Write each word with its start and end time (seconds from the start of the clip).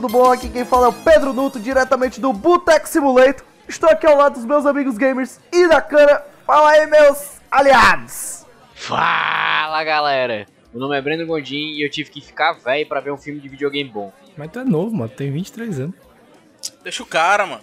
Tudo 0.00 0.12
bom? 0.12 0.32
Aqui 0.32 0.48
quem 0.48 0.64
fala 0.64 0.86
é 0.86 0.88
o 0.88 0.92
Pedro 0.94 1.34
Nuto, 1.34 1.60
diretamente 1.60 2.22
do 2.22 2.32
Boteco 2.32 2.88
Simulator. 2.88 3.44
Estou 3.68 3.90
aqui 3.90 4.06
ao 4.06 4.16
lado 4.16 4.32
dos 4.32 4.46
meus 4.46 4.64
amigos 4.64 4.96
gamers 4.96 5.38
e 5.52 5.68
da 5.68 5.82
cana. 5.82 6.22
Fala 6.46 6.70
aí, 6.70 6.86
meus 6.86 7.38
aliados. 7.50 8.46
Fala 8.74 9.84
galera! 9.84 10.46
Meu 10.72 10.80
nome 10.80 10.96
é 10.96 11.02
Breno 11.02 11.26
Gondim 11.26 11.74
e 11.74 11.84
eu 11.84 11.90
tive 11.90 12.10
que 12.10 12.20
ficar 12.22 12.54
velho 12.54 12.88
pra 12.88 13.00
ver 13.00 13.12
um 13.12 13.18
filme 13.18 13.40
de 13.40 13.48
videogame 13.50 13.90
bom. 13.90 14.10
Mas 14.38 14.50
tu 14.50 14.60
é 14.60 14.64
novo, 14.64 14.96
mano. 14.96 15.10
Tem 15.10 15.30
23 15.30 15.80
anos. 15.80 15.96
Deixa 16.82 17.02
o 17.02 17.06
cara, 17.06 17.44
mano. 17.44 17.62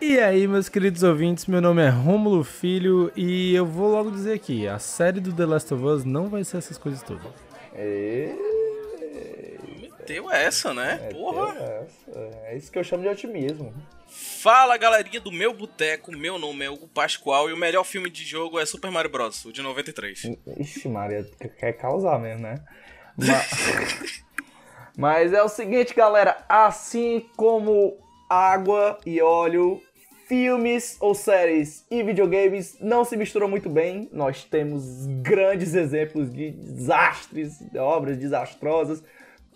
E 0.00 0.20
aí, 0.20 0.46
meus 0.46 0.68
queridos 0.68 1.02
ouvintes, 1.02 1.46
meu 1.46 1.60
nome 1.60 1.82
é 1.82 1.88
Rômulo 1.88 2.44
Filho 2.44 3.10
e 3.16 3.52
eu 3.56 3.66
vou 3.66 3.90
logo 3.90 4.10
dizer 4.10 4.34
aqui, 4.34 4.68
a 4.68 4.78
série 4.78 5.18
do 5.18 5.32
The 5.32 5.46
Last 5.46 5.74
of 5.74 5.82
Us 5.82 6.04
não 6.04 6.28
vai 6.28 6.44
ser 6.44 6.58
essas 6.58 6.78
coisas 6.78 7.02
todas. 7.02 7.26
Meteu 10.06 10.30
essa, 10.30 10.74
né? 10.74 11.08
Porra. 11.10 11.86
É 12.44 12.56
isso 12.56 12.70
que 12.70 12.78
eu 12.78 12.84
chamo 12.84 13.02
de 13.02 13.08
otimismo. 13.08 13.72
Fala, 14.06 14.76
galerinha 14.76 15.18
do 15.20 15.32
meu 15.32 15.54
boteco. 15.54 16.12
Meu 16.12 16.38
nome 16.38 16.64
é 16.64 16.70
Hugo 16.70 16.86
Pascoal 16.86 17.48
e 17.48 17.52
o 17.52 17.56
melhor 17.56 17.84
filme 17.84 18.10
de 18.10 18.22
jogo 18.24 18.60
é 18.60 18.66
Super 18.66 18.90
Mario 18.90 19.10
Bros. 19.10 19.44
o 19.46 19.52
de 19.52 19.62
93. 19.62 20.30
Ixi, 20.58 20.88
Maria, 20.88 21.26
quer 21.58 21.72
causar 21.72 22.18
mesmo, 22.20 22.42
né? 22.42 22.56
Ma- 23.16 23.42
Mas 24.96 25.32
é 25.32 25.42
o 25.42 25.48
seguinte, 25.48 25.94
galera, 25.94 26.44
assim 26.48 27.26
como 27.36 27.96
água 28.30 28.98
e 29.04 29.20
óleo, 29.20 29.82
filmes 30.28 30.96
ou 31.00 31.14
séries 31.14 31.84
e 31.90 32.00
videogames 32.04 32.76
não 32.80 33.04
se 33.04 33.16
misturam 33.16 33.48
muito 33.48 33.68
bem. 33.68 34.08
Nós 34.12 34.44
temos 34.44 35.06
grandes 35.22 35.74
exemplos 35.74 36.30
de 36.32 36.52
desastres, 36.52 37.58
de 37.58 37.78
obras 37.78 38.16
desastrosas. 38.16 39.02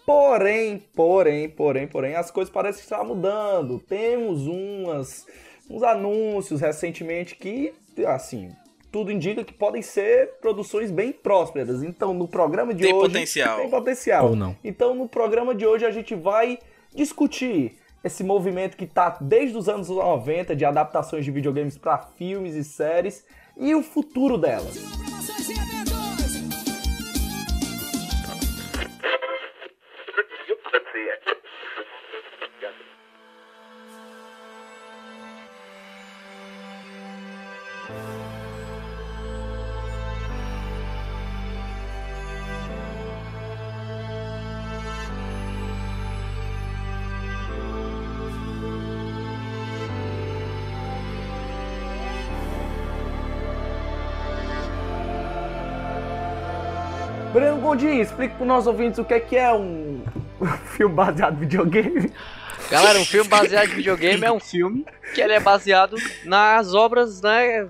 Porém, 0.08 0.82
porém, 0.96 1.50
porém, 1.50 1.86
porém, 1.86 2.14
as 2.14 2.30
coisas 2.30 2.50
parecem 2.50 2.82
estar 2.82 3.04
mudando. 3.04 3.78
Temos 3.78 4.46
umas, 4.46 5.26
uns 5.68 5.82
anúncios 5.82 6.62
recentemente 6.62 7.36
que, 7.36 7.74
assim, 8.06 8.50
tudo 8.90 9.12
indica 9.12 9.44
que 9.44 9.52
podem 9.52 9.82
ser 9.82 10.38
produções 10.40 10.90
bem 10.90 11.12
prósperas. 11.12 11.82
Então, 11.82 12.14
no 12.14 12.26
programa 12.26 12.72
de 12.72 12.84
Tem 12.84 12.94
hoje. 12.94 13.06
potencial. 13.06 13.58
Tem 13.58 13.68
potencial. 13.68 14.30
Ou 14.30 14.34
não. 14.34 14.56
Então, 14.64 14.94
no 14.94 15.06
programa 15.06 15.54
de 15.54 15.66
hoje, 15.66 15.84
a 15.84 15.90
gente 15.90 16.14
vai 16.14 16.58
discutir 16.94 17.76
esse 18.02 18.24
movimento 18.24 18.78
que 18.78 18.86
tá 18.86 19.18
desde 19.20 19.58
os 19.58 19.68
anos 19.68 19.90
90 19.90 20.56
de 20.56 20.64
adaptações 20.64 21.22
de 21.22 21.30
videogames 21.30 21.76
para 21.76 21.98
filmes 21.98 22.54
e 22.54 22.64
séries 22.64 23.26
e 23.58 23.74
o 23.74 23.82
futuro 23.82 24.38
delas. 24.38 24.78
Promoções 24.78 25.77
Gondim, 57.68 58.00
explica 58.00 58.34
para 58.34 58.46
nossos 58.46 58.66
ouvintes 58.66 58.98
o 58.98 59.04
que 59.04 59.12
é 59.12 59.20
que 59.20 59.36
é 59.36 59.52
um 59.52 60.00
filme 60.74 60.94
baseado 60.94 61.34
em 61.34 61.40
videogame. 61.40 62.10
Galera, 62.70 62.98
um 62.98 63.04
filme 63.04 63.28
baseado 63.28 63.66
em 63.66 63.74
videogame 63.74 64.24
é 64.24 64.32
um 64.32 64.40
filme 64.40 64.86
que 65.14 65.20
ele 65.20 65.34
é 65.34 65.40
baseado 65.40 65.94
nas 66.24 66.72
obras, 66.72 67.20
né, 67.20 67.68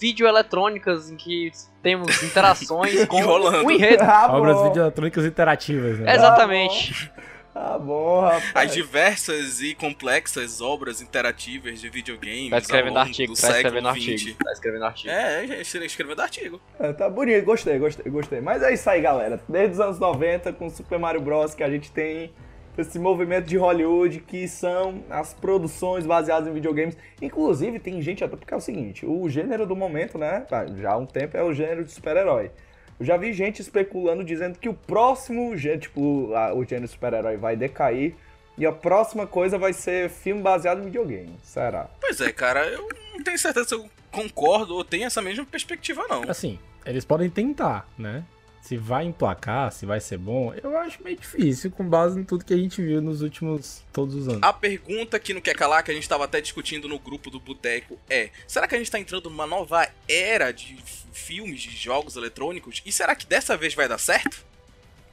videoeletrônicas 0.00 1.08
em 1.08 1.14
que 1.14 1.52
temos 1.80 2.20
interações 2.20 3.04
com 3.06 3.16
Enrolando. 3.18 3.64
o 3.64 3.70
enredo. 3.70 4.02
Ah, 4.02 4.26
Obras 4.36 4.60
videoeletrônicas 4.60 5.24
interativas, 5.24 6.00
né? 6.00 6.16
Exatamente. 6.16 7.08
Tá 7.58 7.76
bom, 7.76 8.20
rapaz. 8.20 8.52
As 8.54 8.72
diversas 8.72 9.60
e 9.60 9.74
complexas 9.74 10.60
obras 10.60 11.02
interativas 11.02 11.80
de 11.80 11.88
videogames. 11.88 12.50
Tá 12.50 12.58
escrevendo 12.58 12.96
artigo, 12.96 13.34
tá 13.34 13.50
escrevendo 13.50 13.88
artigo. 13.88 14.44
Tá 14.44 14.52
escrevendo 14.52 14.84
artigo. 14.84 15.10
É, 15.10 15.44
é, 15.44 15.60
escrevendo 15.60 16.22
artigo. 16.22 16.60
É, 16.78 16.92
tá 16.92 17.10
bonito, 17.10 17.44
gostei, 17.44 17.76
gostei, 17.80 18.08
gostei. 18.12 18.40
Mas 18.40 18.62
é 18.62 18.72
isso 18.72 18.88
aí, 18.88 19.00
galera. 19.00 19.40
Desde 19.48 19.72
os 19.72 19.80
anos 19.80 19.98
90, 19.98 20.52
com 20.52 20.70
Super 20.70 21.00
Mario 21.00 21.20
Bros, 21.20 21.52
que 21.52 21.64
a 21.64 21.68
gente 21.68 21.90
tem 21.90 22.32
esse 22.78 22.96
movimento 22.96 23.46
de 23.46 23.56
Hollywood, 23.56 24.20
que 24.20 24.46
são 24.46 25.02
as 25.10 25.34
produções 25.34 26.06
baseadas 26.06 26.48
em 26.48 26.52
videogames. 26.52 26.96
Inclusive, 27.20 27.80
tem 27.80 28.00
gente 28.00 28.22
até 28.22 28.36
porque 28.36 28.54
é 28.54 28.56
o 28.56 28.60
seguinte, 28.60 29.04
o 29.04 29.28
gênero 29.28 29.66
do 29.66 29.74
momento, 29.74 30.16
né, 30.16 30.46
já 30.76 30.92
há 30.92 30.96
um 30.96 31.06
tempo 31.06 31.36
é 31.36 31.42
o 31.42 31.52
gênero 31.52 31.84
de 31.84 31.90
super-herói. 31.90 32.52
Eu 32.98 33.06
já 33.06 33.16
vi 33.16 33.32
gente 33.32 33.60
especulando, 33.62 34.24
dizendo 34.24 34.58
que 34.58 34.68
o 34.68 34.74
próximo, 34.74 35.54
tipo, 35.78 36.32
a- 36.34 36.52
o 36.52 36.64
gênero 36.64 36.88
super-herói 36.88 37.36
vai 37.36 37.56
decair, 37.56 38.14
e 38.56 38.66
a 38.66 38.72
próxima 38.72 39.26
coisa 39.26 39.56
vai 39.56 39.72
ser 39.72 40.10
filme 40.10 40.42
baseado 40.42 40.80
em 40.80 40.86
videogame. 40.86 41.36
Será? 41.44 41.88
Pois 42.00 42.20
é, 42.20 42.32
cara, 42.32 42.66
eu 42.66 42.88
não 43.14 43.22
tenho 43.22 43.38
certeza 43.38 43.68
se 43.68 43.74
eu 43.74 43.88
concordo 44.10 44.74
ou 44.74 44.82
tenho 44.84 45.04
essa 45.04 45.22
mesma 45.22 45.44
perspectiva, 45.44 46.04
não. 46.08 46.22
Assim, 46.28 46.58
eles 46.84 47.04
podem 47.04 47.30
tentar, 47.30 47.86
né? 47.96 48.24
Se 48.62 48.76
vai 48.76 49.04
emplacar, 49.04 49.72
se 49.72 49.86
vai 49.86 50.00
ser 50.00 50.18
bom, 50.18 50.52
eu 50.62 50.76
acho 50.78 51.02
meio 51.02 51.16
difícil 51.16 51.70
com 51.70 51.88
base 51.88 52.20
em 52.20 52.24
tudo 52.24 52.44
que 52.44 52.52
a 52.52 52.56
gente 52.56 52.82
viu 52.82 53.00
nos 53.00 53.22
últimos 53.22 53.82
todos 53.92 54.14
os 54.14 54.28
anos. 54.28 54.42
A 54.42 54.52
pergunta 54.52 55.18
que 55.18 55.32
não 55.32 55.40
quer 55.40 55.56
calar, 55.56 55.82
que 55.82 55.90
a 55.90 55.94
gente 55.94 56.02
estava 56.02 56.24
até 56.24 56.40
discutindo 56.40 56.88
no 56.88 56.98
grupo 56.98 57.30
do 57.30 57.40
Boteco, 57.40 57.98
é: 58.10 58.30
será 58.46 58.68
que 58.68 58.74
a 58.74 58.78
gente 58.78 58.90
tá 58.90 58.98
entrando 58.98 59.30
numa 59.30 59.46
nova 59.46 59.88
era 60.06 60.52
de 60.52 60.76
filmes, 61.12 61.62
de 61.62 61.76
jogos 61.76 62.16
eletrônicos? 62.16 62.82
E 62.84 62.92
será 62.92 63.14
que 63.14 63.26
dessa 63.26 63.56
vez 63.56 63.74
vai 63.74 63.88
dar 63.88 63.98
certo? 63.98 64.46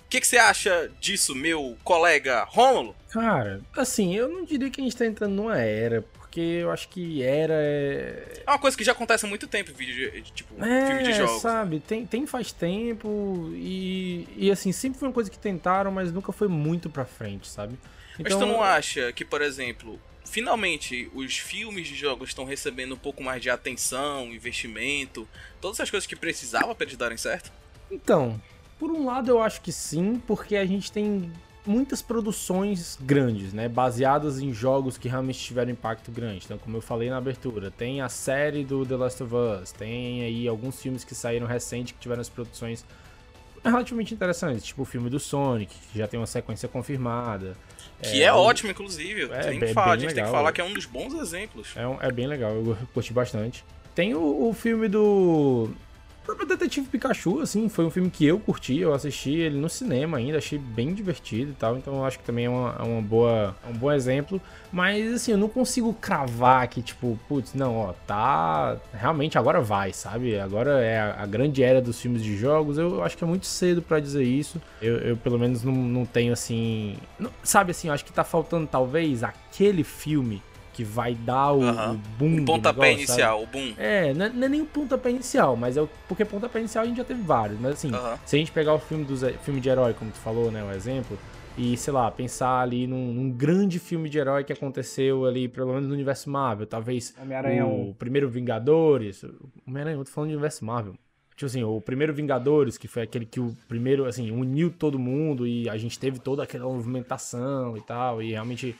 O 0.05 0.09
que, 0.09 0.21
que 0.21 0.27
você 0.27 0.37
acha 0.37 0.91
disso, 0.99 1.33
meu 1.33 1.75
colega 1.83 2.43
Rômulo? 2.43 2.95
Cara, 3.09 3.61
assim, 3.75 4.15
eu 4.15 4.29
não 4.29 4.45
diria 4.45 4.69
que 4.69 4.79
a 4.79 4.83
gente 4.83 4.95
tá 4.95 5.05
entrando 5.05 5.33
numa 5.33 5.57
era, 5.57 6.05
porque 6.35 6.41
eu 6.41 6.69
acho 6.69 6.89
que 6.89 7.23
era 7.23 7.53
é. 7.53 8.43
É 8.45 8.51
uma 8.51 8.59
coisa 8.59 8.75
que 8.75 8.83
já 8.83 8.91
acontece 8.91 9.25
há 9.25 9.29
muito 9.29 9.47
tempo, 9.47 9.71
vídeo, 9.73 10.11
de- 10.11 10.21
tipo, 10.33 10.53
filme 10.55 11.01
de 11.03 11.11
É, 11.11 11.13
jogos. 11.17 11.41
sabe, 11.41 11.79
tem, 11.79 12.05
tem 12.05 12.27
faz 12.27 12.51
tempo 12.51 13.49
e, 13.53 14.27
e 14.35 14.51
assim, 14.51 14.73
sempre 14.73 14.99
foi 14.99 15.07
uma 15.07 15.13
coisa 15.13 15.31
que 15.31 15.39
tentaram, 15.39 15.91
mas 15.91 16.11
nunca 16.11 16.33
foi 16.33 16.49
muito 16.49 16.89
pra 16.89 17.05
frente, 17.05 17.47
sabe? 17.47 17.79
Mas 18.19 18.35
tu 18.35 18.45
não 18.45 18.61
acha 18.61 19.13
que, 19.13 19.23
por 19.23 19.41
exemplo, 19.41 19.97
finalmente 20.25 21.09
os 21.13 21.37
filmes 21.37 21.87
de 21.87 21.95
jogos 21.95 22.29
estão 22.29 22.43
recebendo 22.43 22.95
um 22.95 22.99
pouco 22.99 23.23
mais 23.23 23.41
de 23.41 23.49
atenção, 23.49 24.25
investimento, 24.33 25.25
todas 25.61 25.77
essas 25.79 25.89
coisas 25.89 26.05
que 26.05 26.17
precisava 26.17 26.75
pra 26.75 26.85
eles 26.85 26.97
darem 26.97 27.17
certo? 27.17 27.49
Então, 27.89 28.41
por 28.77 28.91
um 28.91 29.05
lado 29.05 29.31
eu 29.31 29.41
acho 29.41 29.61
que 29.61 29.71
sim, 29.71 30.21
porque 30.27 30.57
a 30.57 30.65
gente 30.65 30.91
tem 30.91 31.31
muitas 31.65 32.01
produções 32.01 32.97
grandes, 33.01 33.53
né? 33.53 33.67
Baseadas 33.67 34.39
em 34.39 34.53
jogos 34.53 34.97
que 34.97 35.07
realmente 35.07 35.39
tiveram 35.39 35.71
impacto 35.71 36.11
grande. 36.11 36.41
Então, 36.45 36.57
como 36.57 36.77
eu 36.77 36.81
falei 36.81 37.09
na 37.09 37.17
abertura, 37.17 37.71
tem 37.71 38.01
a 38.01 38.09
série 38.09 38.63
do 38.63 38.85
The 38.85 38.95
Last 38.95 39.23
of 39.23 39.33
Us, 39.35 39.71
tem 39.71 40.23
aí 40.23 40.47
alguns 40.47 40.79
filmes 40.81 41.03
que 41.03 41.15
saíram 41.15 41.47
recente 41.47 41.93
que 41.93 41.99
tiveram 41.99 42.21
as 42.21 42.29
produções 42.29 42.85
relativamente 43.63 44.13
interessantes, 44.13 44.63
tipo 44.65 44.83
o 44.83 44.85
filme 44.85 45.09
do 45.09 45.19
Sonic, 45.19 45.73
que 45.91 45.97
já 45.97 46.07
tem 46.07 46.19
uma 46.19 46.27
sequência 46.27 46.67
confirmada. 46.69 47.55
Que 48.01 48.21
é, 48.21 48.31
ótimo, 48.31 48.69
inclusive. 48.69 49.23
É, 49.31 49.39
tem 49.39 49.59
bem- 49.59 49.69
que 49.69 49.73
falar, 49.73 49.87
a 49.87 49.89
bem 49.91 49.99
gente 50.01 50.09
tem 50.09 50.15
que 50.23 50.27
legal. 50.27 50.31
falar 50.31 50.51
que 50.51 50.61
é 50.61 50.63
um 50.63 50.73
dos 50.73 50.85
bons 50.85 51.13
exemplos. 51.15 51.69
É, 51.75 51.87
um- 51.87 51.97
é 52.01 52.11
bem 52.11 52.27
legal, 52.27 52.51
eu 52.53 52.77
curti 52.93 53.11
bastante. 53.13 53.63
Tem 53.95 54.13
o, 54.13 54.49
o 54.49 54.53
filme 54.53 54.87
do. 54.89 55.69
O 56.25 56.33
próprio 56.35 56.47
Detetive 56.47 56.87
Pikachu, 56.87 57.39
assim, 57.41 57.69
foi 57.69 57.85
um 57.85 57.91
filme 57.91 58.09
que 58.09 58.25
eu 58.25 58.39
curti, 58.39 58.79
eu 58.79 58.95
assisti 58.95 59.35
ele 59.35 59.59
no 59.59 59.69
cinema 59.69 60.17
ainda, 60.17 60.39
achei 60.39 60.57
bem 60.57 60.91
divertido 60.91 61.51
e 61.51 61.53
tal, 61.53 61.77
então 61.77 61.97
eu 61.97 62.03
acho 62.03 62.17
que 62.17 62.25
também 62.25 62.45
é 62.45 62.49
uma, 62.49 62.75
é 62.79 62.81
uma 62.81 62.99
boa, 62.99 63.55
é 63.63 63.69
um 63.69 63.77
bom 63.77 63.91
exemplo. 63.91 64.41
Mas, 64.71 65.13
assim, 65.13 65.33
eu 65.33 65.37
não 65.37 65.47
consigo 65.47 65.93
cravar 65.93 66.67
que, 66.67 66.81
tipo, 66.81 67.19
putz, 67.29 67.53
não, 67.53 67.77
ó, 67.77 67.93
tá. 68.07 68.75
Realmente 68.91 69.37
agora 69.37 69.61
vai, 69.61 69.93
sabe? 69.93 70.39
Agora 70.39 70.83
é 70.83 70.99
a, 70.99 71.21
a 71.21 71.25
grande 71.27 71.61
era 71.61 71.79
dos 71.79 72.01
filmes 72.01 72.23
de 72.23 72.35
jogos. 72.35 72.79
Eu 72.79 73.03
acho 73.03 73.15
que 73.15 73.23
é 73.23 73.27
muito 73.27 73.45
cedo 73.45 73.83
pra 73.83 73.99
dizer 73.99 74.23
isso. 74.23 74.59
Eu, 74.81 74.97
eu 74.97 75.17
pelo 75.17 75.37
menos, 75.37 75.63
não, 75.63 75.73
não 75.75 76.05
tenho, 76.07 76.33
assim. 76.33 76.97
não- 77.19 77.31
sabe, 77.43 77.69
assim, 77.69 77.87
eu 77.87 77.93
acho 77.93 78.03
que 78.03 78.11
tá 78.11 78.23
faltando, 78.23 78.65
talvez, 78.65 79.23
aquele 79.23 79.83
filme 79.83 80.41
que 80.75 80.83
vai 80.83 81.15
dar 81.15 81.53
o, 81.53 81.63
Aham. 81.63 81.93
o 81.93 81.97
boom. 82.17 82.27
Um 82.27 82.35
do 82.35 82.45
pontapé 82.45 82.81
negócio, 82.81 82.97
inicial, 82.97 83.43
o 83.43 83.47
boom. 83.47 83.69
sabe? 83.69 83.75
É, 83.77 84.13
não 84.13 84.25
é, 84.25 84.29
não 84.29 84.43
é 84.43 84.49
nem 84.49 84.61
o 84.61 84.65
pontapé 84.65 85.09
inicial, 85.09 85.55
mas 85.55 85.77
é 85.77 85.81
o, 85.81 85.89
porque 86.05 86.25
pontapé 86.25 86.59
inicial 86.59 86.83
a 86.83 86.87
gente 86.87 86.97
já 86.97 87.05
teve 87.05 87.21
vários. 87.21 87.57
Mas 87.61 87.73
assim, 87.73 87.91
se 88.25 88.35
a 88.35 88.39
gente 88.39 88.51
pegar 88.51 88.73
o 88.73 88.79
filme, 88.79 89.05
dos, 89.05 89.21
filme 89.43 89.61
de 89.61 89.69
herói, 89.69 89.93
como 89.93 90.11
tu 90.11 90.17
falou, 90.17 90.51
né, 90.51 90.61
o 90.65 90.71
exemplo, 90.71 91.17
e, 91.57 91.77
sei 91.77 91.93
lá, 91.93 92.11
pensar 92.11 92.59
ali 92.59 92.85
num, 92.85 93.13
num 93.13 93.31
grande 93.31 93.79
filme 93.79 94.09
de 94.09 94.17
herói 94.17 94.43
que 94.43 94.51
aconteceu 94.51 95.25
ali, 95.25 95.47
pelo 95.47 95.73
menos 95.73 95.87
no 95.87 95.93
universo 95.93 96.29
Marvel, 96.29 96.67
talvez 96.67 97.15
o 97.63 97.91
1. 97.91 97.93
primeiro 97.93 98.27
Vingadores, 98.29 99.23
Homem-Aranha, 99.65 99.95
eu 99.95 100.03
tô 100.03 100.11
falando 100.11 100.31
de 100.31 100.35
universo 100.35 100.65
Marvel. 100.65 100.95
Tipo 101.35 101.47
assim, 101.47 101.63
o 101.63 101.81
primeiro 101.81 102.13
Vingadores, 102.13 102.77
que 102.77 102.87
foi 102.87 103.03
aquele 103.03 103.25
que 103.25 103.41
o 103.41 103.53
primeiro, 103.67 104.05
assim, 104.05 104.31
uniu 104.31 104.71
todo 104.71 104.97
mundo 104.97 105.45
e 105.45 105.67
a 105.69 105.77
gente 105.77 105.99
teve 105.99 106.17
toda 106.17 106.43
aquela 106.43 106.65
movimentação 106.65 107.75
e 107.75 107.81
tal, 107.81 108.21
e 108.21 108.31
realmente, 108.31 108.73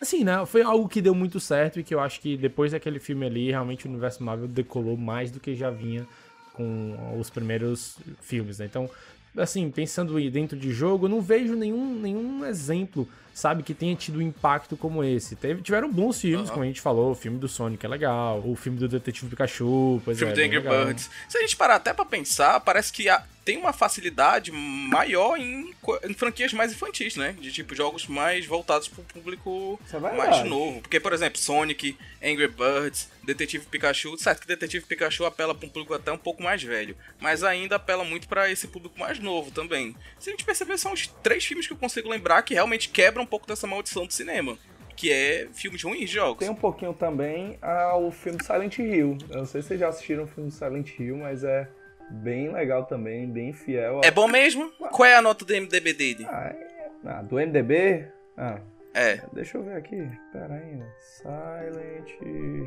assim, 0.00 0.24
né, 0.24 0.44
foi 0.46 0.62
algo 0.62 0.88
que 0.88 1.02
deu 1.02 1.14
muito 1.14 1.38
certo 1.38 1.78
e 1.78 1.84
que 1.84 1.94
eu 1.94 2.00
acho 2.00 2.20
que 2.20 2.36
depois 2.36 2.72
daquele 2.72 2.98
filme 2.98 3.26
ali, 3.26 3.50
realmente 3.50 3.86
o 3.86 3.90
universo 3.90 4.22
Marvel 4.22 4.48
decolou 4.48 4.96
mais 4.96 5.30
do 5.30 5.38
que 5.38 5.54
já 5.54 5.70
vinha 5.70 6.06
com 6.54 7.18
os 7.18 7.30
primeiros 7.30 7.98
filmes, 8.20 8.58
né? 8.58 8.66
Então, 8.66 8.88
assim, 9.36 9.70
pensando 9.70 10.18
dentro 10.30 10.58
de 10.58 10.72
jogo, 10.72 11.08
não 11.08 11.20
vejo 11.20 11.54
nenhum, 11.54 11.94
nenhum 11.94 12.44
exemplo, 12.44 13.08
sabe, 13.34 13.62
que 13.62 13.72
tenha 13.74 13.94
tido 13.96 14.18
um 14.18 14.22
impacto 14.22 14.76
como 14.76 15.02
esse. 15.04 15.36
Teve, 15.36 15.62
tiveram 15.62 15.90
bons 15.90 16.20
filmes, 16.20 16.46
Aham. 16.46 16.52
como 16.52 16.64
a 16.64 16.66
gente 16.66 16.80
falou, 16.80 17.12
o 17.12 17.14
filme 17.14 17.38
do 17.38 17.48
Sonic 17.48 17.84
é 17.84 17.88
legal, 17.88 18.42
o 18.44 18.54
filme 18.56 18.78
do 18.78 18.88
Detetive 18.88 19.28
Pikachu, 19.30 20.00
pois 20.04 20.18
filme 20.18 20.32
é, 20.32 20.36
do 20.36 20.42
Angry 20.42 20.58
legal. 20.58 20.84
Birds. 20.86 21.10
Se 21.28 21.38
a 21.38 21.40
gente 21.40 21.56
parar 21.56 21.76
até 21.76 21.92
pra 21.92 22.04
pensar, 22.04 22.60
parece 22.60 22.92
que 22.92 23.08
a- 23.08 23.24
tem 23.44 23.56
uma 23.56 23.72
facilidade 23.72 24.52
maior 24.52 25.36
em, 25.38 25.74
em 26.04 26.14
franquias 26.14 26.52
mais 26.52 26.72
infantis, 26.72 27.16
né? 27.16 27.34
De 27.40 27.50
tipo 27.50 27.74
jogos 27.74 28.06
mais 28.06 28.44
voltados 28.46 28.86
pro 28.86 29.02
público 29.02 29.80
é 29.92 29.98
mais 29.98 30.14
verdade. 30.16 30.48
novo. 30.48 30.80
Porque, 30.82 31.00
por 31.00 31.12
exemplo, 31.12 31.38
Sonic, 31.38 31.96
Angry 32.22 32.48
Birds, 32.48 33.08
Detetive 33.24 33.64
Pikachu. 33.66 34.16
Certo 34.18 34.42
que 34.42 34.46
Detetive 34.46 34.84
Pikachu 34.84 35.24
apela 35.24 35.54
pra 35.54 35.66
um 35.66 35.70
público 35.70 35.94
até 35.94 36.12
um 36.12 36.18
pouco 36.18 36.42
mais 36.42 36.62
velho, 36.62 36.94
mas 37.18 37.42
ainda 37.42 37.76
apela 37.76 38.04
muito 38.04 38.28
pra 38.28 38.50
esse 38.50 38.68
público 38.68 38.98
mais 38.98 39.18
novo 39.18 39.50
também. 39.50 39.96
Se 40.18 40.28
a 40.28 40.32
gente 40.32 40.44
perceber, 40.44 40.76
são 40.78 40.92
os 40.92 41.06
três 41.22 41.44
filmes 41.44 41.66
que 41.66 41.72
eu 41.72 41.76
consigo 41.78 42.08
lembrar 42.10 42.42
que 42.42 42.54
realmente 42.54 42.90
quebram 42.90 43.19
um 43.22 43.26
pouco 43.26 43.46
dessa 43.46 43.66
maldição 43.66 44.06
do 44.06 44.12
cinema. 44.12 44.56
Que 44.96 45.10
é 45.10 45.48
filmes 45.52 45.82
ruins 45.82 46.00
de 46.10 46.16
jogos. 46.16 46.38
Tem 46.40 46.50
um 46.50 46.54
pouquinho 46.54 46.92
também 46.92 47.56
ao 47.62 48.10
filme 48.10 48.38
Silent 48.44 48.78
Hill. 48.78 49.16
Eu 49.30 49.38
não 49.38 49.46
sei 49.46 49.62
se 49.62 49.68
vocês 49.68 49.80
já 49.80 49.88
assistiram 49.88 50.24
o 50.24 50.26
filme 50.26 50.50
Silent 50.50 50.98
Hill, 50.98 51.16
mas 51.16 51.42
é 51.42 51.66
bem 52.10 52.52
legal 52.52 52.84
também, 52.84 53.26
bem 53.30 53.52
fiel. 53.52 54.00
a- 54.02 54.06
É 54.06 54.10
bom 54.10 54.28
mesmo? 54.28 54.70
Qual 54.92 55.06
é 55.08 55.14
a 55.16 55.22
nota 55.22 55.44
do 55.44 55.54
MDB 55.54 55.94
dele? 55.94 56.26
Ah, 56.28 56.48
é- 56.54 56.90
ah, 57.06 57.22
do 57.22 57.38
MDB? 57.40 58.08
Ah, 58.36 58.60
É. 58.92 59.22
deixa 59.32 59.56
eu 59.56 59.62
ver 59.62 59.76
aqui. 59.76 60.06
Pera 60.32 60.54
aí. 60.54 60.74
né? 60.76 60.86
Silent 61.00 62.10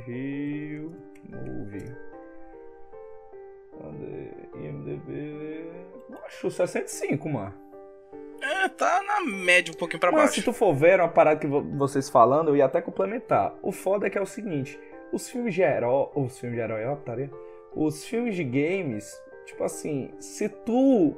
Hill 0.07 0.95
Movie. 1.29 1.95
Cadê? 3.79 4.29
IMDB. 4.65 5.65
Acho 6.25 6.49
65, 6.49 7.29
mano. 7.29 7.53
É, 8.43 8.67
tá 8.67 9.01
na 9.03 9.21
média 9.21 9.73
um 9.73 9.77
pouquinho 9.77 9.99
pra 9.99 10.11
Mas 10.11 10.21
baixo. 10.21 10.33
se 10.35 10.41
tu 10.43 10.51
for 10.51 10.73
ver 10.73 10.99
uma 10.99 11.07
parada 11.07 11.39
que 11.39 11.47
vo- 11.47 11.63
vocês 11.77 12.09
falando, 12.09 12.49
eu 12.49 12.55
ia 12.57 12.65
até 12.65 12.81
complementar. 12.81 13.55
O 13.61 13.71
foda 13.71 14.05
é 14.07 14.09
que 14.09 14.17
é 14.17 14.21
o 14.21 14.25
seguinte: 14.25 14.77
os 15.13 15.29
filmes 15.29 15.53
de 15.55 15.61
herói. 15.61 16.09
Os 16.15 16.37
filmes 16.39 16.57
de 16.57 16.63
herói, 16.63 16.85
ó, 16.85 16.95
putaria. 16.95 17.31
Os 17.75 18.03
filmes 18.05 18.35
de 18.35 18.43
games, 18.43 19.09
tipo 19.45 19.63
assim, 19.63 20.11
se 20.19 20.49
tu 20.49 21.15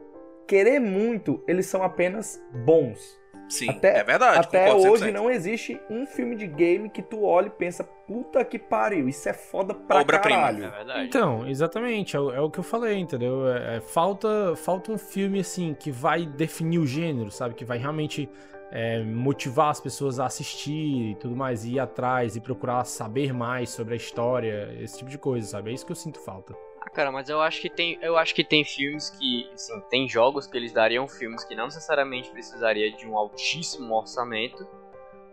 querer 0.48 0.80
muito, 0.80 1.44
eles 1.48 1.66
são 1.66 1.81
apenas 1.83 2.39
bons. 2.66 3.19
Sim, 3.47 3.69
Até, 3.69 4.00
é 4.00 4.03
verdade. 4.03 4.39
até 4.39 4.74
hoje 4.74 5.06
100%. 5.06 5.12
não 5.13 5.30
existe 5.30 5.80
um 5.89 6.06
filme 6.06 6.36
de 6.36 6.47
game 6.47 6.89
que 6.89 7.01
tu 7.01 7.24
olha 7.24 7.47
e 7.47 7.50
pensa, 7.51 7.83
puta 7.83 8.44
que 8.44 8.57
pariu, 8.57 9.07
isso 9.07 9.27
é 9.30 9.33
foda 9.33 9.74
pra. 9.74 10.01
É 10.01 10.03
caralho. 10.06 10.71
verdade. 10.71 11.06
Então, 11.07 11.47
exatamente, 11.47 12.15
é, 12.15 12.19
o- 12.19 12.31
é 12.31 12.42
o 12.42 12.50
que 12.50 12.59
eu 12.59 12.63
falei, 12.63 12.97
entendeu? 12.97 13.47
É- 13.47 13.77
é, 13.77 13.81
falta, 13.81 14.56
falta 14.56 14.92
um 14.92 14.97
filme, 14.97 15.39
assim, 15.39 15.75
que 15.80 15.92
vai 15.92 16.25
definir 16.25 16.80
o 16.80 16.88
gênero, 16.88 17.30
sabe? 17.31 17.53
Que 17.56 17.63
vai 17.65 17.77
realmente 17.77 18.30
é, 18.71 19.01
motivar 19.03 19.69
as 19.69 19.80
pessoas 19.80 20.19
a 20.19 20.25
assistir 20.25 21.12
e 21.12 21.15
tudo 21.15 21.36
mais, 21.36 21.63
e 21.63 21.74
ir 21.75 21.80
atrás 21.80 22.36
e 22.36 22.41
procurar 22.41 22.83
saber 22.83 23.31
mais 23.31 23.69
sobre 23.69 23.94
a 23.94 23.98
história, 23.98 24.75
esse 24.81 24.98
tipo 24.98 25.09
de 25.09 25.18
coisa, 25.19 25.48
sabe? 25.48 25.69
É 25.69 25.74
isso 25.74 25.86
que 25.86 25.91
eu 25.91 25.95
sinto 25.95 26.19
falta. 26.19 26.53
Ah, 26.85 26.89
cara, 26.89 27.11
mas 27.11 27.29
eu 27.29 27.41
acho 27.41 27.59
que 27.61 27.69
tem, 27.69 27.97
eu 28.01 28.15
acho 28.15 28.33
que 28.35 28.43
tem 28.43 28.63
filmes 28.63 29.09
que, 29.09 29.49
assim, 29.53 29.81
tem 29.89 30.07
jogos 30.07 30.45
que 30.45 30.55
eles 30.55 30.71
dariam 30.71 31.07
filmes 31.07 31.43
que 31.43 31.55
não 31.55 31.65
necessariamente 31.65 32.29
precisaria 32.29 32.91
de 32.91 33.07
um 33.07 33.17
altíssimo 33.17 33.93
orçamento, 33.95 34.67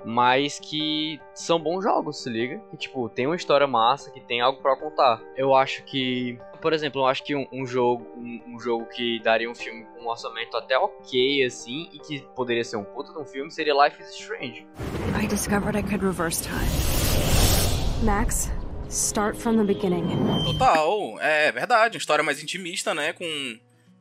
mas 0.04 0.58
que 0.58 1.20
são 1.34 1.60
bons 1.60 1.82
jogos, 1.82 2.22
se 2.22 2.31
liga? 2.31 2.58
Que 2.70 2.76
tipo, 2.76 3.08
tem 3.08 3.26
uma 3.26 3.37
história 3.37 3.66
massa, 3.66 4.10
que 4.10 4.20
tem 4.20 4.40
algo 4.40 4.60
pra 4.60 4.76
contar. 4.76 5.22
Eu 5.37 5.54
acho 5.54 5.84
que, 5.84 6.38
por 6.60 6.72
exemplo, 6.72 7.02
eu 7.02 7.06
acho 7.06 7.22
que 7.22 7.37
um, 7.37 7.46
um 7.52 7.66
jogo, 7.66 8.06
um, 8.16 8.55
um 8.55 8.58
jogo 8.58 8.87
que 8.87 9.20
daria 9.22 9.48
um 9.48 9.55
filme 9.55 9.84
com 9.84 10.05
um 10.05 10.08
orçamento 10.08 10.56
até 10.56 10.76
ok 10.76 11.44
assim 11.44 11.88
e 11.93 11.98
que 11.98 12.20
poderia 12.34 12.64
ser 12.64 12.78
um 12.78 12.84
puta 12.84 13.12
de 13.12 13.19
um 13.19 13.25
filme 13.25 13.50
seria 13.50 13.75
Life 13.75 14.02
is 14.02 14.10
Strange. 14.10 14.66
I 15.22 15.26
discovered 15.26 15.78
I 15.78 15.82
could 15.82 16.05
reverse 16.05 16.43
time. 16.43 16.66
Max, 18.02 18.50
start 18.93 19.37
from 19.37 19.56
the 19.56 19.65
beginning. 19.65 20.05
Total, 20.44 21.19
é 21.21 21.50
verdade. 21.53 21.97
Uma 21.97 22.00
história 22.00 22.23
mais 22.23 22.43
intimista, 22.43 22.94
né? 22.94 23.12
Com. 23.12 23.25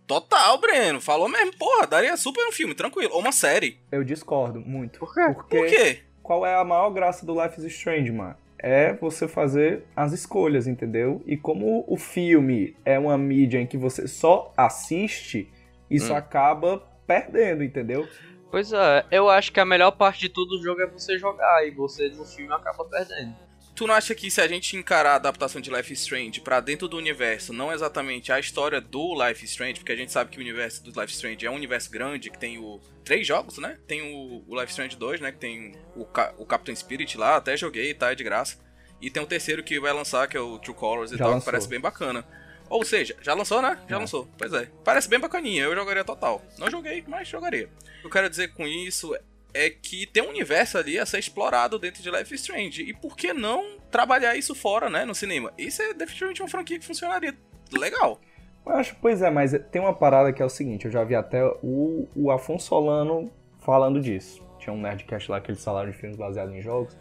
Total, 0.06 0.58
Breno. 0.60 1.00
Falou 1.00 1.30
mesmo. 1.30 1.54
Porra, 1.58 1.88
daria 1.88 2.18
super 2.18 2.46
um 2.48 2.52
filme, 2.52 2.76
tranquilo. 2.76 3.14
Ou 3.14 3.22
uma 3.22 3.32
série. 3.32 3.80
Eu 3.92 4.04
discordo 4.04 4.60
muito. 4.60 5.00
Por 5.00 5.14
quê? 5.14 5.22
Porque 5.34 5.58
Por 5.58 5.68
quê? 5.68 6.00
qual 6.22 6.46
é 6.46 6.56
a 6.56 6.64
maior 6.66 6.90
graça 6.90 7.26
do 7.26 7.42
Life 7.42 7.60
is 7.60 7.66
Strange, 7.74 8.12
mano? 8.12 8.36
É 8.60 8.94
você 8.94 9.28
fazer 9.28 9.84
as 9.96 10.12
escolhas, 10.12 10.68
entendeu? 10.68 11.24
E 11.26 11.36
como 11.36 11.84
o 11.88 11.98
filme 11.98 12.76
é 12.86 13.00
uma 13.00 13.18
mídia 13.18 13.60
em 13.60 13.66
que 13.66 13.78
você 13.78 14.08
só 14.08 14.54
assiste, 14.56 15.50
isso 15.90 16.14
Hum. 16.14 16.18
acaba 16.18 16.84
perdendo, 17.08 17.64
entendeu? 17.64 18.08
Pois 18.52 18.72
é, 18.74 19.06
eu 19.10 19.30
acho 19.30 19.52
que 19.52 19.60
a 19.60 19.66
melhor 19.66 19.92
parte 19.92 20.20
de 20.20 20.30
todo 20.30 20.52
o 20.60 20.62
jogo 20.62 20.82
é 20.82 20.86
você 20.86 21.18
jogar 21.18 21.66
e 21.66 21.72
você 21.72 22.10
no 22.10 22.26
filme 22.26 22.54
acaba 22.54 22.84
perdendo. 22.86 23.34
Tu 23.82 23.88
não 23.88 23.96
acha 23.96 24.14
que 24.14 24.30
se 24.30 24.40
a 24.40 24.48
gente 24.48 24.78
encarar 24.78 25.14
a 25.14 25.16
adaptação 25.16 25.60
de 25.60 25.72
Life 25.72 25.92
is 25.92 26.02
Strange 26.02 26.40
pra 26.40 26.60
dentro 26.60 26.88
do 26.88 26.98
universo, 26.98 27.52
não 27.52 27.74
exatamente 27.74 28.32
a 28.32 28.40
história 28.40 28.80
do 28.80 29.16
Life 29.16 29.44
is 29.44 29.50
Strange, 29.50 29.80
porque 29.80 29.92
a 29.92 29.96
gente 29.96 30.12
sabe 30.12 30.30
que 30.30 30.38
o 30.38 30.40
universo 30.40 30.84
do 30.84 30.90
Life 30.92 31.12
is 31.12 31.16
Strange 31.16 31.48
é 31.48 31.50
um 31.50 31.56
universo 31.56 31.90
grande, 31.90 32.30
que 32.30 32.38
tem 32.38 32.60
o 32.60 32.80
três 33.04 33.26
jogos, 33.26 33.58
né? 33.58 33.80
Tem 33.88 34.04
o, 34.04 34.44
o 34.48 34.54
Life 34.54 34.66
is 34.68 34.74
Strange 34.74 34.96
2, 34.96 35.22
né? 35.22 35.32
Que 35.32 35.40
tem 35.40 35.74
o, 35.96 36.06
o 36.38 36.46
Captain 36.46 36.76
Spirit 36.76 37.18
lá, 37.18 37.38
até 37.38 37.58
joguei, 37.58 37.92
tá? 37.96 38.12
É 38.12 38.14
de 38.14 38.24
graça. 38.24 38.60
E 39.02 39.10
tem 39.10 39.24
o 39.24 39.26
terceiro 39.26 39.64
que 39.64 39.80
vai 39.80 39.92
lançar, 39.92 40.28
que 40.28 40.38
é 40.38 40.40
o 40.40 40.60
True 40.60 40.76
Colors 40.76 41.12
e 41.12 41.18
Já 41.18 41.24
tal, 41.24 41.30
lançou. 41.30 41.46
que 41.46 41.52
parece 41.52 41.68
bem 41.68 41.80
bacana. 41.80 42.24
Ou 42.70 42.86
seja, 42.86 43.18
já 43.20 43.34
lançou, 43.34 43.64
né? 43.64 43.80
Já 43.90 43.96
Já. 43.96 43.98
lançou. 43.98 44.30
Pois 44.38 44.54
é. 44.54 44.70
Parece 44.84 45.10
bem 45.10 45.20
bacaninha, 45.20 45.64
eu 45.64 45.74
jogaria 45.74 46.04
total. 46.04 46.46
Não 46.60 46.70
joguei, 46.70 47.04
mas 47.08 47.28
jogaria. 47.28 47.68
O 47.98 48.02
que 48.02 48.06
eu 48.06 48.12
quero 48.12 48.30
dizer 48.30 48.50
com 48.54 48.68
isso 48.68 49.16
é 49.54 49.70
que 49.70 50.06
tem 50.06 50.24
um 50.24 50.30
universo 50.30 50.78
ali 50.78 50.98
a 50.98 51.06
ser 51.06 51.20
explorado 51.20 51.78
dentro 51.78 52.02
de 52.02 52.10
Life 52.10 52.34
is 52.34 52.42
Strange. 52.42 52.84
E 52.84 52.94
por 52.94 53.16
que 53.16 53.34
não 53.34 53.78
trabalhar 53.90 54.36
isso 54.36 54.56
fora, 54.56 54.90
né, 54.90 55.06
no 55.06 55.16
cinema? 55.16 55.52
Isso 55.58 55.82
é 55.82 55.94
definitivamente 55.94 56.42
uma 56.42 56.50
franquia 56.50 56.80
que 56.80 56.86
funcionaria 56.86 57.36
legal. 57.72 58.20
Eu 58.66 58.74
acho, 58.74 58.96
pois 59.02 59.22
é, 59.22 59.30
mas 59.30 59.54
tem 59.72 59.82
uma 59.82 59.94
parada 59.94 60.32
que 60.32 60.42
é 60.42 60.46
o 60.46 60.50
seguinte, 60.50 60.86
eu 60.86 60.92
já 60.92 61.04
vi 61.04 61.16
até 61.16 61.44
o, 61.64 62.08
o 62.16 62.32
Afonso 62.32 62.68
Solano 62.68 63.32
falando 63.60 64.00
disso. 64.00 64.44
Tinha 64.60 64.74
um 64.74 64.80
Nerdcast 64.80 65.32
lá 65.32 65.42
que 65.42 65.50
eles 65.50 65.64
falaram 65.64 65.90
de 65.90 65.98
filmes 65.98 66.18
baseados 66.18 66.54
em 66.54 66.62
jogos. 66.62 66.96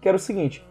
Que 0.00 0.08
era 0.08 0.16
o 0.16 0.20
seguinte, 0.20 0.62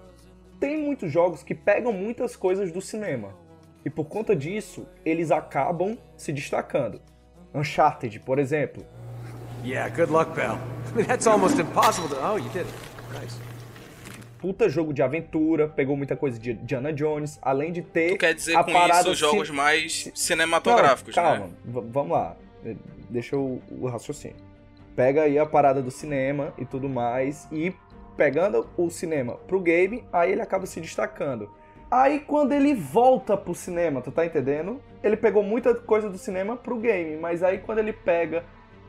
tem 0.59 0.77
muitos 0.77 1.11
jogos 1.11 1.43
que 1.43 1.55
pegam 1.55 1.91
muitas 1.91 2.35
coisas 2.35 2.71
do 2.71 2.81
cinema. 2.81 3.35
E 3.83 3.89
por 3.89 4.05
conta 4.05 4.35
disso, 4.35 4.87
eles 5.03 5.31
acabam 5.31 5.97
se 6.15 6.31
destacando. 6.31 7.01
Uncharted, 7.53 8.19
por 8.19 8.37
exemplo. 8.37 8.85
Yeah, 9.63 9.89
good 9.95 10.11
luck, 10.11 10.35
pal. 10.35 10.76
I 10.97 11.01
mean, 11.05 11.07
that's 11.07 11.27
almost 11.27 11.59
impossible 11.59 12.09
to. 12.09 12.15
Oh, 12.21 12.37
you 12.37 12.49
did 12.49 12.65
it. 12.65 12.73
Nice. 13.13 13.37
Puta 14.39 14.69
jogo 14.69 14.93
de 14.93 15.01
aventura, 15.01 15.67
pegou 15.67 15.97
muita 15.97 16.15
coisa 16.15 16.37
de 16.39 16.53
Diana 16.53 16.93
Jones, 16.93 17.39
além 17.41 17.71
de 17.71 17.81
ter 17.81 18.11
Tu 18.11 18.17
quer 18.19 18.33
dizer 18.35 18.55
a 18.55 18.63
com 18.63 18.71
parada 18.71 19.09
isso 19.11 19.15
jogos 19.15 19.47
ci- 19.47 19.53
mais 19.53 20.11
cinematográficos, 20.13 21.15
Não, 21.15 21.23
calma, 21.23 21.45
né? 21.47 21.51
vamos 21.65 22.11
lá. 22.11 22.35
Eh, 22.63 22.75
Deixa 23.09 23.35
o, 23.37 23.61
o 23.71 23.87
raciocínio. 23.87 24.35
Pega 24.95 25.23
aí 25.23 25.39
a 25.39 25.45
parada 25.45 25.81
do 25.81 25.89
cinema 25.89 26.53
e 26.57 26.65
tudo 26.65 26.87
mais, 26.89 27.47
e 27.51 27.73
pegando 28.15 28.67
o 28.77 28.89
cinema 28.91 29.33
pro 29.47 29.59
game, 29.59 30.03
aí 30.13 30.31
ele 30.33 30.41
acaba 30.41 30.65
se 30.65 30.79
destacando. 30.81 31.49
Aí 31.89 32.19
quando 32.19 32.51
ele 32.51 32.73
volta 32.75 33.35
pro 33.37 33.55
cinema, 33.55 34.01
tu 34.01 34.11
tá 34.11 34.25
entendendo? 34.25 34.79
Ele 35.01 35.15
pegou 35.17 35.41
muita 35.41 35.73
coisa 35.73 36.09
do 36.09 36.17
cinema 36.17 36.55
pro 36.57 36.77
game, 36.77 37.15
mas 37.17 37.41
aí 37.41 37.57
quando 37.59 37.79
ele 37.79 37.93
pega, 37.93 38.43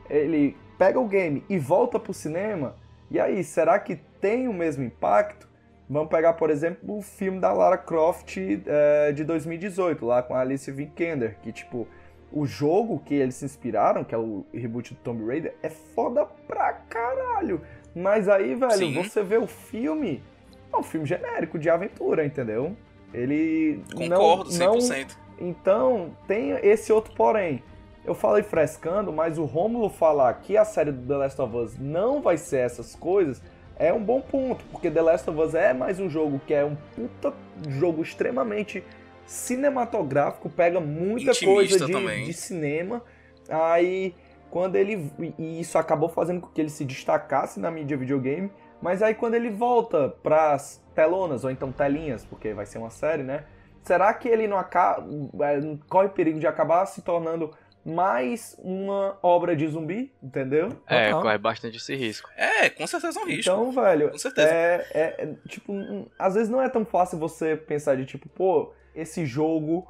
ele 0.09 0.55
pega 0.79 0.99
o 0.99 1.05
game 1.05 1.43
e 1.49 1.59
volta 1.59 1.99
pro 1.99 2.13
cinema, 2.13 2.75
e 3.11 3.19
aí, 3.19 3.43
será 3.43 3.77
que 3.77 3.97
tem 4.21 4.47
o 4.47 4.53
mesmo 4.53 4.83
impacto? 4.83 5.47
Vamos 5.89 6.09
pegar, 6.09 6.33
por 6.33 6.49
exemplo, 6.49 6.97
o 6.97 7.01
filme 7.01 7.39
da 7.39 7.51
Lara 7.51 7.77
Croft 7.77 8.37
é, 8.37 9.11
de 9.11 9.23
2018, 9.23 10.05
lá 10.05 10.23
com 10.23 10.35
a 10.35 10.39
Alice 10.39 10.71
Vikander, 10.71 11.37
que 11.41 11.51
tipo, 11.51 11.87
o 12.31 12.45
jogo 12.45 13.01
que 13.03 13.15
eles 13.15 13.35
se 13.35 13.45
inspiraram, 13.45 14.03
que 14.03 14.13
é 14.13 14.17
o 14.17 14.45
reboot 14.53 14.93
do 14.93 14.99
Tomb 15.01 15.25
Raider, 15.25 15.55
é 15.63 15.69
foda 15.69 16.25
pra 16.47 16.73
caralho. 16.73 17.61
Mas 17.95 18.29
aí, 18.29 18.53
velho, 18.53 18.71
Sim. 18.73 18.93
você 18.93 19.23
vê 19.23 19.37
o 19.37 19.47
filme, 19.47 20.23
é 20.71 20.77
um 20.77 20.83
filme 20.83 21.07
genérico 21.07 21.57
de 21.57 21.69
aventura, 21.69 22.23
entendeu? 22.23 22.77
Ele 23.11 23.81
Concordo, 23.95 24.51
não, 24.53 24.73
não 24.73 24.77
100%. 24.77 25.17
então, 25.39 26.15
tem 26.27 26.51
esse 26.61 26.93
outro 26.93 27.11
porém. 27.15 27.63
Eu 28.09 28.15
falei 28.15 28.41
frescando, 28.41 29.13
mas 29.13 29.37
o 29.37 29.45
Rômulo 29.45 29.87
falar 29.87 30.33
que 30.33 30.57
a 30.57 30.65
série 30.65 30.91
do 30.91 31.07
The 31.07 31.15
Last 31.15 31.39
of 31.39 31.55
Us 31.55 31.77
não 31.77 32.23
vai 32.23 32.37
ser 32.37 32.61
essas 32.61 32.95
coisas 32.95 33.39
é 33.77 33.93
um 33.93 34.03
bom 34.03 34.19
ponto, 34.19 34.65
porque 34.71 34.89
The 34.89 34.99
Last 34.99 35.29
of 35.29 35.39
Us 35.39 35.53
é 35.53 35.75
mais 35.75 35.99
um 35.99 36.09
jogo 36.09 36.41
que 36.47 36.51
é 36.51 36.65
um 36.65 36.75
puta 36.95 37.31
jogo 37.67 38.01
extremamente 38.01 38.83
cinematográfico, 39.27 40.49
pega 40.49 40.79
muita 40.79 41.29
Intimista 41.29 41.45
coisa 41.45 41.85
de, 41.85 42.25
de 42.25 42.33
cinema. 42.33 43.03
Aí, 43.47 44.15
quando 44.49 44.75
ele. 44.75 45.11
E 45.37 45.61
isso 45.61 45.77
acabou 45.77 46.09
fazendo 46.09 46.41
com 46.41 46.47
que 46.47 46.59
ele 46.59 46.71
se 46.71 46.83
destacasse 46.83 47.59
na 47.59 47.69
mídia 47.69 47.95
videogame. 47.95 48.51
Mas 48.81 49.03
aí, 49.03 49.13
quando 49.13 49.35
ele 49.35 49.51
volta 49.51 50.09
pras 50.23 50.83
telonas, 50.95 51.43
ou 51.43 51.51
então 51.51 51.71
telinhas, 51.71 52.25
porque 52.25 52.55
vai 52.55 52.65
ser 52.65 52.79
uma 52.79 52.89
série, 52.89 53.21
né? 53.21 53.43
Será 53.83 54.11
que 54.15 54.27
ele 54.27 54.47
não 54.47 54.57
acaba, 54.57 55.05
é, 55.41 55.77
corre 55.87 56.09
perigo 56.09 56.39
de 56.39 56.47
acabar 56.47 56.85
se 56.87 57.03
tornando 57.03 57.51
mais 57.89 58.55
uma 58.59 59.17
obra 59.21 59.55
de 59.55 59.67
zumbi? 59.67 60.13
Entendeu? 60.21 60.69
É, 60.87 61.07
Total. 61.07 61.21
corre 61.21 61.37
bastante 61.37 61.77
esse 61.77 61.95
risco. 61.95 62.29
É, 62.37 62.69
com 62.69 62.85
certeza 62.87 63.19
é 63.19 63.23
um 63.23 63.25
risco. 63.25 63.51
Então, 63.51 63.71
velho, 63.71 64.11
Com 64.11 64.17
certeza. 64.17 64.49
É, 64.49 64.87
é- 64.93 65.23
é, 65.23 65.35
tipo, 65.47 65.73
às 66.17 66.35
vezes 66.35 66.49
não 66.49 66.61
é 66.61 66.69
tão 66.69 66.85
fácil 66.85 67.17
você 67.17 67.55
pensar 67.55 67.95
de 67.97 68.05
tipo, 68.05 68.29
pô, 68.29 68.71
esse 68.95 69.25
jogo 69.25 69.87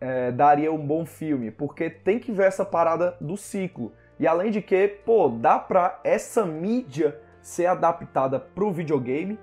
é, 0.00 0.32
daria 0.32 0.72
um 0.72 0.84
bom 0.86 1.06
filme, 1.06 1.50
porque 1.50 1.88
tem 1.90 2.18
que 2.18 2.32
ver 2.32 2.46
essa 2.46 2.64
parada 2.64 3.16
do 3.20 3.36
ciclo. 3.36 3.92
E 4.18 4.26
além 4.26 4.50
de 4.50 4.62
que, 4.62 4.86
pô, 4.88 5.28
dá 5.28 5.58
pra 5.58 6.00
essa 6.04 6.44
mídia 6.46 7.18
ser 7.42 7.66
adaptada 7.66 8.38
pro 8.40 8.72
videogame, 8.72 9.38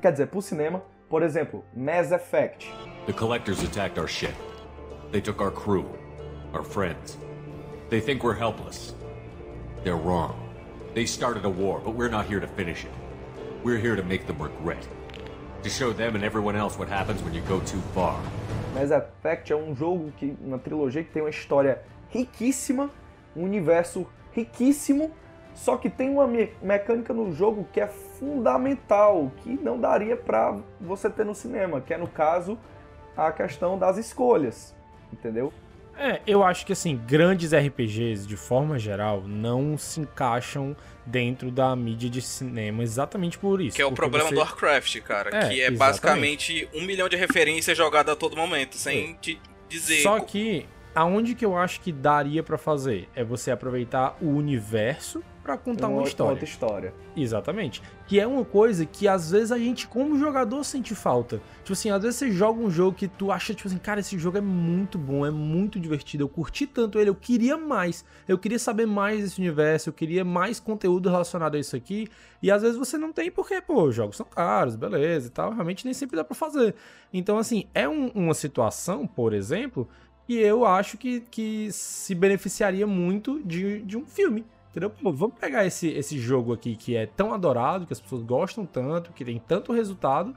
quer 0.00 0.12
dizer, 0.12 0.26
pro 0.28 0.40
cinema. 0.40 0.82
Por 1.08 1.22
exemplo, 1.22 1.64
Mass 1.72 2.10
Effect. 2.10 2.68
The 3.06 3.12
collectors 3.12 3.62
attacked 3.62 3.98
our 3.98 4.08
ship. 4.08 4.34
They 5.12 5.20
took 5.20 5.40
our 5.40 5.52
crew, 5.52 5.86
our 6.52 6.64
friends. 6.64 7.16
They 7.88 8.00
think 8.00 8.22
we're 8.24 8.34
helpless. 8.34 8.94
They're 9.84 9.96
wrong. 9.96 10.34
They 10.94 11.06
started 11.06 11.44
a 11.44 11.50
war, 11.50 11.80
but 11.84 11.94
we're 11.94 12.08
not 12.10 12.26
here 12.26 12.40
to 12.40 12.46
finish 12.48 12.84
it. 12.84 12.90
We're 13.62 13.78
here 13.78 13.96
to 13.96 14.02
make 14.02 14.26
them 14.26 14.40
regret. 14.42 14.86
To 15.62 15.70
show 15.70 15.92
them 15.92 16.14
and 16.16 16.24
everyone 16.24 16.56
else 16.56 16.78
what 16.78 16.88
happens 16.88 17.22
when 17.22 17.34
you 17.34 17.42
go 17.48 17.60
too 17.60 17.80
far. 17.94 18.18
Mass 18.74 18.90
Effect 18.90 19.52
é 19.52 19.56
um 19.56 19.74
jogo 19.74 20.12
que 20.16 20.36
uma 20.40 20.58
trilogia 20.58 21.02
que 21.02 21.10
tem 21.10 21.22
uma 21.22 21.30
história 21.30 21.80
riquíssima, 22.10 22.90
um 23.36 23.42
universo 23.44 24.06
riquíssimo, 24.32 25.10
só 25.54 25.76
que 25.76 25.88
tem 25.88 26.10
uma 26.10 26.26
me- 26.26 26.52
mecânica 26.62 27.14
no 27.14 27.32
jogo 27.32 27.66
que 27.72 27.80
é 27.80 27.86
fundamental, 27.86 29.32
que 29.38 29.50
não 29.62 29.80
daria 29.80 30.16
pra 30.16 30.58
você 30.80 31.08
ter 31.08 31.24
no 31.24 31.34
cinema, 31.34 31.80
que 31.80 31.94
é 31.94 31.96
no 31.96 32.06
caso 32.06 32.58
a 33.16 33.32
questão 33.32 33.78
das 33.78 33.96
escolhas, 33.96 34.74
entendeu? 35.12 35.52
É, 35.98 36.20
eu 36.26 36.42
acho 36.44 36.66
que 36.66 36.72
assim, 36.72 36.96
grandes 37.06 37.52
RPGs, 37.54 38.26
de 38.26 38.36
forma 38.36 38.78
geral, 38.78 39.22
não 39.26 39.78
se 39.78 40.00
encaixam 40.00 40.76
dentro 41.06 41.50
da 41.50 41.74
mídia 41.74 42.10
de 42.10 42.20
cinema 42.20 42.82
exatamente 42.82 43.38
por 43.38 43.60
isso. 43.60 43.76
Que 43.76 43.82
é 43.82 43.86
o 43.86 43.92
problema 43.92 44.28
você- 44.28 44.34
do 44.34 44.40
Warcraft, 44.40 45.00
cara. 45.00 45.30
É, 45.30 45.48
que 45.48 45.54
é 45.60 45.68
exatamente. 45.70 45.78
basicamente 45.78 46.68
um 46.74 46.82
milhão 46.82 47.08
de 47.08 47.16
referências 47.16 47.76
jogadas 47.76 48.12
a 48.12 48.16
todo 48.16 48.36
momento, 48.36 48.76
sem 48.76 49.14
te 49.14 49.40
dizer. 49.68 50.02
Só 50.02 50.20
que 50.20 50.66
aonde 50.96 51.34
que 51.34 51.44
eu 51.44 51.56
acho 51.56 51.80
que 51.82 51.92
daria 51.92 52.42
pra 52.42 52.56
fazer 52.56 53.08
é 53.14 53.22
você 53.22 53.50
aproveitar 53.50 54.16
o 54.20 54.28
universo 54.30 55.22
pra 55.42 55.56
contar 55.56 55.86
uma, 55.86 56.02
história. 56.02 56.30
outra 56.32 56.44
história. 56.44 56.94
Exatamente. 57.16 57.80
Que 58.08 58.18
é 58.18 58.26
uma 58.26 58.44
coisa 58.44 58.84
que 58.84 59.06
às 59.06 59.30
vezes 59.30 59.52
a 59.52 59.58
gente, 59.58 59.86
como 59.86 60.18
jogador, 60.18 60.64
sente 60.64 60.92
falta. 60.92 61.40
Tipo 61.58 61.72
assim, 61.72 61.88
às 61.88 62.02
vezes 62.02 62.16
você 62.18 62.32
joga 62.32 62.60
um 62.60 62.68
jogo 62.68 62.96
que 62.96 63.06
tu 63.06 63.30
acha, 63.30 63.54
tipo 63.54 63.68
assim, 63.68 63.78
cara, 63.78 64.00
esse 64.00 64.18
jogo 64.18 64.38
é 64.38 64.40
muito 64.40 64.98
bom, 64.98 65.24
é 65.24 65.30
muito 65.30 65.78
divertido, 65.78 66.24
eu 66.24 66.28
curti 66.28 66.66
tanto 66.66 66.98
ele, 66.98 67.10
eu 67.10 67.14
queria 67.14 67.56
mais. 67.56 68.04
Eu 68.26 68.36
queria 68.38 68.58
saber 68.58 68.86
mais 68.86 69.22
desse 69.22 69.38
universo, 69.38 69.88
eu 69.90 69.92
queria 69.92 70.24
mais 70.24 70.58
conteúdo 70.58 71.08
relacionado 71.08 71.54
a 71.54 71.60
isso 71.60 71.76
aqui. 71.76 72.08
E 72.42 72.50
às 72.50 72.62
vezes 72.62 72.76
você 72.76 72.98
não 72.98 73.12
tem 73.12 73.30
porque, 73.30 73.60
pô, 73.60 73.84
os 73.84 73.94
jogos 73.94 74.16
são 74.16 74.26
caros, 74.26 74.74
beleza 74.74 75.28
e 75.28 75.30
tal. 75.30 75.52
Realmente 75.52 75.84
nem 75.84 75.94
sempre 75.94 76.16
dá 76.16 76.24
pra 76.24 76.34
fazer. 76.34 76.74
Então, 77.12 77.38
assim, 77.38 77.66
é 77.72 77.88
um- 77.88 78.08
uma 78.16 78.34
situação, 78.34 79.06
por 79.06 79.32
exemplo, 79.32 79.88
que 80.26 80.34
eu 80.34 80.64
acho 80.64 80.98
que, 80.98 81.20
que 81.20 81.70
se 81.70 82.14
beneficiaria 82.14 82.86
muito 82.86 83.40
de, 83.44 83.80
de 83.82 83.96
um 83.96 84.04
filme. 84.04 84.44
Entendeu? 84.70 84.90
Pô, 84.90 85.10
vamos 85.10 85.38
pegar 85.38 85.64
esse, 85.64 85.88
esse 85.88 86.18
jogo 86.18 86.52
aqui 86.52 86.76
que 86.76 86.94
é 86.94 87.06
tão 87.06 87.32
adorado, 87.32 87.86
que 87.86 87.92
as 87.92 88.00
pessoas 88.00 88.22
gostam 88.22 88.66
tanto, 88.66 89.12
que 89.12 89.24
tem 89.24 89.38
tanto 89.38 89.72
resultado, 89.72 90.34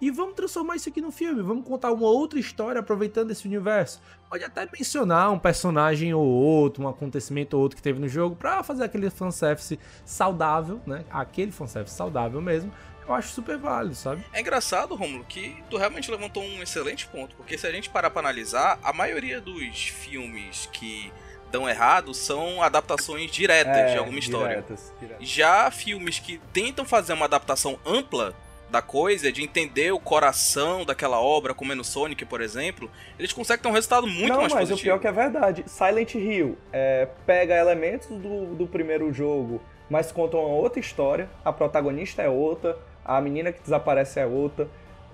e 0.00 0.10
vamos 0.10 0.34
transformar 0.34 0.76
isso 0.76 0.88
aqui 0.88 1.00
no 1.00 1.12
filme. 1.12 1.42
Vamos 1.42 1.64
contar 1.64 1.92
uma 1.92 2.08
outra 2.08 2.38
história 2.38 2.80
aproveitando 2.80 3.30
esse 3.30 3.46
universo. 3.46 4.00
Pode 4.30 4.42
até 4.42 4.66
mencionar 4.72 5.30
um 5.30 5.38
personagem 5.38 6.14
ou 6.14 6.24
outro, 6.24 6.84
um 6.84 6.88
acontecimento 6.88 7.54
ou 7.54 7.62
outro 7.62 7.76
que 7.76 7.82
teve 7.82 8.00
no 8.00 8.08
jogo, 8.08 8.34
pra 8.34 8.62
fazer 8.62 8.82
aquele 8.82 9.10
fanservice 9.10 9.78
saudável, 10.04 10.80
né? 10.86 11.04
Aquele 11.10 11.52
fanservice 11.52 11.94
saudável 11.94 12.40
mesmo. 12.40 12.72
Eu 13.06 13.14
acho 13.14 13.28
super 13.30 13.56
válido, 13.58 13.94
sabe? 13.94 14.24
É 14.32 14.40
engraçado, 14.40 14.94
Romulo, 14.94 15.24
que 15.24 15.56
tu 15.68 15.76
realmente 15.76 16.10
levantou 16.10 16.42
um 16.42 16.62
excelente 16.62 17.06
ponto, 17.06 17.34
porque 17.36 17.58
se 17.58 17.66
a 17.66 17.72
gente 17.72 17.90
parar 17.90 18.10
pra 18.10 18.20
analisar, 18.20 18.78
a 18.82 18.92
maioria 18.92 19.40
dos 19.40 19.88
filmes 19.88 20.68
que 20.72 21.12
dão 21.50 21.68
errado 21.68 22.14
são 22.14 22.62
adaptações 22.62 23.30
diretas 23.30 23.76
É, 23.76 23.92
de 23.92 23.98
alguma 23.98 24.18
história. 24.18 24.48
diretas, 24.56 24.92
diretas. 25.00 25.28
Já 25.28 25.70
filmes 25.70 26.18
que 26.18 26.40
tentam 26.52 26.84
fazer 26.84 27.12
uma 27.12 27.26
adaptação 27.26 27.78
ampla 27.84 28.34
da 28.70 28.80
coisa, 28.80 29.30
de 29.30 29.42
entender 29.42 29.92
o 29.92 30.00
coração 30.00 30.82
daquela 30.82 31.20
obra, 31.20 31.52
como 31.52 31.72
é 31.72 31.74
no 31.74 31.84
Sonic, 31.84 32.24
por 32.24 32.40
exemplo, 32.40 32.90
eles 33.18 33.30
conseguem 33.30 33.62
ter 33.64 33.68
um 33.68 33.72
resultado 33.72 34.06
muito 34.06 34.28
não, 34.32 34.40
mais 34.40 34.52
mas 34.54 34.68
positivo. 34.70 34.80
o 34.80 34.82
pior 34.82 34.98
que 34.98 35.06
é 35.08 35.12
verdade. 35.12 35.62
Silent 35.66 36.14
Hill 36.14 36.56
é, 36.72 37.06
pega 37.26 37.54
elementos 37.54 38.08
do, 38.08 38.54
do 38.54 38.66
primeiro 38.66 39.12
jogo, 39.12 39.60
mas 39.90 40.10
conta 40.10 40.38
uma 40.38 40.48
outra 40.48 40.80
história. 40.80 41.28
A 41.44 41.52
protagonista 41.52 42.22
é 42.22 42.30
outra, 42.30 42.78
a 43.04 43.20
menina 43.20 43.52
que 43.52 43.60
desaparece 43.62 44.20
é 44.20 44.26
outra. 44.26 44.68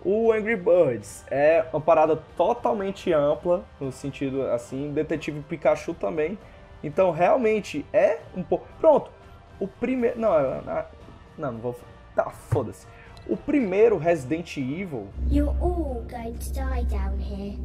O 0.05 0.33
Angry 0.33 0.57
Birds 0.57 1.25
é 1.31 1.67
uma 1.73 1.81
parada 1.81 2.17
totalmente 2.37 3.13
ampla, 3.13 3.65
no 3.81 3.91
sentido 3.91 4.43
assim, 4.43 4.93
Detetive 4.93 5.41
Pikachu 5.41 5.93
também. 5.95 6.39
Então, 6.83 7.11
realmente, 7.11 7.85
é 7.93 8.21
um 8.37 8.43
pouco... 8.43 8.67
Pronto, 8.79 9.11
o 9.59 9.67
primeiro... 9.67 10.21
Não, 10.21 10.33
é- 10.39 10.59
é- 10.67 10.87
não, 11.37 11.53
não 11.53 11.61
vou... 11.61 11.77
Tá, 12.15 12.31
foda-se. 12.31 12.87
O 13.27 13.37
primeiro 13.37 13.99
Resident 13.99 14.57
Evil 14.57 15.09
You're 15.31 15.55
all 15.61 16.05
going 16.09 16.35
to 16.35 16.53
die 16.53 16.85
down 16.89 17.19
here. 17.21 17.59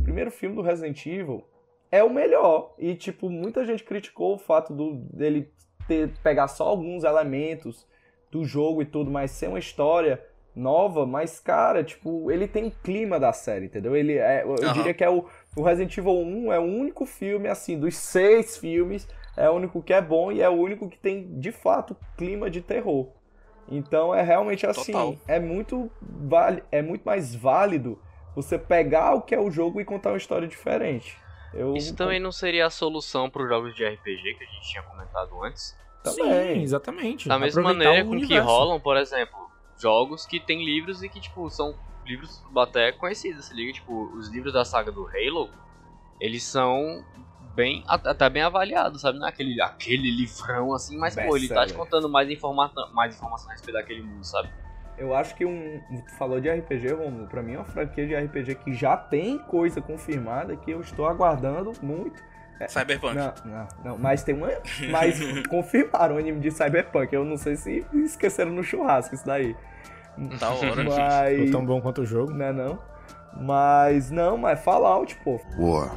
o 0.00 0.02
primeiro 0.04 0.30
filme 0.30 0.54
do 0.56 0.62
Resident 0.62 1.04
Evil 1.06 1.42
é 1.90 2.04
o 2.04 2.10
melhor. 2.10 2.74
E, 2.78 2.94
tipo, 2.94 3.28
muita 3.30 3.64
gente 3.64 3.82
criticou 3.82 4.34
o 4.34 4.38
fato 4.38 4.72
do, 4.74 4.94
dele 5.12 5.50
ter, 5.88 6.12
pegar 6.22 6.48
só 6.48 6.68
alguns 6.68 7.02
elementos 7.04 7.86
do 8.32 8.44
jogo 8.44 8.80
e 8.82 8.86
tudo, 8.86 9.10
mas 9.10 9.30
ser 9.30 9.48
uma 9.48 9.58
história 9.58 10.20
nova, 10.56 11.06
mas, 11.06 11.38
cara, 11.38 11.84
tipo, 11.84 12.30
ele 12.30 12.48
tem 12.48 12.66
o 12.66 12.70
clima 12.70 13.20
da 13.20 13.32
série, 13.32 13.66
entendeu? 13.66 13.94
Ele 13.94 14.14
é, 14.14 14.42
eu 14.42 14.54
Aham. 14.54 14.72
diria 14.72 14.94
que 14.94 15.04
é 15.04 15.10
o, 15.10 15.26
o 15.54 15.62
Resident 15.62 15.96
Evil 15.96 16.18
1 16.18 16.52
é 16.52 16.58
o 16.58 16.62
único 16.62 17.06
filme, 17.06 17.46
assim, 17.48 17.78
dos 17.78 17.94
seis 17.94 18.56
filmes, 18.56 19.06
é 19.36 19.48
o 19.48 19.52
único 19.52 19.82
que 19.82 19.92
é 19.92 20.00
bom 20.00 20.32
e 20.32 20.40
é 20.40 20.48
o 20.48 20.52
único 20.52 20.88
que 20.88 20.98
tem, 20.98 21.38
de 21.38 21.52
fato, 21.52 21.96
clima 22.16 22.50
de 22.50 22.62
terror. 22.62 23.08
Então 23.68 24.14
é 24.14 24.22
realmente 24.22 24.66
assim, 24.66 24.92
Total. 24.92 25.16
é 25.28 25.38
muito 25.38 25.90
vale, 26.00 26.62
é 26.70 26.82
muito 26.82 27.04
mais 27.04 27.34
válido 27.34 27.98
você 28.34 28.58
pegar 28.58 29.14
o 29.14 29.22
que 29.22 29.34
é 29.34 29.40
o 29.40 29.50
jogo 29.50 29.80
e 29.80 29.84
contar 29.84 30.10
uma 30.10 30.16
história 30.16 30.48
diferente. 30.48 31.16
Eu 31.54 31.74
Isso 31.74 31.94
também 31.94 32.18
não 32.18 32.32
seria 32.32 32.66
a 32.66 32.70
solução 32.70 33.30
para 33.30 33.42
os 33.42 33.48
jogos 33.48 33.74
de 33.74 33.84
RPG 33.84 34.34
que 34.36 34.44
a 34.44 34.46
gente 34.46 34.68
tinha 34.70 34.82
comentado 34.82 35.42
antes. 35.44 35.76
Também. 36.02 36.56
Sim, 36.56 36.62
exatamente. 36.62 37.28
Da 37.28 37.38
mesma 37.38 37.60
Aproveitar 37.60 37.88
maneira 37.88 38.08
com 38.08 38.26
que 38.26 38.38
rolam, 38.38 38.80
por 38.80 38.96
exemplo, 38.96 39.38
jogos 39.78 40.26
que 40.26 40.40
tem 40.40 40.64
livros 40.64 41.02
e 41.02 41.08
que, 41.08 41.20
tipo, 41.20 41.48
são 41.50 41.74
livros 42.04 42.42
até 42.56 42.92
conhecidos, 42.92 43.46
se 43.46 43.54
liga? 43.54 43.72
Tipo, 43.72 44.06
os 44.16 44.28
livros 44.28 44.52
da 44.52 44.64
saga 44.64 44.90
do 44.90 45.06
Halo, 45.06 45.48
eles 46.20 46.42
são 46.42 47.04
bem, 47.54 47.84
até 47.86 48.28
bem 48.28 48.42
avaliados, 48.42 49.00
sabe? 49.00 49.18
Não 49.18 49.26
é 49.26 49.30
aquele, 49.30 49.60
aquele 49.60 50.10
livrão 50.10 50.74
assim, 50.74 50.96
mas, 50.96 51.14
pô, 51.14 51.36
ele 51.36 51.48
tá 51.48 51.66
te 51.66 51.74
contando 51.74 52.08
mais, 52.08 52.28
informa 52.30 52.72
mais 52.92 53.14
informação 53.14 53.50
a 53.50 53.52
respeito 53.52 53.76
daquele 53.76 54.02
mundo, 54.02 54.24
sabe? 54.24 54.50
Eu 54.98 55.14
acho 55.14 55.34
que 55.34 55.44
um. 55.44 55.80
Tu 56.06 56.16
falou 56.18 56.40
de 56.40 56.50
RPG, 56.50 56.92
Romulo. 56.92 57.26
Pra 57.26 57.42
mim 57.42 57.54
é 57.54 57.56
uma 57.56 57.64
franquia 57.64 58.06
de 58.06 58.14
RPG 58.14 58.56
que 58.56 58.74
já 58.74 58.96
tem 58.96 59.38
coisa 59.38 59.80
confirmada 59.80 60.54
que 60.54 60.70
eu 60.70 60.80
estou 60.80 61.06
aguardando 61.06 61.72
muito. 61.82 62.22
É, 62.60 62.68
Cyberpunk. 62.68 63.14
Não, 63.14 63.34
não, 63.44 63.68
não. 63.84 63.98
Mas 63.98 64.22
tem 64.22 64.34
uma. 64.34 64.48
Mas 64.90 65.18
confirmaram 65.48 66.16
o 66.16 66.18
anime 66.18 66.40
de 66.40 66.50
Cyberpunk. 66.50 67.12
Eu 67.12 67.24
não 67.24 67.36
sei 67.36 67.56
se 67.56 67.84
esqueceram 67.92 68.52
no 68.52 68.62
churrasco 68.62 69.14
isso 69.14 69.26
daí. 69.26 69.56
Da 70.38 70.50
hora. 70.50 70.84
Mas. 70.84 71.36
Ficou 71.38 71.52
tão 71.52 71.66
bom 71.66 71.80
quanto 71.80 72.02
o 72.02 72.06
jogo. 72.06 72.32
Não 72.32 72.46
é 72.46 72.52
não? 72.52 72.78
Mas 73.40 74.10
não, 74.10 74.36
mas 74.36 74.62
Fallout, 74.62 75.16
pô. 75.24 75.40
War. 75.58 75.90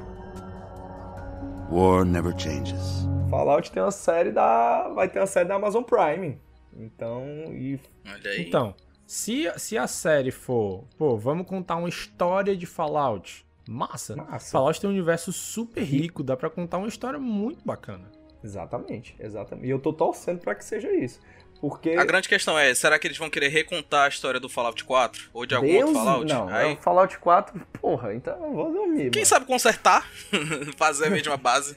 War 1.70 2.06
never 2.06 2.34
changes. 2.38 3.08
Fallout 3.30 3.72
tem 3.72 3.82
uma 3.82 3.92
série 3.92 4.32
da. 4.32 4.90
Vai 4.90 5.10
ter 5.10 5.20
uma 5.20 5.28
série 5.28 5.48
da 5.48 5.56
Amazon 5.56 5.84
Prime. 5.84 6.40
Então. 6.76 7.24
E... 7.50 7.80
Olha 8.08 8.32
aí. 8.32 8.48
Então, 8.48 8.74
se, 9.06 9.52
se 9.58 9.78
a 9.78 9.88
série 9.88 10.32
for, 10.32 10.86
pô, 10.98 11.18
vamos 11.18 11.46
contar 11.48 11.76
uma 11.76 11.90
história 11.90 12.56
de 12.56 12.66
Fallout. 12.66 13.46
Massa. 13.68 14.16
Massa. 14.16 14.52
Fallout 14.52 14.80
tem 14.80 14.90
um 14.90 14.94
universo 14.94 15.32
super 15.34 15.84
rico, 15.84 16.24
dá 16.24 16.38
pra 16.38 16.50
contar 16.50 16.78
uma 16.78 16.88
história 16.88 17.20
muito 17.20 17.66
bacana. 17.66 18.12
Exatamente, 18.44 19.16
exatamente. 19.20 19.68
E 19.68 19.72
eu 19.72 19.80
tô 19.80 19.92
torcendo 19.92 20.40
pra 20.40 20.54
que 20.54 20.64
seja 20.64 20.92
isso. 20.94 21.20
Porque. 21.60 21.92
A 21.92 22.06
grande 22.06 22.30
questão 22.30 22.58
é, 22.58 22.74
será 22.76 23.00
que 23.00 23.08
eles 23.08 23.18
vão 23.18 23.30
querer 23.30 23.48
recontar 23.48 24.06
a 24.06 24.08
história 24.08 24.40
do 24.40 24.48
Fallout 24.48 24.84
4? 24.84 25.30
Ou 25.34 25.46
de 25.46 25.56
algum 25.56 25.68
Deus, 25.68 25.90
outro 25.90 26.04
Fallout? 26.04 26.34
Não, 26.34 26.48
Aí, 26.50 26.72
é 26.72 26.74
o 26.74 26.78
Fallout 26.78 27.18
4, 27.18 27.62
porra, 27.82 28.14
então 28.14 28.36
eu 28.46 28.54
vou 28.54 28.72
dormir. 28.72 29.10
Quem 29.10 29.22
mano. 29.22 29.26
sabe 29.26 29.46
consertar? 29.46 30.08
Fazer 30.78 31.08
a 31.08 31.10
mesma 31.10 31.38
base. 31.38 31.76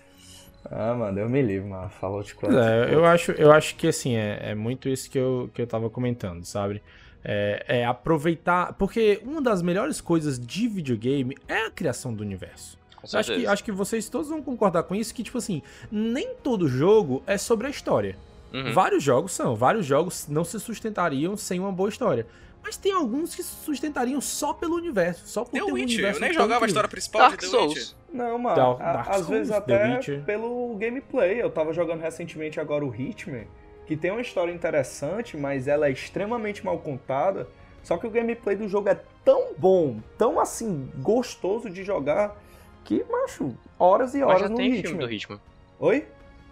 Ah, 0.71 0.93
mano, 0.93 1.19
eu 1.19 1.29
me 1.29 1.41
livro, 1.41 1.69
mano. 1.69 1.89
Fallout 1.89 2.35
4. 2.35 2.59
É, 2.59 2.95
eu 2.95 3.05
acho, 3.07 3.33
eu 3.33 3.51
acho 3.51 3.77
que 3.77 3.89
assim, 3.89 4.17
é, 4.17 4.51
é 4.51 4.55
muito 4.55 4.89
isso 4.89 5.11
que 5.11 5.19
eu, 5.19 5.51
que 5.55 5.63
eu 5.63 5.67
tava 5.67 5.89
comentando, 5.89 6.45
sabe? 6.45 6.83
É, 7.25 7.65
é 7.81 7.85
aproveitar. 7.85 8.73
Porque 8.75 9.21
uma 9.25 9.43
das 9.43 9.61
melhores 9.63 10.01
coisas 10.01 10.39
de 10.39 10.69
videogame 10.69 11.37
é 11.47 11.67
a 11.67 11.71
criação 11.71 12.15
do 12.15 12.23
universo. 12.23 12.79
Acho 13.15 13.35
que, 13.35 13.47
acho 13.47 13.65
que 13.65 13.73
vocês 13.73 14.09
todos 14.09 14.29
vão 14.29 14.43
concordar 14.43 14.83
com 14.83 14.95
isso, 14.95 15.15
que, 15.15 15.23
tipo 15.23 15.39
assim, 15.39 15.63
nem 15.91 16.35
todo 16.43 16.69
jogo 16.69 17.23
é 17.27 17.39
sobre 17.39 17.67
a 17.67 17.71
história. 17.71 18.17
Uhum. 18.53 18.73
Vários 18.73 19.03
jogos 19.03 19.33
são, 19.33 19.55
vários 19.55 19.87
jogos 19.87 20.27
não 20.29 20.43
se 20.45 20.59
sustentariam 20.59 21.37
sem 21.37 21.61
uma 21.61 21.71
boa 21.71 21.89
história. 21.89 22.27
Mas 22.63 22.77
tem 22.77 22.93
alguns 22.93 23.35
que 23.35 23.43
se 23.43 23.55
sustentariam 23.65 24.21
só 24.21 24.53
pelo 24.53 24.75
universo, 24.75 25.27
só 25.27 25.45
por 25.45 25.53
The 25.53 25.59
ter 25.59 25.65
um 25.65 25.75
Witcher, 25.75 25.95
universo 25.97 26.19
eu 26.19 26.21
nem 26.21 26.33
jogava 26.33 26.65
a 26.65 26.69
história 26.69 26.89
principal 26.89 27.23
Dark 27.23 27.41
de 27.41 27.47
The. 27.47 27.51
Souls. 27.51 27.97
Não, 28.13 28.39
mano, 28.39 28.57
Dark- 28.77 29.09
às 29.11 29.29
vezes 29.29 29.49
Souls, 29.49 29.65
The 29.65 29.75
até 29.75 30.19
pelo 30.21 30.75
gameplay. 30.77 31.41
Eu 31.41 31.51
tava 31.51 31.73
jogando 31.73 32.01
recentemente 32.01 32.59
agora 32.59 32.85
o 32.85 32.95
Hitman, 32.95 33.47
que 33.89 33.97
tem 33.97 34.11
uma 34.11 34.21
história 34.21 34.53
interessante, 34.53 35.35
mas 35.35 35.67
ela 35.67 35.89
é 35.89 35.91
extremamente 35.91 36.63
mal 36.63 36.79
contada. 36.79 37.49
Só 37.83 37.97
que 37.97 38.07
o 38.07 38.11
gameplay 38.11 38.55
do 38.55 38.69
jogo 38.69 38.91
é 38.91 39.01
tão 39.25 39.55
bom, 39.57 39.99
tão 40.19 40.39
assim, 40.39 40.93
gostoso 40.99 41.71
de 41.71 41.83
jogar, 41.83 42.37
que, 42.85 43.03
macho, 43.11 43.57
horas 43.79 44.15
e 44.15 44.19
Mas 44.19 44.29
horas 44.29 44.41
já 44.43 44.49
no 44.51 44.57
tem 44.57 44.67
Hitman. 44.75 44.83
filme 44.83 44.99
do 45.07 45.11
Hitman. 45.11 45.41
Oi? 45.81 46.07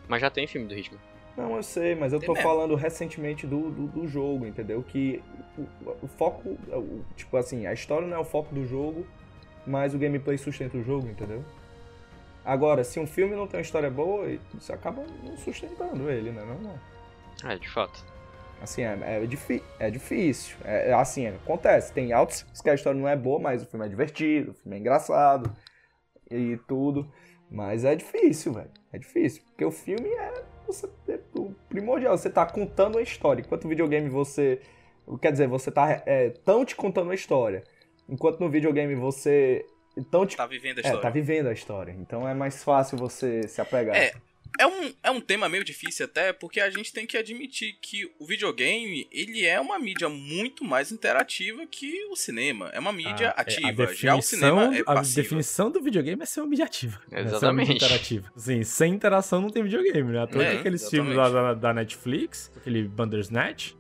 Mas 0.09 0.23
já 0.23 0.31
tem 0.31 0.47
filme 0.47 0.67
do 0.67 0.75
Hitman. 0.75 0.99
Não, 1.37 1.57
eu 1.57 1.63
sei, 1.63 1.95
mas 1.95 2.15
eu 2.15 2.19
Tem 2.21 2.27
tô 2.27 2.33
mesmo. 2.33 2.49
falando 2.49 2.75
recentemente 2.75 3.47
do, 3.47 3.71
do, 3.71 3.87
do 3.89 4.09
jogo, 4.09 4.47
entendeu? 4.47 4.83
Que 4.83 5.23
o, 5.59 5.91
o 6.07 6.09
foco, 6.09 6.49
o- 6.73 7.05
tipo 7.17 7.37
assim, 7.37 7.67
a 7.67 7.75
história 7.75 8.09
não 8.09 8.17
é 8.17 8.21
o 8.21 8.25
foco 8.25 8.55
do 8.55 8.65
jogo, 8.67 9.07
mas 9.67 9.95
o 9.95 9.99
gameplay 9.99 10.39
sustenta 10.39 10.79
o 10.79 10.83
jogo, 10.83 11.07
entendeu? 11.07 11.45
Agora, 12.43 12.83
se 12.83 12.99
um 12.99 13.07
filme 13.07 13.37
não 13.37 13.47
tem 13.47 13.59
uma 13.59 13.63
história 13.63 13.91
boa, 13.91 14.27
você 14.55 14.73
acaba 14.73 15.03
não 15.23 15.37
sustentando 15.37 16.09
ele, 16.09 16.31
né? 16.31 16.43
Não, 16.47 16.59
não. 16.71 16.96
É, 17.45 17.57
de 17.57 17.69
fato. 17.69 18.05
Assim, 18.61 18.83
é, 18.83 18.99
é, 19.03 19.27
difí- 19.27 19.63
é 19.79 19.91
difícil. 19.91 20.57
É, 20.65 20.91
é 20.91 20.93
assim, 20.95 21.27
acontece. 21.27 21.93
Tem 21.93 22.13
altos 22.13 22.43
que 22.63 22.71
a 22.71 22.75
história 22.75 22.99
não 22.99 23.09
é 23.09 23.15
boa, 23.17 23.39
mas 23.39 23.63
o 23.63 23.67
filme 23.67 23.85
é 23.85 23.89
divertido, 23.89 24.53
o 24.53 24.55
filme 24.55 24.77
é 24.77 24.81
engraçado 24.81 25.55
e 26.31 26.57
tudo. 26.67 27.11
Mas 27.51 27.85
é 27.85 27.95
difícil, 27.95 28.55
velho. 28.55 28.71
É 28.93 28.99
difícil. 28.99 29.43
Porque 29.45 29.65
o 29.65 29.71
filme 29.71 30.09
é, 30.09 30.43
você, 30.67 30.89
é 31.09 31.19
o 31.35 31.53
primordial. 31.69 32.17
Você 32.17 32.29
tá 32.31 32.45
contando 32.47 32.97
uma 32.97 33.03
história. 33.03 33.43
Enquanto 33.43 33.67
o 33.67 33.69
videogame 33.69 34.09
você. 34.09 34.61
Quer 35.23 35.31
dizer, 35.31 35.47
você 35.47 35.71
tá 35.71 36.03
é, 36.05 36.31
tão 36.45 36.65
te 36.65 36.75
contando 36.75 37.05
uma 37.09 37.15
história. 37.15 37.63
Enquanto 38.09 38.41
no 38.41 38.49
videogame 38.51 38.95
você. 38.95 39.65
Tão 40.11 40.27
te, 40.27 40.37
Tá 40.37 40.47
vivendo 40.47 40.79
a 40.79 40.81
é, 40.81 40.83
história. 40.83 41.01
tá 41.03 41.11
vivendo 41.11 41.47
a 41.49 41.53
história. 41.53 41.93
Então 41.93 42.29
é 42.29 42.35
mais 42.35 42.65
fácil 42.65 42.99
você 42.99 43.47
se 43.47 43.61
apegar. 43.61 43.97
É, 43.97 44.13
é 44.59 44.67
um, 44.67 44.93
é 45.03 45.11
um 45.11 45.21
tema 45.21 45.49
meio 45.49 45.65
difícil 45.65 46.05
até, 46.07 46.33
porque 46.33 46.61
a 46.61 46.71
gente 46.71 46.93
tem 46.93 47.07
que 47.07 47.17
admitir 47.17 47.77
que 47.81 48.11
o 48.19 48.25
videogame, 48.27 49.07
ele 49.13 49.45
é 49.45 49.61
uma 49.61 49.79
mídia 49.79 50.09
muito 50.09 50.65
mais 50.65 50.91
interativa 50.93 51.67
que 51.67 52.05
o 52.11 52.17
cinema. 52.17 52.71
É 52.73 52.79
uma 52.81 52.93
mídia 52.93 53.31
Ah, 53.37 53.41
é, 53.41 53.43
ativa. 53.43 53.85
A 53.85 53.95
Já 53.95 54.17
o 54.17 54.23
cinema 54.23 54.77
é 54.77 54.81
a 54.81 54.85
passiva. 54.95 55.23
definição 55.23 55.71
do 55.71 55.81
videogame 55.83 56.23
é 56.23 56.27
ser 56.27 56.41
uma 56.41 56.47
mídia 56.49 56.65
ativa. 56.65 57.01
Ser 57.09 57.15
uma 57.17 57.21
Exatamente. 57.21 57.69
mídia 57.69 57.85
interativa. 57.85 58.33
Sim, 58.37 58.63
sem 58.65 58.93
interação 58.95 59.41
não 59.41 59.51
tem 59.51 59.63
videogame, 59.63 60.13
né? 60.13 60.27
Toa 60.27 60.43
É, 60.43 60.53
que 60.53 60.59
aqueles 60.61 60.83
exatamente. 60.83 61.07
filmes 61.15 61.17
lá 61.17 61.29
da, 61.29 61.55
da 61.55 61.75
Netflix, 61.75 62.51
aquele 62.57 62.87
Bandersnatch, 62.89 63.75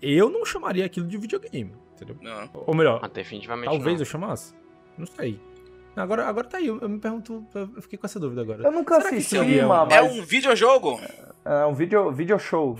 eu 0.00 0.30
não 0.30 0.44
chamaria 0.44 0.84
aquilo 0.84 1.06
de 1.06 1.16
videogame, 1.16 1.72
entendeu? 1.94 2.16
Não. 2.20 2.50
Ou 2.66 2.74
melhor, 2.74 3.00
Ah, 3.02 3.08
definitivamente 3.08 3.66
talvez 3.66 3.94
não. 3.94 4.00
eu 4.02 4.06
chamasse. 4.06 4.54
Não 4.98 5.06
sei. 5.06 5.40
Agora, 5.94 6.26
agora 6.26 6.48
tá 6.48 6.56
aí, 6.56 6.66
eu, 6.66 6.78
eu 6.80 6.88
me 6.88 6.98
pergunto, 6.98 7.46
eu 7.54 7.82
fiquei 7.82 7.98
com 7.98 8.06
essa 8.06 8.18
dúvida 8.18 8.40
agora. 8.40 8.62
Eu 8.64 8.72
nunca 8.72 8.96
Será 8.96 9.10
que 9.10 9.16
assisti, 9.16 9.36
seria 9.36 9.64
um- 9.66 9.68
mano. 9.68 9.92
É 9.92 10.00
mas- 10.00 10.12
um 10.12 10.22
videojogo? 10.22 10.98
É 11.44 11.66
um 11.66 11.74
video, 11.74 12.10
video 12.10 12.38
show. 12.38 12.78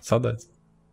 Saudades. 0.00 0.50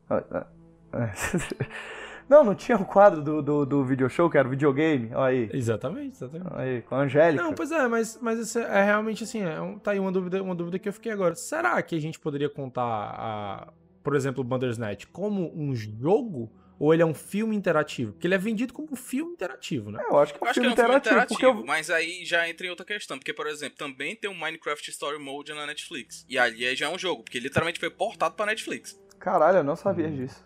Ah, 0.10 0.24
ah, 0.32 0.48
ah. 0.93 1.12
Não, 2.30 2.43
não 2.43 2.54
tinha 2.54 2.78
o 2.78 2.86
quadro 2.86 3.24
do, 3.24 3.41
do, 3.41 3.65
do 3.65 3.84
video 3.84 4.08
show, 4.08 4.30
que 4.30 4.38
era 4.38 4.48
o 4.48 4.52
videogame? 4.52 5.10
Olha 5.15 5.36
aí. 5.36 5.50
Exatamente, 5.52 6.15
exatamente. 6.15 6.54
Olha 6.54 6.62
aí, 6.63 6.82
com 6.84 6.93
a 6.93 7.00
Angélica. 7.00 7.43
Não, 7.43 7.54
pois 7.56 7.72
é, 7.72 7.88
mas, 7.88 8.19
mas 8.22 8.38
isso 8.38 8.60
é 8.60 8.84
realmente 8.86 9.24
assim, 9.24 9.41
é 9.41 9.60
um- 9.60 9.80
tá 9.80 9.89
aí 9.91 10.00
uma 10.00 10.12
dúvida, 10.12 10.43
uma 10.43 10.54
dúvida 10.54 10.78
que 10.78 10.88
eu 10.88 10.93
fiquei 10.93 11.12
agora. 11.12 11.34
Será 11.34 11.82
que 11.82 11.95
a 11.95 12.00
gente 12.00 12.19
poderia 12.19 12.48
contar, 12.48 12.84
a, 12.84 13.67
por 14.04 14.16
exemplo, 14.16 14.42
o 14.42 14.44
Bandersnatch 14.44 15.06
como 15.12 15.52
um 15.56 15.76
jogo 15.76 16.52
ou 16.80 16.94
ele 16.94 17.02
é 17.04 17.06
um 17.06 17.14
filme 17.14 17.56
interativo? 17.56 18.14
Porque 18.14 18.26
ele 18.26 18.36
é 18.36 18.38
vendido 18.38 18.74
como 18.74 18.88
um 18.92 18.96
filme 18.96 19.34
interativo, 19.34 19.92
né? 19.92 20.02
É, 20.02 20.10
eu 20.14 20.18
acho 20.20 20.34
que 20.34 20.40
é 20.42 20.46
um 20.46 20.50
acho 20.50 20.54
que 20.60 20.66
filme 20.66 20.70
é 20.70 20.72
um 20.72 20.76
filme 20.76 20.90
interativo, 20.98 21.16
interativo, 21.16 21.40
porque 21.40 21.46
eu... 21.62 21.66
mas 21.66 21.90
aí 21.90 22.24
já 22.26 22.48
entra 22.50 22.66
em 22.68 22.70
outra 22.70 22.86
questão. 22.86 23.18
Porque, 23.18 23.34
por 23.34 23.48
exemplo, 23.48 23.78
também 23.78 24.16
tem 24.16 24.30
o 24.30 24.34
Minecraft 24.36 24.90
Story 24.90 25.20
Mode 25.20 25.54
na 25.54 25.66
Netflix. 25.66 26.26
E 26.30 26.38
ali 26.38 26.76
já 26.76 26.86
é 26.86 26.90
um 26.90 26.98
jogo, 26.98 27.24
porque 27.24 27.40
literalmente 27.40 27.80
foi 27.80 27.90
portado 27.90 28.36
pra 28.36 28.46
Netflix. 28.46 28.98
Caralho, 29.20 29.58
eu 29.58 29.64
não 29.64 29.76
sabia 29.76 30.10
disso. 30.10 30.42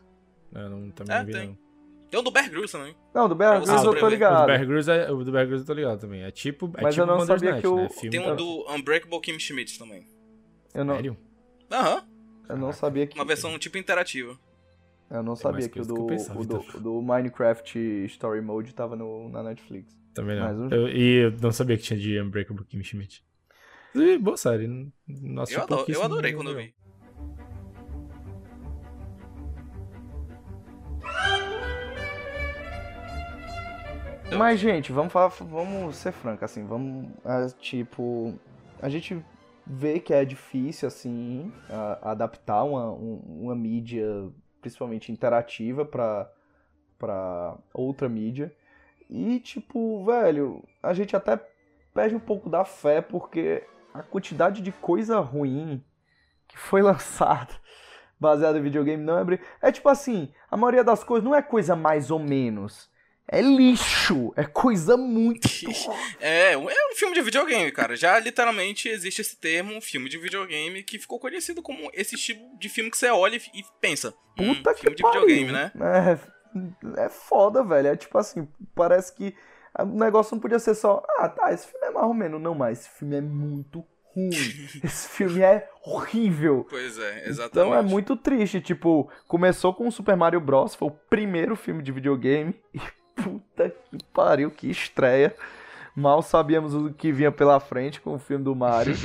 Eu 0.54 0.70
não, 0.70 0.90
também 0.92 1.16
É, 1.16 1.20
não 1.20 1.26
vi, 1.28 1.32
tem. 1.32 1.48
não. 1.50 1.64
Tem 2.10 2.20
o 2.20 2.24
do 2.24 2.30
Bear 2.32 2.48
Grylls 2.50 2.72
também. 2.72 2.96
Não, 3.14 3.28
do 3.28 3.34
Bear 3.36 3.60
Grylls 3.62 3.72
eu 3.72 3.78
tô 3.78 3.84
sobreviver. 3.86 4.06
O 4.06 4.10
do 4.10 4.14
ligado. 4.14 4.46
Bear 4.48 4.66
Grylls, 4.68 4.92
é, 4.92 5.12
o 5.12 5.24
do 5.24 5.32
Bear 5.32 5.46
Grylls 5.46 5.62
eu 5.64 5.66
tô 5.68 5.74
ligado 5.74 6.00
também. 6.00 6.22
É 6.24 6.32
tipo, 6.32 6.72
é 6.78 6.82
Mas 6.84 6.94
tipo 6.96 7.04
eu 7.04 7.08
não 7.08 7.26
sabia 7.26 7.60
que 7.60 7.66
o- 7.68 7.76
né? 7.76 7.90
Filme 7.90 8.10
Tem 8.12 8.20
um 8.20 8.24
interativo. 8.24 8.64
do 8.66 8.72
Unbreakable 8.72 9.20
Kim 9.22 9.40
Schmidt 9.40 9.78
também. 9.80 10.08
Eu 10.76 10.84
não, 10.86 10.96
Sério? 10.96 11.18
Aham. 11.72 12.08
Eu 12.50 12.58
não 12.58 12.72
sabia 12.74 13.08
que... 13.08 13.18
Uma 13.18 13.26
versão 13.26 13.58
tipo 13.58 13.78
interativa. 13.78 14.38
Eu 15.10 15.22
não 15.24 15.34
É 15.34 15.36
sabia 15.36 15.52
mais 15.60 15.68
que 15.68 15.80
o 15.82 15.86
do 15.86 15.96
que 15.96 16.04
pensava, 16.14 16.40
o 16.40 16.46
do, 16.46 16.56
então. 16.58 16.80
o 16.80 16.84
do 16.84 17.02
Minecraft 17.02 17.78
Story 18.06 18.42
Mode 18.42 18.74
tava 18.74 18.96
no, 18.96 19.30
na 19.30 19.44
Netflix. 19.44 19.96
Também 20.14 20.40
não. 20.40 20.68
Um- 20.68 20.70
Eu- 20.70 20.88
e 20.90 21.16
eu 21.26 21.32
não 21.40 21.52
sabia 21.52 21.78
que 21.78 21.84
tinha 21.84 22.00
de 22.00 22.20
Unbreakable 22.20 22.66
Kim 22.66 22.84
Schmidt. 22.84 23.24
E, 23.96 24.18
boa 24.18 24.38
série. 24.38 24.66
assisti 25.40 25.58
Eu, 25.60 25.64
adoro, 25.64 25.86
eu 25.92 26.04
adorei 26.04 26.34
quando 26.34 26.50
eu 26.50 26.56
legal. 26.56 26.68
vi. 26.68 26.84
Mas, 34.38 34.60
gente, 34.60 34.92
vamos 34.92 35.14
falar, 35.14 35.28
vamos 35.28 35.96
ser 35.96 36.12
franco, 36.12 36.44
assim, 36.44 36.66
vamos, 36.66 37.08
ah, 37.24 37.46
tipo, 37.60 38.34
a 38.82 38.90
gente 38.90 39.24
vê 39.66 40.00
que 40.00 40.14
é 40.14 40.26
difícil, 40.26 40.88
assim, 40.88 41.52
a- 41.70 42.12
adaptar 42.12 42.64
uma, 42.64 42.92
um- 42.92 43.42
uma 43.44 43.56
mídia, 43.56 44.06
principalmente 44.62 45.12
interativa, 45.12 45.86
pra 45.86 47.58
outra 47.74 48.08
mídia. 48.10 48.56
E, 49.10 49.40
tipo, 49.40 50.04
velho, 50.06 50.64
a 50.82 50.94
gente 50.94 51.16
até 51.16 51.40
perde 51.94 52.16
um 52.16 52.20
pouco 52.20 52.50
da 52.50 52.66
fé, 52.66 53.02
porque 53.02 53.64
a 53.94 54.02
quantidade 54.02 54.62
de 54.62 54.72
coisa 54.72 55.20
ruim 55.20 55.84
que 56.48 56.58
foi 56.58 56.82
lançada 56.84 57.54
baseada 58.20 58.58
em 58.58 58.62
videogame 58.64 59.04
não 59.04 59.20
é... 59.20 59.40
É 59.62 59.72
tipo 59.72 59.90
assim, 59.90 60.32
a 60.50 60.56
maioria 60.58 60.84
das 60.84 61.04
coisas 61.04 61.24
não 61.24 61.36
é 61.36 61.42
coisa 61.42 61.76
mais 61.76 62.10
ou 62.12 62.20
menos. 62.20 62.90
É 63.28 63.42
lixo, 63.42 64.34
é 64.36 64.44
coisa 64.44 64.98
muito. 64.98 65.48
É, 66.20 66.54
é 66.54 66.58
um 66.58 66.96
filme 66.96 67.14
de 67.16 67.22
videogame, 67.22 67.72
cara. 67.72 67.96
Já 67.96 68.18
literalmente 68.20 68.88
existe 68.88 69.22
esse 69.22 69.36
termo, 69.38 69.74
um 69.76 69.82
filme 69.82 70.08
de 70.10 70.18
videogame, 70.18 70.84
que 70.84 70.98
ficou 71.00 71.20
conhecido 71.20 71.62
como 71.62 71.90
esse 71.94 72.16
tipo 72.16 72.58
de 72.58 72.70
filme 72.70 72.90
que 72.92 72.98
você 72.98 73.10
olha 73.10 73.36
e 73.36 73.64
pensa. 73.82 74.14
hum, 74.40 74.56
Puta 74.56 74.74
que 74.74 74.82
filme 74.82 74.96
de 74.96 75.02
pariu. 75.04 75.22
videogame, 75.22 75.52
né? 75.52 75.72
É, 76.96 77.06
é 77.06 77.10
foda, 77.10 77.64
velho. 77.64 77.88
É 77.90 77.96
tipo 77.96 78.18
assim, 78.18 78.48
parece 78.76 79.14
que 79.16 79.36
o 79.80 79.86
negócio 79.86 80.36
não 80.36 80.42
podia 80.42 80.60
ser 80.60 80.76
só, 80.76 81.04
ah, 81.18 81.28
tá, 81.28 81.52
esse 81.52 81.68
filme 81.68 81.88
é 81.88 81.92
mais 81.92 82.06
ou 82.08 82.14
menos. 82.14 82.42
Não, 82.42 82.54
mas 82.56 82.80
esse 82.82 82.90
filme 82.90 83.16
é 83.18 83.22
muito 83.22 83.80
ruim. 84.16 84.30
Esse 84.84 85.10
filme 85.10 85.42
é 85.42 85.68
horrível. 85.84 86.68
Pois 86.70 87.00
é, 87.00 87.28
exatamente. 87.28 87.68
Então 87.68 87.76
é 87.76 87.82
muito 87.82 88.16
triste. 88.16 88.62
Tipo, 88.62 89.10
começou 89.28 89.74
com 89.74 89.88
o 89.88 89.92
Super 89.92 90.16
Mario 90.16 90.40
Bros. 90.40 90.76
Foi 90.76 90.88
o 90.88 90.92
primeiro 90.92 91.56
filme 91.56 91.82
de 91.82 91.92
videogame. 91.92 92.54
E 92.74 92.80
puta 93.16 93.70
que 93.70 94.04
pariu, 94.14 94.50
que 94.52 94.70
estreia. 94.70 95.36
Mal 95.96 96.22
sabíamos 96.22 96.74
o 96.74 96.92
que 96.92 97.12
vinha 97.12 97.32
pela 97.32 97.60
frente 97.60 98.02
com 98.02 98.16
o 98.16 98.20
filme 98.20 98.44
do 98.44 98.56
Mario. 98.56 98.94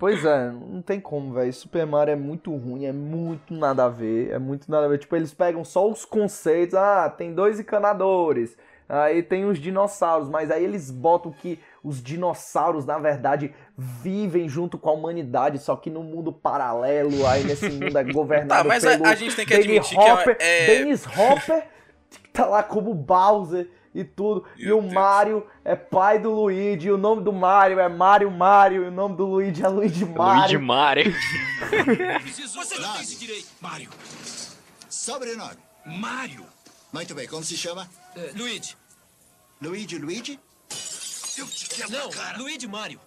Pois 0.00 0.24
é, 0.24 0.52
não 0.52 0.80
tem 0.80 1.00
como, 1.00 1.32
velho. 1.34 1.52
Super 1.52 1.84
Mario 1.84 2.12
é 2.12 2.16
muito 2.16 2.54
ruim, 2.54 2.84
é 2.86 2.92
muito 2.92 3.52
nada 3.52 3.86
a 3.86 3.88
ver, 3.88 4.30
é 4.30 4.38
muito 4.38 4.70
nada 4.70 4.86
a 4.86 4.88
ver. 4.88 4.98
Tipo, 4.98 5.16
eles 5.16 5.34
pegam 5.34 5.64
só 5.64 5.90
os 5.90 6.04
conceitos, 6.04 6.76
ah, 6.76 7.10
tem 7.10 7.34
dois 7.34 7.58
encanadores, 7.58 8.56
aí 8.88 9.24
tem 9.24 9.44
os 9.44 9.58
dinossauros, 9.58 10.28
mas 10.28 10.52
aí 10.52 10.62
eles 10.62 10.88
botam 10.92 11.32
que 11.32 11.58
os 11.82 12.00
dinossauros, 12.00 12.86
na 12.86 12.96
verdade, 12.96 13.52
vivem 13.76 14.48
junto 14.48 14.78
com 14.78 14.88
a 14.88 14.92
humanidade, 14.92 15.58
só 15.58 15.74
que 15.74 15.90
no 15.90 16.04
mundo 16.04 16.32
paralelo, 16.32 17.26
aí 17.26 17.42
nesse 17.42 17.68
mundo 17.68 17.98
é 17.98 18.04
governado 18.04 18.62
Tá, 18.62 18.62
mas 18.68 18.84
a- 18.86 18.90
pelo 18.90 19.04
a 19.06 19.14
gente 19.16 19.34
tem 19.34 19.44
que 19.44 19.50
Dennis 19.56 19.66
admitir 19.68 19.98
que 19.98 20.04
é- 20.04 20.12
Hopper, 20.14 20.36
é- 20.38 20.66
Dennis 20.66 21.06
Hopper, 21.08 21.62
que 21.62 21.68
tá 22.32 22.46
lá 22.46 22.62
como 22.62 22.94
Bowser 22.94 23.70
e 23.94 24.04
tudo, 24.04 24.44
e 24.56 24.70
o 24.70 24.80
Mario 24.80 25.46
é 25.64 25.74
pai 25.74 26.18
do 26.18 26.30
Luigi, 26.30 26.88
e 26.88 26.92
o 26.92 26.98
nome 26.98 27.22
do 27.22 27.32
Mario 27.32 27.80
é 27.80 27.88
Mario 27.88 28.30
Mario, 28.30 28.84
e 28.84 28.88
o 28.88 28.90
nome 28.90 29.16
do 29.16 29.26
Luigi 29.26 29.64
é 29.64 29.68
Luigi 29.68 30.04
Mario. 30.04 30.40
Luigi 30.42 30.58
Mario. 30.58 31.14
Você 32.54 32.78
não 32.78 32.92
tem 32.92 33.02
esse 33.02 33.18
direito. 33.18 33.48
Mário. 33.60 33.90
Sobrenome. 34.88 35.56
Mário. 35.84 36.46
Muito 36.92 37.14
bem, 37.14 37.26
como 37.26 37.42
se 37.42 37.56
chama? 37.56 37.88
Luigi. 38.36 38.76
Luigi, 39.60 39.98
Luigi? 39.98 40.38
Eu 41.36 41.46
te 41.46 41.68
quebro 41.68 41.92
Não, 41.92 42.38
Luigi 42.38 42.66
Mário. 42.66 43.00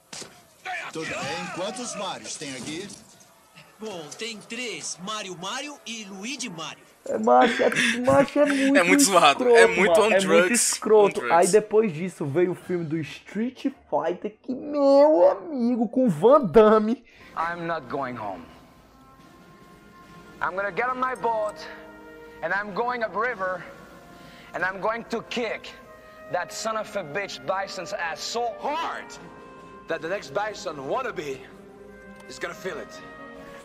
Tudo 0.91 1.05
bem, 1.05 1.47
quantos 1.55 1.95
Mários 1.95 2.35
tem 2.35 2.55
aqui? 2.55 2.87
Bom, 3.79 4.07
tem 4.17 4.37
três: 4.37 4.97
Mario 5.01 5.37
Mario 5.37 5.77
e 5.85 6.03
Luigi 6.05 6.49
Mario. 6.49 6.83
É, 7.07 7.17
macho, 7.17 7.63
é, 7.63 7.69
macho, 8.05 8.39
é 8.39 8.45
muito 8.45 8.77
É 8.77 8.83
muito 8.83 9.03
zoado, 9.03 9.43
escroto, 9.43 9.57
é 9.57 9.67
muito 9.67 9.89
mano, 9.89 10.03
on 10.03 10.05
é 10.05 10.09
muito 10.09 10.27
drugs, 10.27 10.61
escroto. 10.61 11.19
on 11.19 11.23
drugs. 11.23 11.31
Aí 11.37 11.47
depois 11.47 11.91
disso 11.93 12.25
veio 12.25 12.51
o 12.51 12.55
filme 12.55 12.85
do 12.85 12.97
Street 12.99 13.65
Fighter, 13.89 14.35
que 14.43 14.53
meu 14.53 15.31
amigo, 15.31 15.87
com 15.89 16.07
Van 16.09 16.45
Damme. 16.45 17.03
I'm 17.35 17.65
not 17.65 17.87
going 17.89 18.15
home. 18.17 18.43
I'm 20.41 20.55
gonna 20.55 20.71
get 20.71 20.89
on 20.89 20.99
my 20.99 21.15
boat 21.15 21.55
and 22.43 22.53
I'm 22.53 22.73
going 22.73 23.03
upriver 23.03 23.63
and 24.53 24.63
I'm 24.63 24.79
going 24.81 25.03
to 25.09 25.21
kick 25.29 25.71
that 26.31 26.51
son 26.51 26.77
of 26.77 26.95
a 26.95 27.03
bitch 27.03 27.39
Bison's 27.45 27.93
ass 27.93 28.19
so 28.19 28.53
hard 28.59 29.05
that 29.87 30.01
the 30.01 30.09
next 30.09 30.33
Bison 30.33 30.77
wannabe 30.77 31.37
is 32.27 32.39
gonna 32.39 32.53
feel 32.53 32.77
it. 32.77 33.01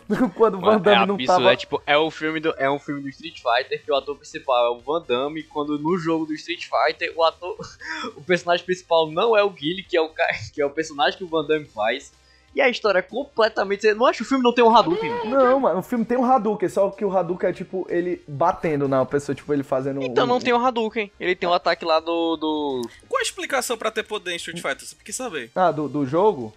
Quando 0.35 0.57
o 0.57 0.61
Van 0.61 0.75
é 0.75 0.79
Damme 0.79 1.05
não 1.05 1.15
absurdo, 1.15 1.25
tava... 1.39 1.53
é 1.53 1.55
tipo, 1.55 1.81
é 1.85 1.97
o 1.97 2.09
filme 2.09 2.39
do 2.39 2.53
é 2.57 2.69
um 2.69 2.79
filme 2.79 3.01
do 3.01 3.09
Street 3.09 3.35
Fighter 3.41 3.83
que 3.83 3.91
o 3.91 3.95
ator 3.95 4.15
principal 4.15 4.67
é 4.67 4.77
o 4.77 4.79
Van 4.79 5.03
Damme, 5.05 5.43
quando 5.43 5.77
no 5.77 5.97
jogo 5.97 6.25
do 6.25 6.33
Street 6.33 6.65
Fighter 6.65 7.11
o 7.15 7.23
ator 7.23 7.57
o 8.15 8.21
personagem 8.21 8.65
principal 8.65 9.09
não 9.11 9.35
é 9.37 9.43
o 9.43 9.49
Guile, 9.49 9.83
que 9.83 9.97
é 9.97 10.01
o 10.01 10.09
que 10.53 10.61
é 10.61 10.65
o 10.65 10.69
personagem 10.69 11.17
que 11.17 11.23
o 11.23 11.27
Van 11.27 11.45
Damme 11.45 11.65
faz. 11.65 12.11
E 12.55 12.61
a 12.61 12.69
história 12.69 12.99
é 12.99 13.01
completamente, 13.03 13.81
você 13.81 13.93
não 13.93 14.07
acha 14.07 14.17
que 14.17 14.23
o 14.23 14.25
filme 14.25 14.43
não 14.43 14.51
tem 14.51 14.63
um 14.63 14.75
Hadouken? 14.75 15.11
Não, 15.25 15.59
mano, 15.59 15.79
o 15.79 15.83
filme 15.83 16.03
tem 16.03 16.17
um 16.17 16.25
Hadouken, 16.25 16.67
só 16.67 16.89
que 16.89 17.05
o 17.05 17.15
Hadouken 17.15 17.49
é 17.49 17.53
tipo 17.53 17.85
ele 17.87 18.23
batendo 18.27 18.87
na 18.87 19.05
pessoa, 19.05 19.35
tipo 19.35 19.53
ele 19.53 19.61
fazendo 19.61 20.01
Então 20.01 20.23
um... 20.23 20.27
não 20.27 20.39
tem 20.39 20.53
o 20.53 20.57
Hadouken. 20.65 21.11
Ele 21.19 21.35
tem 21.35 21.47
o 21.47 21.53
ataque 21.53 21.85
lá 21.85 21.99
do 21.99 22.35
do 22.35 22.81
Qual 23.07 23.19
a 23.19 23.21
explicação 23.21 23.77
pra 23.77 23.91
ter 23.91 24.01
poder 24.03 24.31
em 24.31 24.37
Street 24.37 24.59
Fighter? 24.59 24.87
Você 24.87 24.95
quer 25.03 25.11
saber? 25.11 25.51
Ah, 25.53 25.69
do, 25.71 25.87
do 25.87 26.03
jogo? 26.07 26.51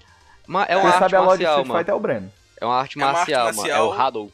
Ma- 0.47 0.65
é 0.65 0.77
uma 0.77 0.85
Quem 0.85 0.91
arte 0.91 0.99
sabe 1.01 1.17
a 1.17 1.21
loja 1.21 1.37
de 1.39 1.45
marcial, 1.45 1.53
Street 1.59 1.69
mano. 1.69 1.79
Fighter 1.81 1.93
é 1.93 1.97
o 1.97 2.01
Breno. 2.01 2.33
É 2.61 2.65
uma 2.65 2.77
arte 2.77 2.99
É 2.99 3.03
uma 3.03 3.09
arte 3.09 3.19
marcial, 3.19 3.45
mano. 3.47 3.57
marcial. 3.57 3.79
É 3.79 3.89
o 3.89 3.93
Hadou. 4.01 4.33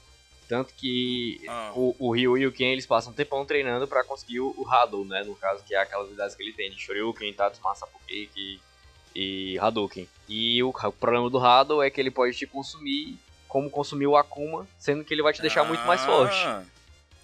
Tanto 0.48 0.72
que 0.74 1.40
Ah. 1.48 1.72
o, 1.74 1.94
o 1.98 2.12
Ryu 2.14 2.38
e 2.38 2.46
o 2.46 2.52
Ken, 2.52 2.72
eles 2.72 2.86
passam 2.86 3.12
um 3.12 3.14
tempão 3.14 3.44
treinando 3.44 3.86
pra 3.88 4.04
conseguir 4.04 4.40
o, 4.40 4.54
o 4.56 4.68
Hadou, 4.68 5.04
né? 5.04 5.22
No 5.24 5.34
caso, 5.34 5.62
que 5.64 5.74
é 5.74 5.78
aquelas 5.78 6.04
habilidades 6.06 6.36
que 6.36 6.42
ele 6.42 6.52
tem 6.52 6.70
de 6.70 6.78
Shoryuken, 6.80 7.32
Tatsumasa, 7.32 7.80
Sapukeiki 7.80 8.60
e 9.14 9.58
Hadouken. 9.58 10.08
E 10.28 10.62
o, 10.62 10.68
o 10.68 10.92
problema 10.92 11.28
do 11.30 11.38
Hadou 11.38 11.82
é 11.82 11.90
que 11.90 12.00
ele 12.00 12.10
pode 12.10 12.36
te 12.36 12.46
consumir 12.46 13.18
como 13.48 13.70
consumir 13.70 14.06
o 14.06 14.16
Akuma, 14.16 14.66
sendo 14.78 15.02
que 15.04 15.14
ele 15.14 15.22
vai 15.22 15.32
te 15.32 15.40
deixar 15.40 15.64
muito 15.64 15.84
mais 15.86 16.00
forte. 16.04 16.36
Ah, 16.44 16.62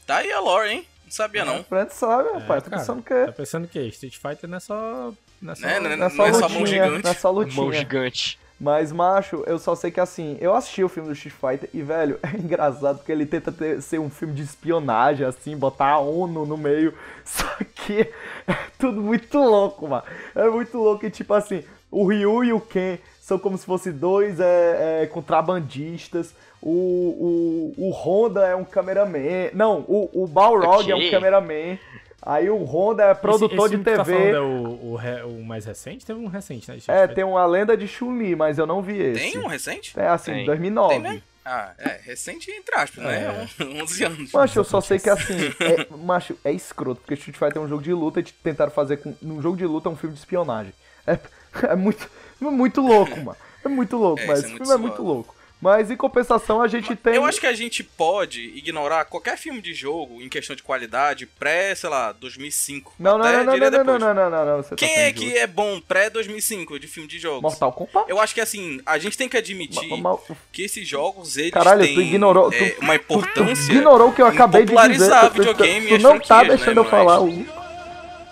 Tá 0.07 0.17
aí 0.17 0.33
a 0.33 0.41
lore, 0.41 0.69
hein? 0.71 0.87
Não 1.05 1.13
sabia 1.13 1.45
não. 1.45 1.61
O 1.61 1.63
Breno 1.69 1.91
sabe, 1.93 2.29
rapaz, 2.33 2.63
tô 2.65 2.71
cara, 2.71 2.81
pensando 2.83 3.03
que... 3.03 3.27
Tá 3.27 3.33
pensando 3.33 3.65
o 3.67 3.69
quê? 3.69 3.81
Street 3.89 4.17
Fighter 4.17 4.49
não 4.49 4.57
é 4.57 4.61
só. 4.61 5.13
Não 5.41 5.53
é 5.53 5.55
só, 5.57 5.67
Né, 5.67 5.79
né, 5.81 5.97
Não 5.97 6.07
é 6.07 6.11
só 6.11 6.17
Não 6.17 6.25
é 6.27 6.33
só 6.33 6.47
lutinha, 6.47 6.59
mão 6.59 6.67
gigante. 6.67 7.05
não 7.05 7.11
é 7.11 7.15
só 7.15 7.31
lutinha. 7.31 7.57
Mão 7.63 7.73
gigante. 7.73 8.39
Mas, 8.63 8.93
macho, 8.93 9.43
eu 9.49 9.59
só 9.59 9.75
sei 9.75 9.91
que 9.91 9.99
assim, 9.99 10.39
eu 10.41 10.55
assisti 10.55 10.85
o 10.85 10.89
filme 10.89 11.09
do 11.09 11.15
Street 11.15 11.35
Fighter 11.35 11.69
e, 11.75 11.83
velho, 11.83 12.17
é 12.23 12.39
engraçado 12.39 12.99
porque 12.99 13.11
ele 13.11 13.27
tenta 13.27 13.51
ter- 13.51 13.83
ser 13.83 13.99
um 13.99 14.09
filme 14.09 14.33
de 14.35 14.43
espionagem, 14.43 15.27
assim, 15.27 15.57
botar 15.57 15.89
a 15.89 15.99
ONU 15.99 16.47
no 16.47 16.57
meio. 16.57 16.95
Só 17.27 17.45
que 17.75 18.03
é 18.47 18.57
tudo 18.79 19.01
muito 19.01 19.37
louco, 19.37 19.89
mano. 19.89 20.05
É 20.33 20.49
muito 20.49 20.79
louco 20.79 21.05
e, 21.05 21.11
tipo 21.11 21.35
assim, 21.35 21.65
o 21.91 22.07
Ryu 22.07 22.45
e 22.45 22.53
o 22.53 22.61
Ken 22.61 22.99
são 23.21 23.37
como 23.37 23.59
se 23.59 23.67
fossem 23.67 23.93
dois 23.93 24.39
é, 24.39 25.03
é, 25.03 25.07
contrabandistas. 25.07 26.33
O, 26.63 27.75
o, 27.77 27.89
o 27.89 27.91
Honda 27.91 28.47
é 28.47 28.55
um 28.55 28.65
cameraman. 28.65 29.51
Não, 29.53 29.85
o, 29.89 30.23
o 30.23 30.27
Balrog 30.29 30.89
é 30.89 30.95
um 30.95 31.11
cameraman. 31.11 31.77
Aí 32.25 32.49
o 32.49 32.63
Honda 32.65 33.03
é 33.05 33.15
produtor 33.15 33.67
esse, 33.67 33.75
esse 33.75 33.77
de 33.77 33.79
que 33.91 33.97
Tá 33.97 34.05
TV. 34.05 34.13
falando 34.17 34.37
é 34.37 34.41
o, 34.41 35.27
o, 35.27 35.41
o 35.41 35.45
mais 35.45 35.65
recente? 35.65 36.07
Teve 36.07 36.21
um 36.21 36.29
recente, 36.29 36.71
né? 36.71 36.79
É, 36.87 37.07
tem 37.09 37.25
uma 37.25 37.45
lenda 37.45 37.77
de 37.77 37.89
Chun-Li, 37.89 38.37
mas 38.37 38.59
eu 38.59 38.67
não 38.67 38.81
vi 38.81 38.97
esse. 38.97 39.33
Tem 39.33 39.39
um 39.39 39.47
recente? 39.49 39.99
É 39.99 40.07
assim, 40.07 40.33
Tem. 40.33 40.47
2009. 40.47 40.89
Tem 40.95 41.01
mesmo? 41.03 41.23
Ah, 41.45 41.73
é, 41.77 41.99
recente 42.05 42.49
entre 42.53 42.73
aspas, 42.79 43.03
né? 43.03 43.25
É. 43.59 43.65
Um- 43.65 43.83
11 43.83 44.05
anos. 44.05 44.33
Macho, 44.33 44.59
eu 44.61 44.65
só 44.65 44.81
sei 44.81 45.01
que 45.01 45.11
assim, 45.11 45.35
é, 45.59 45.97
macho, 45.97 46.37
é 46.45 46.53
escroto, 46.53 47.01
porque 47.01 47.15
Street 47.15 47.37
Fighter 47.37 47.57
é 47.61 47.65
um 47.65 47.69
jogo 47.69 47.83
de 47.83 47.93
luta 47.93 48.21
e 48.21 48.23
tentaram 48.23 48.71
fazer 48.71 48.99
com. 48.99 49.13
Num 49.21 49.43
jogo 49.43 49.57
de 49.57 49.67
luta 49.67 49.89
é 49.89 49.93
um 49.93 49.97
filme 49.97 50.15
de 50.15 50.21
espionagem. 50.21 50.73
É, 51.05 51.19
é 51.67 51.75
muito, 51.75 52.09
é 52.41 52.45
muito 52.45 52.81
louco, 52.81 53.17
mano. 53.19 53.37
É 53.65 53.69
muito 53.69 53.97
louco, 53.97 54.21
É, 54.23 54.27
mas 54.27 54.39
é 54.39 54.43
esse 54.43 54.51
muito 54.51 54.65
filme 54.65 54.75
é 54.75 54.77
muito 54.89 55.03
louco. 55.03 55.35
Mas 55.63 55.93
em 55.93 55.97
compensação 55.97 56.61
a 56.61 56.67
gente 56.67 56.97
tem. 56.97 57.15
Eu 57.15 57.25
acho 57.25 57.39
que 57.41 57.47
a 57.47 57.53
gente 57.53 57.85
pode 57.85 58.41
ignorar 58.57 59.05
qualquer 59.05 59.39
filme 59.39 59.63
de 59.63 59.73
jogo 59.73 60.21
em 60.21 60.29
questão 60.29 60.57
de 60.57 60.63
qualidade 60.63 61.25
pré, 61.25 61.73
sei 61.77 61.89
lá, 61.89 62.11
2005. 62.11 62.95
Não, 62.99 63.17
não, 63.17 63.25
até 63.25 63.45
não, 63.45 63.45
não, 63.45 63.71
não, 63.71 63.71
não, 63.71 63.99
não, 63.99 64.15
não, 64.15 64.31
não, 64.31 64.45
não, 64.45 64.57
você 64.57 64.71
tá 64.71 64.75
Quem 64.77 64.93
é 64.99 65.13
que 65.13 65.39
é 65.39 65.47
bom 65.47 65.81
pré-2005 65.81 66.81
de 66.81 66.89
filme 66.89 67.09
de 67.09 67.21
jogos? 67.21 67.43
Mortal 67.43 67.73
Kombat? 67.73 68.11
Eu 68.11 68.21
acho 68.21 68.35
que 68.35 68.41
assim, 68.41 68.81
a 68.85 68.99
gente 68.99 69.17
tem 69.17 69.29
que 69.29 69.37
admitir 69.37 69.89
Ma- 69.89 70.15
ma- 70.15 70.19
que 70.51 70.63
esses 70.63 70.87
jogos, 70.87 71.37
eles 71.37 71.53
Caralho, 71.53 71.83
têm 71.85 71.95
tu 71.95 72.01
ignorou. 72.03 72.53
é, 72.53 72.71
tu, 72.71 72.81
uma 72.81 72.99
tu- 72.99 73.05
tu 73.07 73.13
importância 73.15 73.73
ignorou 73.73 74.09
o 74.09 74.13
que 74.13 74.21
eu 74.21 74.27
acabei 74.27 74.65
de 74.65 74.75
dizer. 74.89 75.11
Tu, 75.11 75.27
tu, 75.31 75.33
videogame 75.35 75.87
tu 75.91 75.95
as 75.95 76.03
não 76.03 76.19
tá 76.19 76.27
franquias, 76.41 76.59
deixando 76.59 76.81
né, 76.83 76.87
eu 76.87 76.91
falar. 76.91 77.21
mas- 77.21 77.33
o- 77.39 77.63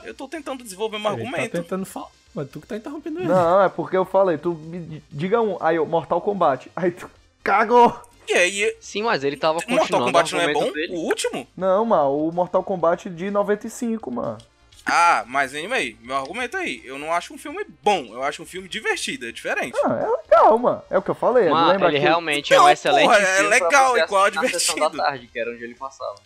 Eu 0.04 0.14
tô 0.14 0.26
tentando 0.26 0.64
desenvolver 0.64 0.98
meu 0.98 1.12
Ele 1.12 1.20
tá 1.20 1.24
argumento. 1.26 1.52
tentando 1.52 1.86
falar. 1.86 2.08
Mas 2.34 2.48
tu 2.50 2.60
que 2.60 2.66
tá 2.66 2.76
interrompendo 2.76 3.20
ele. 3.20 3.28
Não, 3.28 3.62
é 3.62 3.68
porque 3.68 3.96
eu 3.96 4.04
falei, 4.04 4.36
tu 4.38 4.52
me 4.54 5.00
diga 5.10 5.40
um, 5.40 5.56
aí 5.60 5.76
eu, 5.76 5.86
Mortal 5.86 6.20
Kombat. 6.20 6.70
Aí 6.76 6.90
tu 6.90 7.08
cagou. 7.42 8.00
E 8.28 8.32
aí, 8.32 8.76
Sim, 8.80 9.02
mas 9.02 9.24
ele 9.24 9.36
tava 9.36 9.54
Mortal 9.54 9.78
continuando 9.78 10.04
Kombat 10.06 10.34
o 10.34 10.38
não 10.38 10.44
é 10.48 10.52
bom? 10.52 10.72
dele. 10.72 10.94
O 10.94 11.00
último? 11.00 11.48
Não, 11.56 11.84
mano, 11.84 12.28
o 12.28 12.32
Mortal 12.32 12.62
Kombat 12.62 13.10
de 13.10 13.30
95, 13.30 14.10
mano. 14.10 14.38
Ah, 14.86 15.24
mas 15.26 15.54
anyway, 15.54 15.96
meu 16.00 16.16
argumento 16.16 16.56
aí, 16.56 16.80
eu 16.84 16.98
não 16.98 17.12
acho 17.12 17.34
um 17.34 17.38
filme 17.38 17.64
bom, 17.82 18.06
eu 18.12 18.22
acho 18.22 18.42
um 18.42 18.46
filme 18.46 18.66
divertido, 18.68 19.28
é 19.28 19.32
diferente. 19.32 19.76
Ah, 19.84 20.00
é 20.02 20.22
legal, 20.22 20.58
mano. 20.58 20.82
É 20.88 20.96
o 20.96 21.02
que 21.02 21.10
eu 21.10 21.14
falei. 21.14 21.44
Lembra 21.52 21.88
ele 21.88 21.98
que... 21.98 22.02
realmente 22.02 22.54
é 22.54 22.56
Não, 22.56 22.64
um 22.64 22.68
excelente 22.68 23.04
porra, 23.06 23.18
é 23.18 23.36
filme 23.36 23.48
pra 23.58 23.66
legal, 23.66 23.92
você 23.92 24.00
igual 24.00 24.30
na 24.30 24.48
sessão 24.48 24.74
da 24.76 24.88
divertido. 24.88 24.96
tarde, 24.96 25.26
que 25.26 25.38
era 25.38 25.50
onde 25.50 25.64
ele 25.64 25.74
passava. 25.74 26.16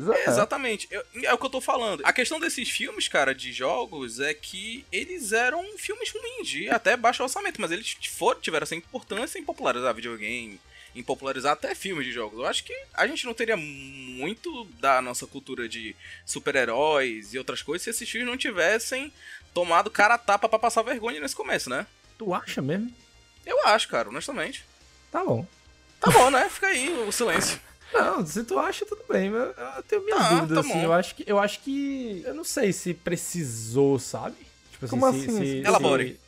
Pois 0.00 0.08
é. 0.08 0.24
Exatamente, 0.28 0.88
Eu- 0.90 1.04
é 1.24 1.34
o 1.34 1.38
que 1.38 1.44
eu 1.44 1.50
tô 1.50 1.60
falando. 1.60 2.00
A 2.04 2.12
questão 2.14 2.40
desses 2.40 2.70
filmes, 2.70 3.08
cara, 3.08 3.34
de 3.34 3.52
jogos, 3.52 4.20
é 4.20 4.32
que 4.32 4.86
eles 4.90 5.32
eram 5.32 5.62
filmes 5.76 6.10
ruins, 6.10 6.48
de 6.48 6.70
até 6.70 6.96
baixo 6.96 7.22
orçamento, 7.22 7.60
mas 7.60 7.70
eles 7.70 7.96
foram, 8.10 8.40
tiveram 8.40 8.64
essa 8.64 8.74
importância 8.74 9.38
em 9.38 9.44
popularizar 9.44 9.94
videogame, 9.94 10.58
em 10.94 11.02
popularizar 11.02 11.52
até 11.52 11.74
filmes 11.74 12.06
de 12.06 12.12
jogos. 12.12 12.38
Eu 12.38 12.46
acho 12.46 12.64
que 12.64 12.74
a 12.94 13.06
gente 13.06 13.26
não 13.26 13.34
teria 13.34 13.56
muito 13.56 14.64
da 14.80 15.02
nossa 15.02 15.26
cultura 15.26 15.68
de 15.68 15.94
super-heróis 16.24 17.34
e 17.34 17.38
outras 17.38 17.60
coisas 17.62 17.82
se 17.84 17.90
esses 17.90 18.08
filmes 18.08 18.28
não 18.28 18.36
tivessem 18.36 19.12
tomado 19.52 19.90
cara 19.90 20.14
a 20.14 20.18
tapa 20.18 20.48
pra 20.48 20.58
passar 20.58 20.82
vergonha 20.82 21.20
nesse 21.20 21.36
começo, 21.36 21.68
né? 21.68 21.86
Tu 22.18 22.32
acha 22.32 22.62
mesmo? 22.62 22.90
Eu 23.44 23.66
acho, 23.66 23.88
cara, 23.88 24.08
honestamente. 24.08 24.64
Tá 25.10 25.22
bom. 25.24 25.46
Tá 26.00 26.10
bom, 26.10 26.30
né? 26.30 26.48
Fica 26.48 26.68
aí 26.68 26.88
o 27.06 27.12
silêncio. 27.12 27.60
Não, 27.92 28.24
se 28.26 28.42
tu 28.44 28.58
acha, 28.58 28.84
tudo 28.86 29.02
bem. 29.08 29.30
mas 29.30 29.48
Eu 29.76 29.82
tenho 29.82 30.04
minhas 30.04 30.20
Ah, 30.20 30.34
dúvidas, 30.34 30.54
tá 30.54 30.60
assim. 30.60 30.72
bom. 30.80 30.84
Eu 30.84 30.92
acho, 30.92 31.14
que, 31.14 31.24
eu 31.26 31.38
acho 31.38 31.60
que. 31.60 32.22
Eu 32.26 32.34
não 32.34 32.44
sei 32.44 32.72
se 32.72 32.94
precisou, 32.94 33.98
sabe? 33.98 34.36
Tipo 34.72 34.88
Como 34.88 35.10
se, 35.12 35.18
assim? 35.18 35.38
se- 35.38 35.56
Elabore. 35.66 36.08
se- 36.12 36.20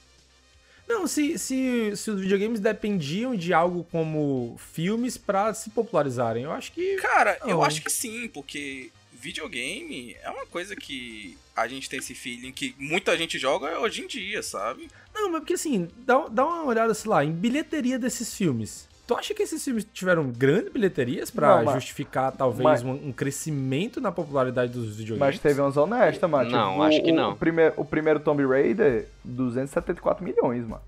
Não, 0.87 1.07
se, 1.07 1.39
se, 1.39 1.97
se 1.97 2.11
os 2.11 2.21
videogames 2.21 2.61
dependiam 2.61 3.35
de 3.35 3.53
algo 3.55 3.85
como 3.91 4.57
filmes 4.75 5.17
pra 5.17 5.55
se 5.55 5.71
popularizarem. 5.71 6.45
Eu 6.45 6.53
acho 6.53 6.73
que. 6.73 6.97
Cara, 6.97 7.39
eu 7.43 7.49
Não. 7.57 7.65
acho 7.65 7.83
que 7.83 7.91
sim, 7.91 8.29
porque 8.29 8.91
videogame 9.13 10.15
é 10.23 10.29
uma 10.31 10.45
coisa 10.47 10.77
que 10.77 11.37
a 11.57 11.67
gente 11.67 11.89
tem 11.89 11.99
esse 11.99 12.15
feeling 12.15 12.53
que 12.53 12.75
muita 12.79 13.17
gente 13.17 13.39
joga 13.39 13.79
hoje 13.81 14.03
em 14.03 14.07
dia, 14.07 14.43
sabe? 14.43 14.89
Não, 15.15 15.31
mas 15.31 15.41
porque 15.41 15.55
assim, 15.55 15.89
dá, 15.99 16.27
dá 16.29 16.45
uma 16.45 16.65
olhada, 16.65 16.93
sei 16.93 17.11
lá, 17.11 17.25
em 17.25 17.33
bilheteria 17.33 17.99
desses 17.99 18.35
filmes. 18.35 18.87
Tu 19.07 19.15
acha 19.15 19.35
que 19.35 19.43
esses 19.43 19.63
filmes 19.63 19.87
tiveram 19.93 20.31
grandes 20.31 20.73
bilheterias 20.73 21.31
pra 21.31 21.59
Não, 21.59 21.65
mas- 21.67 21.75
justificar, 21.75 22.33
talvez, 22.33 22.63
mas- 22.65 22.83
um, 22.83 23.09
um 23.09 23.13
crescimento 23.13 24.01
na 24.01 24.11
popularidade 24.11 24.73
dos 24.73 24.97
videogames? 24.97 25.35
Mas 25.37 25.39
teve 25.43 25.61
umas 25.61 25.77
honestas, 25.77 26.31
mano. 26.31 26.51
Não, 26.51 26.71
Tipo, 26.71 26.83
acho 26.85 27.03
que 27.03 27.13
não. 27.13 27.33
O 27.33 27.37
primeiro, 27.37 27.75
o 27.77 27.85
primeiro 27.85 28.21
Tomb 28.21 28.47
Raider, 28.47 29.07
274 29.25 30.25
milhões, 30.25 30.67
mano. 30.67 30.83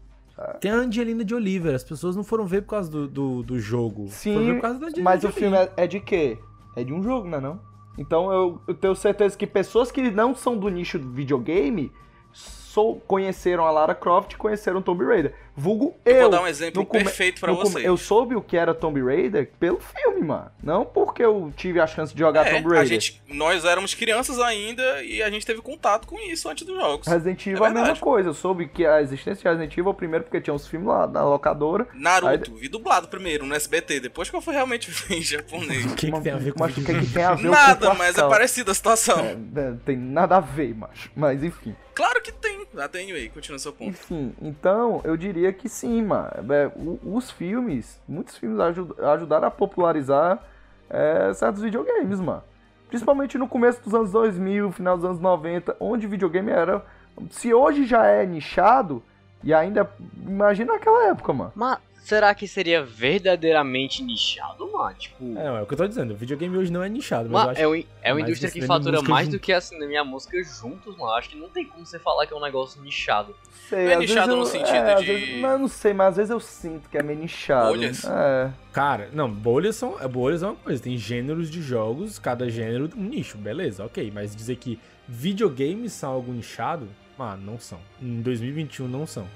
Tem 0.60 0.70
a 0.70 0.74
Angelina 0.76 1.24
de 1.24 1.34
Oliver, 1.34 1.74
as 1.74 1.82
pessoas 1.84 2.14
não 2.14 2.22
foram 2.22 2.46
ver 2.46 2.60
por 2.62 2.70
causa 2.70 2.90
do, 2.90 3.08
do, 3.08 3.42
do 3.42 3.58
jogo. 3.58 4.08
foram 4.08 4.38
ver 4.38 4.44
Sim, 4.46 4.54
por 4.56 4.60
causa 4.62 4.78
da 4.78 4.86
Angelina 4.86 5.04
mas 5.10 5.24
o 5.24 5.32
filme 5.32 5.56
é, 5.56 5.72
é 5.78 5.86
de 5.86 5.98
quê? 6.00 6.38
É 6.74 6.84
de 6.84 6.92
um 6.92 7.02
jogo, 7.02 7.26
né 7.26 7.40
não? 7.40 7.58
Então 7.98 8.30
eu, 8.30 8.60
eu 8.68 8.74
tenho 8.74 8.94
certeza 8.94 9.36
que 9.36 9.46
pessoas 9.46 9.90
que 9.90 10.10
não 10.10 10.34
são 10.34 10.56
do 10.56 10.68
nicho 10.68 10.98
do 10.98 11.08
videogame 11.10 11.90
sou, 12.32 13.00
conheceram 13.00 13.64
a 13.66 13.70
Lara 13.70 13.94
Croft 13.94 14.32
e 14.32 14.36
conheceram 14.36 14.82
Tomb 14.82 15.02
Raider. 15.06 15.34
Vulgo 15.56 15.96
eu. 16.04 16.14
Eu 16.14 16.20
vou 16.22 16.30
dar 16.30 16.42
um 16.42 16.46
exemplo 16.46 16.84
come- 16.84 17.02
perfeito 17.04 17.40
pra 17.40 17.50
no 17.50 17.58
come- 17.58 17.70
vocês. 17.70 17.84
Eu 17.84 17.96
soube 17.96 18.36
o 18.36 18.42
que 18.42 18.56
era 18.56 18.74
Tomb 18.74 19.00
Raider 19.02 19.50
pelo 19.58 19.80
filme, 19.80 20.20
mano. 20.22 20.50
Não 20.62 20.84
porque 20.84 21.22
eu 21.24 21.52
tive 21.56 21.80
a 21.80 21.86
chance 21.86 22.12
de 22.12 22.18
jogar 22.20 22.46
É, 22.46 22.50
Tomb 22.54 22.64
Raider. 22.68 22.80
a 22.82 22.84
gente, 22.84 23.22
nós 23.28 23.64
éramos 23.64 23.94
crianças 23.94 24.38
ainda 24.38 25.02
e 25.02 25.22
a 25.22 25.30
gente 25.30 25.46
teve 25.46 25.60
contato 25.62 26.06
com 26.06 26.18
isso 26.20 26.48
antes 26.48 26.66
dos 26.66 26.76
jogos. 26.78 27.06
Resident 27.06 27.46
Evil 27.46 27.64
É 27.64 27.68
é 27.68 27.70
a 27.70 27.74
mesma 27.74 27.96
coisa. 27.96 28.28
Eu 28.28 28.34
soube 28.34 28.68
que 28.68 28.84
a 28.84 29.00
existência 29.00 29.42
de 29.42 29.48
Resident 29.48 29.76
Evil, 29.78 29.94
primeiro 29.94 30.24
porque 30.24 30.40
tinha 30.40 30.52
uns 30.54 30.66
filmes 30.66 30.88
lá 30.88 31.06
na 31.06 31.24
locadora. 31.24 31.86
Naruto, 31.94 32.54
vi 32.56 32.68
dublado 32.68 33.08
primeiro 33.08 33.46
no 33.46 33.54
SBT, 33.54 34.00
depois 34.00 34.28
que 34.28 34.36
eu 34.36 34.40
fui 34.42 34.52
realmente 34.54 34.90
ver 35.08 35.16
em 35.16 35.22
japonês. 35.22 35.86
O 35.86 35.94
que, 35.96 36.10
que 36.12 36.20
tem 36.20 36.32
a 36.32 36.36
ver 36.36 36.52
com 36.52 36.60
Mas 36.60 36.72
o 36.76 36.82
que, 36.84 36.94
que 37.00 37.06
tem 37.12 37.24
a 37.24 37.34
ver 37.34 37.48
Nada, 37.48 37.88
com 37.90 37.94
mas 37.96 38.18
é 38.18 38.28
parecida 38.28 38.72
a 38.72 38.74
situação. 38.74 39.18
É, 39.20 39.34
não 39.70 39.78
tem 39.78 39.96
nada 39.96 40.36
a 40.36 40.40
ver, 40.40 40.74
macho. 40.74 41.10
Mas 41.16 41.42
enfim. 41.42 41.74
Claro 41.94 42.20
que 42.20 42.30
tem. 42.30 42.56
Até 42.76 43.00
anyway, 43.00 43.30
continua 43.30 43.58
seu 43.58 43.72
ponto. 43.72 43.88
Enfim, 43.88 44.34
então 44.42 45.00
eu 45.02 45.16
diria 45.16 45.45
que 45.52 45.68
sim, 45.68 46.02
mano. 46.02 46.30
É, 46.52 46.70
os 47.04 47.30
filmes, 47.30 48.00
muitos 48.08 48.36
filmes 48.36 48.58
ajud- 48.60 48.98
ajudaram 49.00 49.48
a 49.48 49.50
popularizar 49.50 50.42
é, 50.90 51.32
certos 51.34 51.62
videogames, 51.62 52.20
mano. 52.20 52.42
Principalmente 52.88 53.36
no 53.36 53.48
começo 53.48 53.82
dos 53.82 53.94
anos 53.94 54.12
2000, 54.12 54.70
final 54.72 54.96
dos 54.96 55.04
anos 55.04 55.20
90, 55.20 55.76
onde 55.80 56.06
videogame 56.06 56.50
era. 56.50 56.84
Se 57.30 57.52
hoje 57.52 57.84
já 57.84 58.06
é 58.06 58.24
nichado, 58.24 59.02
e 59.42 59.52
ainda. 59.52 59.90
Imagina 60.26 60.74
naquela 60.74 61.06
época, 61.08 61.32
mano. 61.32 61.52
Mas 61.54 61.78
será 62.06 62.34
que 62.34 62.46
seria 62.46 62.84
verdadeiramente 62.84 64.02
nichado, 64.02 64.70
mano? 64.72 64.94
Tipo. 64.96 65.36
É, 65.38 65.46
é 65.58 65.62
o 65.62 65.66
que 65.66 65.74
eu 65.74 65.78
tô 65.78 65.86
dizendo. 65.88 66.12
O 66.14 66.16
videogame 66.16 66.56
hoje 66.56 66.70
não 66.70 66.82
é 66.82 66.88
nichado, 66.88 67.28
mas 67.28 67.48
acho 67.48 67.60
é, 67.60 67.68
um- 67.68 67.84
é 68.02 68.12
uma 68.12 68.20
indústria 68.20 68.48
do 68.48 68.52
que 68.52 68.58
e 68.60 68.66
fatura 68.66 69.02
mais 69.02 69.26
junto. 69.26 69.36
do 69.36 69.40
que 69.40 69.52
a 69.52 69.60
cinema 69.60 69.92
e 69.92 69.96
a 69.96 70.04
música 70.04 70.36
juntos, 70.44 70.96
mano. 70.96 71.10
Acho 71.12 71.30
que 71.30 71.36
não 71.36 71.48
tem 71.48 71.66
como 71.66 71.84
você 71.84 71.98
falar 71.98 72.26
que 72.26 72.32
é 72.32 72.36
um 72.36 72.40
negócio 72.40 72.80
nichado. 72.82 73.34
Sei, 73.68 73.84
Não 73.84 73.90
é 73.90 73.94
às 73.94 73.98
vezes 74.00 74.14
nichado 74.14 74.32
eu- 74.32 74.36
no 74.36 74.46
sentido 74.46 74.74
é, 74.76 74.94
de- 74.94 75.04
vezes- 75.06 75.40
mas 75.40 75.52
eu 75.52 75.58
não 75.58 75.68
sei, 75.68 75.92
mas 75.92 76.06
às 76.08 76.16
vezes 76.16 76.30
eu 76.30 76.40
sinto 76.40 76.88
que 76.88 76.96
é 76.96 77.02
meio 77.02 77.18
nichado. 77.18 77.68
Bolhas? 77.68 78.04
É. 78.04 78.50
Cara, 78.72 79.08
não, 79.12 79.28
bolhas 79.30 79.74
são, 79.74 80.00
é, 80.00 80.06
bolhas 80.06 80.42
é 80.42 80.46
uma 80.46 80.54
coisa. 80.56 80.80
Tem 80.82 80.96
gêneros 80.96 81.50
de 81.50 81.60
jogos, 81.60 82.18
cada 82.18 82.48
gênero 82.48 82.88
um 82.96 83.02
nicho, 83.02 83.36
beleza, 83.36 83.84
ok. 83.84 84.12
Mas 84.14 84.34
dizer 84.36 84.56
que 84.56 84.78
videogames 85.08 85.92
são 85.92 86.12
algo 86.12 86.32
nichado, 86.32 86.88
mano, 87.18 87.42
não 87.52 87.58
são. 87.58 87.78
Em 88.00 88.20
2021 88.22 88.86
não 88.86 89.06
são. 89.06 89.26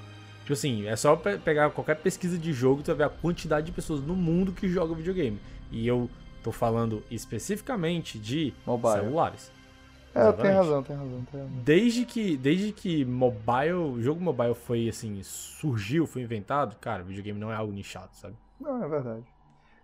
Tipo 0.50 0.54
assim, 0.54 0.88
é 0.88 0.96
só 0.96 1.14
pe- 1.14 1.38
pegar 1.38 1.70
qualquer 1.70 1.94
pesquisa 1.94 2.36
de 2.36 2.52
jogo, 2.52 2.82
tu 2.82 2.86
vai 2.88 2.96
ver 2.96 3.04
a 3.04 3.08
quantidade 3.08 3.66
de 3.66 3.70
pessoas 3.70 4.00
no 4.00 4.16
mundo 4.16 4.50
que 4.50 4.68
jogam 4.68 4.96
videogame. 4.96 5.38
E 5.70 5.86
eu 5.86 6.10
tô 6.42 6.50
falando 6.50 7.04
especificamente 7.08 8.18
de 8.18 8.52
Mobile. 8.66 8.94
celulares. 8.94 9.52
É, 10.12 10.32
tem 10.32 10.50
razão, 10.50 10.82
tem 10.82 10.96
razão, 10.96 11.24
tem 11.30 11.40
razão. 11.40 11.56
Desde 11.62 12.04
que, 12.04 12.36
desde 12.36 12.72
que 12.72 13.04
mobile, 13.04 13.74
o 13.74 14.02
jogo 14.02 14.20
mobile 14.20 14.54
foi 14.54 14.88
assim, 14.88 15.22
surgiu, 15.22 16.04
foi 16.04 16.22
inventado, 16.22 16.74
cara, 16.80 17.04
videogame 17.04 17.38
não 17.38 17.52
é 17.52 17.54
algo 17.54 17.72
nichado, 17.72 18.10
sabe? 18.14 18.34
Não, 18.60 18.82
é 18.82 18.88
verdade. 18.88 19.22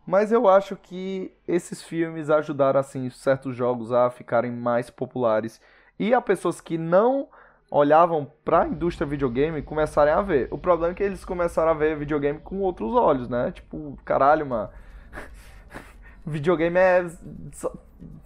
Mas 0.04 0.32
eu 0.32 0.48
acho 0.48 0.74
que 0.74 1.30
esses 1.46 1.80
filmes 1.80 2.28
ajudaram, 2.28 2.80
assim, 2.80 3.08
certos 3.10 3.54
jogos 3.54 3.92
a 3.92 4.10
ficarem 4.10 4.50
mais 4.50 4.90
populares. 4.90 5.60
E 5.96 6.12
a 6.12 6.20
pessoas 6.20 6.60
que 6.60 6.76
não 6.76 7.28
olhavam 7.70 8.30
pra 8.44 8.66
indústria 8.66 9.06
videogame 9.06 9.62
começarem 9.62 10.12
a 10.12 10.22
ver. 10.22 10.48
O 10.50 10.58
problema 10.58 10.92
é 10.92 10.96
que 10.96 11.02
eles 11.02 11.24
começaram 11.24 11.70
a 11.70 11.74
ver 11.74 11.98
videogame 11.98 12.38
com 12.40 12.60
outros 12.60 12.94
olhos, 12.94 13.28
né? 13.28 13.52
Tipo, 13.52 13.98
caralho, 14.04 14.46
mano. 14.46 14.70
videogame 16.24 16.78
é 16.78 17.06
só, 17.52 17.74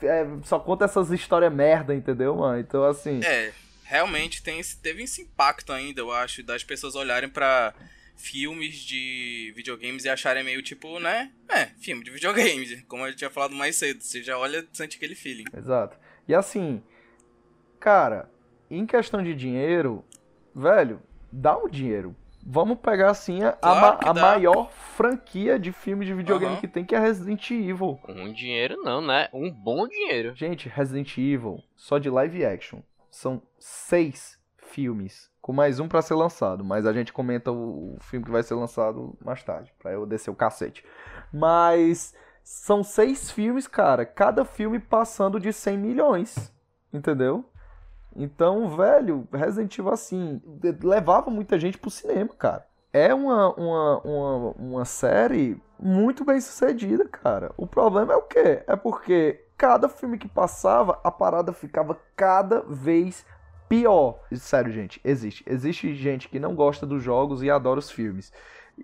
é. 0.02 0.26
só 0.44 0.58
conta 0.58 0.84
essas 0.84 1.10
histórias 1.10 1.52
merda, 1.52 1.94
entendeu, 1.94 2.36
mano? 2.36 2.60
Então, 2.60 2.84
assim. 2.84 3.20
É, 3.24 3.52
realmente 3.84 4.42
tem 4.42 4.58
esse, 4.60 4.76
teve 4.76 5.02
esse 5.02 5.22
impacto 5.22 5.72
ainda, 5.72 6.00
eu 6.00 6.12
acho, 6.12 6.42
das 6.42 6.62
pessoas 6.62 6.94
olharem 6.94 7.28
pra 7.28 7.74
filmes 8.14 8.76
de 8.76 9.50
videogames 9.56 10.04
e 10.04 10.10
acharem 10.10 10.44
meio 10.44 10.62
tipo, 10.62 11.00
né? 11.00 11.32
É, 11.48 11.66
filme 11.80 12.04
de 12.04 12.10
videogames, 12.10 12.82
como 12.86 13.06
eu 13.06 13.16
tinha 13.16 13.30
falado 13.30 13.54
mais 13.54 13.76
cedo. 13.76 14.02
Você 14.02 14.22
já 14.22 14.36
olha, 14.36 14.66
sente 14.72 14.98
aquele 14.98 15.14
feeling. 15.14 15.44
Exato. 15.56 15.96
E 16.28 16.34
assim, 16.34 16.82
cara, 17.80 18.30
em 18.70 18.86
questão 18.86 19.22
de 19.22 19.34
dinheiro, 19.34 20.04
velho, 20.54 21.00
dá 21.32 21.56
o 21.56 21.68
dinheiro. 21.68 22.14
Vamos 22.46 22.78
pegar 22.78 23.10
assim 23.10 23.42
a, 23.42 23.52
Claro 23.52 23.98
a 24.08 24.14
maior 24.14 24.70
franquia 24.70 25.58
de 25.58 25.72
filme 25.72 26.06
de 26.06 26.14
videogame 26.14 26.52
Aham. 26.52 26.60
que 26.60 26.68
tem, 26.68 26.84
que 26.84 26.94
é 26.94 26.98
Resident 26.98 27.50
Evil. 27.50 28.00
Um 28.08 28.32
dinheiro 28.32 28.82
não, 28.82 29.00
né? 29.02 29.28
Um 29.32 29.50
bom 29.50 29.86
dinheiro. 29.86 30.34
Gente, 30.34 30.68
Resident 30.68 31.18
Evil, 31.18 31.62
só 31.76 31.98
de 31.98 32.08
live 32.08 32.44
action, 32.44 32.80
são 33.10 33.42
seis 33.58 34.38
filmes, 34.56 35.30
com 35.42 35.52
mais 35.52 35.80
um 35.80 35.88
pra 35.88 36.00
ser 36.00 36.14
lançado. 36.14 36.64
Mas 36.64 36.86
a 36.86 36.92
gente 36.92 37.12
comenta 37.12 37.52
o, 37.52 37.96
o 37.96 38.00
filme 38.00 38.24
que 38.24 38.30
vai 38.32 38.42
ser 38.42 38.54
lançado 38.54 39.18
mais 39.22 39.42
tarde, 39.42 39.74
pra 39.78 39.92
eu 39.92 40.06
descer 40.06 40.30
o 40.30 40.34
cacete. 40.34 40.82
Mas 41.30 42.14
são 42.42 42.82
seis 42.82 43.30
filmes, 43.30 43.68
cara, 43.68 44.06
cada 44.06 44.44
filme 44.46 44.78
passando 44.78 45.38
de 45.38 45.52
100 45.52 45.76
milhões, 45.76 46.54
entendeu? 46.92 47.44
Então, 48.14 48.76
velho, 48.76 49.26
Resident 49.32 49.78
Evil, 49.78 49.92
assim, 49.92 50.40
levava 50.82 51.30
muita 51.30 51.58
gente 51.58 51.78
pro 51.78 51.90
cinema, 51.90 52.30
cara. 52.36 52.66
É 52.92 53.14
uma, 53.14 53.54
uma, 53.54 54.00
uma, 54.00 54.50
uma 54.58 54.84
série 54.84 55.60
muito 55.78 56.24
bem 56.24 56.40
sucedida, 56.40 57.08
cara. 57.08 57.52
O 57.56 57.66
problema 57.66 58.12
é 58.12 58.16
o 58.16 58.22
quê? 58.22 58.62
É 58.66 58.74
porque 58.74 59.44
cada 59.56 59.88
filme 59.88 60.18
que 60.18 60.26
passava, 60.26 60.98
a 61.04 61.10
parada 61.10 61.52
ficava 61.52 61.96
cada 62.16 62.62
vez 62.62 63.24
pior. 63.68 64.18
Sério, 64.34 64.72
gente, 64.72 65.00
existe. 65.04 65.44
Existe 65.46 65.94
gente 65.94 66.28
que 66.28 66.40
não 66.40 66.54
gosta 66.54 66.84
dos 66.84 67.02
jogos 67.02 67.42
e 67.42 67.50
adora 67.50 67.78
os 67.78 67.90
filmes. 67.90 68.32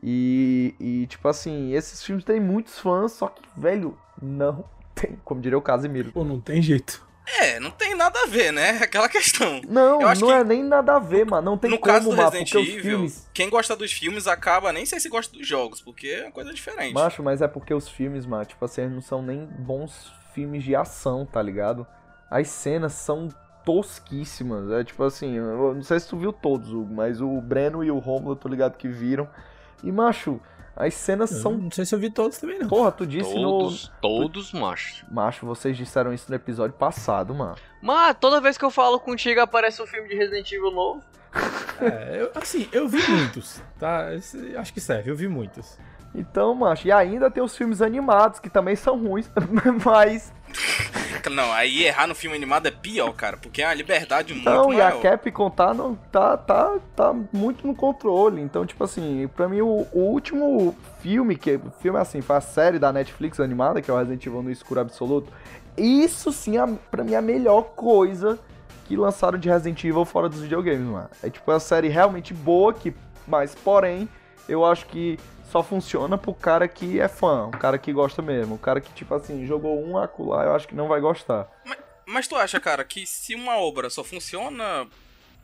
E, 0.03 0.75
e 0.79 1.07
tipo 1.09 1.27
assim, 1.27 1.73
esses 1.73 2.03
filmes 2.03 2.25
têm 2.25 2.39
muitos 2.39 2.79
fãs, 2.79 3.13
só 3.13 3.29
que, 3.29 3.43
velho, 3.57 3.99
não 4.23 4.65
tem. 4.95 5.19
Como 5.25 5.41
diria 5.41 5.59
o 5.59 5.63
Casimiro. 5.63 6.13
Pô, 6.13 6.23
não 6.23 6.41
tem 6.41 6.63
jeito. 6.63 7.05
É, 7.27 7.59
não 7.59 7.71
tem 7.71 7.95
nada 7.95 8.19
a 8.23 8.27
ver, 8.27 8.53
né? 8.53 8.79
Aquela 8.83 9.09
questão. 9.09 9.61
Não, 9.69 10.01
Eu 10.01 10.09
acho 10.09 10.21
não 10.21 10.29
que 10.29 10.35
é 10.35 10.45
nem 10.45 10.63
nada 10.63 10.97
a 10.97 10.99
ver, 10.99 11.27
mano. 11.27 11.51
Não 11.51 11.59
tem 11.59 11.71
no 11.71 11.79
como, 11.79 11.93
caso 11.93 12.11
do 12.11 12.17
mano, 12.17 12.31
Resident 12.31 12.51
porque 12.51 12.63
os 12.63 12.69
Evil, 12.69 12.83
filmes. 12.83 13.31
quem 13.35 13.51
gosta 13.51 13.75
dos 13.77 13.93
filmes 13.93 14.27
acaba 14.27 14.73
nem 14.73 14.87
sei 14.87 15.01
se 15.01 15.09
gosta 15.09 15.37
dos 15.37 15.47
jogos, 15.47 15.81
porque 15.81 16.09
é 16.09 16.23
uma 16.25 16.33
coisa 16.33 16.53
diferente. 16.53 16.95
Macho, 16.95 17.23
mas 17.23 17.43
é 17.43 17.49
porque 17.49 17.75
os 17.75 17.89
filmes, 17.89 18.25
mano, 18.25 18.45
tipo 18.45 18.65
assim, 18.65 18.87
não 18.87 19.01
são 19.01 19.23
nem 19.23 19.45
bons 19.47 20.13
filmes 20.35 20.63
de 20.63 20.77
ação, 20.77 21.27
tá 21.27 21.43
ligado? 21.43 21.87
As 22.31 22.49
cenas 22.49 22.93
são 22.93 23.29
tosquíssimas. 23.65 24.71
É 24.71 24.85
tipo 24.85 25.03
assim, 25.03 25.35
eu 25.37 25.75
não 25.75 25.83
sei 25.83 25.99
se 26.01 26.09
tu 26.09 26.17
viu 26.17 26.33
todos, 26.33 26.73
Hugo, 26.73 26.95
mas 26.95 27.21
o 27.21 27.41
Breno 27.41 27.83
e 27.83 27.91
o 27.91 27.99
Romulo, 27.99 28.33
eu 28.33 28.37
tô 28.37 28.49
ligado 28.49 28.77
que 28.77 28.89
viram. 28.89 29.29
E, 29.83 29.91
macho, 29.93 30.41
as 30.77 30.93
cenas 30.95 31.33
Eu 31.33 31.39
são. 31.41 31.53
Não 31.57 31.71
sei 31.71 31.85
se 31.87 31.95
eu 31.95 31.99
vi 31.99 32.11
todos 32.11 32.37
também, 32.39 32.59
não. 32.59 32.69
Porra, 32.69 32.93
tu 32.93 33.07
disse 33.07 33.33
Todos, 33.33 33.89
no. 33.89 33.95
todos, 34.01 34.53
macho. 34.53 35.07
Macho, 35.11 35.47
vocês 35.47 35.77
disseram 35.77 36.13
isso 36.13 36.27
no 36.29 36.37
episódio 36.37 36.77
passado, 36.77 37.35
mano. 37.35 37.57
Mas 37.83 38.17
toda 38.21 38.41
vez 38.41 38.59
que 38.59 38.65
eu 38.65 38.71
falo 38.71 39.01
contigo 39.01 39.41
aparece 39.41 39.83
um 39.83 39.87
filme 39.87 40.09
de 40.09 40.15
Resident 40.15 40.51
Evil 40.53 40.71
novo. 40.71 41.03
É, 41.81 42.23
eu- 42.23 42.31
assim, 42.35 42.69
eu 42.73 42.89
vi 42.89 43.03
muitos, 43.11 43.61
tá? 43.79 44.15
Esse- 44.15 44.57
acho 44.57 44.73
que 44.73 44.81
serve, 44.81 45.11
eu 45.11 45.17
vi 45.17 45.29
muitos. 45.29 45.79
Então, 46.15 46.55
macho, 46.55 46.87
e 46.89 46.93
ainda 46.93 47.31
tem 47.31 47.43
os 47.43 47.55
filmes 47.55 47.83
animados, 47.83 48.41
que 48.41 48.49
também 48.49 48.75
são 48.75 48.99
ruins, 48.99 49.31
mas. 49.85 50.33
Não, 51.31 51.53
aí 51.53 51.85
errar 51.85 52.07
no 52.07 52.15
filme 52.15 52.37
animado 52.37 52.67
é 52.67 52.71
pior, 52.71 53.13
cara, 53.13 53.37
porque 53.37 53.63
é 53.63 53.67
uma 53.67 53.75
liberdade 53.75 54.33
muito 54.33 54.49
Então, 54.49 54.73
e 54.73 54.81
a 54.81 54.91
maior. 54.91 55.03
Capcom 55.03 55.51
tá, 55.51 55.75
no, 55.75 55.97
tá, 56.11 56.37
tá, 56.37 56.79
tá 56.95 57.15
muito 57.33 57.67
no 57.67 57.75
controle. 57.75 58.41
Então, 58.41 58.65
tipo 58.65 58.83
assim, 58.85 59.29
pra 59.35 59.49
mim, 59.49 59.61
o, 59.61 59.87
o 59.93 60.01
último 60.01 60.75
filme, 61.01 61.37
que 61.37 61.59
filme 61.81 61.99
é 61.99 62.03
assim, 62.03 62.21
foi 62.21 62.37
a 62.37 62.41
série 62.41 62.79
da 62.79 62.93
Netflix 62.93 63.41
animada, 63.41 63.83
que 63.83 63.91
é 63.91 63.95
o 63.95 63.97
Resident 63.97 64.25
Evil 64.25 64.43
no 64.43 64.51
Escuro 64.51 64.81
Absoluto. 64.81 65.33
Isso 65.77 66.33
sim, 66.33 66.57
a, 66.57 66.67
pra 66.91 67.05
mim, 67.05 67.13
é 67.13 67.17
a 67.17 67.23
melhor 67.23 67.63
coisa 67.75 68.39
que 68.87 68.97
lançaram 68.97 69.39
de 69.39 69.49
Resident 69.49 69.83
Evil 69.85 70.05
fora 70.05 70.29
dos 70.29 70.41
videogames, 70.41 70.87
mano. 70.87 71.11
É 71.23 71.29
tipo 71.29 71.51
uma 71.51 71.61
série 71.61 71.89
realmente 71.89 72.33
boa, 72.33 72.73
que, 72.73 72.95
mas 73.27 73.55
porém, 73.55 74.09
eu 74.49 74.65
acho 74.65 74.87
que 74.87 75.19
só 75.51 75.63
funciona 75.63 76.17
pro 76.19 76.35
cara 76.35 76.67
que 76.69 77.01
é 77.01 77.09
fã, 77.09 77.47
o 77.47 77.51
cara 77.53 77.79
que 77.79 77.93
gosta 77.93 78.21
mesmo. 78.23 78.55
O 78.57 78.59
cara 78.59 78.81
que, 78.81 78.93
tipo 78.93 79.15
assim, 79.15 79.47
jogou 79.47 79.83
um 79.85 79.97
acular, 79.99 80.47
eu 80.47 80.55
acho 80.55 80.67
que 80.69 80.75
não 80.75 80.89
vai 80.89 81.01
gostar. 81.01 81.49
Mas 82.07 82.29
tu 82.29 82.37
acha, 82.37 82.61
cara, 82.61 82.85
que 82.85 83.07
se 83.07 83.35
uma 83.35 83.57
obra 83.59 83.91
só 83.91 84.05
funciona. 84.05 84.87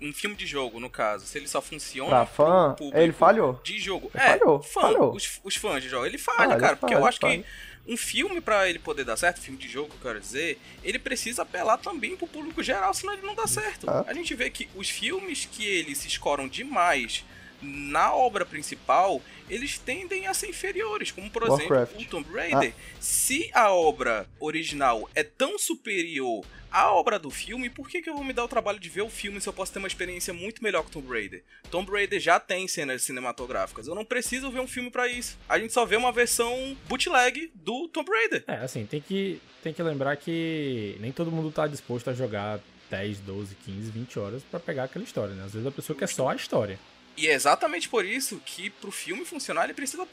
Um 0.00 0.12
filme 0.12 0.34
de 0.34 0.44
jogo, 0.46 0.80
no 0.80 0.90
caso, 0.90 1.24
se 1.24 1.38
ele 1.38 1.46
só 1.46 1.62
funciona 1.62 2.10
Pra 2.10 2.26
fã, 2.26 2.74
ele 2.92 3.12
falhou. 3.12 3.60
de 3.62 3.78
jogo. 3.78 4.10
Ele 4.12 4.24
é, 4.24 4.36
falhou, 4.36 4.60
fã, 4.60 4.80
falhou. 4.80 5.14
Os, 5.14 5.40
os 5.44 5.54
fãs 5.54 5.80
de 5.80 5.88
jogo. 5.88 6.04
Ele 6.04 6.18
falha, 6.18 6.56
cara, 6.56 6.74
porque 6.74 6.92
falha, 6.92 7.04
eu 7.04 7.06
acho 7.06 7.20
falha. 7.20 7.38
que 7.38 7.44
um 7.86 7.96
filme, 7.96 8.40
pra 8.40 8.68
ele 8.68 8.80
poder 8.80 9.04
dar 9.04 9.16
certo, 9.16 9.40
filme 9.40 9.56
de 9.60 9.68
jogo, 9.68 9.90
eu 9.94 9.98
quero 10.02 10.18
dizer, 10.18 10.58
ele 10.82 10.98
precisa 10.98 11.42
apelar 11.42 11.78
também 11.78 12.16
pro 12.16 12.26
público 12.26 12.64
geral, 12.64 12.92
senão 12.92 13.12
ele 13.12 13.22
não 13.24 13.36
dá 13.36 13.46
certo. 13.46 13.88
Ah. 13.88 14.04
A 14.08 14.12
gente 14.12 14.34
vê 14.34 14.50
que 14.50 14.68
os 14.74 14.90
filmes 14.90 15.44
que 15.50 15.64
eles 15.64 15.98
se 15.98 16.08
escoram 16.08 16.48
demais 16.48 17.24
na 17.62 18.14
obra 18.14 18.44
principal, 18.44 19.22
eles 19.48 19.78
tendem 19.78 20.26
a 20.26 20.34
ser 20.34 20.48
inferiores, 20.48 21.10
como 21.10 21.30
por 21.30 21.44
Warcraft. 21.44 21.92
exemplo 21.92 22.06
o 22.06 22.10
Tomb 22.10 22.32
Raider. 22.32 22.74
Se 23.00 23.50
a 23.52 23.72
obra 23.72 24.26
original 24.40 25.08
é 25.14 25.22
tão 25.22 25.58
superior 25.58 26.44
à 26.70 26.90
obra 26.90 27.18
do 27.18 27.30
filme, 27.30 27.68
por 27.68 27.88
que, 27.88 28.00
que 28.00 28.08
eu 28.08 28.14
vou 28.14 28.24
me 28.24 28.32
dar 28.32 28.44
o 28.44 28.48
trabalho 28.48 28.80
de 28.80 28.88
ver 28.88 29.02
o 29.02 29.10
filme 29.10 29.40
se 29.40 29.48
eu 29.48 29.52
posso 29.52 29.72
ter 29.72 29.78
uma 29.78 29.88
experiência 29.88 30.32
muito 30.32 30.62
melhor 30.62 30.84
que 30.84 30.90
Tomb 30.90 31.08
Raider? 31.08 31.44
Tomb 31.70 31.90
Raider 31.90 32.18
já 32.18 32.40
tem 32.40 32.66
cenas 32.66 33.02
cinematográficas, 33.02 33.86
eu 33.86 33.94
não 33.94 34.04
preciso 34.04 34.50
ver 34.50 34.60
um 34.60 34.66
filme 34.66 34.90
pra 34.90 35.06
isso. 35.06 35.38
A 35.48 35.58
gente 35.58 35.72
só 35.72 35.84
vê 35.84 35.96
uma 35.96 36.10
versão 36.10 36.76
bootleg 36.88 37.50
do 37.54 37.88
Tomb 37.88 38.10
Raider. 38.10 38.44
É, 38.46 38.56
assim, 38.56 38.86
tem 38.86 39.00
que, 39.00 39.40
tem 39.62 39.74
que 39.74 39.82
lembrar 39.82 40.16
que 40.16 40.96
nem 40.98 41.12
todo 41.12 41.30
mundo 41.30 41.50
tá 41.50 41.66
disposto 41.66 42.08
a 42.08 42.14
jogar 42.14 42.58
10, 42.90 43.20
12, 43.20 43.54
15, 43.64 43.90
20 43.90 44.18
horas 44.18 44.42
pra 44.42 44.60
pegar 44.60 44.84
aquela 44.84 45.04
história, 45.04 45.34
né? 45.34 45.44
Às 45.44 45.52
vezes 45.52 45.66
a 45.66 45.70
pessoa 45.70 45.98
quer 45.98 46.08
só 46.08 46.28
a 46.28 46.34
história. 46.34 46.78
E 47.16 47.28
é 47.28 47.32
exatamente 47.32 47.88
por 47.88 48.04
isso 48.04 48.40
que 48.44 48.70
pro 48.70 48.90
filme 48.90 49.24
funcionar 49.24 49.64
ele 49.64 49.74
precisa 49.74 50.06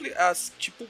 tipo 0.58 0.88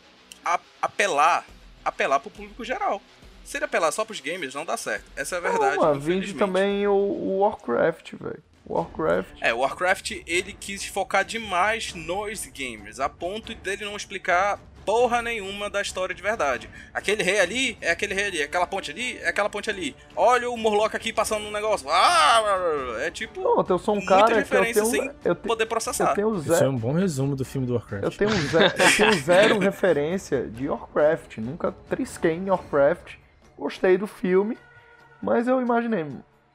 apelar, 0.82 1.46
apelar 1.84 2.20
pro 2.20 2.32
público 2.32 2.64
geral. 2.64 3.02
Se 3.44 3.58
ele 3.58 3.66
apelar 3.66 3.92
só 3.92 4.06
pros 4.06 4.20
gamers 4.20 4.54
não 4.54 4.66
dá 4.66 4.78
certo. 4.78 5.06
Essa 5.16 5.36
é 5.36 5.38
a 5.38 5.42
verdade. 5.42 5.78
Não, 5.78 6.00
vende 6.00 6.34
também 6.34 6.88
o, 6.88 6.94
o 6.94 7.40
Warcraft, 7.40 8.14
velho. 8.14 8.44
Warcraft. 8.68 9.30
É, 9.42 9.54
o 9.54 9.60
Warcraft 9.60 10.12
ele 10.28 10.54
quis 10.54 10.86
focar 10.86 11.26
demais 11.26 11.94
nos 11.94 12.46
gamers, 12.46 13.00
a 13.00 13.10
ponto 13.10 13.54
dele 13.56 13.86
não 13.86 13.98
explicar 13.98 14.60
porra 14.90 15.22
nenhuma 15.22 15.70
da 15.70 15.82
história 15.82 16.16
de 16.16 16.22
verdade. 16.22 16.68
Aquele 16.94 17.22
rei 17.22 17.40
ali 17.40 17.78
é 17.80 17.92
aquele 17.92 18.14
rei 18.14 18.26
ali, 18.26 18.42
aquela 18.42 18.66
ponte 18.66 18.90
ali 18.90 19.18
é 19.20 19.30
aquela 19.30 19.50
ponte 19.50 19.70
ali. 19.70 19.96
Olha 20.16 20.50
o 20.50 20.58
Morlock 20.58 20.96
aqui 20.96 21.14
passando 21.14 21.46
um 21.46 21.52
negócio. 21.52 21.88
Ah, 21.90 22.96
é 23.02 23.12
tipo. 23.12 23.40
Pronto, 23.42 23.72
eu 23.72 23.78
sou 23.78 23.96
um 23.96 24.04
cara 24.06 24.26
que 24.28 24.32
eu 24.34 24.38
referência 24.40 24.82
tenho, 24.82 24.86
sem 25.04 25.12
eu 25.24 25.36
te- 25.36 25.48
poder 25.48 25.66
processar. 25.68 26.10
eu 26.10 26.16
tenho 26.16 26.36
Isso 26.38 26.54
é 26.54 26.58
zero, 26.58 26.72
um 26.72 26.78
bom 26.78 26.94
resumo 26.94 27.36
do 27.36 27.46
filme 27.46 27.68
do 27.68 27.74
Warcraft. 27.76 28.04
eu 28.04 28.12
tenho 28.12 28.32
zero, 28.32 28.74
eu 28.78 28.96
tenho 28.98 29.14
zero 29.22 29.60
referência 29.62 30.48
de 30.48 30.68
Warcraft. 30.68 31.38
Nunca 31.38 31.72
trisquei 31.90 32.34
em 32.34 32.50
Warcraft. 32.50 33.16
Gostei 33.58 33.98
do 33.98 34.08
filme, 34.08 34.58
mas 35.22 35.48
eu 35.48 35.62
imaginei, 35.62 36.06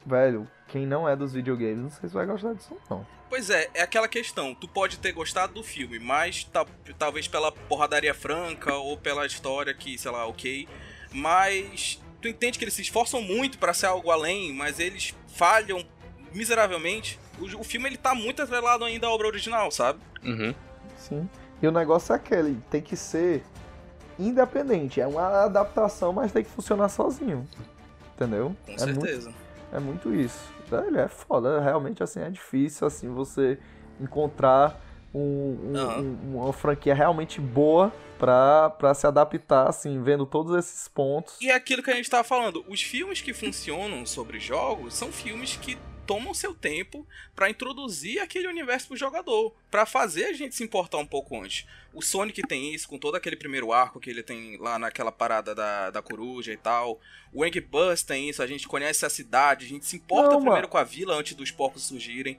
velho, 0.07 0.49
quem 0.69 0.87
não 0.87 1.09
é 1.09 1.14
dos 1.17 1.33
videogames, 1.33 1.83
não 1.83 1.90
sei 1.90 2.09
se 2.09 2.14
vai 2.14 2.27
gostar 2.27 2.55
disso 2.55 2.77
não. 2.90 3.07
Pois 3.29 3.51
é, 3.51 3.69
é 3.75 3.83
aquela 3.83 4.07
questão. 4.07 4.55
Tu 4.55 4.69
pode 4.69 4.99
ter 4.99 5.12
gostado 5.12 5.55
do 5.55 5.62
filme, 5.62 5.99
mas 5.99 6.45
ta- 6.45 6.67
talvez 6.99 7.27
pela 7.27 7.51
porradaria 7.51 8.14
franca 8.14 8.75
ou 8.75 8.97
pela 8.97 9.27
história 9.27 9.75
que, 9.75 9.99
sei 9.99 10.11
lá, 10.11 10.27
ok. 10.27 10.69
Mas 11.12 12.01
tu 12.21 12.29
entende 12.29 12.59
que 12.59 12.64
eles 12.64 12.75
se 12.75 12.83
esforçam 12.83 13.21
muito 13.23 13.59
pra 13.59 13.75
ser 13.75 13.87
algo 13.87 14.11
além, 14.11 14.53
mas 14.53 14.79
eles 14.79 15.14
falham 15.27 15.85
miseravelmente. 16.33 17.19
O, 17.38 17.61
o 17.61 17.64
filme 17.64 17.88
ele 17.88 17.97
tá 17.97 18.14
muito 18.14 18.43
atrelado 18.43 18.85
ainda 18.85 19.07
à 19.07 19.11
obra 19.11 19.27
original, 19.27 19.71
sabe? 19.71 19.99
Uhum. 20.23 20.55
Sim. 20.97 21.29
E 21.61 21.67
o 21.67 21.73
negócio 21.73 22.12
é 22.12 22.17
aquele, 22.17 22.61
tem 22.71 22.81
que 22.81 22.97
ser 22.97 23.43
independente. 24.19 25.01
É 25.01 25.07
uma 25.07 25.45
adaptação, 25.45 26.12
mas 26.12 26.33
tem 26.33 26.45
que 26.45 26.51
funcionar 26.51 26.88
sozinho. 26.88 27.49
Entendeu? 28.14 28.55
Com 28.64 28.73
é 28.73 28.79
certeza. 28.79 29.31
Muito, 29.31 29.44
é 29.75 29.81
muito 29.81 30.15
isso. 30.15 30.53
Velho, 30.69 30.99
é 30.99 31.09
foda. 31.09 31.61
Realmente, 31.61 32.03
assim, 32.03 32.21
é 32.21 32.31
difícil, 32.31 32.87
assim, 32.87 33.09
você 33.11 33.59
encontrar 34.01 34.81
um- 35.15 35.59
um- 35.73 35.77
Aham. 35.77 36.01
um- 36.01 36.41
uma 36.43 36.53
franquia 36.53 36.95
realmente 36.95 37.41
boa 37.41 37.93
pra, 38.19 38.71
pra 38.71 38.95
se 38.95 39.07
adaptar, 39.07 39.69
assim, 39.69 40.03
vendo 40.03 40.25
todos 40.27 40.57
esses 40.57 40.89
pontos. 40.89 41.37
E 41.41 41.51
é 41.51 41.55
aquilo 41.55 41.83
que 41.83 41.91
a 41.91 41.95
gente 41.95 42.09
tava 42.11 42.25
falando, 42.25 42.65
os 42.69 42.83
filmes 42.83 43.21
que 43.21 43.33
funcionam 43.33 44.05
sobre 44.07 44.41
jogos 44.41 44.95
são 44.95 45.13
filmes 45.13 45.57
que 45.57 45.77
tomam 46.07 46.35
seu 46.35 46.55
tempo 46.55 47.07
pra 47.35 47.51
introduzir 47.51 48.21
aquele 48.21 48.49
universo 48.49 48.88
pro 48.88 48.97
jogador, 48.97 49.55
Pra 49.71 49.85
fazer 49.85 50.27
a 50.27 50.33
gente 50.33 50.55
se 50.55 50.62
importar 50.62 50.99
um 50.99 51.07
pouco 51.07 51.40
antes. 51.40 51.67
O 51.93 52.03
Sonic 52.03 52.43
tem 52.47 52.75
isso 52.75 52.88
com 52.88 52.99
todo 52.99 53.17
aquele 53.17 53.37
primeiro 53.37 53.73
arco 53.73 53.99
que 54.01 54.11
ele 54.11 54.23
tem 54.23 54.57
lá 54.59 54.79
naquela 54.79 55.11
parada 55.11 55.55
da, 55.55 55.90
da 55.90 56.03
coruja 56.03 56.53
e 56.53 56.57
tal. 56.57 57.01
O 57.33 57.43
Angry 57.43 57.67
tem 58.07 58.29
isso, 58.29 58.43
a 58.43 58.47
gente 58.47 58.69
conhece 58.69 59.05
a 59.05 59.11
cidade, 59.11 59.67
a 59.67 59.69
gente 59.69 59.85
se 59.85 59.97
importa 59.97 60.31
Não, 60.31 60.37
primeiro 60.37 60.57
mano. 60.57 60.69
com 60.69 60.79
a 60.79 60.85
vila 60.85 61.14
antes 61.14 61.35
dos 61.35 61.51
porcos 61.51 61.83
surgirem. 61.83 62.38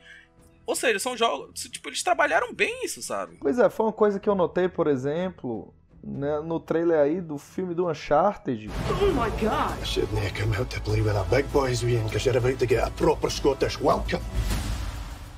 Ou 0.65 0.75
seja, 0.75 0.97
são 0.97 1.15
jogos, 1.15 1.62
tipo, 1.69 1.89
eles 1.89 2.01
trabalharam 2.01 2.54
bem 2.54 2.86
isso, 2.86 3.01
sabe? 3.01 3.38
Pois 3.39 3.60
é, 3.60 3.69
foi 3.69 3.86
uma 3.86 3.93
coisa 3.93 4.19
que 4.19 4.28
eu 4.28 4.34
notei, 4.34 4.67
por 4.67 4.88
exemplo, 4.88 5.73
né, 6.06 6.39
no 6.41 6.60
trailer 6.60 7.00
aí 7.00 7.20
do 7.20 7.38
filme 7.38 7.74
do 7.74 7.88
Uncharted. 7.89 8.70
Oh 9.02 9.06
my 9.08 9.30
god! 9.41 9.82
I 9.82 9.86
shouldn't 9.86 10.18
have 10.20 10.39
come 10.39 10.56
out 10.56 10.70
to 10.76 10.82
play 10.82 11.02
with 11.02 11.13
the 11.13 11.36
big 11.36 11.48
boys, 11.52 11.82
Ian, 11.84 12.04
because 12.04 12.26
you're 12.28 12.38
about 12.38 12.58
to 12.60 12.68
get 12.68 12.84
a 12.88 12.91
proper 12.91 13.30
Scottish 13.32 13.80
welcome. 13.82 14.22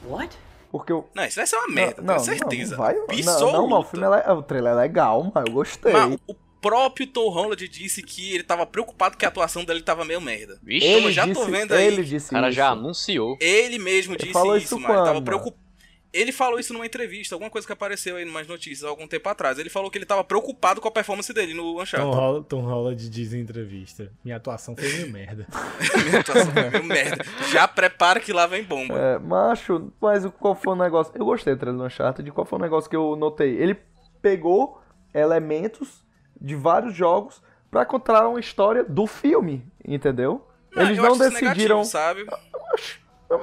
What? 0.05 0.37
Porque 0.71 0.91
eu. 0.91 1.09
Não, 1.15 1.23
isso 1.25 1.37
vai 1.37 1.47
ser 1.47 1.55
uma 1.55 1.67
merda, 1.69 2.01
não, 2.01 2.15
tenho 2.15 2.25
certeza. 2.25 2.71
Não, 2.75 2.83
vai, 2.83 2.93
não, 2.93 3.39
não, 3.51 3.67
mas 3.69 3.79
o, 3.79 3.83
filme 3.89 4.05
é 4.05 4.31
o 4.31 4.41
trailer 4.43 4.73
é 4.73 4.75
legal, 4.75 5.31
mas 5.33 5.45
eu 5.45 5.53
gostei. 5.53 5.93
Mas 5.93 6.17
o 6.27 6.35
próprio 6.61 7.07
Tom 7.07 7.29
Holland 7.29 7.67
disse 7.69 8.03
que 8.03 8.33
ele 8.33 8.43
tava 8.43 8.65
preocupado 8.65 9.15
que 9.15 9.23
a 9.25 9.29
atuação 9.29 9.63
dele 9.63 9.81
tava 9.81 10.03
meio 10.03 10.19
merda. 10.19 10.59
Vixe, 10.61 10.85
ele 10.85 11.07
eu 11.07 11.11
já 11.11 11.25
tô 11.25 11.33
disse- 11.33 11.51
vendo 11.51 11.71
aí. 11.73 11.85
ele 11.87 12.03
disse 12.03 12.31
cara 12.31 12.51
já 12.51 12.65
isso. 12.65 12.79
anunciou. 12.79 13.37
Ele 13.39 13.79
mesmo 13.79 14.13
Ele 14.13 14.19
disse 14.19 14.33
falou 14.33 14.57
isso, 14.57 14.65
isso 14.75 14.79
mano. 14.79 14.93
Ele 14.99 15.05
tava 15.05 15.21
preocupado. 15.21 15.66
Ele 16.13 16.31
falou 16.31 16.57
isso 16.59 16.73
numa 16.73 16.85
entrevista, 16.85 17.35
alguma 17.35 17.49
coisa 17.51 17.67
que 17.67 17.73
apareceu 17.73 18.15
aí 18.15 18.25
nas 18.25 18.47
notícias 18.47 18.83
há 18.83 18.89
algum 18.89 19.07
tempo 19.07 19.27
atrás. 19.29 19.59
Ele 19.59 19.69
falou 19.69 19.91
que 19.91 19.97
ele 19.97 20.05
tava 20.05 20.23
preocupado 20.23 20.79
com 20.81 20.87
a 20.87 20.91
performance 20.91 21.31
dele 21.33 21.53
no 21.53 21.75
Tom, 21.75 21.81
Uncharted. 21.83 22.15
Holland, 22.15 22.45
Tom 22.47 22.61
Holland 22.61 23.09
diz 23.09 23.33
em 23.33 23.39
entrevista: 23.41 24.11
Minha 24.23 24.37
atuação 24.37 24.75
foi 24.75 24.87
meio 24.89 25.11
merda. 25.11 25.45
Minha 26.05 26.19
atuação 26.21 26.51
foi 26.53 26.69
meio 26.69 26.83
merda. 26.85 27.23
Já 27.51 27.67
prepara 27.67 28.19
que 28.19 28.31
lá 28.33 28.47
vem 28.47 28.63
bomba. 28.63 28.97
É, 28.97 29.19
macho, 29.19 29.91
mas 30.01 30.23
o- 30.25 30.31
qual 30.31 30.55
foi 30.55 30.73
o 30.73 30.75
negócio? 30.77 31.11
Eu 31.15 31.25
gostei 31.25 31.53
do 31.53 31.59
trailer 31.59 31.79
do 31.79 31.85
Uncharted. 31.85 32.31
Qual 32.31 32.45
foi 32.47 32.57
o 32.57 32.61
negócio 32.61 32.89
que 32.89 32.95
eu 32.95 33.15
notei? 33.15 33.55
Ele 33.57 33.75
pegou 34.21 34.81
elementos 35.13 36.05
de 36.39 36.55
vários 36.55 36.95
jogos 36.95 37.41
pra 37.69 37.85
contar 37.85 38.27
uma 38.27 38.39
história 38.39 38.83
do 38.83 39.05
filme, 39.07 39.65
entendeu? 39.85 40.47
Eles 40.75 40.97
eu 40.97 41.03
não 41.03 41.11
acho 41.13 41.23
isso 41.23 41.29
decidiram. 41.31 41.77
negativo, 41.79 41.83
sabe? 41.85 42.25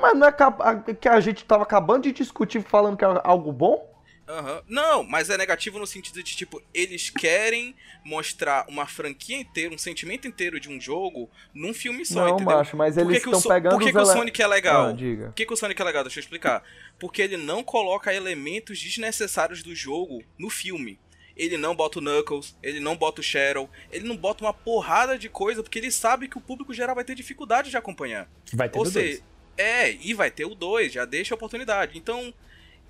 Mas 0.00 0.16
não 0.16 0.26
é 0.26 0.32
que 0.94 1.08
a 1.08 1.20
gente 1.20 1.44
tava 1.44 1.62
acabando 1.62 2.04
de 2.04 2.12
discutir 2.12 2.62
falando 2.62 2.96
que 2.96 3.04
é 3.04 3.08
algo 3.24 3.52
bom? 3.52 3.92
Aham. 4.26 4.62
Não, 4.66 5.04
mas 5.04 5.28
é 5.28 5.36
negativo 5.36 5.78
no 5.78 5.86
sentido 5.86 6.22
de, 6.22 6.34
tipo, 6.34 6.62
eles 6.72 7.10
querem 7.10 7.76
mostrar 8.02 8.64
uma 8.68 8.86
franquia 8.86 9.36
inteira, 9.36 9.74
um 9.74 9.76
sentimento 9.76 10.26
inteiro 10.26 10.58
de 10.58 10.70
um 10.70 10.80
jogo 10.80 11.28
num 11.52 11.74
filme 11.74 12.06
só, 12.06 12.20
Não, 12.28 12.34
entendeu? 12.36 12.56
macho, 12.56 12.74
mas 12.74 12.96
eles 12.96 13.18
estão 13.18 13.38
So- 13.38 13.50
pegando 13.50 13.72
Por 13.72 13.80
que, 13.80 13.84
os 13.86 13.92
que 13.92 13.98
o 13.98 14.06
Sonic 14.06 14.40
é 14.42 14.46
legal? 14.46 14.86
Ah, 14.86 14.92
diga. 14.92 15.26
Por 15.26 15.34
que, 15.34 15.44
que 15.44 15.52
o 15.52 15.56
Sonic 15.56 15.80
é 15.80 15.84
legal? 15.84 16.02
Deixa 16.04 16.18
eu 16.18 16.22
explicar. 16.22 16.62
Porque 16.98 17.20
ele 17.20 17.36
não 17.36 17.62
coloca 17.62 18.14
elementos 18.14 18.78
desnecessários 18.80 19.62
do 19.62 19.74
jogo 19.74 20.22
no 20.38 20.48
filme. 20.48 20.98
Ele 21.36 21.58
não 21.58 21.74
bota 21.74 21.98
o 21.98 22.00
Knuckles, 22.02 22.56
ele 22.62 22.80
não 22.80 22.96
bota 22.96 23.20
o 23.20 23.24
Shadow, 23.24 23.68
ele 23.92 24.06
não 24.08 24.16
bota 24.16 24.42
uma 24.44 24.54
porrada 24.54 25.18
de 25.18 25.28
coisa, 25.28 25.62
porque 25.62 25.78
ele 25.80 25.90
sabe 25.90 26.28
que 26.28 26.38
o 26.38 26.40
público 26.40 26.72
geral 26.72 26.94
vai 26.94 27.04
ter 27.04 27.14
dificuldade 27.14 27.70
de 27.70 27.76
acompanhar. 27.76 28.26
Vai 28.54 28.68
ter 28.70 28.78
Ou 28.78 28.86
seja, 28.86 29.18
dois. 29.18 29.33
É, 29.56 29.92
e 29.92 30.14
vai 30.14 30.30
ter 30.30 30.44
o 30.44 30.54
2, 30.54 30.92
já 30.92 31.04
deixa 31.04 31.34
a 31.34 31.36
oportunidade. 31.36 31.96
Então, 31.96 32.32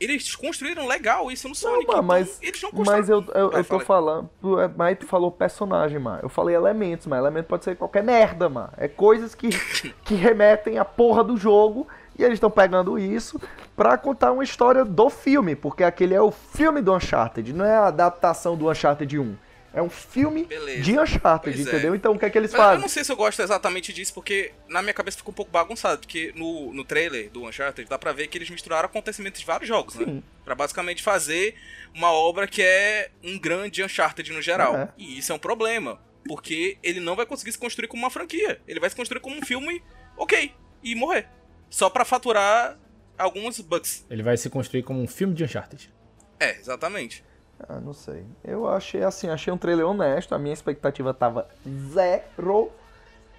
eles 0.01 0.35
construíram 0.35 0.87
legal 0.87 1.31
isso 1.31 1.49
no 1.49 1.55
Sonic. 1.55 1.87
Não, 1.87 1.93
então 1.93 2.03
mas, 2.03 2.39
eles 2.43 2.61
não 2.61 2.71
mas 2.85 3.09
eu, 3.09 3.25
eu, 3.35 3.53
eu 3.53 3.65
tô 3.65 3.79
fala 3.79 3.81
aí. 3.81 3.87
falando. 3.87 4.61
é, 4.61 4.71
Mas 4.77 4.99
tu 4.99 5.07
falou 5.07 5.31
personagem, 5.31 5.99
mano. 5.99 6.21
Eu 6.23 6.29
falei 6.29 6.55
elementos, 6.55 7.07
mas 7.07 7.19
elemento 7.19 7.47
pode 7.47 7.65
ser 7.65 7.77
qualquer 7.77 8.03
merda, 8.03 8.49
mano. 8.49 8.71
É 8.77 8.89
coisas 8.89 9.35
que, 9.35 9.49
que 10.05 10.15
remetem 10.15 10.79
à 10.79 10.85
porra 10.85 11.23
do 11.23 11.37
jogo. 11.37 11.87
E 12.17 12.23
eles 12.23 12.35
estão 12.35 12.51
pegando 12.51 12.97
isso 12.99 13.41
pra 13.77 13.99
contar 13.99 14.31
uma 14.33 14.45
história 14.45 14.85
do 14.85 15.11
filme. 15.11 15.57
Porque 15.57 15.83
aquele 15.85 16.15
é 16.15 16.21
o 16.21 16.31
filme 16.31 16.81
do 16.81 16.95
Uncharted, 16.95 17.53
não 17.53 17.65
é 17.65 17.75
a 17.75 17.87
adaptação 17.87 18.57
do 18.57 18.71
Uncharted 18.71 19.19
1. 19.19 19.37
É 19.75 19.83
um 19.83 19.91
filme 19.91 20.45
Beleza. 20.45 20.83
de 20.83 20.99
Uncharted, 20.99 21.57
Pois 21.57 21.67
é. 21.67 21.71
entendeu? 21.71 21.95
Então 21.97 22.13
o 22.13 22.19
que 22.19 22.25
é 22.25 22.31
que 22.31 22.39
eles 22.39 22.53
Mas 22.53 22.61
eu 22.61 22.65
fazem? 22.65 22.81
não 22.81 22.89
sei 22.89 23.03
se 23.03 23.11
eu 23.11 23.17
gosto 23.17 23.43
exatamente 23.43 23.93
disso, 23.93 24.15
porque 24.15 24.53
na 24.69 24.81
minha 24.81 24.95
cabeça 24.95 25.17
fica 25.19 25.31
um 25.31 25.35
pouco 25.35 25.51
bagunçado, 25.51 26.01
porque 26.03 26.33
no, 26.37 26.73
no 26.73 26.85
trailer 26.85 27.29
do 27.31 27.45
Uncharted 27.45 27.89
dá 27.89 27.99
pra 27.99 28.13
ver 28.13 28.29
que 28.29 28.39
eles 28.39 28.49
misturaram 28.49 28.87
acontecimentos 28.87 29.41
de 29.41 29.47
vários 29.47 29.67
jogos, 29.69 29.97
né? 29.97 30.05
Sim. 30.05 30.23
Pra 30.45 30.55
basicamente 30.55 31.03
fazer 31.03 31.57
uma 31.93 32.13
obra 32.13 32.47
que 32.47 32.63
é 32.63 33.11
um 33.23 33.37
grande 33.39 33.83
Uncharted 33.83 34.33
no 34.33 34.41
geral. 34.41 34.77
É. 34.77 34.89
E 34.97 35.19
isso 35.19 35.33
é 35.33 35.35
um 35.35 35.39
problema, 35.41 36.01
porque 36.27 36.79
ele 36.83 37.01
não 37.01 37.17
vai 37.17 37.27
conseguir 37.27 37.51
se 37.51 37.59
construir 37.59 37.89
como 37.89 38.03
uma 38.05 38.11
franquia. 38.11 38.61
Ele 38.69 38.79
vai 38.79 38.89
se 38.89 38.95
construir 38.95 39.21
como 39.21 39.37
um 39.37 39.43
filme, 39.45 39.83
ok, 40.17 40.53
e 40.85 40.95
morrer. 40.95 41.27
Só 41.69 41.91
pra 41.91 42.05
faturar 42.05 42.79
alguns 43.19 43.59
bucks. 43.61 44.07
Ele 44.09 44.23
vai 44.23 44.37
se 44.37 44.49
construir 44.49 44.85
como 44.85 45.03
um 45.03 45.09
filme 45.09 45.35
de 45.35 45.43
Uncharted. 45.43 45.93
É, 46.39 46.51
exatamente. 46.59 47.25
Ah, 47.61 47.81
não 47.81 47.93
sei. 47.93 48.25
Eu 48.45 48.69
achei 48.69 49.03
assim, 49.03 49.29
achei 49.29 49.53
um 49.53 49.59
trailer 49.59 49.87
honesto. 49.87 50.35
A 50.35 50.39
minha 50.39 50.53
expectativa 50.53 51.15
tava 51.15 51.47
zero. 51.93 52.71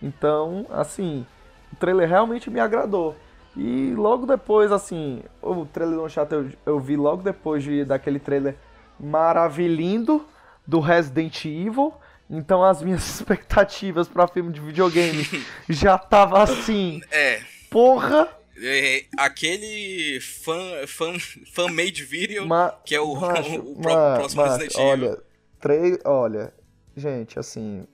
Então, 0.02 0.66
assim, 0.70 1.26
o 1.72 1.76
trailer 1.76 2.08
realmente 2.08 2.50
me 2.50 2.60
agradou. 2.60 3.16
E 3.56 3.94
logo 3.96 4.26
depois, 4.26 4.72
assim, 4.72 5.24
o 5.42 5.66
trailer 5.66 5.96
do 5.96 6.06
Uncharted 6.06 6.58
eu, 6.66 6.74
eu 6.74 6.80
vi 6.80 6.98
logo 6.98 7.24
depois 7.24 7.64
de, 7.64 7.86
daquele 7.86 8.20
trailer 8.20 8.56
maravilhindo 9.00 10.26
do 10.66 10.80
Resident 10.80 11.46
Evil. 11.46 11.94
Então 12.30 12.64
as 12.64 12.82
minhas 12.82 13.08
expectativas 13.16 14.08
pra 14.08 14.28
filme 14.28 14.52
de 14.52 14.60
videogame 14.60 15.26
já 15.70 15.98
tava 15.98 16.42
assim. 16.42 17.02
É. 17.12 17.42
Porra! 17.70 18.28
É, 18.58 19.06
aquele 19.18 20.20
fan, 20.22 20.88
fan, 20.88 21.20
fan 21.54 21.68
made 21.70 22.04
video 22.04 22.48
Ma- 22.48 22.72
que 22.86 22.96
é 22.96 23.02
o, 23.02 23.14
Macho, 23.16 23.56
o 23.60 23.76
pró- 23.82 23.94
ma- 23.94 24.16
próximo 24.18 24.42
macho, 24.42 24.54
Resident 24.58 24.76
Evil. 24.76 24.90
Olha, 25.10 25.24
tre... 25.60 26.00
olha, 26.06 26.54
gente, 26.96 27.38
assim, 27.38 27.86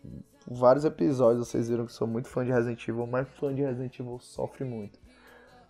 vários 0.48 0.86
episódios 0.86 1.48
vocês 1.48 1.68
viram 1.70 1.86
que 1.88 1.94
sou 1.94 2.06
muito 2.08 2.28
fã 2.28 2.46
de 2.46 2.52
Resident 2.52 2.82
Evil, 2.88 3.08
mas 3.08 3.28
fã 3.40 3.54
de 3.54 3.62
Resident 3.64 4.00
Evil 4.00 4.20
sofre 4.20 4.64
muito. 4.64 5.00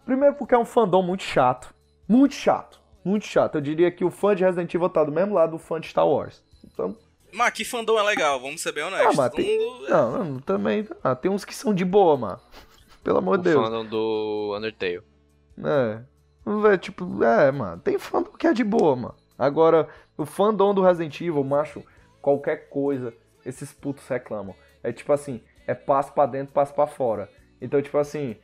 Primeiro 0.06 0.36
porque 0.36 0.54
é 0.56 0.58
um 0.58 0.66
fandom 0.66 1.02
muito 1.02 1.24
chato, 1.24 1.74
muito 2.08 2.34
chato, 2.36 2.82
muito 3.06 3.26
chato. 3.26 3.56
Eu 3.56 3.62
diria 3.62 3.92
que 3.92 4.04
o 4.04 4.12
fã 4.12 4.36
de 4.36 4.44
Resident 4.44 4.74
Evil 4.74 4.90
tá 4.90 5.04
do 5.04 5.12
mesmo 5.12 5.34
lado 5.36 5.52
do 5.54 5.58
fã 5.58 5.80
de 5.80 5.88
Star 5.88 6.08
Wars. 6.08 6.44
Então, 6.66 6.98
Mas 7.32 7.52
que 7.54 7.64
fandom 7.64 7.98
é 7.98 8.04
legal, 8.04 8.42
vamos 8.42 8.60
ser 8.62 8.72
bem 8.74 8.84
ah, 8.84 8.88
honestos. 8.88 9.16
mas 9.16 9.32
Todo 9.32 9.42
tem, 9.42 9.58
mundo- 9.60 9.90
não, 9.90 10.24
não, 10.26 10.40
também, 10.40 10.86
ah, 11.04 11.16
tem 11.16 11.32
uns 11.32 11.46
que 11.46 11.56
são 11.56 11.74
de 11.74 11.86
boa, 11.86 12.18
mano. 12.18 12.40
Pelo 13.04 13.18
amor 13.18 13.38
de 13.38 13.46
Deus. 13.46 13.64
fandom 13.64 13.86
do 13.86 14.56
Undertale. 14.58 15.02
É. 15.64 16.02
É, 16.74 16.78
tipo, 16.78 17.24
é, 17.24 17.52
mano, 17.52 17.82
tem 17.82 17.98
fandom 18.00 18.32
que 18.32 18.48
é 18.48 18.54
de 18.54 18.64
boa, 18.64 18.96
mano. 18.96 19.16
Agora, 19.38 19.88
o 20.18 20.26
fandom 20.26 20.74
do 20.74 20.82
Resident 20.82 21.20
Evil, 21.22 21.44
macho, 21.44 21.84
qualquer 22.22 22.70
coisa, 22.70 23.14
esses 23.46 23.72
putos 23.72 24.08
reclamam. 24.08 24.56
É 24.84 24.92
tipo 24.92 25.12
assim, 25.14 25.42
é 25.68 25.74
passo 25.74 26.14
pra 26.14 26.26
dentro, 26.26 26.54
passo 26.54 26.74
pra 26.74 26.88
fora. 26.88 27.30
Então, 27.60 27.82
tipo 27.82 27.98
assim, 27.98 28.36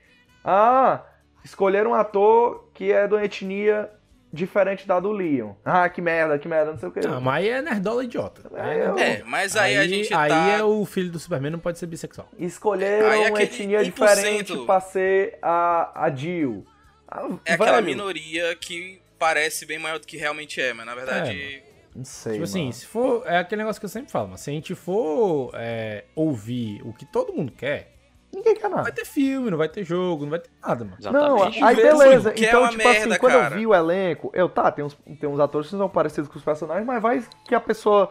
ah, 0.43 1.03
escolheram 1.43 1.91
um 1.91 1.95
ator 1.95 2.69
que 2.73 2.91
é 2.91 3.07
de 3.07 3.13
uma 3.13 3.23
etnia 3.23 3.91
diferente 4.31 4.87
da 4.87 4.99
do 4.99 5.11
Leon. 5.11 5.53
Ah, 5.63 5.87
que 5.89 6.01
merda, 6.01 6.37
que 6.37 6.47
merda, 6.47 6.71
não 6.71 6.79
sei 6.79 6.89
o 6.89 6.91
que. 6.91 6.99
Ah, 7.07 7.19
mas 7.19 7.35
aí 7.43 7.49
é 7.49 7.61
nerdola 7.61 8.03
idiota. 8.03 8.41
Aí 8.55 8.79
eu- 8.79 8.97
É, 8.97 9.23
mas 9.25 9.55
aí, 9.55 9.77
a 9.77 9.87
gente 9.87 10.13
aí 10.13 10.29
tá... 10.29 10.49
é 10.51 10.63
o 10.63 10.85
filho 10.85 11.11
do 11.11 11.19
Superman, 11.19 11.51
não 11.51 11.59
pode 11.59 11.79
ser 11.79 11.85
bissexual. 11.87 12.27
Escolheram 12.37 13.09
Aí 13.09 13.29
uma 13.29 13.41
etnia 13.41 13.79
1%. 13.79 13.83
diferente 13.85 14.57
pra 14.65 14.79
ser 14.81 15.37
a, 15.41 16.03
a 16.05 16.09
Jill. 16.13 16.65
Ah, 17.07 17.27
É 17.45 17.53
aquela 17.53 17.73
velho, 17.73 17.85
minoria 17.85 18.55
que 18.55 19.01
parece 19.17 19.65
bem 19.65 19.79
maior 19.79 19.97
do 19.99 20.05
que 20.05 20.17
realmente 20.17 20.59
é, 20.61 20.73
mas 20.73 20.85
na 20.85 20.93
verdade... 20.95 21.63
Não 21.95 22.05
sei, 22.05 22.33
Tipo 22.33 22.43
assim, 22.43 22.59
mano. 22.61 22.73
se 22.73 22.85
for. 22.85 23.23
É 23.25 23.39
aquele 23.39 23.59
negócio 23.63 23.79
que 23.79 23.85
eu 23.85 23.89
sempre 23.89 24.11
falo, 24.11 24.27
mas 24.27 24.41
se 24.41 24.51
a 24.51 24.53
gente 24.53 24.75
for 24.75 25.49
é, 25.55 26.03
ouvir 26.15 26.79
o 26.83 26.93
que 26.93 27.05
todo 27.05 27.33
mundo 27.33 27.51
quer, 27.51 27.96
Ninguém 28.33 28.55
quer 28.55 28.63
não 28.63 28.71
nada. 28.71 28.83
vai 28.83 28.91
ter 28.91 29.05
filme, 29.05 29.49
não 29.49 29.57
vai 29.57 29.69
ter 29.69 29.83
jogo, 29.83 30.23
não 30.23 30.31
vai 30.31 30.39
ter 30.39 30.49
nada, 30.61 30.85
mano. 30.85 30.97
Não, 31.01 31.35
Exatamente. 31.37 31.63
aí 31.63 31.75
Vê 31.75 31.81
beleza. 31.83 32.29
é 32.31 32.33
Então, 32.37 32.69
tipo 32.69 32.77
merda, 32.83 33.09
assim, 33.13 33.19
quando 33.19 33.33
cara. 33.33 33.45
eu 33.55 33.57
vi 33.59 33.67
o 33.67 33.73
elenco, 33.73 34.29
eu, 34.33 34.49
tá, 34.49 34.71
tem 34.71 34.83
uns, 34.83 34.97
tem 35.19 35.29
uns 35.29 35.39
atores 35.39 35.69
que 35.69 35.77
são 35.77 35.89
parecidos 35.89 36.29
com 36.29 36.37
os 36.37 36.43
personagens, 36.43 36.85
mas 36.85 37.01
vai 37.01 37.23
que 37.45 37.55
a 37.55 37.59
pessoa 37.59 38.09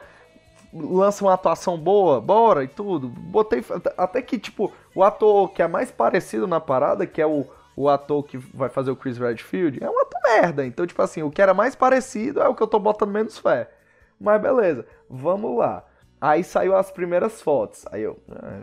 lança 0.73 1.25
uma 1.25 1.35
atuação 1.35 1.79
boa, 1.79 2.21
bora 2.21 2.65
e 2.65 2.69
tudo. 2.69 3.09
Botei. 3.09 3.65
Até 3.97 4.21
que, 4.23 4.39
tipo, 4.39 4.73
o 4.95 5.03
ator 5.03 5.51
que 5.53 5.63
é 5.63 5.69
mais 5.69 5.91
parecido 5.91 6.47
na 6.47 6.61
parada, 6.61 7.07
que 7.07 7.21
é 7.21 7.27
o, 7.27 7.47
o 7.77 7.89
ator 7.89 8.23
que 8.25 8.37
vai 8.39 8.69
fazer 8.69 8.91
o 8.91 8.97
Chris 8.97 9.19
Redfield, 9.19 9.83
é 9.83 9.89
um 9.89 10.01
ator 10.01 10.21
merda. 10.25 10.67
Então, 10.67 10.87
tipo 10.87 11.01
assim, 11.03 11.23
o 11.23 11.31
que 11.31 11.41
era 11.43 11.55
mais 11.55 11.75
parecido 11.75 12.41
é 12.41 12.49
o 12.49 12.55
que 12.55 12.63
eu 12.63 12.67
tô 12.67 12.79
botando 12.79 13.11
menos 13.11 13.39
fé. 13.39 13.71
Mas 14.21 14.41
beleza, 14.41 14.87
vamos 15.09 15.57
lá. 15.59 15.85
Aí 16.21 16.43
saiu 16.43 16.75
as 16.75 16.91
primeiras 16.91 17.43
fotos. 17.43 17.85
Aí 17.93 18.03
eu. 18.03 18.19
ah, 18.31 18.63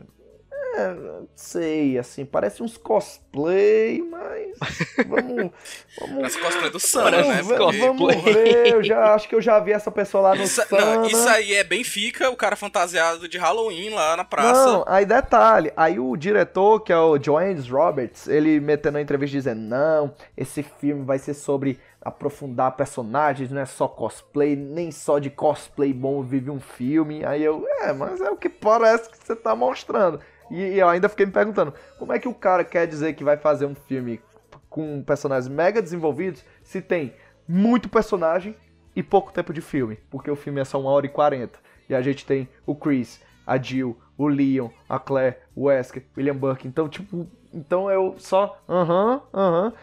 É, 0.75 0.91
não 0.93 1.27
sei, 1.35 1.99
assim, 1.99 2.25
parece 2.25 2.63
uns 2.63 2.77
cosplay, 2.77 4.01
mas. 4.01 4.57
Vamos. 5.07 5.51
vamos 5.99 6.23
As 6.23 6.35
cosplay 6.35 6.69
do 6.71 6.79
Sana, 6.79 7.11
vamos 7.21 7.27
né? 7.27 7.43
ver, 7.43 7.57
Porque- 7.57 7.77
vamos 7.79 8.15
ver, 8.23 8.67
eu 8.73 8.83
já 8.83 9.13
acho 9.13 9.29
que 9.29 9.35
eu 9.35 9.41
já 9.41 9.59
vi 9.59 9.71
essa 9.71 9.91
pessoa 9.91 10.29
lá 10.29 10.35
no 10.35 10.43
Isso, 10.43 10.61
Sana. 10.67 10.95
não, 10.95 11.05
isso 11.05 11.27
aí 11.29 11.53
é 11.53 11.63
Benfica, 11.63 12.29
o 12.29 12.35
cara 12.35 12.55
fantasiado 12.55 13.27
de 13.27 13.37
Halloween 13.37 13.89
lá 13.89 14.17
na 14.17 14.23
praça. 14.23 14.65
Não, 14.65 14.83
aí 14.87 15.05
detalhe, 15.05 15.71
aí 15.75 15.99
o 15.99 16.15
diretor, 16.17 16.79
que 16.79 16.91
é 16.91 16.97
o 16.97 17.21
Joannes 17.21 17.67
Roberts, 17.69 18.27
ele 18.27 18.59
metendo 18.59 18.93
na 18.93 19.01
entrevista 19.01 19.37
dizendo, 19.37 19.61
não, 19.61 20.13
esse 20.35 20.63
filme 20.63 21.03
vai 21.05 21.19
ser 21.19 21.33
sobre 21.35 21.79
aprofundar 22.01 22.75
personagens, 22.75 23.49
não 23.51 23.61
é 23.61 23.65
só 23.65 23.87
cosplay, 23.87 24.55
nem 24.55 24.91
só 24.91 25.19
de 25.19 25.29
cosplay 25.29 25.93
bom 25.93 26.21
vive 26.21 26.49
um 26.49 26.59
filme. 26.59 27.23
Aí 27.25 27.43
eu, 27.43 27.65
é, 27.81 27.93
mas 27.93 28.19
é 28.19 28.29
o 28.29 28.35
que 28.35 28.49
parece 28.49 29.09
que 29.09 29.17
você 29.17 29.35
tá 29.35 29.55
mostrando. 29.55 30.19
E, 30.49 30.59
e 30.59 30.79
eu 30.79 30.87
ainda 30.87 31.09
fiquei 31.09 31.25
me 31.25 31.31
perguntando, 31.31 31.73
como 31.97 32.13
é 32.13 32.19
que 32.19 32.27
o 32.27 32.33
cara 32.33 32.63
quer 32.63 32.87
dizer 32.87 33.13
que 33.13 33.23
vai 33.23 33.37
fazer 33.37 33.65
um 33.65 33.75
filme 33.75 34.21
com 34.69 35.03
personagens 35.03 35.47
mega 35.47 35.81
desenvolvidos 35.81 36.43
se 36.63 36.81
tem 36.81 37.13
muito 37.47 37.89
personagem 37.89 38.55
e 38.95 39.01
pouco 39.03 39.31
tempo 39.31 39.53
de 39.53 39.61
filme? 39.61 39.99
Porque 40.09 40.29
o 40.29 40.35
filme 40.35 40.61
é 40.61 40.65
só 40.65 40.79
uma 40.79 40.91
hora 40.91 41.05
e 41.05 41.09
quarenta. 41.09 41.59
E 41.89 41.95
a 41.95 42.01
gente 42.01 42.25
tem 42.25 42.47
o 42.65 42.75
Chris, 42.75 43.21
a 43.45 43.57
Jill, 43.57 43.97
o 44.17 44.27
Leon, 44.27 44.69
a 44.87 44.99
Claire, 44.99 45.37
o 45.55 45.65
Wesker, 45.65 46.03
William 46.17 46.35
Burke. 46.35 46.67
Então, 46.67 46.87
tipo, 46.87 47.27
então 47.53 47.89
eu 47.89 48.15
só, 48.17 48.57
aham, 48.67 49.21
aham. 49.33 49.73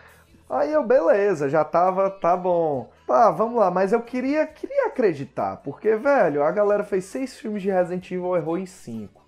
Aí 0.48 0.72
eu, 0.72 0.82
beleza, 0.84 1.48
já 1.48 1.64
tava, 1.64 2.11
tá 2.11 2.36
bom. 2.36 2.90
Tá, 3.06 3.30
vamos 3.30 3.61
lá, 3.61 3.70
mas 3.70 3.92
eu 3.92 4.02
queria, 4.02 4.44
queria 4.46 4.86
acreditar, 4.86 5.58
porque, 5.58 5.94
velho, 5.94 6.42
a 6.42 6.50
galera 6.50 6.82
fez 6.82 7.04
seis 7.04 7.38
filmes 7.38 7.62
de 7.62 7.70
Resident 7.70 8.11
Evil 8.11 8.34
e 8.34 8.38
errou 8.38 8.58
em 8.58 8.66
cinco. 8.66 9.20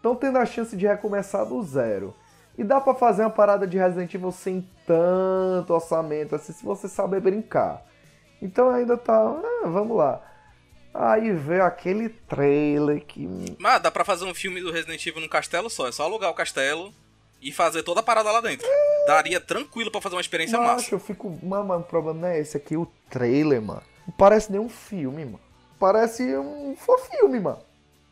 Então 0.00 0.16
tendo 0.16 0.38
a 0.38 0.46
chance 0.46 0.76
de 0.76 0.86
recomeçar 0.86 1.46
do 1.46 1.62
zero. 1.62 2.14
E 2.58 2.64
dá 2.64 2.80
pra 2.80 2.94
fazer 2.94 3.22
uma 3.22 3.30
parada 3.30 3.66
de 3.66 3.78
Resident 3.78 4.12
Evil 4.12 4.32
sem 4.32 4.68
tanto 4.86 5.72
orçamento, 5.72 6.34
assim, 6.34 6.52
se 6.52 6.64
você 6.64 6.88
saber 6.88 7.20
brincar. 7.20 7.86
Então 8.42 8.70
ainda 8.70 8.96
tá, 8.96 9.14
ah, 9.14 9.68
vamos 9.68 9.96
lá. 9.96 10.20
Aí 10.92 11.30
veio 11.32 11.62
aquele 11.62 12.08
trailer 12.08 13.04
que 13.04 13.56
Mas 13.58 13.80
dá 13.80 13.90
pra 13.90 14.04
fazer 14.04 14.24
um 14.24 14.34
filme 14.34 14.60
do 14.60 14.72
Resident 14.72 15.06
Evil 15.06 15.20
num 15.22 15.28
castelo 15.28 15.70
só, 15.70 15.86
é 15.86 15.92
só 15.92 16.02
alugar 16.02 16.30
o 16.30 16.34
castelo 16.34 16.92
e 17.40 17.52
fazer 17.52 17.82
toda 17.82 18.00
a 18.00 18.02
parada 18.02 18.30
lá 18.30 18.40
dentro. 18.40 18.66
Daria 19.06 19.40
tranquilo 19.40 19.90
pra 19.90 20.00
fazer 20.00 20.16
uma 20.16 20.20
experiência 20.20 20.58
Macho, 20.58 20.74
massa. 20.74 20.94
eu 20.94 20.98
fico. 20.98 21.38
Mano, 21.42 21.64
mas 21.66 21.80
o 21.80 21.84
problema 21.84 22.20
não 22.20 22.28
é 22.28 22.40
esse 22.40 22.56
aqui, 22.56 22.76
o 22.76 22.86
trailer, 23.08 23.62
mano. 23.62 23.82
Não 24.06 24.14
parece 24.14 24.50
nem 24.50 24.60
um 24.60 24.68
filme, 24.68 25.24
mano. 25.24 25.40
Parece 25.78 26.36
um 26.36 26.76
fã 26.76 26.98
filme, 27.10 27.40
mano. 27.40 27.60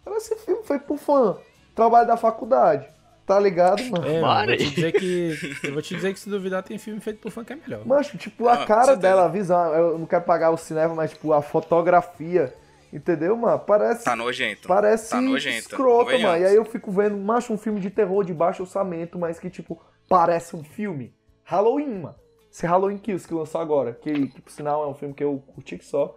Parece 0.04 0.36
filme 0.36 0.62
feito 0.62 0.84
por 0.84 0.96
fã. 0.96 1.36
Trabalho 1.78 2.08
da 2.08 2.16
faculdade. 2.16 2.88
Tá 3.24 3.38
ligado, 3.38 3.84
mano? 3.84 4.04
É, 4.08 4.20
mano, 4.20 4.46
vou 4.48 4.56
te 4.56 4.70
dizer 4.70 4.92
que. 4.92 5.38
Eu 5.62 5.72
vou 5.74 5.80
te 5.82 5.94
dizer 5.94 6.12
que 6.12 6.18
se 6.18 6.28
duvidar, 6.28 6.62
tem 6.64 6.76
filme 6.76 6.98
feito 6.98 7.20
por 7.20 7.30
fã 7.30 7.44
que 7.44 7.52
é 7.52 7.56
melhor. 7.56 7.86
Mancho, 7.86 8.18
tipo, 8.18 8.48
a 8.48 8.54
Ah, 8.54 8.66
cara 8.66 8.96
dela, 8.96 9.26
a 9.26 9.28
visão. 9.28 9.72
Eu 9.74 9.96
não 9.96 10.06
quero 10.06 10.24
pagar 10.24 10.50
o 10.50 10.56
cinema, 10.56 10.92
mas, 10.94 11.10
tipo, 11.12 11.32
a 11.32 11.40
fotografia. 11.40 12.52
Entendeu, 12.92 13.36
mano? 13.36 13.60
Parece. 13.60 14.02
Tá 14.04 14.16
nojento. 14.16 14.66
Parece 14.66 15.10
Tá 15.10 15.20
nojento. 15.20 15.56
escrota, 15.58 16.04
convenhamos. 16.06 16.32
mano. 16.32 16.42
E 16.42 16.46
aí 16.48 16.56
eu 16.56 16.64
fico 16.64 16.90
vendo, 16.90 17.16
macho, 17.16 17.52
um 17.52 17.58
filme 17.58 17.78
de 17.80 17.90
terror 17.90 18.24
de 18.24 18.34
baixo 18.34 18.62
orçamento, 18.64 19.16
mas 19.18 19.38
que, 19.38 19.48
tipo, 19.48 19.80
parece 20.08 20.56
um 20.56 20.64
filme. 20.64 21.14
Halloween, 21.44 22.00
mano. 22.00 22.16
Esse 22.50 22.66
Halloween 22.66 22.98
Kills 22.98 23.28
que 23.28 23.34
lançou 23.34 23.60
agora, 23.60 23.92
que, 23.92 24.26
que 24.28 24.40
por 24.40 24.50
sinal 24.50 24.82
é 24.82 24.86
um 24.88 24.94
filme 24.94 25.14
que 25.14 25.22
eu 25.22 25.40
curti 25.54 25.78
que 25.78 25.84
só. 25.84 26.16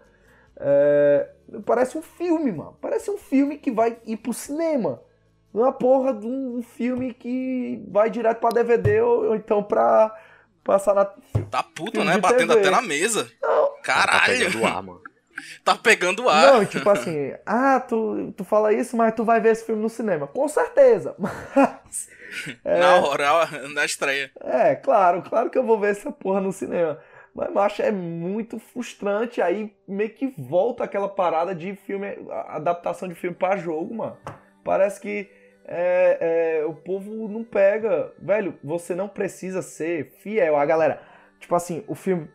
É, 0.58 1.30
parece 1.66 1.98
um 1.98 2.02
filme, 2.02 2.52
mano. 2.52 2.76
Parece 2.82 3.12
um 3.12 3.18
filme 3.18 3.58
que 3.58 3.70
vai 3.70 3.98
ir 4.08 4.18
pro 4.18 4.34
cinema. 4.34 5.02
Não 5.54 5.64
uma 5.64 5.74
porra 5.74 6.14
de 6.14 6.26
um 6.28 6.62
filme 6.64 7.14
que 7.14 7.84
vai 7.90 8.10
direto 8.10 8.40
pra 8.40 8.50
DVD 8.50 9.02
ou, 9.02 9.26
ou 9.30 9.36
então 9.36 9.62
pra 9.62 10.16
passar 10.64 10.94
na. 10.94 11.06
Tá 11.50 11.62
puto, 11.64 12.04
né? 12.04 12.18
Batendo 12.18 12.54
TV. 12.54 12.60
até 12.68 12.70
na 12.70 12.82
mesa. 12.82 13.30
Tá 13.42 13.70
Caralho. 13.84 14.38
pegando 14.40 14.66
ar, 14.66 14.84
mano. 14.84 15.02
Tá 15.64 15.76
pegando 15.76 16.30
ar. 16.30 16.54
Não, 16.54 16.66
tipo 16.66 16.90
assim, 16.90 17.34
ah, 17.46 17.80
tu, 17.80 18.32
tu 18.38 18.44
fala 18.44 18.72
isso, 18.74 18.96
mas 18.96 19.14
tu 19.16 19.24
vai 19.26 19.42
ver 19.42 19.52
esse 19.54 19.66
filme 19.66 19.82
no 19.82 19.90
cinema. 19.90 20.28
Com 20.28 20.48
certeza. 20.48 21.16
Mas. 21.20 22.10
É, 22.64 22.80
Na 22.80 22.96
hora, 22.98 23.68
na 23.74 23.84
estreia. 23.84 24.32
é, 24.40 24.76
claro, 24.76 25.22
claro 25.24 25.50
que 25.50 25.58
eu 25.58 25.66
vou 25.66 25.78
ver 25.80 25.92
essa 25.92 26.12
porra 26.12 26.40
no 26.40 26.54
cinema. 26.54 26.98
Mas, 27.36 27.52
macho, 27.52 27.82
é 27.82 27.92
muito 27.92 28.58
frustrante. 28.60 29.42
Aí 29.42 29.76
meio 29.88 30.12
que 30.12 30.34
volta 30.38 30.84
aquela 30.86 31.10
parada 31.10 31.54
de 31.56 31.76
filme, 31.76 32.08
adaptação 32.48 33.10
de 33.10 33.16
filme 33.16 33.36
pra 33.36 33.58
jogo, 33.58 33.94
mano. 33.96 34.18
Parece 34.64 35.02
que 35.02 35.30
é, 35.74 36.18
é, 36.60 36.66
o 36.66 36.74
povo 36.74 37.30
não 37.30 37.44
pega. 37.44 38.14
Velho, 38.20 38.56
você 38.62 38.94
não 38.94 39.08
precisa 39.08 39.62
ser 39.62 40.12
fiel. 40.20 40.58
A 40.58 40.66
galera, 40.66 41.02
tipo 41.40 41.56
assim, 41.56 41.84
o 41.88 41.96
filme 41.96 42.30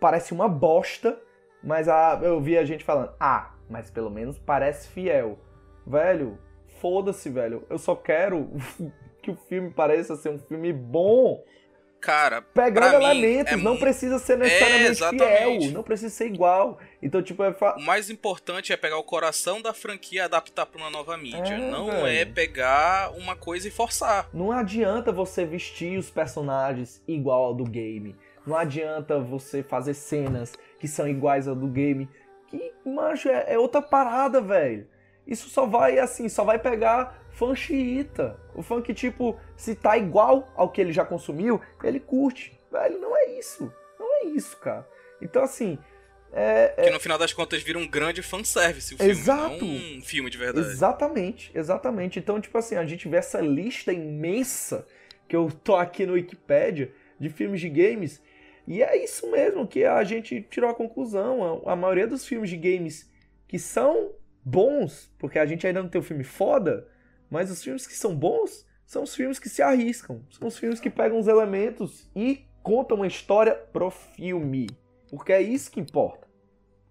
parece 0.00 0.32
uma 0.32 0.48
bosta, 0.48 1.20
mas 1.62 1.88
a, 1.88 2.18
eu 2.22 2.40
vi 2.40 2.58
a 2.58 2.64
gente 2.64 2.84
falando, 2.84 3.12
ah, 3.20 3.54
mas 3.68 3.90
pelo 3.90 4.10
menos 4.10 4.38
parece 4.38 4.88
fiel. 4.88 5.38
Velho, 5.86 6.36
foda-se, 6.80 7.30
velho. 7.30 7.64
Eu 7.70 7.78
só 7.78 7.94
quero 7.94 8.50
que 9.22 9.30
o 9.30 9.36
filme 9.36 9.70
pareça 9.70 10.16
ser 10.16 10.30
um 10.30 10.38
filme 10.38 10.72
bom. 10.72 11.44
Cara, 12.00 12.40
Pegando 12.40 12.88
pra 12.88 12.98
mim, 12.98 13.04
elementos, 13.04 13.52
é 13.52 13.56
não 13.56 13.76
precisa 13.76 14.18
ser 14.18 14.38
necessariamente 14.38 14.90
exatamente. 14.90 15.58
fiel, 15.60 15.72
não 15.72 15.82
precisa 15.82 16.08
ser 16.14 16.26
igual. 16.26 16.78
Então, 17.02 17.22
tipo, 17.22 17.42
é 17.44 17.52
fa- 17.52 17.76
O 17.76 17.82
mais 17.82 18.08
importante 18.08 18.72
é 18.72 18.76
pegar 18.76 18.96
o 18.96 19.02
coração 19.04 19.60
da 19.60 19.74
franquia 19.74 20.20
e 20.22 20.24
adaptar 20.24 20.64
pra 20.66 20.80
uma 20.80 20.90
nova 20.90 21.16
mídia. 21.18 21.54
É, 21.54 21.70
não 21.70 21.86
velho. 21.86 22.06
é 22.06 22.24
pegar 22.24 23.12
uma 23.16 23.36
coisa 23.36 23.68
e 23.68 23.70
forçar. 23.70 24.28
Não 24.32 24.50
adianta 24.50 25.12
você 25.12 25.44
vestir 25.44 25.98
os 25.98 26.08
personagens 26.10 27.02
igual 27.06 27.44
ao 27.44 27.54
do 27.54 27.64
game. 27.64 28.16
Não 28.46 28.56
adianta 28.56 29.18
você 29.20 29.62
fazer 29.62 29.92
cenas 29.94 30.54
que 30.78 30.88
são 30.88 31.06
iguais 31.06 31.46
ao 31.46 31.54
do 31.54 31.66
game. 31.68 32.08
Que, 32.48 32.72
macho, 32.84 33.28
é, 33.28 33.44
é 33.54 33.58
outra 33.58 33.82
parada, 33.82 34.40
velho. 34.40 34.88
Isso 35.26 35.50
só 35.50 35.66
vai, 35.66 35.98
assim, 35.98 36.28
só 36.28 36.42
vai 36.44 36.58
pegar 36.58 37.19
fã 37.32 37.54
xiita. 37.54 38.38
O 38.54 38.62
fã 38.62 38.80
que, 38.82 38.94
tipo, 38.94 39.38
se 39.56 39.74
tá 39.74 39.96
igual 39.96 40.52
ao 40.54 40.70
que 40.70 40.80
ele 40.80 40.92
já 40.92 41.04
consumiu, 41.04 41.60
ele 41.82 42.00
curte. 42.00 42.58
Velho, 42.70 42.98
não 43.00 43.16
é 43.16 43.38
isso. 43.38 43.72
Não 43.98 44.22
é 44.22 44.24
isso, 44.26 44.56
cara. 44.58 44.88
Então, 45.20 45.42
assim, 45.42 45.78
é, 46.32 46.84
Que 46.84 46.90
no 46.90 47.00
final 47.00 47.18
das 47.18 47.32
contas 47.32 47.62
vira 47.62 47.78
um 47.78 47.88
grande 47.88 48.22
fanservice 48.22 48.94
o 48.94 48.96
filme, 48.96 49.10
Exato. 49.10 49.64
não 49.64 49.98
um 49.98 50.02
filme 50.02 50.30
de 50.30 50.38
verdade. 50.38 50.68
Exatamente, 50.68 51.50
exatamente. 51.54 52.18
Então, 52.18 52.40
tipo 52.40 52.56
assim, 52.56 52.76
a 52.76 52.84
gente 52.84 53.08
vê 53.08 53.16
essa 53.16 53.40
lista 53.40 53.92
imensa 53.92 54.86
que 55.26 55.34
eu 55.34 55.50
tô 55.50 55.76
aqui 55.76 56.06
no 56.06 56.12
Wikipedia 56.12 56.92
de 57.18 57.28
filmes 57.28 57.60
de 57.60 57.68
games. 57.68 58.22
E 58.66 58.82
é 58.82 59.02
isso 59.02 59.28
mesmo 59.30 59.66
que 59.66 59.84
a 59.84 60.02
gente 60.04 60.40
tirou 60.48 60.70
a 60.70 60.74
conclusão. 60.74 61.62
A, 61.66 61.72
a 61.72 61.76
maioria 61.76 62.06
dos 62.06 62.24
filmes 62.24 62.48
de 62.48 62.56
games 62.56 63.10
que 63.48 63.58
são 63.58 64.12
bons, 64.44 65.12
porque 65.18 65.38
a 65.38 65.46
gente 65.46 65.66
ainda 65.66 65.82
não 65.82 65.88
tem 65.88 66.00
o 66.00 66.04
filme 66.04 66.22
foda, 66.22 66.86
mas 67.30 67.50
os 67.50 67.62
filmes 67.62 67.86
que 67.86 67.94
são 67.94 68.14
bons 68.14 68.66
são 68.86 69.02
os 69.04 69.14
filmes 69.14 69.38
que 69.38 69.48
se 69.48 69.62
arriscam. 69.62 70.22
São 70.30 70.48
os 70.48 70.58
filmes 70.58 70.80
que 70.80 70.90
pegam 70.90 71.18
os 71.18 71.28
elementos 71.28 72.10
e 72.14 72.44
contam 72.62 72.96
uma 72.98 73.06
história 73.06 73.54
pro 73.54 73.90
filme. 73.90 74.68
Porque 75.10 75.32
é 75.32 75.40
isso 75.40 75.70
que 75.70 75.80
importa. 75.80 76.28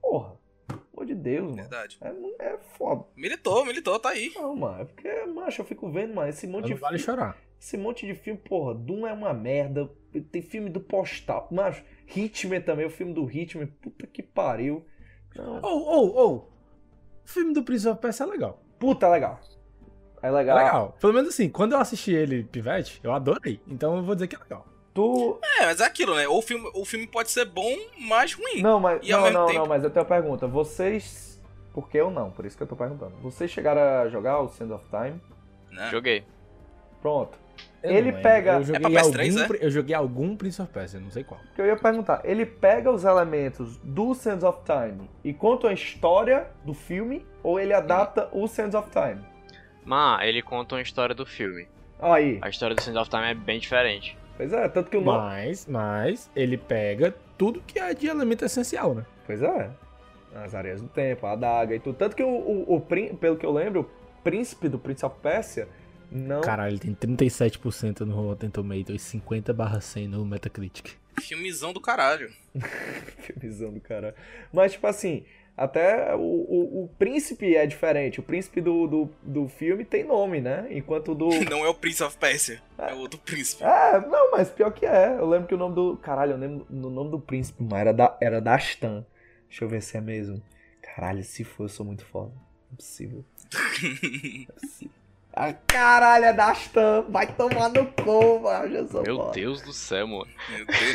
Porra, 0.02 0.38
pelo 0.68 0.82
amor 0.94 1.06
de 1.06 1.16
Deus, 1.16 1.44
mano. 1.52 1.56
Verdade. 1.62 1.98
É, 2.02 2.46
é 2.54 2.58
foda. 2.78 3.06
Militou, 3.16 3.66
militou, 3.66 4.00
tá 4.00 4.10
aí. 4.10 4.32
Não, 4.36 4.56
mano, 4.56 4.82
é 4.82 4.86
porque, 4.86 5.26
macho, 5.26 5.62
eu 5.62 5.66
fico 5.66 5.90
vendo, 5.92 6.14
mano, 6.16 6.30
esse 6.30 6.48
monte 6.48 6.70
Não 6.70 6.76
de 6.76 6.82
vale 6.82 6.98
fi- 6.98 7.04
chorar. 7.06 7.38
Esse 7.60 7.78
monte 7.78 8.06
de 8.08 8.16
filme, 8.16 8.40
porra, 8.40 8.74
Doom 8.74 9.06
é 9.06 9.12
uma 9.12 9.34
merda. 9.34 9.90
Tem 10.32 10.42
filme 10.42 10.70
do 10.70 10.80
Postal. 10.80 11.50
Macho, 11.52 11.84
Hitman 12.16 12.62
também, 12.62 12.86
o 12.86 12.90
filme 12.90 13.14
do 13.14 13.30
Hitman. 13.30 13.68
Puta 13.68 14.08
que 14.08 14.24
pariu. 14.24 14.86
Ou, 15.38 15.82
ou, 15.84 16.16
ou. 16.16 16.36
O 17.26 17.28
filme 17.30 17.54
do 17.54 17.62
Prince 17.64 17.88
of 17.88 18.00
Persia 18.02 18.26
é 18.26 18.30
legal. 18.30 18.64
Puta, 18.80 19.10
é 20.22 20.30
legal. 20.32 20.58
É 20.58 20.62
É 20.62 20.66
legal. 20.66 20.98
Pelo 21.00 21.14
menos 21.14 21.30
assim, 21.30 21.50
quando 21.50 21.74
eu 21.74 21.80
assisti 21.80 22.14
ele, 22.14 22.44
Pivete, 22.44 23.00
eu 23.04 23.14
adorei. 23.14 23.60
Então 23.68 23.98
eu 23.98 24.04
vou 24.04 24.16
dizer 24.16 24.28
que 24.28 24.36
é 24.36 24.40
legal. 24.40 24.66
Tu. 24.94 25.40
É, 25.60 25.66
mas 25.66 25.80
é 25.80 25.86
aquilo, 25.86 26.16
né? 26.16 26.28
O 26.28 26.42
filme, 26.42 26.70
o 26.74 26.84
filme 26.84 27.06
pode 27.08 27.30
ser 27.32 27.46
bom, 27.46 27.76
mas 28.08 28.34
ruim. 28.34 28.62
Não, 28.62 28.80
mas. 28.80 29.00
E 29.04 29.12
não, 29.12 29.30
não, 29.32 29.46
tempo- 29.48 29.60
não, 29.60 29.66
mas 29.68 29.84
eu 29.84 29.90
tenho 29.90 30.04
uma 30.04 30.10
pergunta. 30.10 30.48
Vocês. 30.48 31.40
Por 31.74 31.88
que 31.88 31.98
eu 31.98 32.10
não? 32.10 32.32
Por 32.32 32.46
isso 32.46 32.58
que 32.58 32.64
eu 32.64 32.68
tô 32.68 32.76
perguntando. 32.76 33.14
Vocês 33.22 33.50
chegaram 33.52 33.82
a 33.82 34.10
jogar 34.10 34.40
o 34.42 34.50
Sand 34.50 34.72
of 34.74 34.84
Time? 34.90 35.22
Né? 35.72 35.90
Joguei. 35.92 36.24
Pronto. 37.02 37.38
Eu 37.84 37.92
Ele 37.92 38.12
não 38.12 38.22
pega. 38.22 38.54
Eu 38.56 38.64
joguei, 38.64 38.82
pra 38.82 38.90
PS3, 38.90 39.30
algum, 39.30 39.40
é? 39.44 39.48
pri- 39.48 39.60
eu 39.62 39.72
joguei 39.72 39.96
algum 39.96 40.36
Prince 40.36 40.62
of 40.62 40.72
Persia, 40.74 41.00
não 41.00 41.12
sei 41.12 41.24
qual. 41.24 41.40
que 41.56 41.62
eu 41.62 41.66
ia 41.66 41.78
perguntar. 41.78 42.22
Ele 42.26 42.46
pega 42.46 42.92
os 42.92 43.06
elementos 43.06 43.78
do 43.78 44.14
Sands 44.14 44.44
of 44.44 44.60
Time 44.66 45.10
e 45.24 45.34
conta 45.34 45.70
a 45.70 45.74
história 45.74 46.48
do 46.66 46.74
filme 46.74 47.26
ou 47.44 47.60
ele 47.60 47.74
adapta 47.74 48.28
o 48.34 48.48
Sands 48.48 48.76
of 48.76 48.90
Time? 48.90 49.22
Mas 49.86 50.28
ele 50.28 50.42
conta 50.42 50.76
uma 50.76 50.82
história 50.82 51.16
do 51.16 51.26
filme. 51.26 51.68
Aí. 52.00 52.40
A 52.42 52.50
história 52.50 52.76
do 52.76 52.82
Sands 52.82 53.00
of 53.00 53.10
Time 53.10 53.24
é 53.24 53.34
bem 53.34 53.60
diferente. 53.60 54.18
Pois 54.38 54.54
é, 54.54 54.70
tanto 54.70 54.90
que 54.90 54.98
o 54.98 55.02
nome. 55.02 55.20
Mas, 55.20 55.66
mas, 55.68 56.32
ele 56.36 56.58
pega 56.58 57.14
tudo 57.38 57.62
que 57.62 57.78
é 57.78 57.94
de 57.94 58.08
elemento 58.08 58.46
essencial, 58.46 58.96
né? 58.96 59.06
Pois 59.26 59.42
é. 59.42 59.70
As 60.36 60.56
areias 60.56 60.82
do 60.82 60.88
tempo, 60.88 61.26
a 61.26 61.32
adaga 61.32 61.76
e 61.76 61.80
tudo. 61.80 61.96
Tanto 61.96 62.16
que 62.16 62.24
o, 62.24 62.30
o, 62.30 62.76
o 62.76 62.82
pelo 62.82 63.36
que 63.36 63.46
eu 63.46 63.52
lembro, 63.52 63.82
o 63.82 64.24
príncipe 64.24 64.70
do 64.70 64.80
Prince 64.80 65.06
of 65.06 65.16
Persia 65.22 65.68
não. 66.12 66.42
Caralho, 66.42 66.74
ele 66.74 66.80
tem 66.80 66.96
37% 66.96 68.02
no 68.02 68.16
Rotten 68.16 68.50
Tomatoes 68.50 69.02
e 69.02 69.06
50 69.06 69.54
barra 69.54 69.80
100 69.80 70.08
no 70.08 70.26
Metacritic. 70.26 70.92
Filmezão 71.20 71.74
do 71.74 71.82
caralho. 71.82 72.32
Filmezão 73.20 73.72
do 73.72 73.80
cara. 73.80 74.16
Mas, 74.52 74.72
tipo 74.72 74.88
assim, 74.88 75.24
até 75.60 76.16
o, 76.16 76.20
o, 76.20 76.84
o 76.86 76.88
príncipe 76.98 77.54
é 77.54 77.68
diferente. 77.68 78.22
O 78.22 78.24
príncipe 78.24 78.62
do, 78.62 78.88
do, 78.88 79.10
do 79.22 79.50
filme 79.50 79.84
tem 79.84 80.06
nome, 80.06 80.40
né? 80.40 80.66
Enquanto 80.72 81.12
o 81.12 81.16
do. 81.16 81.28
Não 81.52 81.66
é 81.66 81.68
o 81.68 81.74
Prince 81.74 82.02
of 82.02 82.18
Persia, 82.18 82.62
é 82.78 82.94
o 82.94 83.00
outro 83.00 83.20
príncipe. 83.20 83.62
É, 83.62 84.00
não, 84.00 84.32
mas 84.32 84.50
pior 84.50 84.72
que 84.72 84.86
é. 84.86 85.18
Eu 85.20 85.28
lembro 85.28 85.50
que 85.50 85.54
o 85.54 85.58
nome 85.58 85.76
do. 85.76 85.98
Caralho, 85.98 86.32
eu 86.32 86.38
lembro 86.38 86.66
no 86.70 86.90
nome 86.90 87.12
do 87.12 87.20
príncipe, 87.20 87.62
mas 87.62 87.82
era 87.82 87.94
da, 87.94 88.18
era 88.22 88.40
da 88.40 88.56
Astan. 88.56 89.06
Deixa 89.50 89.66
eu 89.66 89.68
ver 89.68 89.82
se 89.82 89.98
é 89.98 90.02
mesmo. 90.02 90.42
Caralho, 90.82 91.24
se 91.26 91.44
for, 91.44 91.66
eu 91.66 91.70
sou 91.70 91.86
muito 91.86 92.06
foda. 92.06 92.32
Não 92.32 92.74
é 92.74 92.76
possível. 92.78 93.26
Não 93.54 93.60
é 94.50 94.62
possível. 94.62 94.94
Caralho, 95.68 96.26
é 96.26 96.34
da 96.34 96.52
Astan. 96.52 97.06
Vai 97.10 97.28
tomar 97.34 97.68
no 97.68 97.86
cu, 97.86 98.40
mano. 98.40 98.76
Eu 98.76 98.88
sou 98.88 99.04
Meu 99.04 99.18
foda. 99.18 99.32
Deus 99.34 99.62
do 99.62 99.74
céu, 99.74 100.08
mano. 100.08 100.28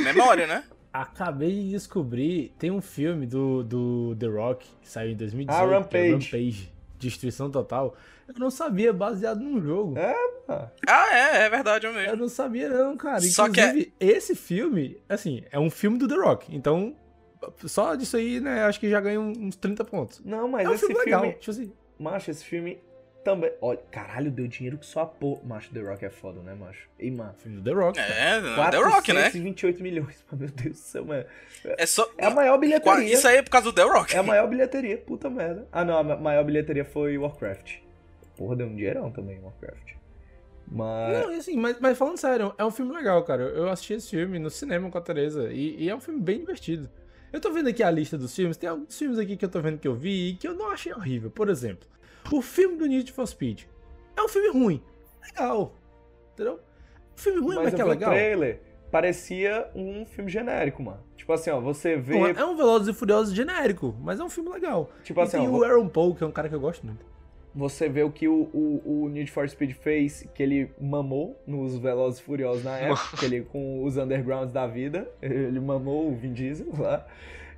Memória, 0.02 0.46
né? 0.46 0.64
Acabei 0.94 1.50
de 1.50 1.70
descobrir, 1.70 2.54
tem 2.56 2.70
um 2.70 2.80
filme 2.80 3.26
do, 3.26 3.64
do 3.64 4.14
The 4.16 4.26
Rock 4.28 4.64
que 4.80 4.88
saiu 4.88 5.10
em 5.10 5.16
2018, 5.16 5.60
Ah, 5.60 5.64
é 5.66 5.76
Rampage. 5.76 6.12
Rampage, 6.12 6.72
Destruição 7.00 7.50
Total. 7.50 7.96
Eu 8.28 8.34
não 8.38 8.48
sabia, 8.48 8.92
baseado 8.92 9.40
num 9.40 9.60
jogo. 9.60 9.98
É, 9.98 10.14
mano. 10.48 10.70
Ah, 10.86 11.14
é, 11.16 11.42
é 11.46 11.50
verdade, 11.50 11.84
é 11.84 11.88
Eu 11.88 11.92
mesmo. 11.94 12.16
não 12.16 12.28
sabia 12.28 12.68
não, 12.68 12.96
cara. 12.96 13.20
Só 13.22 13.48
que 13.48 13.60
é- 13.60 13.64
Inclusive, 13.70 13.92
esse 13.98 14.34
filme, 14.36 15.02
assim, 15.08 15.42
é 15.50 15.58
um 15.58 15.68
filme 15.68 15.98
do 15.98 16.06
The 16.06 16.14
Rock. 16.14 16.54
Então, 16.54 16.94
só 17.66 17.96
disso 17.96 18.16
aí, 18.16 18.38
né, 18.40 18.62
acho 18.62 18.78
que 18.78 18.88
já 18.88 19.00
ganha 19.00 19.20
uns 19.20 19.56
30 19.56 19.84
pontos. 19.84 20.22
Não, 20.24 20.46
mas 20.46 20.64
é 20.64 20.70
um 20.70 20.74
esse 20.74 20.86
filme 20.86 21.02
filme. 21.02 21.16
legal. 21.26 21.38
Tipo 21.40 21.50
assim, 21.50 21.72
Macho, 21.98 22.30
esse 22.30 22.44
filme 22.44 22.78
também. 23.24 23.50
Olha, 23.60 23.80
caralho, 23.90 24.30
deu 24.30 24.46
dinheiro 24.46 24.78
que 24.78 24.86
só 24.86 25.00
a 25.00 25.06
porra. 25.06 25.40
Macho, 25.44 25.72
The 25.72 25.80
Rock 25.80 26.04
é 26.04 26.10
foda, 26.10 26.40
né, 26.42 26.54
macho? 26.54 26.88
Ei, 26.98 27.10
mano. 27.10 27.34
filme 27.38 27.56
do 27.60 27.64
The 27.64 27.72
Rock. 27.72 27.98
cara. 27.98 28.14
É, 28.14 28.40
The 28.70 28.76
Rock, 28.78 29.12
né? 29.12 29.22
428 29.30 29.82
milhões, 29.82 30.24
meu 30.32 30.48
Deus 30.48 30.72
do 30.72 30.82
céu, 30.82 31.04
mano. 31.04 31.24
É 31.64 31.86
só. 31.86 32.08
É 32.18 32.26
a 32.26 32.30
maior 32.30 32.58
bilheteria. 32.58 33.12
Isso 33.14 33.26
aí 33.26 33.38
é 33.38 33.42
por 33.42 33.50
causa 33.50 33.64
do 33.70 33.72
The 33.74 33.82
Rock. 33.82 34.14
É 34.14 34.18
a 34.18 34.22
maior 34.22 34.46
bilheteria, 34.48 34.98
puta 34.98 35.28
merda. 35.30 35.66
Ah, 35.72 35.84
não, 35.84 35.98
a 35.98 36.02
ma- 36.02 36.16
maior 36.16 36.44
bilheteria 36.44 36.84
foi 36.84 37.16
Warcraft. 37.18 37.78
Porra, 38.36 38.56
deu 38.56 38.66
um 38.66 38.74
dinheirão 38.76 39.10
também, 39.10 39.40
Warcraft. 39.40 39.94
Mas. 40.66 41.12
Não, 41.22 41.32
e 41.32 41.36
assim, 41.36 41.56
mas, 41.56 41.78
mas 41.78 41.96
falando 41.98 42.16
sério, 42.18 42.54
é 42.56 42.64
um 42.64 42.70
filme 42.70 42.92
legal, 42.94 43.22
cara. 43.24 43.42
Eu 43.42 43.68
assisti 43.68 43.94
esse 43.94 44.10
filme 44.10 44.38
no 44.38 44.50
cinema 44.50 44.90
com 44.90 44.98
a 44.98 45.00
Teresa 45.00 45.50
e, 45.52 45.76
e 45.84 45.88
é 45.90 45.94
um 45.94 46.00
filme 46.00 46.20
bem 46.20 46.38
divertido. 46.40 46.88
Eu 47.32 47.40
tô 47.40 47.50
vendo 47.52 47.68
aqui 47.68 47.82
a 47.82 47.90
lista 47.90 48.16
dos 48.16 48.34
filmes, 48.34 48.56
tem 48.56 48.68
alguns 48.68 48.96
filmes 48.96 49.18
aqui 49.18 49.36
que 49.36 49.44
eu 49.44 49.48
tô 49.48 49.60
vendo 49.60 49.78
que 49.78 49.88
eu 49.88 49.94
vi 49.94 50.30
e 50.30 50.34
que 50.36 50.46
eu 50.46 50.54
não 50.54 50.70
achei 50.70 50.92
horrível. 50.92 51.30
Por 51.30 51.48
exemplo, 51.48 51.86
o 52.32 52.42
filme 52.42 52.76
do 52.76 52.86
Need 52.86 53.12
for 53.12 53.26
Speed. 53.26 53.62
É 54.16 54.22
um 54.22 54.28
filme 54.28 54.48
ruim. 54.48 54.82
Legal. 55.22 55.74
Entendeu? 56.34 56.54
Um 56.54 57.16
filme 57.16 57.40
ruim, 57.40 57.54
mas, 57.56 57.64
mas 57.64 57.74
que 57.74 57.80
é 57.80 57.84
vi 57.84 57.90
o 57.90 57.92
legal. 57.92 58.10
trailer, 58.10 58.60
parecia 58.90 59.68
um 59.74 60.04
filme 60.06 60.30
genérico, 60.30 60.82
mano. 60.82 61.00
Tipo 61.16 61.32
assim, 61.32 61.50
ó, 61.50 61.60
você 61.60 61.96
vê. 61.96 62.18
Não, 62.18 62.26
É 62.26 62.44
um 62.44 62.56
Velozes 62.56 62.88
e 62.88 62.92
Furiosos 62.92 63.34
genérico, 63.34 63.94
mas 64.00 64.20
é 64.20 64.24
um 64.24 64.28
filme 64.28 64.50
legal. 64.50 64.90
Tipo 65.02 65.20
E 65.20 65.22
assim, 65.22 65.38
tem 65.38 65.48
ó, 65.48 65.52
o 65.52 65.64
Aaron 65.64 65.88
Paul, 65.88 66.14
que 66.14 66.22
é 66.22 66.26
um 66.26 66.32
cara 66.32 66.48
que 66.48 66.54
eu 66.54 66.60
gosto 66.60 66.84
muito. 66.86 67.04
Você 67.54 67.88
vê 67.88 68.02
o 68.02 68.10
que 68.10 68.26
o, 68.26 68.50
o, 68.52 69.04
o 69.04 69.08
Need 69.08 69.30
for 69.30 69.48
Speed 69.48 69.72
fez, 69.76 70.28
que 70.34 70.42
ele 70.42 70.70
mamou 70.80 71.40
nos 71.46 71.78
Velozes 71.78 72.18
e 72.18 72.22
Furiosos 72.24 72.64
na 72.64 72.76
época, 72.76 73.00
que 73.16 73.24
ele 73.24 73.42
com 73.42 73.84
os 73.84 73.96
undergrounds 73.96 74.52
da 74.52 74.66
vida, 74.66 75.08
ele 75.22 75.60
mamou 75.60 76.08
o 76.10 76.16
Vin 76.16 76.32
Diesel 76.32 76.66
lá. 76.76 77.06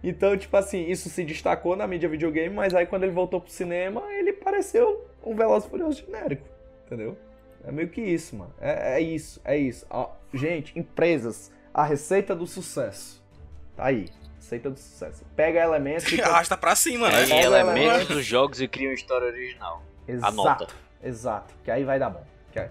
Então, 0.03 0.37
tipo 0.37 0.57
assim, 0.57 0.87
isso 0.89 1.09
se 1.09 1.25
destacou 1.25 1.75
na 1.77 1.87
mídia 1.87 2.09
videogame, 2.09 2.55
mas 2.55 2.75
aí 2.75 2.87
quando 2.87 3.03
ele 3.05 3.13
voltou 3.13 3.41
pro 3.41 3.51
cinema, 3.51 4.03
ele 4.13 4.33
pareceu 4.33 5.07
um 5.25 5.35
Velozes 5.35 5.67
e 5.67 5.71
Furiosos 5.71 5.97
genérico, 5.99 6.47
entendeu? 6.87 7.17
É 7.65 7.73
meio 7.73 7.89
que 7.89 8.01
isso, 8.01 8.37
mano. 8.37 8.55
É, 8.61 8.99
é 8.99 9.01
isso, 9.01 9.41
é 9.45 9.57
isso. 9.57 9.85
Ó, 9.91 10.11
gente, 10.33 10.79
empresas, 10.79 11.51
a 11.75 11.83
receita 11.83 12.35
do 12.35 12.47
sucesso. 12.47 13.21
Tá 13.75 13.87
aí, 13.87 14.07
receita 14.37 14.71
do 14.71 14.79
sucesso. 14.79 15.25
Pega 15.35 15.61
elementos 15.65 16.11
e... 16.13 16.21
Arrasta 16.23 16.57
pra 16.57 16.77
cima, 16.77 17.09
né? 17.11 17.27
Pega 17.27 17.43
elementos. 17.47 18.07
dos 18.09 18.25
jogos 18.25 18.61
e 18.61 18.69
cria 18.69 18.89
uma 18.89 18.95
história 18.95 19.27
original. 19.27 19.83
Exato, 20.07 20.41
Anota. 20.41 20.67
exato. 21.03 21.55
Que 21.65 21.71
aí 21.73 21.83
vai 21.83 21.99
dar 21.99 22.11
bom. 22.11 22.25
Que, 22.53 22.61
aí- 22.61 22.71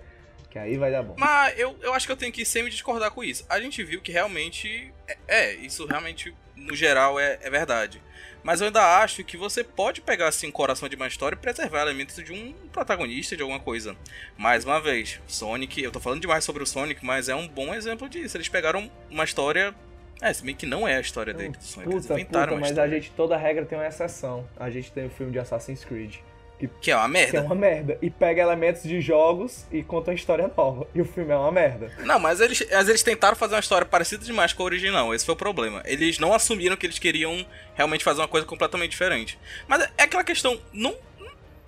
que 0.55 0.59
aí 0.59 0.77
vai 0.77 0.89
dar 0.89 1.03
bom. 1.03 1.15
Mas 1.17 1.59
eu, 1.59 1.75
eu 1.81 1.93
acho 1.93 2.05
que 2.05 2.13
eu 2.13 2.15
tenho 2.15 2.31
que 2.31 2.45
sempre 2.45 2.71
discordar 2.71 3.11
com 3.11 3.21
isso. 3.21 3.45
A 3.49 3.59
gente 3.59 3.83
viu 3.83 3.99
que 4.01 4.09
realmente. 4.09 4.89
É, 5.05 5.17
é, 5.27 5.53
isso 5.55 5.85
realmente, 5.85 6.33
no 6.55 6.73
geral, 6.73 7.19
é, 7.19 7.37
é 7.41 7.49
verdade. 7.49 8.01
Mas 8.41 8.61
eu 8.61 8.67
ainda 8.67 9.01
acho 9.01 9.21
que 9.25 9.35
você 9.35 9.65
pode 9.65 9.99
pegar 9.99 10.29
assim 10.29 10.47
o 10.47 10.53
coração 10.53 10.87
de 10.87 10.95
uma 10.95 11.07
história 11.07 11.35
e 11.35 11.37
preservar 11.37 11.81
elementos 11.81 12.15
de 12.23 12.31
um 12.31 12.53
protagonista, 12.71 13.35
de 13.35 13.41
alguma 13.41 13.59
coisa. 13.59 13.97
Mais 14.37 14.63
uma 14.63 14.79
vez, 14.79 15.19
Sonic, 15.27 15.83
eu 15.83 15.91
tô 15.91 15.99
falando 15.99 16.21
demais 16.21 16.45
sobre 16.45 16.63
o 16.63 16.65
Sonic, 16.65 17.03
mas 17.05 17.27
é 17.27 17.35
um 17.35 17.49
bom 17.49 17.73
exemplo 17.73 18.07
disso. 18.07 18.37
Eles 18.37 18.47
pegaram 18.47 18.89
uma 19.11 19.25
história. 19.25 19.75
É, 20.21 20.31
se 20.31 20.41
bem 20.41 20.55
que 20.55 20.65
não 20.65 20.87
é 20.87 20.95
a 20.95 21.01
história 21.01 21.33
dele 21.33 21.57
do 21.57 21.63
Sonic. 21.63 21.91
Eles 21.91 22.03
Puta, 22.03 22.13
inventaram 22.13 22.53
puta, 22.53 22.55
uma 22.55 22.61
mas 22.61 22.79
a 22.79 22.87
gente, 22.87 23.11
toda 23.11 23.35
regra 23.35 23.65
tem 23.65 23.77
uma 23.77 23.87
exceção. 23.87 24.47
A 24.57 24.69
gente 24.69 24.89
tem 24.89 25.05
o 25.05 25.09
filme 25.09 25.33
de 25.33 25.39
Assassin's 25.39 25.83
Creed. 25.83 26.15
Que, 26.57 26.67
Que 26.81 26.91
é 26.91 26.95
uma 26.95 27.07
merda. 27.07 27.31
que 27.31 27.37
é 27.37 27.41
uma 27.41 27.55
merda. 27.55 27.97
E 28.01 28.09
pega 28.09 28.41
elementos 28.41 28.83
de 28.83 29.01
jogos 29.01 29.65
e 29.71 29.83
conta 29.83 30.11
uma 30.11 30.15
história 30.15 30.49
nova. 30.55 30.87
E 30.95 31.01
o 31.01 31.05
filme 31.05 31.31
é 31.31 31.35
uma 31.35 31.51
merda. 31.51 31.91
Não, 31.99 32.17
mas 32.19 32.39
eles, 32.39 32.65
mas 32.71 32.87
eles 32.87 33.03
tentaram 33.03 33.35
fazer 33.35 33.55
uma 33.55 33.59
história 33.59 33.85
parecida 33.85 34.23
demais 34.23 34.53
com 34.53 34.63
a 34.63 34.65
original. 34.65 35.13
Esse 35.13 35.25
foi 35.25 35.33
o 35.33 35.37
problema. 35.37 35.81
Eles 35.85 36.17
não 36.17 36.33
assumiram 36.33 36.77
que 36.77 36.85
eles 36.85 36.97
queriam 36.99 37.45
realmente 37.75 38.03
fazer 38.03 38.21
uma 38.21 38.27
coisa 38.27 38.47
completamente 38.47 38.91
diferente. 38.91 39.37
Mas 39.67 39.83
é 39.97 40.03
aquela 40.03 40.23
questão. 40.23 40.57
Não, 40.71 40.95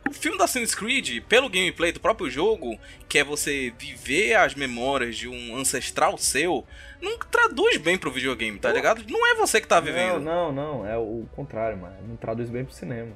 o 0.10 0.14
filme 0.14 0.38
da 0.38 0.46
Assassin's 0.46 0.74
Creed, 0.74 1.22
pelo 1.28 1.50
gameplay 1.50 1.92
do 1.92 2.00
próprio 2.00 2.30
jogo, 2.30 2.80
que 3.10 3.20
é 3.20 3.24
você 3.26 3.74
viver 3.78 4.36
as 4.36 4.56
memórias 4.56 5.18
de 5.18 5.28
um 5.28 5.58
ancestral 5.58 6.18
seu, 6.18 6.66
não 7.02 7.18
traduz 7.20 7.76
bem 7.78 7.98
pro 7.98 8.10
videogame, 8.10 8.58
tá 8.58 8.72
ligado? 8.72 9.04
Não 9.10 9.28
é 9.28 9.36
você 9.36 9.60
que 9.60 9.68
tá 9.68 9.82
vivendo. 9.82 10.20
Não, 10.22 10.52
não, 10.52 10.80
não. 10.80 10.88
É 10.88 10.98
o 10.98 11.26
contrário, 11.36 11.78
mano. 11.78 11.96
Não 12.08 12.16
traduz 12.16 12.50
bem 12.50 12.64
pro 12.64 12.74
cinema. 12.74 13.12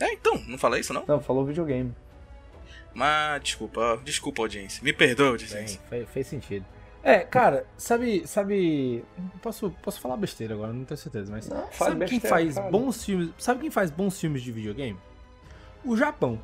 É, 0.00 0.12
então, 0.12 0.40
não 0.46 0.58
falei 0.58 0.80
isso 0.80 0.92
não? 0.92 1.04
Não, 1.06 1.20
falou 1.20 1.44
videogame. 1.44 1.94
Mas, 2.94 3.42
desculpa, 3.42 4.00
desculpa, 4.04 4.42
audiência. 4.42 4.82
Me 4.82 4.92
perdoa, 4.92 5.28
audiência. 5.28 5.80
Fez, 5.88 6.08
fez 6.10 6.26
sentido. 6.26 6.64
É, 7.02 7.20
cara, 7.20 7.64
sabe, 7.76 8.26
sabe, 8.26 9.04
posso, 9.40 9.70
posso 9.82 10.00
falar 10.00 10.16
besteira 10.16 10.54
agora, 10.54 10.72
não 10.72 10.84
tenho 10.84 10.98
certeza, 10.98 11.30
mas 11.30 11.48
Não, 11.48 11.62
faz 11.68 11.92
sabe 11.92 12.06
quem 12.06 12.18
besteira, 12.18 12.28
faz 12.28 12.54
cara. 12.56 12.70
bons 12.70 13.04
filmes, 13.04 13.30
sabe 13.38 13.60
quem 13.60 13.70
faz 13.70 13.90
bons 13.90 14.20
filmes 14.20 14.42
de 14.42 14.50
videogame? 14.52 14.98
O 15.84 15.96
Japão. 15.96 16.40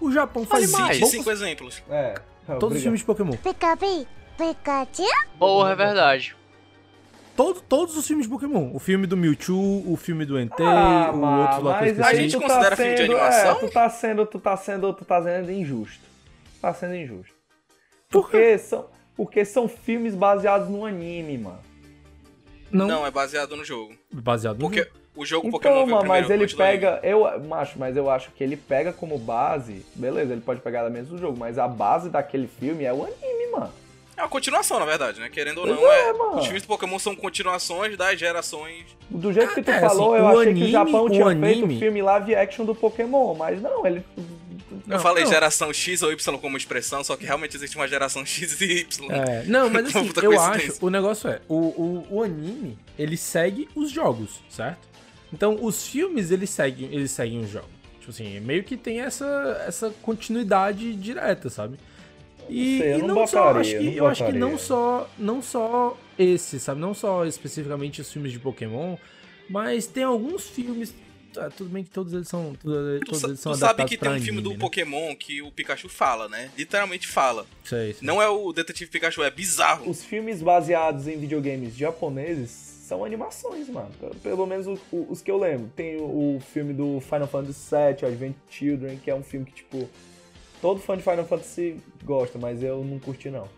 O 0.00 0.12
Japão 0.12 0.44
Fale 0.44 0.66
faz 0.66 0.80
mais, 0.80 1.00
bons, 1.00 1.10
cinco 1.10 1.30
exemplos. 1.30 1.82
É. 1.88 2.14
todos 2.58 2.76
os 2.76 2.82
filmes 2.82 3.00
de 3.00 3.06
Pokémon. 3.06 3.32
Pikachu, 3.36 4.06
Pikachu. 4.36 5.08
Porra, 5.38 5.70
é 5.70 5.74
verdade. 5.74 6.35
Todo, 7.36 7.60
todos 7.60 7.96
os 7.96 8.06
filmes 8.06 8.26
de 8.26 8.32
Pokémon. 8.32 8.70
O 8.72 8.78
filme 8.78 9.06
do 9.06 9.16
Mewtwo, 9.16 9.84
o 9.92 9.96
filme 9.96 10.24
do 10.24 10.40
Entei, 10.40 10.64
Ah, 10.64 11.10
o 11.12 11.16
mas, 11.18 11.40
outro 11.54 11.64
lá 11.64 11.78
que 11.78 11.84
eu 11.84 11.88
esqueci. 11.92 12.08
aí 12.08 12.30
tu 12.30 12.40
tá 12.40 12.76
sendo, 12.76 13.12
É, 13.18 13.54
tu 13.54 13.68
tá 13.70 13.90
sendo, 13.90 14.26
tu 14.26 14.38
tá 14.40 14.56
sendo, 14.56 14.92
tu 14.94 15.04
tá 15.04 15.22
sendo 15.22 15.52
injusto. 15.52 16.00
Tá 16.62 16.72
sendo 16.72 16.94
injusto. 16.96 17.34
Porque 18.08 18.56
são, 18.56 18.86
porque 19.14 19.44
são 19.44 19.68
filmes 19.68 20.14
baseados 20.14 20.68
no 20.70 20.86
anime, 20.86 21.36
mano. 21.36 21.58
Não. 22.70 23.06
é 23.06 23.10
baseado 23.10 23.54
no 23.56 23.64
jogo. 23.64 23.94
Baseado 24.12 24.54
no 24.56 24.60
Porque 24.62 24.80
jogo. 24.80 24.90
o 25.16 25.24
jogo 25.26 25.50
Pokémon 25.50 25.74
Então, 25.74 25.84
veio 25.86 25.96
mano, 25.96 26.08
mas 26.08 26.30
ele 26.30 26.48
pega, 26.48 27.00
eu, 27.02 27.40
macho, 27.44 27.78
mas 27.78 27.96
eu 27.96 28.10
acho 28.10 28.30
que 28.32 28.42
ele 28.42 28.56
pega 28.56 28.92
como 28.92 29.18
base, 29.18 29.84
beleza, 29.94 30.32
ele 30.32 30.40
pode 30.40 30.60
pegar 30.60 30.80
elementos 30.80 31.10
do 31.10 31.18
jogo, 31.18 31.38
mas 31.38 31.58
a 31.58 31.68
base 31.68 32.08
daquele 32.08 32.46
filme 32.48 32.84
é 32.84 32.92
o 32.92 33.04
anime, 33.04 33.50
mano. 33.52 33.72
É 34.16 34.22
uma 34.22 34.28
continuação, 34.28 34.78
na 34.80 34.86
verdade, 34.86 35.20
né? 35.20 35.28
Querendo 35.28 35.58
ou 35.58 35.66
não, 35.66 35.92
é, 35.92 36.08
é, 36.08 36.12
os 36.12 36.44
filmes 36.44 36.62
do 36.62 36.68
Pokémon 36.68 36.98
são 36.98 37.14
continuações 37.14 37.96
das 37.98 38.18
gerações. 38.18 38.84
Do 39.10 39.32
jeito 39.32 39.52
que 39.54 39.62
tu 39.62 39.70
É, 39.70 39.80
falou, 39.80 40.14
assim, 40.14 40.22
eu 40.22 40.24
o 40.24 40.28
achei 40.40 40.44
que 40.44 40.50
anime- 40.50 40.66
o 40.66 40.70
Japão 40.70 41.04
o 41.04 41.10
tinha 41.10 41.26
anime- 41.26 41.54
feito 41.68 41.78
filme 41.78 42.02
live 42.02 42.34
action 42.34 42.64
do 42.64 42.74
Pokémon, 42.74 43.34
mas 43.34 43.60
não, 43.60 43.86
ele... 43.86 44.02
eu 44.88 44.98
falei 45.00 45.26
geração 45.26 45.70
X 45.72 46.02
ou 46.02 46.10
Y 46.12 46.38
como 46.38 46.56
expressão, 46.56 47.04
só 47.04 47.14
que 47.16 47.26
realmente 47.26 47.56
existe 47.56 47.76
uma 47.76 47.86
geração 47.86 48.24
X 48.26 48.58
e 48.60 48.64
Y. 48.80 49.10
É, 49.10 49.44
não, 49.44 49.68
mas 49.68 49.86
assim, 49.94 50.10
eu 50.22 50.40
acho, 50.40 50.72
o 50.80 50.88
negócio 50.88 51.28
é, 51.28 51.40
o, 51.46 51.54
o, 51.54 52.06
o 52.10 52.22
anime, 52.22 52.78
ele 52.98 53.16
segue 53.18 53.68
os 53.74 53.90
jogos, 53.90 54.40
certo? 54.48 54.88
Então, 55.32 55.58
os 55.60 55.86
filmes, 55.86 56.30
eles 56.30 56.48
seguem, 56.48 56.88
eles 56.92 57.10
seguem 57.10 57.40
os 57.40 57.50
jogos. 57.50 57.68
Tipo 57.98 58.12
assim, 58.12 58.40
meio 58.40 58.62
que 58.64 58.76
tem 58.76 59.00
essa, 59.00 59.64
essa 59.66 59.92
continuidade 60.00 60.94
direta, 60.94 61.50
sabe? 61.50 61.76
E, 62.48 62.78
sei, 62.78 62.92
eu 62.94 62.98
e 62.98 63.02
não 63.02 63.14
não, 63.14 63.26
só, 63.26 63.46
botaria, 63.52 63.60
acho 63.60 63.70
que, 63.78 63.84
não 63.84 63.92
eu 63.92 64.06
acho 64.06 64.26
que 64.26 64.32
não 64.32 64.58
só, 64.58 65.10
não 65.18 65.42
só 65.42 65.98
esse, 66.18 66.58
sabe? 66.60 66.80
Não 66.80 66.94
só 66.94 67.24
especificamente 67.26 68.00
os 68.00 68.12
filmes 68.12 68.32
de 68.32 68.38
Pokémon, 68.38 68.96
mas 69.48 69.86
tem 69.86 70.04
alguns 70.04 70.48
filmes, 70.48 70.94
tá, 71.32 71.50
tudo 71.50 71.70
bem 71.70 71.84
que 71.84 71.90
todos 71.90 72.12
eles 72.12 72.28
são, 72.28 72.54
todos, 72.62 73.00
Tu, 73.00 73.06
todos 73.06 73.22
eles 73.24 73.40
são 73.40 73.52
tu 73.52 73.58
sabe 73.58 73.84
que 73.84 73.96
tem 73.96 74.10
um 74.10 74.20
filme 74.20 74.40
do 74.40 74.50
anime, 74.50 74.54
né? 74.54 74.60
Pokémon 74.60 75.14
que 75.16 75.42
o 75.42 75.50
Pikachu 75.52 75.88
fala, 75.88 76.28
né? 76.28 76.50
Literalmente 76.56 77.06
fala. 77.06 77.46
Sei, 77.64 77.92
sei. 77.94 78.06
Não 78.06 78.20
é 78.22 78.28
o 78.28 78.52
Detetive 78.52 78.90
Pikachu, 78.90 79.22
é 79.22 79.30
bizarro. 79.30 79.88
Os 79.90 80.04
filmes 80.04 80.40
baseados 80.42 81.06
em 81.08 81.18
videogames 81.18 81.76
japoneses 81.76 82.50
são 82.86 83.04
animações, 83.04 83.68
mano. 83.68 83.90
Pelo- 84.00 84.14
Pelo 84.16 84.46
menos 84.46 84.66
o- 84.68 84.78
o- 84.92 85.06
os 85.10 85.20
que 85.20 85.30
eu 85.30 85.36
lembro. 85.38 85.70
Tem 85.74 85.96
o, 85.96 86.36
o 86.36 86.40
filme 86.52 86.72
do 86.72 87.00
Final 87.00 87.26
Fantasy 87.26 87.68
VII, 87.74 88.08
Advent 88.08 88.36
Children, 88.48 88.98
que 88.98 89.10
é 89.10 89.14
um 89.14 89.24
filme 89.24 89.44
que, 89.44 89.52
tipo, 89.52 89.88
todo 90.60 90.80
fã 90.80 90.96
de 90.96 91.02
Final 91.02 91.24
Fantasy 91.24 91.76
gosta, 92.04 92.38
mas 92.38 92.62
eu 92.62 92.82
não 92.84 92.98
curti, 92.98 93.30
não. 93.30 93.48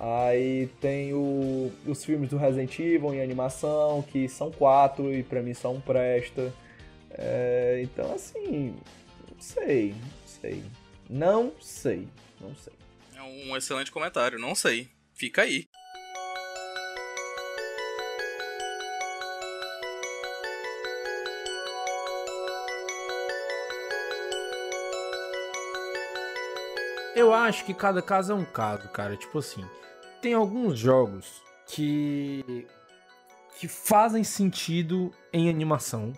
Aí 0.00 0.68
tem 0.80 1.12
o- 1.12 1.72
os 1.86 2.04
filmes 2.04 2.28
do 2.30 2.36
Resident 2.36 2.78
Evil 2.78 3.12
em 3.14 3.20
animação, 3.20 4.00
que 4.02 4.28
são 4.28 4.50
quatro 4.50 5.12
e 5.12 5.22
pra 5.24 5.42
mim 5.42 5.54
só 5.54 5.72
um 5.72 5.80
presta. 5.80 6.52
É, 7.10 7.80
então, 7.82 8.12
assim, 8.14 8.76
não 9.30 9.40
sei, 9.40 9.90
não 9.90 10.26
sei. 10.26 10.62
Não 11.10 11.52
sei, 11.60 12.08
não 12.40 12.54
sei. 12.54 12.72
É 13.16 13.22
um 13.22 13.56
excelente 13.56 13.90
comentário, 13.90 14.38
não 14.38 14.54
sei. 14.54 14.88
Fica 15.14 15.42
aí. 15.42 15.66
Eu 27.18 27.34
acho 27.34 27.64
que 27.64 27.74
cada 27.74 28.00
caso 28.00 28.30
é 28.30 28.34
um 28.36 28.44
caso, 28.44 28.88
cara. 28.90 29.16
Tipo 29.16 29.40
assim, 29.40 29.64
tem 30.22 30.34
alguns 30.34 30.78
jogos 30.78 31.42
que 31.66 32.64
que 33.58 33.66
fazem 33.66 34.22
sentido 34.22 35.10
em 35.32 35.50
animação. 35.50 36.12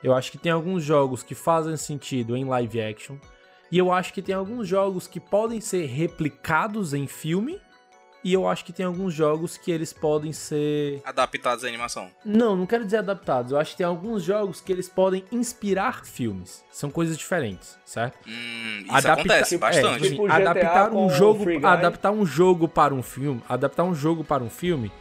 Eu 0.00 0.14
acho 0.14 0.30
que 0.30 0.38
tem 0.38 0.52
alguns 0.52 0.84
jogos 0.84 1.24
que 1.24 1.34
fazem 1.34 1.76
sentido 1.76 2.36
em 2.36 2.44
live 2.44 2.80
action. 2.80 3.16
E 3.68 3.76
eu 3.76 3.90
acho 3.90 4.14
que 4.14 4.22
tem 4.22 4.32
alguns 4.32 4.68
jogos 4.68 5.08
que 5.08 5.18
podem 5.18 5.60
ser 5.60 5.86
replicados 5.86 6.94
em 6.94 7.08
filme. 7.08 7.60
E 8.28 8.32
eu 8.34 8.46
acho 8.46 8.62
que 8.62 8.74
tem 8.74 8.84
alguns 8.84 9.14
jogos 9.14 9.56
que 9.56 9.70
eles 9.70 9.90
podem 9.90 10.34
ser 10.34 11.00
Adaptados 11.02 11.64
à 11.64 11.68
animação. 11.68 12.10
não, 12.22 12.54
não 12.54 12.66
quero 12.66 12.84
dizer 12.84 12.98
adaptados. 12.98 13.52
Eu 13.52 13.58
acho 13.58 13.70
que 13.70 13.78
tem 13.78 13.86
alguns 13.86 14.22
jogos 14.22 14.60
que 14.60 14.70
eles 14.70 14.86
podem 14.86 15.24
inspirar 15.32 16.04
filmes. 16.04 16.62
São 16.70 16.90
coisas 16.90 17.16
diferentes, 17.16 17.78
certo? 17.86 18.18
Hum, 18.28 18.84
isso 18.94 19.08
acontece 19.08 19.54
é, 19.54 19.58
bastante. 19.58 20.02
tipo 20.02 20.08
Tipo 20.08 20.26
assim, 20.26 20.42
GTA 20.42 20.50
adaptar 20.50 20.92
um 20.92 21.08
jogo, 21.08 21.66
adaptar 21.66 22.10
um 22.10 22.26
jogo 22.26 22.68
para 22.68 22.92
um 22.92 23.02
filme, 23.02 23.42
adaptar 23.48 23.84
um 23.84 23.94
jogo 23.94 24.22
para 24.22 24.44
um 24.44 24.50
filme 24.50 24.92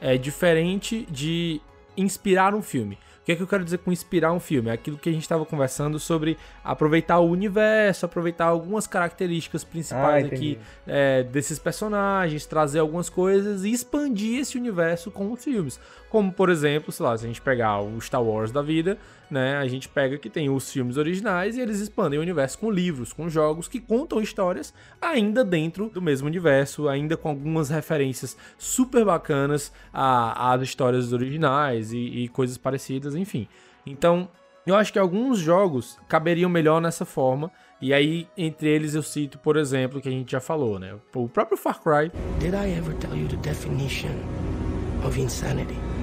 é 0.00 0.16
diferente 0.16 1.06
de 1.10 1.60
inspirar 1.96 2.54
um 2.54 2.62
filme. 2.62 2.98
O 3.26 3.28
que 3.28 3.32
é 3.32 3.34
que 3.34 3.42
eu 3.42 3.46
quero 3.48 3.64
dizer 3.64 3.78
com 3.78 3.90
inspirar 3.90 4.32
um 4.32 4.38
filme? 4.38 4.70
É 4.70 4.74
aquilo 4.74 4.96
que 4.96 5.08
a 5.08 5.12
gente 5.12 5.22
estava 5.22 5.44
conversando 5.44 5.98
sobre 5.98 6.38
aproveitar 6.62 7.18
o 7.18 7.28
universo, 7.28 8.06
aproveitar 8.06 8.44
algumas 8.44 8.86
características 8.86 9.64
principais 9.64 10.26
Ah, 10.26 10.28
aqui 10.28 10.56
é, 10.86 11.24
desses 11.24 11.58
personagens, 11.58 12.46
trazer 12.46 12.78
algumas 12.78 13.08
coisas 13.08 13.64
e 13.64 13.72
expandir 13.72 14.38
esse 14.38 14.56
universo 14.56 15.10
com 15.10 15.32
os 15.32 15.42
filmes. 15.42 15.80
Como, 16.08 16.32
por 16.32 16.50
exemplo, 16.50 16.92
sei 16.92 17.04
lá, 17.04 17.18
se 17.18 17.24
a 17.24 17.26
gente 17.26 17.40
pegar 17.40 17.80
o 17.80 18.00
Star 18.00 18.22
Wars 18.22 18.52
da 18.52 18.62
vida, 18.62 18.96
né? 19.30 19.56
A 19.56 19.66
gente 19.66 19.88
pega 19.88 20.18
que 20.18 20.30
tem 20.30 20.48
os 20.48 20.70
filmes 20.70 20.96
originais 20.96 21.56
e 21.56 21.60
eles 21.60 21.80
expandem 21.80 22.18
o 22.18 22.22
universo 22.22 22.58
com 22.58 22.70
livros, 22.70 23.12
com 23.12 23.28
jogos 23.28 23.68
que 23.68 23.80
contam 23.80 24.20
histórias 24.20 24.72
ainda 25.00 25.44
dentro 25.44 25.88
do 25.88 26.00
mesmo 26.00 26.26
universo, 26.26 26.88
ainda 26.88 27.16
com 27.16 27.28
algumas 27.28 27.68
referências 27.68 28.36
super 28.56 29.04
bacanas 29.04 29.72
às 29.92 30.62
histórias 30.62 31.12
originais 31.12 31.92
e, 31.92 31.98
e 31.98 32.28
coisas 32.28 32.56
parecidas, 32.56 33.14
enfim. 33.14 33.48
Então, 33.84 34.28
eu 34.66 34.74
acho 34.74 34.92
que 34.92 34.98
alguns 34.98 35.38
jogos 35.38 35.96
caberiam 36.08 36.50
melhor 36.50 36.80
nessa 36.80 37.04
forma. 37.04 37.50
E 37.80 37.94
aí, 37.94 38.26
entre 38.36 38.68
eles, 38.68 38.94
eu 38.94 39.02
cito, 39.02 39.38
por 39.38 39.56
exemplo, 39.56 40.00
que 40.00 40.08
a 40.08 40.12
gente 40.12 40.32
já 40.32 40.40
falou, 40.40 40.78
né? 40.78 40.94
O 41.14 41.28
próprio 41.28 41.56
Far 41.56 41.80
Cry. 41.80 42.10
Did 42.40 42.54
I 42.54 42.76
ever 42.76 42.94
tell 42.96 43.14
you 43.14 43.28
the 43.28 43.36
definition 43.36 44.14
of 45.06 45.20
insanity? 45.20 45.95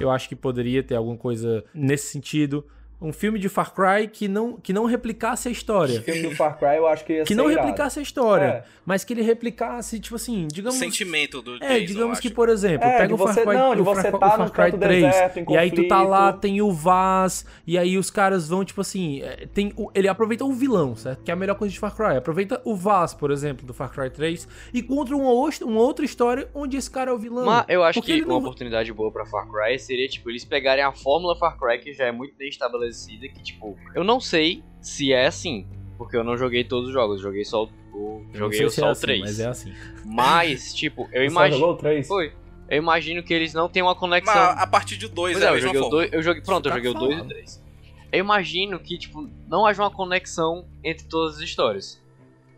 Eu 0.00 0.10
acho 0.10 0.28
que 0.28 0.36
poderia 0.36 0.82
ter 0.82 0.94
alguma 0.94 1.16
coisa 1.16 1.64
nesse 1.74 2.12
sentido. 2.12 2.64
Um 3.00 3.12
filme 3.12 3.38
de 3.38 3.48
Far 3.48 3.72
Cry 3.72 4.08
que 4.08 4.26
não, 4.26 4.56
que 4.56 4.72
não 4.72 4.84
replicasse 4.84 5.46
a 5.48 5.52
história. 5.52 6.00
O 6.00 6.02
filme 6.02 6.22
do 6.22 6.34
Far 6.34 6.58
Cry 6.58 6.76
eu 6.78 6.86
acho 6.88 7.04
que 7.04 7.12
ia 7.12 7.22
Que 7.24 7.32
não 7.32 7.48
irado. 7.48 7.66
replicasse 7.68 8.00
a 8.00 8.02
história, 8.02 8.44
É. 8.44 8.64
mas 8.84 9.04
que 9.04 9.12
ele 9.12 9.22
replicasse, 9.22 10.00
tipo 10.00 10.16
assim, 10.16 10.48
digamos. 10.50 10.76
sentimento 10.78 11.40
do 11.40 11.54
É, 11.62 11.78
Jason, 11.78 11.86
digamos 11.86 12.18
que, 12.18 12.28
por 12.28 12.48
exemplo, 12.48 12.88
É, 12.88 12.98
pega 12.98 13.14
o 13.14 13.18
Far 13.18 13.34
você- 13.34 13.42
Cry, 13.44 13.54
não, 13.54 13.74
de 13.76 13.82
o 13.82 13.84
Far, 13.84 13.94
você 14.02 14.08
o 14.08 14.18
tá 14.18 14.30
Far 14.36 14.50
Cry 14.50 14.70
canto 14.72 14.80
3, 14.80 15.04
deserto, 15.04 15.52
e 15.52 15.56
aí 15.56 15.70
tu 15.70 15.86
tá 15.86 16.02
lá, 16.02 16.32
tem 16.32 16.60
o 16.60 16.72
Vaz, 16.72 17.46
e 17.64 17.78
aí 17.78 17.96
os 17.96 18.10
caras 18.10 18.48
vão, 18.48 18.64
tipo 18.64 18.80
assim, 18.80 19.22
é, 19.22 19.46
tem 19.54 19.72
o- 19.76 19.92
ele 19.94 20.08
aproveita 20.08 20.44
o 20.44 20.52
vilão, 20.52 20.96
certo? 20.96 21.22
Que 21.22 21.30
é 21.30 21.34
a 21.34 21.36
melhor 21.36 21.54
coisa 21.54 21.72
de 21.72 21.78
Far 21.78 21.94
Cry. 21.94 22.16
Aproveita 22.16 22.60
o 22.64 22.74
Vaz, 22.74 23.14
por 23.14 23.30
exemplo, 23.30 23.64
do 23.64 23.72
Far 23.72 23.92
Cry 23.92 24.10
3, 24.10 24.48
e 24.74 24.82
conta 24.82 25.14
uma, 25.14 25.30
outra- 25.30 25.64
uma 25.64 25.80
outra 25.80 26.04
história 26.04 26.48
onde 26.52 26.76
esse 26.76 26.90
cara 26.90 27.12
é 27.12 27.14
o 27.14 27.18
vilão. 27.18 27.44
Mas 27.46 27.64
eu 27.68 27.84
acho 27.84 28.00
Porque 28.00 28.14
que 28.16 28.22
uma 28.24 28.30
não- 28.30 28.38
oportunidade 28.40 28.92
boa 28.92 29.12
pra 29.12 29.24
Far 29.24 29.46
Cry 29.48 29.78
seria, 29.78 30.08
tipo, 30.08 30.28
eles 30.28 30.44
pegarem 30.44 30.82
a 30.82 30.90
fórmula 30.90 31.36
Far 31.38 31.56
Cry, 31.56 31.78
que 31.78 31.92
já 31.94 32.06
é 32.06 32.10
muito 32.12 32.34
bem 32.36 32.48
estabelecida, 32.48 32.87
que, 33.28 33.42
tipo, 33.42 33.76
eu 33.94 34.02
não 34.04 34.20
sei 34.20 34.62
se 34.80 35.12
é 35.12 35.26
assim, 35.26 35.66
porque 35.96 36.16
eu 36.16 36.24
não 36.24 36.36
joguei 36.36 36.64
todos 36.64 36.88
os 36.88 36.92
jogos, 36.94 37.20
joguei 37.20 37.44
só 37.44 37.64
o. 37.92 38.24
joguei 38.32 38.68
se 38.70 38.76
só 38.80 38.86
é 38.86 38.88
o 38.88 38.92
assim, 38.92 39.00
3. 39.02 39.20
Mas 39.20 39.40
é 39.40 39.46
assim. 39.48 39.74
Mas, 40.04 40.74
tipo, 40.74 41.02
eu 41.12 41.22
Você 41.22 41.30
só 41.30 41.32
imagino. 41.32 41.58
jogou 41.60 41.74
o 41.74 41.76
3? 41.78 42.06
Foi. 42.08 42.32
Eu 42.68 42.78
imagino 42.78 43.22
que 43.22 43.32
eles 43.32 43.54
não 43.54 43.68
têm 43.68 43.82
uma 43.82 43.94
conexão. 43.94 44.34
Mas 44.34 44.58
a 44.62 44.66
partir 44.66 44.98
de 44.98 45.08
dois 45.08 45.32
Pois 45.38 45.44
é 45.44 45.48
é, 45.48 45.54
eu 45.56 45.60
joguei 45.60 45.80
o 45.80 45.82
forma. 45.84 45.96
dois, 45.98 46.12
eu 46.12 46.22
joguei, 46.22 46.42
pronto, 46.42 46.66
eu 46.66 46.70
Tá 46.70 46.76
joguei 46.76 46.90
o 46.90 46.94
2 46.94 47.02
e 47.02 47.06
o 47.06 47.16
falando. 47.16 47.28
3. 47.30 47.64
eu 48.12 48.18
imagino 48.20 48.78
que, 48.78 48.98
tipo, 48.98 49.28
não 49.48 49.64
haja 49.66 49.82
uma 49.82 49.90
conexão 49.90 50.66
entre 50.84 51.06
todas 51.08 51.36
as 51.36 51.42
histórias. 51.42 52.02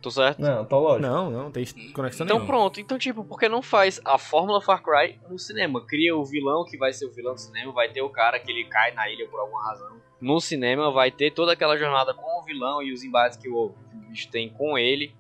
Tô 0.03 0.11
certo? 0.11 0.41
Não, 0.41 0.65
tá 0.65 0.79
lógico. 0.79 1.03
Não, 1.07 1.31
não, 1.31 1.51
tem 1.51 1.65
conexão 1.93 2.25
Então 2.25 2.39
nenhuma. 2.39 2.47
pronto, 2.47 2.81
então 2.81 2.99
tipo, 2.99 3.23
por 3.23 3.39
que 3.39 3.49
não 3.51 3.61
faz 3.61 4.01
a 4.03 4.17
fórmula 4.17 4.59
Far 4.61 4.83
Cry 4.83 5.21
no 5.29 5.39
cinema? 5.39 5.85
Cria 5.87 6.17
o 6.17 6.25
vilão 6.25 6.65
que 6.65 6.79
vai 6.79 6.91
ser 6.93 7.05
o 7.05 7.13
vilão 7.13 7.35
do 7.35 7.41
cinema, 7.41 7.71
vai 7.71 7.91
ter 7.91 8.01
o 8.01 8.09
cara 8.09 8.41
que 8.41 8.51
ele 8.51 8.65
cai 8.65 8.93
na 8.95 9.11
ilha 9.11 9.29
por 9.29 9.39
alguma 9.39 9.63
razão. 9.63 9.97
No 10.21 10.41
cinema 10.41 10.91
vai 10.91 11.11
ter 11.11 11.31
toda 11.33 11.53
aquela 11.53 11.77
jornada 11.79 12.13
com 12.15 12.41
o 12.41 12.45
vilão 12.45 12.83
e 12.83 12.93
os 12.93 13.03
embates 13.03 13.37
que 13.39 13.49
o 13.49 13.73
bicho 14.09 14.29
tem 14.29 14.49
com 14.51 14.77
ele. 14.79 15.15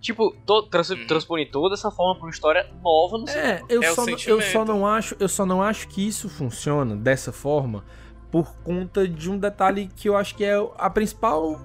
Tipo, 0.00 0.36
to, 0.44 0.62
trans, 0.64 0.88
transpõe 1.08 1.46
toda 1.46 1.74
essa 1.74 1.90
forma 1.90 2.14
pra 2.16 2.24
uma 2.24 2.30
história 2.30 2.68
nova 2.82 3.16
no 3.16 3.24
É, 3.26 3.32
cinema. 3.32 3.66
eu, 3.70 3.82
só, 3.94 4.04
não- 4.04 4.18
eu 4.26 4.40
só 4.42 4.64
não 4.64 4.86
acho, 4.86 5.16
eu 5.18 5.28
só 5.28 5.46
não 5.46 5.62
acho 5.62 5.88
que 5.88 6.06
isso 6.06 6.28
funciona 6.28 6.94
dessa 6.94 7.32
forma 7.32 7.82
por 8.30 8.54
conta 8.56 9.08
de 9.08 9.30
um 9.30 9.38
detalhe 9.38 9.88
que 9.96 10.08
eu 10.08 10.14
acho 10.16 10.34
que 10.34 10.44
é 10.44 10.54
a 10.76 10.90
principal 10.90 11.58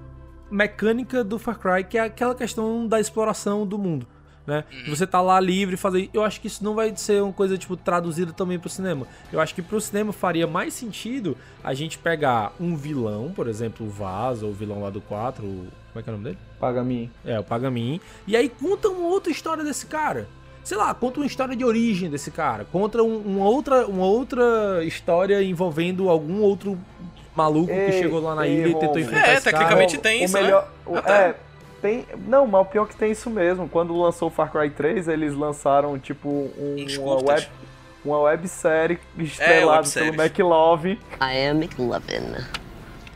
mecânica 0.49 1.23
do 1.23 1.37
Far 1.37 1.59
Cry, 1.59 1.83
que 1.83 1.97
é 1.97 2.01
aquela 2.01 2.33
questão 2.33 2.87
da 2.87 2.99
exploração 2.99 3.65
do 3.67 3.77
mundo. 3.77 4.07
Né? 4.47 4.63
De 4.71 4.89
Você 4.89 5.05
tá 5.05 5.21
lá 5.21 5.39
livre 5.39 5.77
fazer. 5.77 6.09
Eu 6.11 6.23
acho 6.23 6.41
que 6.41 6.47
isso 6.47 6.63
não 6.63 6.73
vai 6.73 6.91
ser 6.95 7.21
uma 7.21 7.31
coisa 7.33 7.55
tipo 7.57 7.77
traduzida 7.77 8.33
também 8.33 8.57
pro 8.57 8.69
cinema. 8.69 9.05
Eu 9.31 9.39
acho 9.39 9.53
que 9.53 9.61
pro 9.61 9.79
cinema 9.79 10.11
faria 10.11 10.47
mais 10.47 10.73
sentido 10.73 11.37
a 11.63 11.73
gente 11.75 11.99
pegar 11.99 12.53
um 12.59 12.75
vilão, 12.75 13.31
por 13.35 13.47
exemplo, 13.47 13.85
o 13.85 13.89
Vaz 13.89 14.41
ou 14.41 14.49
o 14.49 14.53
vilão 14.53 14.81
lá 14.81 14.89
do 14.89 15.01
4, 15.01 15.45
o- 15.45 15.67
como 15.93 15.99
é 15.99 16.01
que 16.01 16.09
é 16.09 16.13
o 16.13 16.15
nome 16.15 16.23
dele? 16.23 16.37
Paga-me. 16.59 17.11
É, 17.23 17.39
o 17.39 17.43
Pagamin. 17.43 18.01
E 18.25 18.35
aí 18.35 18.49
conta 18.49 18.89
uma 18.89 19.07
outra 19.07 19.31
história 19.31 19.63
desse 19.63 19.85
cara. 19.85 20.27
Sei 20.63 20.77
lá, 20.77 20.93
conta 20.93 21.19
uma 21.19 21.25
história 21.27 21.55
de 21.55 21.63
origem 21.63 22.09
desse 22.09 22.31
cara. 22.31 22.65
Conta 22.65 23.01
um- 23.03 23.17
uma, 23.19 23.45
outra, 23.45 23.85
uma 23.87 24.05
outra 24.05 24.83
história 24.83 25.43
envolvendo 25.43 26.09
algum 26.09 26.41
outro 26.41 26.77
maluco 27.35 27.67
que 27.67 27.73
Ei, 27.73 27.91
chegou 27.93 28.19
lá 28.19 28.35
na 28.35 28.47
ei, 28.47 28.55
ilha 28.61 28.67
e 28.69 28.75
tentou 28.75 28.99
enfrentar 28.99 29.33
esse 29.33 29.51
cara. 29.51 29.75
O- 29.75 30.25
o 30.25 30.31
melhor, 30.33 30.71
o- 30.85 30.97
é, 30.97 31.35
tem, 31.79 32.05
não, 32.27 32.45
mas 32.45 32.61
o 32.61 32.65
pior 32.65 32.83
é 32.83 32.87
que 32.87 32.95
tem 32.95 33.11
isso 33.11 33.29
mesmo. 33.29 33.67
Quando 33.67 33.95
lançou 33.99 34.27
o 34.27 34.31
Far 34.31 34.51
Cry 34.51 34.69
3, 34.69 35.07
eles 35.07 35.33
lançaram 35.35 35.97
tipo 35.97 36.29
um, 36.29 36.85
uma, 36.99 37.15
web, 37.23 37.47
uma 38.03 38.19
websérie 38.21 38.99
estrelada 39.17 39.77
websérie. 39.77 40.11
pelo 40.11 40.23
McLovin. 40.23 40.99
I 41.21 41.47
am 41.47 41.63
McLovin. 41.63 42.35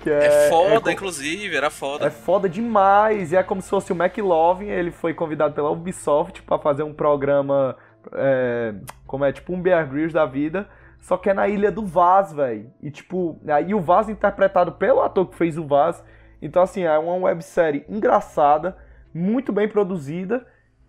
Que 0.01 0.09
É 0.09 0.45
é, 0.45 0.49
foda, 0.49 0.89
é 0.89 0.93
inclusive, 0.93 1.55
era 1.55 1.69
foda. 1.69 2.05
É 2.05 2.09
foda 2.09 2.49
demais. 2.49 3.31
E 3.31 3.35
é 3.35 3.43
como 3.43 3.61
se 3.61 3.69
fosse 3.69 3.93
o 3.93 3.95
McLovin. 3.95 4.67
Ele 4.67 4.91
foi 4.91 5.13
convidado 5.13 5.53
pela 5.53 5.69
Ubisoft 5.69 6.41
pra 6.43 6.59
fazer 6.59 6.83
um 6.83 6.93
programa. 6.93 7.75
é, 8.13 8.73
como 9.07 9.23
é? 9.23 9.31
Tipo 9.31 9.53
um 9.53 9.61
Bear 9.61 9.87
Grylls 9.87 10.13
da 10.13 10.25
vida. 10.25 10.67
Só 10.99 11.17
que 11.17 11.29
é 11.29 11.33
na 11.33 11.47
ilha 11.47 11.71
do 11.71 11.85
Vaz, 11.85 12.33
velho. 12.33 12.71
E 12.81 12.89
tipo, 12.89 13.37
aí 13.47 13.73
o 13.73 13.81
Vaz 13.81 14.07
interpretado 14.09 14.71
pelo 14.73 15.01
ator 15.01 15.25
que 15.27 15.35
fez 15.35 15.57
o 15.57 15.65
Vaz. 15.65 16.01
Então, 16.43 16.61
assim, 16.61 16.83
é 16.83 16.97
uma 16.97 17.15
websérie 17.15 17.85
engraçada, 17.87 18.77
muito 19.13 19.53
bem 19.53 19.69
produzida 19.69 20.45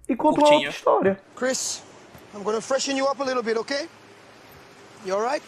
e 0.08 0.16
conta 0.16 0.40
uma 0.40 0.52
outra 0.52 0.68
história. 0.68 1.20
Chris, 1.36 1.80
I'm 2.34 2.42
gonna 2.42 2.60
freshen 2.60 2.98
you 2.98 3.06
up 3.08 3.22
a 3.22 3.24
little 3.24 3.40
bit, 3.40 3.56
okay? 3.58 3.88
You 5.06 5.14
alright? 5.14 5.44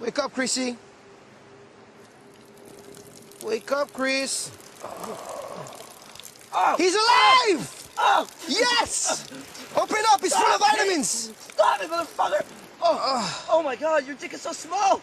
Wake 0.00 0.18
up, 0.18 0.34
Chrissy. 0.34 0.78
Wake 3.44 3.70
up, 3.70 3.92
Chris. 3.92 4.50
He's 6.78 6.94
alive! 6.94 7.68
Yes! 8.48 9.26
Open 9.76 9.98
up, 10.10 10.24
it's 10.24 10.34
full 10.34 10.54
of 10.54 10.60
vitamins! 10.60 11.34
Stop 11.38 11.82
it, 11.82 11.90
motherfucker! 11.90 12.42
Oh, 12.80 13.46
oh 13.50 13.62
my 13.62 13.76
god, 13.76 14.06
your 14.06 14.16
dick 14.16 14.32
is 14.32 14.40
so 14.40 14.52
small! 14.52 15.02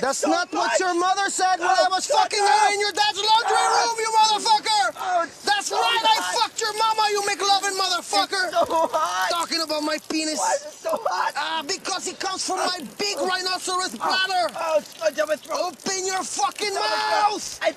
That's 0.00 0.18
so 0.18 0.28
not 0.30 0.50
what 0.52 0.70
much. 0.70 0.80
your 0.80 0.94
mother 0.94 1.28
said 1.30 1.58
when 1.58 1.68
I 1.68 1.86
Oh, 1.86 1.90
was 1.90 2.06
fucking 2.06 2.40
up. 2.42 2.48
her 2.48 2.72
in 2.74 2.80
your 2.80 2.92
dad's 2.92 3.18
laundry 3.18 3.58
Oh, 3.58 3.74
room, 3.78 3.96
you 4.04 4.10
motherfucker! 4.14 4.84
Oh, 4.96 5.26
That's 5.44 5.66
so 5.68 5.76
right, 5.76 6.04
I 6.04 6.16
hot. 6.20 6.34
fucked 6.38 6.60
your 6.60 6.74
mama, 6.78 7.02
you 7.10 7.20
McLovin 7.22 7.74
motherfucker! 7.78 8.44
It's 8.48 8.68
so 8.68 8.86
hot. 8.92 9.30
Talking 9.30 9.62
about 9.62 9.82
my 9.82 9.98
penis. 10.08 10.38
Why 10.38 10.54
is 10.54 10.62
it 10.66 10.72
so 10.78 10.90
hot? 11.06 11.32
Ah, 11.36 11.62
because 11.66 12.06
it 12.08 12.18
comes 12.20 12.46
from 12.46 12.58
my 12.58 12.78
big 12.98 13.16
rhinoceros 13.18 13.94
bladder! 13.96 14.46
Oh, 14.54 14.80
going 15.00 15.14
down 15.14 15.28
my 15.28 15.36
throat. 15.36 15.58
Open 15.74 16.06
your 16.06 16.22
fucking 16.24 16.74
mouth! 16.74 17.58
I 17.62 17.72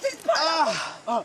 Ah. 1.08 1.24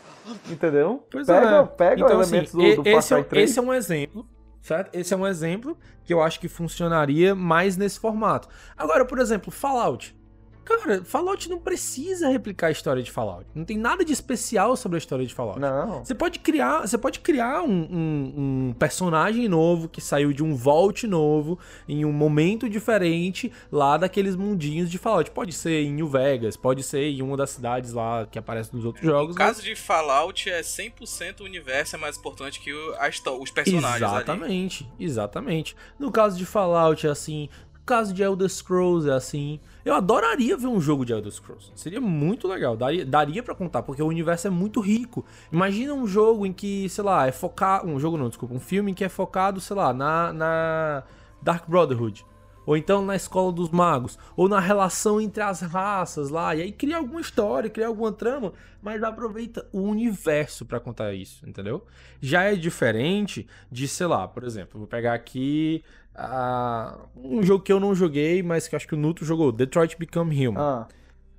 Entendeu? 0.49 1.03
Pois 1.11 1.27
pega 1.27 1.47
é. 1.47 1.65
pega 1.65 2.01
então, 2.03 2.19
assim, 2.19 2.31
elementos 2.37 2.51
do, 2.53 2.61
e- 2.61 2.75
do 2.75 2.83
Far 2.83 2.93
esse, 2.99 3.13
é, 3.13 3.17
Cry 3.17 3.29
3. 3.29 3.49
esse 3.49 3.59
é 3.59 3.61
um 3.61 3.73
exemplo, 3.73 4.27
certo? 4.61 4.89
Esse 4.95 5.13
é 5.13 5.17
um 5.17 5.27
exemplo 5.27 5.77
que 6.05 6.13
eu 6.13 6.21
acho 6.21 6.39
que 6.39 6.47
funcionaria 6.47 7.33
mais 7.35 7.75
nesse 7.77 7.99
formato. 7.99 8.47
Agora, 8.77 9.05
por 9.05 9.19
exemplo, 9.19 9.51
Fallout. 9.51 10.15
Cara, 10.63 11.03
Fallout 11.03 11.49
não 11.49 11.59
precisa 11.59 12.29
replicar 12.29 12.67
a 12.67 12.71
história 12.71 13.01
de 13.01 13.11
Fallout. 13.11 13.45
Não 13.55 13.65
tem 13.65 13.77
nada 13.77 14.05
de 14.05 14.13
especial 14.13 14.75
sobre 14.75 14.95
a 14.97 14.99
história 14.99 15.25
de 15.25 15.33
Fallout. 15.33 15.59
Não. 15.59 16.05
Você 16.05 16.13
pode 16.13 16.39
criar, 16.39 16.81
você 16.87 16.97
pode 16.97 17.19
criar 17.19 17.63
um, 17.63 17.71
um- 17.71 18.33
um 18.69 18.73
personagem 18.77 19.47
novo 19.47 19.89
que 19.89 19.99
saiu 19.99 20.31
de 20.31 20.43
um 20.43 20.55
vault 20.55 21.07
novo 21.07 21.57
em 21.87 22.05
um 22.05 22.11
momento 22.11 22.69
diferente 22.69 23.51
lá 23.71 23.97
daqueles 23.97 24.35
mundinhos 24.35 24.89
de 24.89 24.97
Fallout. 24.97 25.31
Pode 25.31 25.51
ser 25.53 25.81
em 25.83 25.91
New 25.93 26.07
Vegas, 26.07 26.55
pode 26.55 26.83
ser 26.83 27.05
em 27.09 27.21
uma 27.21 27.35
das 27.35 27.49
cidades 27.49 27.91
lá 27.93 28.25
que 28.25 28.37
aparece 28.37 28.73
nos 28.75 28.85
outros 28.85 29.03
jogos. 29.05 29.35
No 29.35 29.39
caso 29.39 29.61
de 29.63 29.75
Fallout, 29.75 30.49
é 30.49 30.61
100% 30.61 31.41
o 31.41 31.43
universo 31.43 31.95
é 31.95 31.99
mais 31.99 32.17
importante 32.17 32.59
que 32.59 32.71
o- 32.71 32.95
a 32.95 33.09
os 33.39 33.51
personagens 33.51 34.01
ali. 34.03 34.15
Exatamente, 34.15 34.89
exatamente. 34.99 35.75
No 35.99 36.11
caso 36.11 36.37
de 36.37 36.45
Fallout 36.45 37.05
é 37.05 37.09
assim, 37.09 37.49
caso 37.85 38.13
de 38.13 38.21
Elder 38.23 38.49
Scrolls 38.49 39.09
é 39.09 39.13
assim. 39.13 39.59
Eu 39.83 39.93
adoraria 39.93 40.55
ver 40.57 40.67
um 40.67 40.79
jogo 40.79 41.05
de 41.05 41.13
Elder 41.13 41.31
Scrolls. 41.31 41.71
Seria 41.75 41.99
muito 42.01 42.47
legal, 42.47 42.77
daria, 42.77 43.05
daria 43.05 43.43
para 43.43 43.55
contar, 43.55 43.83
porque 43.83 44.01
o 44.01 44.07
universo 44.07 44.47
é 44.47 44.49
muito 44.49 44.79
rico. 44.79 45.25
Imagina 45.51 45.93
um 45.93 46.07
jogo 46.07 46.45
em 46.45 46.53
que, 46.53 46.87
sei 46.89 47.03
lá, 47.03 47.27
é 47.27 47.31
focado, 47.31 47.87
um 47.87 47.99
jogo 47.99 48.17
não, 48.17 48.29
desculpa, 48.29 48.53
um 48.53 48.59
filme 48.59 48.91
em 48.91 48.93
que 48.93 49.03
é 49.03 49.09
focado, 49.09 49.59
sei 49.59 49.75
lá, 49.75 49.93
na 49.93 50.33
na 50.33 51.03
Dark 51.41 51.67
Brotherhood. 51.67 52.25
Ou 52.65 52.77
então 52.77 53.03
na 53.03 53.15
escola 53.15 53.51
dos 53.51 53.69
magos, 53.69 54.19
ou 54.35 54.47
na 54.47 54.59
relação 54.59 55.19
entre 55.19 55.41
as 55.41 55.61
raças 55.61 56.29
lá, 56.29 56.55
e 56.55 56.61
aí 56.61 56.71
cria 56.71 56.97
alguma 56.97 57.19
história, 57.19 57.69
cria 57.69 57.87
alguma 57.87 58.11
trama, 58.11 58.53
mas 58.81 59.03
aproveita 59.03 59.67
o 59.71 59.81
universo 59.81 60.65
pra 60.65 60.79
contar 60.79 61.13
isso, 61.13 61.47
entendeu? 61.47 61.83
Já 62.21 62.43
é 62.43 62.55
diferente 62.55 63.47
de, 63.71 63.87
sei 63.87 64.05
lá, 64.05 64.27
por 64.27 64.43
exemplo, 64.43 64.79
vou 64.79 64.87
pegar 64.87 65.13
aqui 65.15 65.83
ah, 66.23 66.97
um 67.15 67.41
jogo 67.43 67.63
que 67.63 67.71
eu 67.73 67.79
não 67.79 67.93
joguei, 67.95 68.41
mas 68.43 68.67
que 68.67 68.75
acho 68.75 68.87
que 68.87 68.93
o 68.93 68.97
Nuto 68.97 69.25
jogou, 69.25 69.51
Detroit 69.51 69.97
Become 69.97 70.47
Human. 70.47 70.61
Ah. 70.61 70.87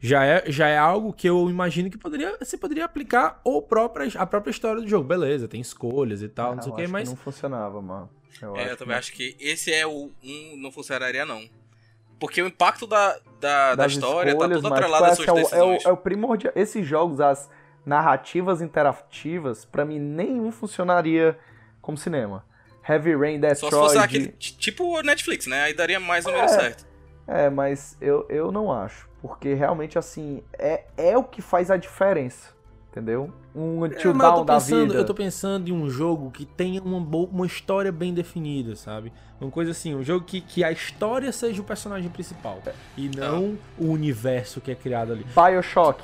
Já 0.01 0.25
é, 0.25 0.45
já 0.51 0.67
é 0.67 0.77
algo 0.77 1.13
que 1.13 1.29
eu 1.29 1.49
imagino 1.49 1.89
que 1.89 1.97
poderia, 1.97 2.37
você 2.37 2.59
poderia 2.59 2.85
aplicar 2.85 3.41
o 3.45 3.63
própria, 3.63 4.09
a 4.19 4.27
própria 4.27 4.51
história 4.51 4.83
do 4.83 4.89
jogo. 4.89 5.07
Beleza, 5.07 5.47
tem 5.47 5.61
escolhas 5.61 6.23
e 6.23 6.29
tal, 6.29 6.57
não 6.57 6.63
sei 6.63 6.73
o 6.73 6.75
eu 6.75 6.77
que, 6.85 6.87
mas 6.91 7.09
não 7.09 7.15
funcionava, 7.17 7.81
mano. 7.81 8.11
Eu 8.41 8.57
É, 8.57 8.63
acho 8.63 8.71
eu 8.71 8.77
também 8.77 8.95
que- 8.95 8.99
acho 8.99 9.13
que 9.13 9.37
esse 9.39 9.73
é 9.73 9.87
o 9.87 10.11
um 10.25 10.57
não 10.57 10.73
funcionaria 10.73 11.25
não. 11.25 11.41
Porque 12.19 12.43
o 12.43 12.47
impacto 12.49 12.87
da, 12.87 13.17
da, 13.41 13.75
da 13.77 13.87
história 13.87 14.33
tá 14.33 14.39
escolhas, 14.39 14.61
todo 14.61 14.71
mas, 14.71 14.79
atrelado 14.81 15.05
tipo, 15.05 15.13
às 15.13 15.17
suas 15.17 15.29
acho 15.29 15.51
que 15.51 15.55
é 15.55 15.63
o- 15.63 15.67
é, 15.67 15.73
decisões. 15.75 15.85
o, 15.85 15.89
é 15.89 15.93
o 15.93 15.97
primordial. 15.97 16.53
Esses 16.57 16.85
jogos, 16.87 17.21
as 17.21 17.49
narrativas 17.87 18.61
interativas, 18.61 19.65
pra 19.65 19.85
mim 19.85 19.99
nenhum 20.01 20.51
funcionaria 20.51 21.39
como 21.81 21.97
cinema. 21.97 22.45
Heavy 22.89 23.15
Rain, 23.15 23.41
Só 23.41 23.41
Detroit. 23.41 23.61
se 23.71 23.71
fosse 23.71 23.99
aquele, 23.99 24.29
tipo 24.39 24.85
o 24.99 25.03
Netflix, 25.03 25.47
né? 25.47 25.63
Aí 25.65 25.75
daria 25.75 26.01
mais 26.01 26.27
ou 26.27 26.33
menos 26.33 26.53
É. 26.53 26.61
certo. 26.61 26.87
É, 27.27 27.49
mas 27.49 27.97
eu, 28.01 28.27
eu 28.29 28.51
não 28.51 28.73
acho. 28.73 29.09
Porque 29.21 29.55
realmente, 29.55 29.97
assim, 29.99 30.43
é, 30.59 30.85
é 30.97 31.17
o 31.17 31.23
que 31.23 31.41
faz 31.41 31.71
a 31.71 31.77
diferença. 31.77 32.51
Entendeu? 32.91 33.33
Um 33.55 33.87
É, 33.87 33.89
Until 33.89 34.13
Down 34.13 34.35
tô 34.39 34.45
da 34.45 34.55
pensando, 34.55 34.81
vida. 34.89 34.95
eu 34.97 35.07
tô 35.07 35.15
pensando 35.15 35.69
em 35.69 35.73
um 35.73 35.89
jogo 35.89 36.31
que 36.31 36.45
tenha 36.45 36.83
uma, 36.83 37.01
bo- 37.01 37.25
uma 37.33 37.47
história 37.47 37.91
bem 37.91 38.13
definida, 38.13 38.77
sabe? 38.77 39.11
Uma 39.41 39.51
coisa 39.51 39.71
assim, 39.71 39.95
um 39.95 40.03
jogo 40.03 40.27
que, 40.27 40.41
que 40.43 40.63
a 40.63 40.71
história 40.71 41.33
seja 41.33 41.63
o 41.63 41.65
personagem 41.65 42.11
principal. 42.11 42.61
E 42.97 43.09
não 43.17 43.57
o 43.79 43.87
universo 43.91 44.61
que 44.61 44.71
é 44.71 44.75
criado 44.75 45.13
ali. 45.13 45.25
Bioshock. 45.35 46.03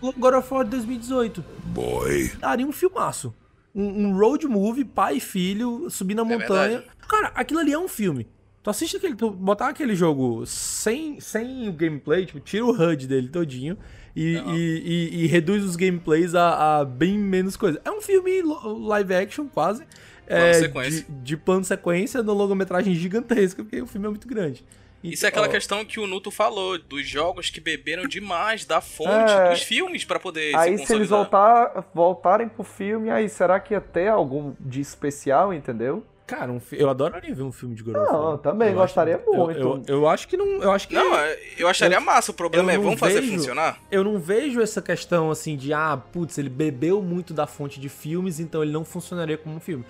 God 0.00 0.34
of 0.34 0.52
War 0.54 0.64
2018. 0.64 1.44
Boy. 1.64 2.28
Daria 2.38 2.66
um 2.66 2.72
filmaço. 2.72 3.34
Um, 3.74 4.06
um 4.08 4.18
road 4.18 4.46
movie, 4.46 4.84
pai 4.84 5.16
e 5.16 5.20
filho, 5.20 5.88
subir 5.88 6.14
na 6.14 6.24
montanha. 6.24 6.78
verdade. 6.78 6.84
Cara, 7.08 7.32
aquilo 7.34 7.60
ali 7.60 7.72
é 7.72 7.78
um 7.78 7.88
filme. 7.88 8.26
Tu 8.62 8.70
assiste 8.70 8.96
aquele. 8.96 9.14
Tu 9.16 9.30
botar 9.30 9.68
aquele 9.68 9.94
jogo 9.94 10.44
sem, 10.46 11.18
sem 11.20 11.68
o 11.68 11.72
gameplay, 11.72 12.26
tipo, 12.26 12.38
tira 12.38 12.64
o 12.64 12.70
HUD 12.70 13.06
dele 13.08 13.28
todinho 13.28 13.76
e, 14.14 14.36
e, 14.36 14.82
e- 15.16 15.24
e 15.24 15.26
reduz 15.26 15.64
os 15.64 15.74
gameplays 15.74 16.34
a, 16.34 16.80
a 16.80 16.84
bem 16.84 17.18
menos 17.18 17.56
coisa. 17.56 17.80
É 17.84 17.90
um 17.90 18.00
filme 18.00 18.42
live 18.86 19.14
action, 19.14 19.46
quase. 19.48 19.82
é, 20.26 20.52
sequência. 20.54 21.04
De, 21.08 21.12
de 21.22 21.36
plano 21.36 21.64
sequência, 21.64 22.22
numa 22.22 22.34
longa-metragem 22.34 22.94
gigantesca, 22.94 23.64
porque 23.64 23.80
o 23.82 23.86
filme 23.86 24.06
é 24.06 24.10
muito 24.10 24.28
grande. 24.28 24.64
Isso 25.02 25.24
é 25.26 25.28
aquela 25.28 25.46
Ó, 25.46 25.50
questão 25.50 25.84
que 25.84 25.98
o 25.98 26.06
Nuto 26.06 26.30
falou, 26.30 26.78
dos 26.78 27.06
jogos 27.08 27.50
que 27.50 27.60
beberam 27.60 28.06
demais 28.06 28.64
da 28.64 28.80
fonte 28.80 29.32
É. 29.32 29.50
dos 29.50 29.62
filmes 29.62 30.04
pra 30.04 30.20
poder 30.20 30.54
Aí 30.56 30.78
se 30.78 30.86
se 30.86 30.94
eles 30.94 31.08
voltar, 31.08 31.88
voltarem 31.94 32.48
pro 32.48 32.62
filme, 32.62 33.10
aí 33.10 33.28
será 33.28 33.58
que 33.58 33.74
ia 33.74 33.80
ter 33.80 34.08
algum 34.08 34.54
de 34.60 34.80
especial, 34.80 35.52
entendeu? 35.52 36.04
Cara, 36.24 36.50
um 36.52 36.60
fi- 36.60 36.80
eu 36.80 36.88
adoraria 36.88 37.34
ver 37.34 37.42
um 37.42 37.50
filme 37.52 37.74
de 37.74 37.82
God 37.82 37.96
of 37.96 38.10
Não, 38.12 38.30
eu 38.30 38.38
também 38.38 38.68
Eu 38.70 38.74
gostaria 38.76 39.16
acho- 39.16 39.24
eu- 39.26 39.34
muito. 39.36 39.58
Eu, 39.60 39.82
eu 39.98 40.08
acho 40.08 40.26
que 40.28 40.36
não. 40.36 40.46
Eu 40.62 40.70
acho 40.70 40.88
que. 40.88 40.94
Não, 40.94 41.14
é, 41.18 41.38
eu 41.58 41.68
acharia 41.68 42.00
massa. 42.00 42.30
O 42.30 42.34
problema 42.34 42.72
eu 42.72 42.80
é, 42.80 42.82
vamos 42.82 42.98
fazer 43.00 43.20
vejo- 43.20 43.32
funcionar? 43.34 43.78
Eu 43.90 44.02
não 44.04 44.18
vejo 44.18 44.60
essa 44.62 44.80
questão 44.80 45.30
assim 45.30 45.56
de, 45.56 45.74
ah, 45.74 46.00
putz, 46.12 46.38
ele 46.38 46.48
bebeu 46.48 47.02
muito 47.02 47.34
da 47.34 47.46
fonte 47.46 47.78
de 47.78 47.88
filmes, 47.88 48.38
então 48.40 48.62
ele 48.62 48.72
não 48.72 48.84
funcionaria 48.84 49.36
como 49.36 49.56
um 49.56 49.60
filme. 49.60 49.84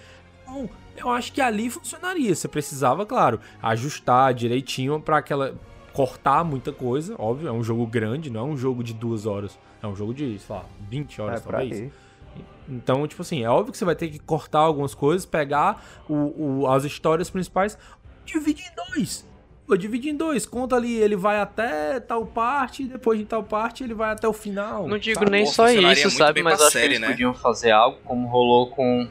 Não, 0.46 0.68
eu 0.96 1.08
acho 1.10 1.32
que 1.32 1.40
ali 1.40 1.68
funcionaria. 1.70 2.34
Você 2.34 2.48
precisava, 2.48 3.04
claro, 3.06 3.40
ajustar 3.62 4.32
direitinho 4.34 5.00
pra 5.00 5.18
aquela. 5.18 5.54
cortar 5.92 6.42
muita 6.44 6.72
coisa, 6.72 7.14
óbvio. 7.18 7.48
É 7.48 7.52
um 7.52 7.62
jogo 7.62 7.86
grande, 7.86 8.30
não 8.30 8.40
é 8.40 8.44
um 8.44 8.56
jogo 8.56 8.82
de 8.82 8.94
duas 8.94 9.26
horas. 9.26 9.58
É 9.82 9.86
um 9.86 9.94
jogo 9.96 10.14
de, 10.14 10.38
sei 10.38 10.56
lá, 10.56 10.64
20 10.88 11.20
horas, 11.20 11.40
É, 11.40 11.50
talvez. 11.50 11.92
Então, 12.68 13.06
tipo 13.06 13.20
assim, 13.22 13.42
é 13.42 13.50
óbvio 13.50 13.72
que 13.72 13.78
você 13.78 13.84
vai 13.84 13.96
ter 13.96 14.08
que 14.08 14.18
cortar 14.18 14.60
algumas 14.60 14.94
coisas, 14.94 15.26
pegar 15.26 15.84
o, 16.08 16.60
o- 16.62 16.66
as 16.68 16.84
histórias 16.84 17.28
principais, 17.28 17.76
dividir 18.24 18.64
em 18.66 18.94
dois. 18.94 19.28
Pô, 19.66 19.76
divide 19.76 20.10
em 20.10 20.16
dois. 20.16 20.46
Conta 20.46 20.76
ali, 20.76 20.94
ele 20.96 21.16
vai 21.16 21.38
até 21.40 22.00
tal 22.00 22.24
parte, 22.26 22.84
e 22.84 22.86
depois 22.86 23.18
de 23.18 23.24
tal 23.24 23.42
parte 23.42 23.82
ele 23.84 23.94
vai 23.94 24.12
até 24.12 24.26
o 24.26 24.32
final. 24.32 24.86
Não 24.88 24.98
digo 24.98 25.18
sabe? 25.20 25.30
nem 25.30 25.44
Pô, 25.44 25.50
só 25.52 25.68
isso, 25.70 26.10
sabe? 26.10 26.42
Mas 26.42 26.60
acho 26.60 26.70
série, 26.70 26.88
que 26.88 26.92
eles 26.94 27.00
né? 27.00 27.08
podiam 27.08 27.34
fazer 27.34 27.70
algo 27.70 27.98
como 28.04 28.26
rolou 28.28 28.68
com 28.70 29.08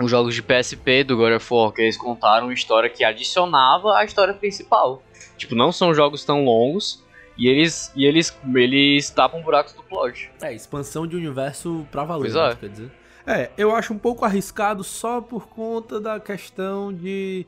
os 0.00 0.10
jogos 0.10 0.34
de 0.34 0.42
PSP 0.42 1.04
do 1.04 1.16
God 1.16 1.34
of 1.34 1.54
War, 1.54 1.72
que 1.72 1.82
eles 1.82 1.96
contaram 1.96 2.46
uma 2.46 2.54
história 2.54 2.88
que 2.88 3.04
adicionava 3.04 3.96
à 3.96 4.04
história 4.04 4.34
principal. 4.34 5.02
Tipo, 5.36 5.54
não 5.54 5.72
são 5.72 5.94
jogos 5.94 6.24
tão 6.24 6.44
longos 6.44 7.02
e 7.36 7.48
eles 7.48 7.92
e 7.94 8.04
eles 8.04 8.36
eles 8.54 9.10
tapam 9.10 9.42
buracos 9.42 9.72
do 9.72 9.82
plot. 9.82 10.30
É, 10.40 10.54
expansão 10.54 11.06
de 11.06 11.16
universo 11.16 11.86
pra 11.90 12.04
valer, 12.04 12.32
né, 12.32 12.50
é. 12.50 12.54
quer 12.54 12.68
dizer. 12.68 12.90
É, 13.26 13.50
eu 13.56 13.74
acho 13.74 13.92
um 13.92 13.98
pouco 13.98 14.24
arriscado 14.24 14.82
só 14.82 15.20
por 15.20 15.46
conta 15.48 16.00
da 16.00 16.18
questão 16.18 16.92
de. 16.92 17.46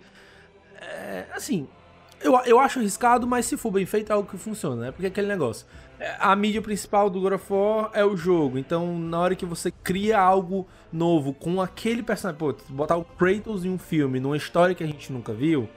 é, 0.80 1.26
assim, 1.32 1.68
eu, 2.24 2.34
eu 2.46 2.58
acho 2.58 2.78
arriscado, 2.80 3.26
mas 3.26 3.46
se 3.46 3.56
for 3.56 3.70
bem 3.70 3.86
feito 3.86 4.10
é 4.10 4.14
algo 4.14 4.28
que 4.28 4.36
funciona, 4.36 4.76
né? 4.86 4.90
Porque 4.90 5.06
é 5.06 5.08
aquele 5.08 5.26
negócio. 5.28 5.66
é, 6.00 6.16
A 6.18 6.34
mídia 6.34 6.60
principal 6.62 7.08
do 7.10 7.20
God 7.20 7.34
of 7.34 7.52
War 7.52 7.90
é 7.92 8.04
o 8.04 8.16
jogo, 8.16 8.58
então 8.58 8.98
na 8.98 9.18
hora 9.20 9.34
que 9.36 9.44
você 9.46 9.70
cria 9.70 10.18
algo 10.20 10.66
novo 10.92 11.32
com 11.32 11.60
aquele 11.60 12.02
personagem, 12.02 12.38
pô, 12.38 12.54
botar 12.70 12.96
o 12.96 13.04
Kratos 13.04 13.64
em 13.64 13.70
um 13.70 13.78
filme, 13.78 14.18
numa 14.18 14.36
história 14.36 14.74
que 14.74 14.82
a 14.82 14.86
gente 14.86 15.12
nunca 15.12 15.32
viu, 15.32 15.68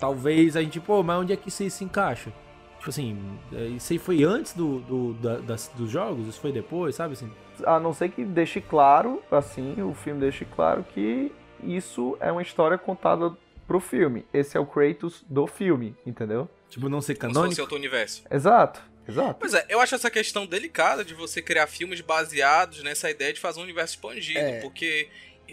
talvez 0.00 0.56
a 0.56 0.62
gente, 0.62 0.80
pô, 0.80 1.02
mas 1.02 1.20
onde 1.20 1.32
é 1.32 1.36
que 1.36 1.48
isso 1.48 1.68
se 1.70 1.84
encaixa? 1.84 2.32
Tipo 2.78 2.90
assim, 2.90 3.16
é, 3.52 3.66
isso 3.66 3.92
aí 3.92 3.98
foi 3.98 4.24
antes 4.24 4.54
do, 4.54 4.80
do- 4.80 5.12
da- 5.14 5.38
das- 5.38 5.70
dos 5.76 5.88
jogos? 5.90 6.26
Isso 6.26 6.40
foi 6.40 6.50
depois, 6.50 6.94
sabe 6.96 7.12
assim? 7.12 7.30
A 7.64 7.78
não 7.78 7.92
ser 7.92 8.08
que 8.08 8.24
deixe 8.24 8.60
claro, 8.60 9.22
assim, 9.30 9.80
o 9.80 9.94
filme 9.94 10.18
deixe 10.20 10.44
claro 10.44 10.84
que 10.92 11.30
isso 11.62 12.16
é 12.18 12.32
uma 12.32 12.42
história 12.42 12.76
contada 12.76 13.32
pro 13.72 13.80
filme. 13.80 14.26
Esse 14.34 14.54
é 14.56 14.60
o 14.60 14.66
Kratos 14.66 15.24
do 15.28 15.46
filme, 15.46 15.96
entendeu? 16.04 16.46
Tipo, 16.68 16.88
não 16.90 17.00
ser 17.00 17.14
Como 17.14 17.30
se 17.32 17.34
canônico? 17.38 17.60
outro 17.62 17.76
universo. 17.76 18.22
Exato, 18.30 18.82
exato. 19.08 19.36
Pois 19.40 19.54
é, 19.54 19.64
eu 19.70 19.80
acho 19.80 19.94
essa 19.94 20.10
questão 20.10 20.44
delicada 20.46 21.02
de 21.02 21.14
você 21.14 21.40
criar 21.40 21.66
filmes 21.66 22.02
baseados 22.02 22.82
nessa 22.82 23.10
ideia 23.10 23.32
de 23.32 23.40
fazer 23.40 23.60
um 23.60 23.62
universo 23.62 23.94
expandido, 23.94 24.38
É. 24.38 24.60
porque 24.60 25.08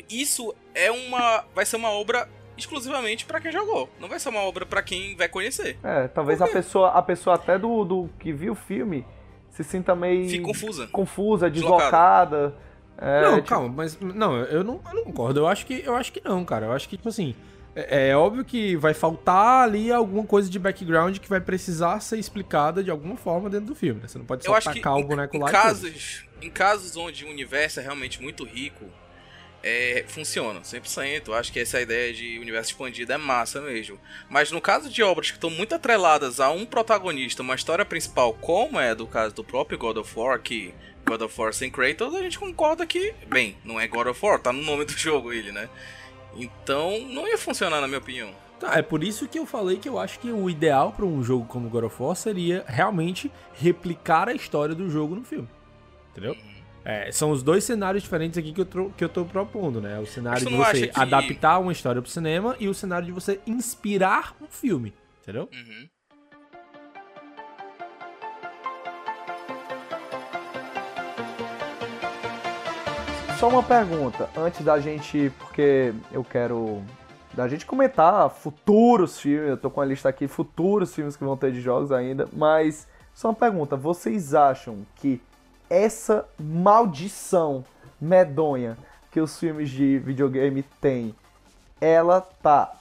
isso 0.09 0.53
é 0.75 0.91
uma 0.91 1.45
vai 1.55 1.65
ser 1.65 1.77
uma 1.77 1.91
obra 1.91 2.27
exclusivamente 2.57 3.25
pra 3.25 3.39
quem 3.39 3.51
jogou, 3.53 3.89
não 4.01 4.09
vai 4.09 4.19
ser 4.19 4.27
uma 4.29 4.41
obra 4.41 4.65
pra 4.65 4.81
quem 4.81 5.15
vai 5.15 5.29
conhecer. 5.29 5.77
É, 5.81 6.09
talvez 6.09 6.41
a 6.41 6.47
pessoa, 6.47 6.89
a 6.89 7.01
pessoa 7.01 7.35
até 7.37 7.57
do, 7.57 7.85
do 7.85 8.09
que 8.19 8.33
viu 8.33 8.51
o 8.51 8.55
filme 8.55 9.05
se 9.49 9.63
sinta 9.63 9.95
meio 9.95 10.27
Fica 10.29 10.43
confusa. 10.43 10.87
confusa, 10.87 11.49
Deslocada. 11.49 12.49
deslocada. 12.49 12.69
É, 13.01 13.21
não, 13.21 13.35
tipo, 13.35 13.47
calma, 13.47 13.69
mas 13.69 13.97
não, 14.01 14.35
eu 14.43 14.61
não, 14.61 14.81
eu 14.89 14.93
não 14.93 15.03
concordo. 15.05 15.39
Eu 15.39 15.47
acho 15.47 15.65
que 15.65 15.81
eu 15.85 15.95
acho 15.95 16.11
que 16.11 16.21
não, 16.23 16.43
cara. 16.43 16.65
Eu 16.65 16.73
acho 16.73 16.87
que 16.89 16.97
tipo 16.97 17.07
assim, 17.07 17.33
é, 17.89 18.09
é 18.09 18.15
óbvio 18.17 18.43
que 18.43 18.75
vai 18.75 18.93
faltar 18.93 19.63
ali 19.63 19.91
alguma 19.91 20.25
coisa 20.25 20.49
de 20.49 20.57
background 20.59 21.17
que 21.17 21.29
vai 21.29 21.39
precisar 21.41 21.99
ser 21.99 22.17
explicada 22.17 22.83
de 22.83 22.89
alguma 22.91 23.15
forma 23.15 23.49
dentro 23.49 23.67
do 23.67 23.75
filme. 23.75 24.01
né? 24.01 24.07
Você 24.07 24.17
não 24.17 24.25
pode 24.25 24.43
só 24.43 24.55
Eu 24.57 24.61
tacar 24.61 24.95
o 24.95 24.99
em, 24.99 25.05
boneco 25.05 25.35
em 25.35 25.39
lá. 25.39 25.47
e 25.47 25.51
tudo. 25.51 25.61
casos, 25.61 26.25
em 26.41 26.49
casos 26.49 26.97
onde 26.97 27.25
o 27.25 27.29
universo 27.29 27.79
é 27.79 27.83
realmente 27.83 28.21
muito 28.21 28.43
rico, 28.43 28.85
é, 29.61 30.05
funciona 30.07 30.61
100%. 30.61 31.27
Eu 31.27 31.33
acho 31.33 31.51
que 31.51 31.59
essa 31.59 31.81
ideia 31.81 32.13
de 32.13 32.39
universo 32.39 32.71
expandido 32.71 33.11
é 33.11 33.17
massa 33.17 33.59
mesmo. 33.61 33.99
Mas 34.29 34.51
no 34.51 34.61
caso 34.61 34.89
de 34.89 35.03
obras 35.03 35.29
que 35.31 35.37
estão 35.37 35.49
muito 35.49 35.75
atreladas 35.75 36.39
a 36.39 36.49
um 36.49 36.65
protagonista, 36.65 37.41
uma 37.41 37.55
história 37.55 37.83
principal, 37.85 38.33
como 38.33 38.79
é 38.79 38.95
do 38.95 39.05
caso 39.05 39.35
do 39.35 39.43
próprio 39.43 39.77
God 39.77 39.97
of 39.97 40.17
War, 40.17 40.39
que 40.39 40.73
God 41.05 41.21
of 41.23 41.41
War 41.41 41.53
sem 41.53 41.69
Kratos, 41.71 42.15
a 42.15 42.21
gente 42.21 42.39
concorda 42.39 42.85
que, 42.85 43.13
bem, 43.27 43.57
não 43.65 43.79
é 43.79 43.87
God 43.87 44.07
of 44.07 44.25
War, 44.25 44.39
tá 44.39 44.53
no 44.53 44.61
nome 44.61 44.85
do 44.85 44.93
jogo 44.97 45.33
ele, 45.33 45.51
né? 45.51 45.67
Então 46.35 46.99
não 47.09 47.27
ia 47.27 47.37
funcionar 47.37 47.81
na 47.81 47.87
minha 47.87 47.99
opinião. 47.99 48.31
Tá, 48.59 48.77
é 48.77 48.81
por 48.81 49.03
isso 49.03 49.27
que 49.27 49.39
eu 49.39 49.45
falei 49.45 49.77
que 49.77 49.87
eu 49.87 49.97
acho 49.97 50.19
que 50.19 50.29
o 50.31 50.49
ideal 50.49 50.91
pra 50.91 51.05
um 51.05 51.23
jogo 51.23 51.45
como 51.45 51.69
God 51.69 51.85
of 51.85 51.95
War 52.03 52.15
seria 52.15 52.63
realmente 52.67 53.31
replicar 53.53 54.27
a 54.27 54.33
história 54.33 54.75
do 54.75 54.89
jogo 54.89 55.15
no 55.15 55.23
filme. 55.23 55.47
Entendeu? 56.11 56.35
É, 56.83 57.11
são 57.11 57.31
os 57.31 57.41
dois 57.43 57.63
cenários 57.63 58.03
diferentes 58.03 58.37
aqui 58.37 58.51
que 58.51 58.61
eu, 58.61 58.91
que 58.97 59.03
eu 59.03 59.09
tô 59.09 59.23
propondo, 59.23 59.79
né? 59.79 59.97
O 59.99 60.05
cenário 60.05 60.45
de 60.45 60.53
você 60.55 60.87
que- 60.87 60.99
adaptar 60.99 61.59
uma 61.59 61.71
história 61.71 62.01
pro 62.01 62.09
cinema 62.11 62.55
e 62.59 62.67
o 62.67 62.73
cenário 62.73 63.05
de 63.05 63.11
você 63.11 63.39
inspirar 63.47 64.35
um 64.41 64.47
filme. 64.47 64.93
Entendeu? 65.21 65.47
Uhum. 65.53 65.87
Só 73.39 73.47
uma 73.47 73.63
pergunta, 73.63 74.29
antes 74.35 74.65
da 74.65 74.79
gente, 74.79 75.31
porque 75.39 75.93
eu 76.11 76.23
quero 76.25 76.81
da 77.33 77.47
gente 77.47 77.65
comentar 77.65 78.29
futuros 78.29 79.17
filmes, 79.19 79.49
eu 79.51 79.57
tô 79.57 79.69
com 79.69 79.79
a 79.79 79.85
lista 79.85 80.09
aqui, 80.09 80.27
futuros 80.27 80.93
filmes 80.93 81.15
que 81.15 81.23
vão 81.23 81.37
ter 81.37 81.51
de 81.53 81.61
jogos 81.61 81.89
ainda, 81.91 82.27
mas 82.33 82.85
só 83.13 83.29
uma 83.29 83.33
pergunta, 83.35 83.77
vocês 83.77 84.33
acham 84.33 84.85
que 84.95 85.21
essa 85.69 86.25
maldição 86.37 87.63
medonha 88.01 88.77
que 89.09 89.21
os 89.21 89.39
filmes 89.39 89.69
de 89.69 89.99
videogame 89.99 90.63
têm, 90.81 91.15
ela 91.79 92.19
tá 92.19 92.73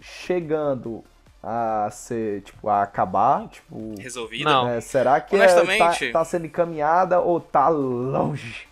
chegando 0.00 1.02
a 1.42 1.88
ser, 1.90 2.42
tipo, 2.42 2.68
a 2.68 2.82
acabar, 2.82 3.48
tipo... 3.48 3.94
Resolvida? 3.98 4.48
Não. 4.48 4.68
É, 4.68 4.80
será 4.80 5.20
que 5.20 5.34
é- 5.34 5.38
Honestamente- 5.40 6.12
tá, 6.12 6.20
tá 6.20 6.24
sendo 6.24 6.46
encaminhada 6.46 7.18
ou 7.20 7.40
tá 7.40 7.68
longe? 7.68 8.68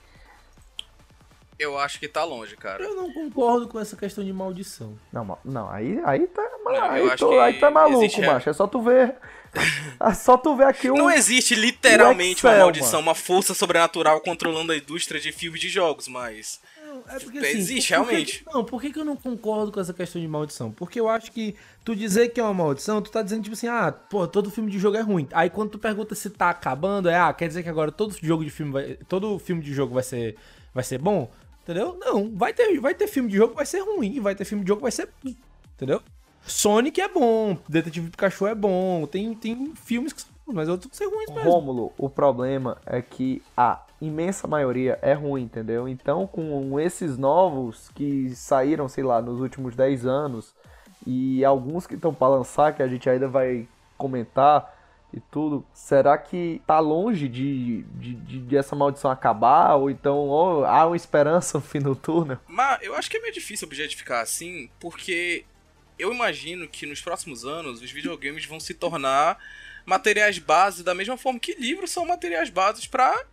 Eu 1.60 1.78
acho 1.78 2.00
que 2.00 2.08
tá 2.08 2.24
longe, 2.24 2.56
cara. 2.56 2.82
Eu 2.82 2.94
não 2.96 3.12
concordo 3.12 3.68
com 3.68 3.78
essa 3.78 3.94
questão 3.94 4.24
de 4.24 4.32
maldição. 4.32 4.96
Não, 5.12 5.36
não 5.44 5.68
aí, 5.70 6.00
aí 6.04 6.26
tá, 6.26 6.42
Não, 6.64 6.84
aí, 6.90 7.16
tô- 7.16 7.38
aí 7.38 7.58
é 7.60 7.70
maluco, 7.70 8.02
existe- 8.02 8.22
macho. 8.22 8.48
É 8.48 8.52
só 8.54 8.66
tu 8.66 8.80
ver. 8.80 9.14
É 10.00 10.14
só 10.14 10.36
tu 10.38 10.56
ver 10.56 10.64
aqui 10.64 10.90
o. 10.90 10.94
Não 10.94 11.10
existe 11.10 11.54
literalmente 11.54 12.46
uma 12.46 12.52
Excel, 12.52 12.64
maldição, 12.64 13.00
uma 13.00 13.14
força 13.14 13.52
sobrenatural 13.52 14.20
controlando 14.20 14.72
a 14.72 14.76
indústria 14.76 15.20
de 15.20 15.32
filmes 15.32 15.60
de 15.60 15.68
jogos, 15.68 16.08
mas. 16.08 16.60
É 17.08 17.18
porque, 17.20 17.38
Existe, 17.38 17.92
por- 17.92 17.98
por 18.00 18.08
que 18.08 18.10
realmente. 18.12 18.38
que- 18.44 18.52
não, 18.54 18.64
por 18.64 18.80
que, 18.80 18.92
que 18.92 18.98
eu 18.98 19.04
não 19.04 19.16
concordo 19.16 19.70
com 19.70 19.80
essa 19.80 19.92
questão 19.92 20.20
de 20.20 20.26
maldição? 20.26 20.70
Porque 20.72 20.98
eu 20.98 21.08
acho 21.08 21.30
que 21.32 21.54
tu 21.84 21.94
dizer 21.94 22.30
que 22.30 22.40
é 22.40 22.42
uma 22.42 22.54
maldição, 22.54 23.00
tu 23.02 23.10
tá 23.10 23.22
dizendo 23.22 23.42
tipo 23.42 23.54
assim, 23.54 23.68
ah, 23.68 23.92
pô, 23.92 24.26
todo 24.26 24.50
filme 24.50 24.70
de 24.70 24.78
jogo 24.78 24.96
é 24.96 25.00
ruim. 25.00 25.28
Aí 25.32 25.50
quando 25.50 25.70
tu 25.70 25.78
pergunta 25.78 26.14
se 26.14 26.30
tá 26.30 26.50
acabando, 26.50 27.08
é, 27.08 27.16
ah, 27.18 27.32
quer 27.32 27.48
dizer 27.48 27.62
que 27.62 27.68
agora 27.68 27.92
todo 27.92 28.16
jogo 28.20 28.44
de 28.44 28.50
filme 28.50 28.72
vai, 28.72 28.98
todo 29.08 29.38
filme 29.38 29.62
de 29.62 29.72
jogo 29.74 29.94
vai 29.94 30.02
ser 30.02 30.36
vai 30.74 30.84
ser 30.84 30.98
bom? 30.98 31.30
Entendeu? 31.70 31.96
Não, 32.00 32.30
vai 32.36 32.52
ter 32.52 32.80
vai 32.80 32.94
ter 32.94 33.06
filme 33.06 33.28
de 33.28 33.36
jogo 33.36 33.50
que 33.50 33.56
vai 33.56 33.66
ser 33.66 33.80
ruim, 33.80 34.18
vai 34.20 34.34
ter 34.34 34.44
filme 34.44 34.64
de 34.64 34.68
jogo 34.68 34.80
que 34.80 34.84
vai 34.84 34.90
ser 34.92 35.08
entendeu? 35.76 36.02
Sonic 36.42 37.00
é 37.00 37.08
bom, 37.08 37.56
Detetive 37.68 38.10
Pikachu 38.10 38.46
é 38.46 38.54
bom, 38.54 39.06
tem 39.06 39.34
tem 39.34 39.72
filmes 39.76 40.12
que 40.12 40.22
são 40.22 40.30
mas 40.52 40.68
outros 40.68 40.90
ser 40.96 41.06
ruins 41.06 41.30
mesmo. 41.30 41.48
Rômulo, 41.48 41.92
o 41.96 42.10
problema 42.10 42.76
é 42.84 43.00
que 43.00 43.40
a 43.56 43.84
imensa 44.00 44.48
maioria 44.48 44.98
é 45.00 45.12
ruim, 45.12 45.42
entendeu? 45.42 45.88
Então, 45.88 46.26
com 46.26 46.80
esses 46.80 47.16
novos 47.16 47.88
que 47.90 48.34
saíram, 48.34 48.88
sei 48.88 49.04
lá, 49.04 49.22
nos 49.22 49.40
últimos 49.40 49.76
10 49.76 50.06
anos, 50.06 50.52
e 51.06 51.44
alguns 51.44 51.86
que 51.86 51.94
estão 51.94 52.12
pra 52.12 52.26
lançar, 52.26 52.74
que 52.74 52.82
a 52.82 52.88
gente 52.88 53.08
ainda 53.08 53.28
vai 53.28 53.68
comentar 53.96 54.79
e 55.12 55.20
tudo, 55.20 55.66
será 55.74 56.16
que 56.16 56.60
tá 56.66 56.78
longe 56.78 57.28
de, 57.28 57.82
de, 57.82 58.14
de- 58.14 58.38
de 58.40 58.56
essa 58.56 58.76
maldição 58.76 59.10
acabar? 59.10 59.74
Ou 59.76 59.90
então 59.90 60.64
há 60.64 60.86
uma 60.86 60.96
esperança 60.96 61.58
no 61.58 61.64
fim 61.64 61.80
do 61.80 61.94
túnel? 61.96 62.38
Mas 62.46 62.82
eu 62.82 62.94
acho 62.94 63.10
que 63.10 63.16
é 63.16 63.20
meio 63.20 63.32
difícil 63.34 63.66
objetificar 63.66 64.20
assim, 64.22 64.70
porque 64.78 65.44
eu 65.98 66.12
imagino 66.12 66.68
que 66.68 66.86
nos 66.86 67.00
próximos 67.00 67.44
anos 67.44 67.82
os 67.82 67.90
videogames 67.90 68.44
vão 68.46 68.60
se 68.60 68.72
tornar 68.74 69.38
materiais 69.84 70.38
base 70.38 70.82
da 70.84 70.94
mesma 70.94 71.16
forma 71.16 71.38
que 71.40 71.54
livros 71.54 71.90
são 71.90 72.04
materiais 72.06 72.50
bases 72.50 72.86
pra, 72.86 73.24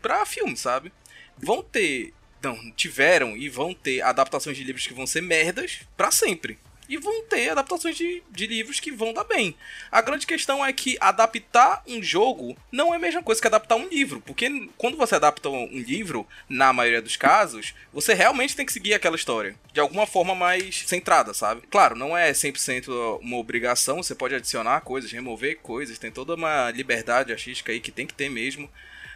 pra 0.00 0.26
filme, 0.26 0.56
sabe? 0.56 0.92
Vão 1.38 1.62
ter. 1.62 2.12
Não, 2.42 2.56
tiveram 2.72 3.36
e 3.36 3.48
vão 3.48 3.72
ter 3.72 4.02
adaptações 4.02 4.56
de 4.56 4.64
livros 4.64 4.84
que 4.86 4.92
vão 4.92 5.06
ser 5.06 5.20
merdas 5.22 5.80
pra 5.96 6.10
sempre. 6.10 6.58
E 6.88 6.96
vão 6.96 7.24
ter 7.24 7.50
adaptações 7.50 7.96
de, 7.96 8.22
de 8.30 8.46
livros 8.46 8.80
que 8.80 8.90
vão 8.90 9.12
dar 9.12 9.24
bem. 9.24 9.56
A 9.90 10.00
grande 10.00 10.26
questão 10.26 10.64
é 10.64 10.72
que 10.72 10.96
adaptar 11.00 11.82
um 11.86 12.02
jogo 12.02 12.56
não 12.70 12.92
é 12.92 12.96
a 12.96 13.00
mesma 13.00 13.22
coisa 13.22 13.40
que 13.40 13.46
adaptar 13.46 13.76
um 13.76 13.88
livro, 13.88 14.20
porque 14.20 14.68
quando 14.76 14.96
você 14.96 15.14
adapta 15.14 15.48
um 15.48 15.78
livro, 15.78 16.26
na 16.48 16.72
maioria 16.72 17.02
dos 17.02 17.16
casos, 17.16 17.74
você 17.92 18.14
realmente 18.14 18.56
tem 18.56 18.66
que 18.66 18.72
seguir 18.72 18.94
aquela 18.94 19.16
história 19.16 19.54
de 19.72 19.80
alguma 19.80 20.06
forma 20.06 20.34
mais 20.34 20.84
centrada, 20.86 21.32
sabe? 21.32 21.62
Claro, 21.70 21.96
não 21.96 22.16
é 22.16 22.32
100% 22.32 23.20
uma 23.20 23.36
obrigação, 23.36 24.02
você 24.02 24.14
pode 24.14 24.34
adicionar 24.34 24.80
coisas, 24.82 25.10
remover 25.10 25.58
coisas, 25.58 25.98
tem 25.98 26.10
toda 26.10 26.34
uma 26.34 26.70
liberdade 26.70 27.32
artística 27.32 27.72
aí 27.72 27.80
que 27.80 27.90
tem 27.90 28.06
que 28.06 28.14
ter 28.14 28.28
mesmo, 28.28 28.70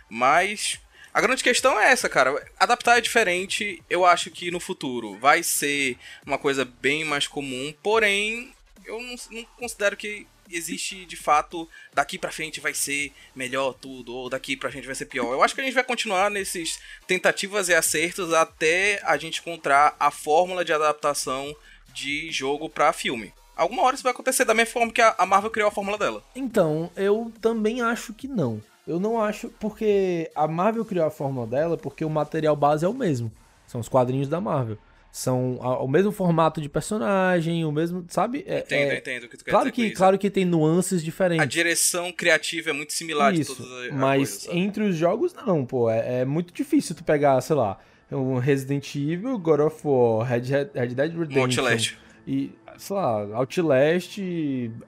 mas 0.09 0.81
a 1.17 1.21
grande 1.23 1.43
questão 1.43 1.81
é 1.81 1.91
essa, 1.91 2.11
cara. 2.11 2.47
Adaptar 2.61 2.99
é 2.99 3.01
diferente. 3.01 3.83
Eu 3.89 4.05
acho 4.05 4.31
que 4.31 4.51
no 4.51 4.61
futuro 4.61 5.17
vai 5.19 5.43
ser 5.43 5.97
uma 6.27 6.37
coisa 6.37 6.63
bem 6.63 7.07
mais 7.07 7.27
comum. 7.27 7.73
Porém, 7.83 8.53
eu 8.85 9.01
não, 9.01 9.15
não 9.31 9.45
considero 9.59 9.97
que 9.97 10.27
existe 10.51 11.07
de 11.07 11.17
fato 11.17 11.67
daqui 11.95 12.19
pra 12.19 12.31
frente 12.31 12.61
vai 12.61 12.75
ser 12.75 13.15
melhor 13.35 13.73
tudo 13.73 14.15
ou 14.15 14.29
daqui 14.29 14.59
pra 14.59 14.71
frente 14.71 14.85
vai 14.85 14.95
ser 14.95 15.07
pior. 15.07 15.33
Eu 15.33 15.43
acho 15.43 15.55
que 15.55 15.63
a 15.63 15.65
gente 15.65 15.73
vai 15.73 15.85
continuar 15.85 16.31
nesses 16.31 16.79
tentativas 17.07 17.71
e 17.71 17.75
acertos 17.75 18.35
até 18.35 19.01
a 19.03 19.17
gente 19.17 19.41
encontrar 19.41 19.97
a 19.99 20.11
fórmula 20.11 20.67
de 20.67 20.75
adaptação 20.75 21.57
de 21.95 22.31
jogo 22.31 22.69
para 22.69 22.93
filme. 22.93 23.33
Alguma 23.57 23.85
hora 23.85 23.95
isso 23.95 24.05
vai 24.05 24.13
acontecer 24.13 24.45
da 24.45 24.53
mesma 24.53 24.71
forma 24.71 24.93
que 24.93 25.01
a 25.01 25.25
Marvel 25.25 25.51
criou 25.51 25.69
a 25.69 25.73
fórmula 25.73 25.97
dela. 25.97 26.23
Então, 26.35 26.91
eu 26.95 27.33
também 27.41 27.81
acho 27.81 28.13
que 28.13 28.29
não. 28.29 28.63
Eu 28.87 29.01
não 29.01 29.21
acho, 29.21 29.49
porque 29.59 30.31
a 30.35 30.47
Marvel 30.47 30.85
criou 30.85 31.07
a 31.07 31.11
fórmula 31.11 31.47
dela 31.47 31.77
porque 31.77 32.05
o 32.05 32.11
material 32.11 32.55
base 32.55 32.85
é 32.85 32.89
o 32.89 32.95
mesmo. 32.95 33.33
São 33.67 33.81
os 33.81 33.89
quadrinhos 33.89 34.29
da 34.29 34.41
Marvel. 34.41 34.79
São 35.11 35.59
a, 35.63 35.83
o 35.83 35.89
mesmo 35.89 36.13
formato 36.13 36.61
de 36.61 36.69
personagem, 36.69 37.65
o 37.65 37.73
mesmo, 37.73 38.05
sabe? 38.09 38.45
É, 38.47 38.59
entendo, 38.59 38.91
é, 38.91 38.99
entendo 38.99 39.25
o 39.25 39.29
que 39.29 39.37
tu 39.39 39.45
quer 39.45 39.51
claro 39.51 39.71
dizer 39.71 39.89
que. 39.89 39.97
Claro 39.97 40.19
que 40.19 40.31
tem 40.31 40.45
nuances 40.45 41.03
diferentes. 41.03 41.43
A 41.43 41.47
direção 41.47 42.13
criativa 42.13 42.71
é 42.71 42.73
muito 42.73 42.93
similar 42.93 43.33
Isso, 43.35 43.57
de 43.57 43.63
todas 43.63 43.87
as 43.87 43.95
mas 43.95 44.47
entre 44.51 44.85
os 44.85 44.95
jogos 44.95 45.35
não, 45.35 45.65
pô, 45.65 45.91
é, 45.91 46.21
é 46.21 46.25
muito 46.25 46.53
difícil 46.53 46.95
tu 46.95 47.03
pegar, 47.03 47.41
sei 47.41 47.57
lá, 47.57 47.79
um 48.13 48.39
Resident 48.39 48.95
Evil, 48.95 49.39
God 49.39 49.61
of 49.61 49.81
War, 49.85 50.29
Red, 50.29 50.43
Red, 50.75 50.89
Dead 50.89 51.17
Redemption 51.17 51.63
Outlast. 51.63 51.97
E, 52.27 52.53
sei 52.77 52.97
lá, 52.97 53.37
Outlast, 53.37 54.19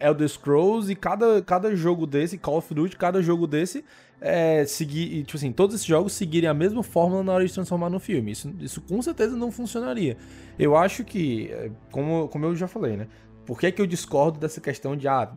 Elder 0.00 0.28
Scrolls 0.28 0.90
e 0.90 0.96
cada, 0.96 1.40
cada 1.42 1.74
jogo 1.76 2.06
desse, 2.06 2.36
Call 2.36 2.58
of 2.58 2.74
Duty, 2.74 2.96
cada 2.96 3.22
jogo 3.22 3.46
desse 3.46 3.84
é 4.20 4.64
seguir, 4.66 5.14
e, 5.14 5.22
tipo 5.22 5.36
assim, 5.36 5.52
todos 5.52 5.76
esses 5.76 5.86
jogos 5.86 6.12
seguirem 6.12 6.48
a 6.48 6.54
mesma 6.54 6.82
fórmula 6.82 7.22
na 7.22 7.32
hora 7.32 7.46
de 7.46 7.52
transformar 7.52 7.88
no 7.88 8.00
filme. 8.00 8.32
Isso, 8.32 8.52
isso 8.60 8.80
com 8.80 9.00
certeza 9.00 9.36
não 9.36 9.52
funcionaria. 9.52 10.16
Eu 10.58 10.76
acho 10.76 11.04
que, 11.04 11.48
é, 11.52 11.70
como, 11.92 12.26
como 12.28 12.46
eu 12.46 12.56
já 12.56 12.66
falei, 12.66 12.96
né? 12.96 13.06
Por 13.46 13.58
que, 13.58 13.70
que 13.70 13.80
eu 13.80 13.86
discordo 13.86 14.38
dessa 14.40 14.60
questão 14.60 14.96
de, 14.96 15.06
ah, 15.06 15.30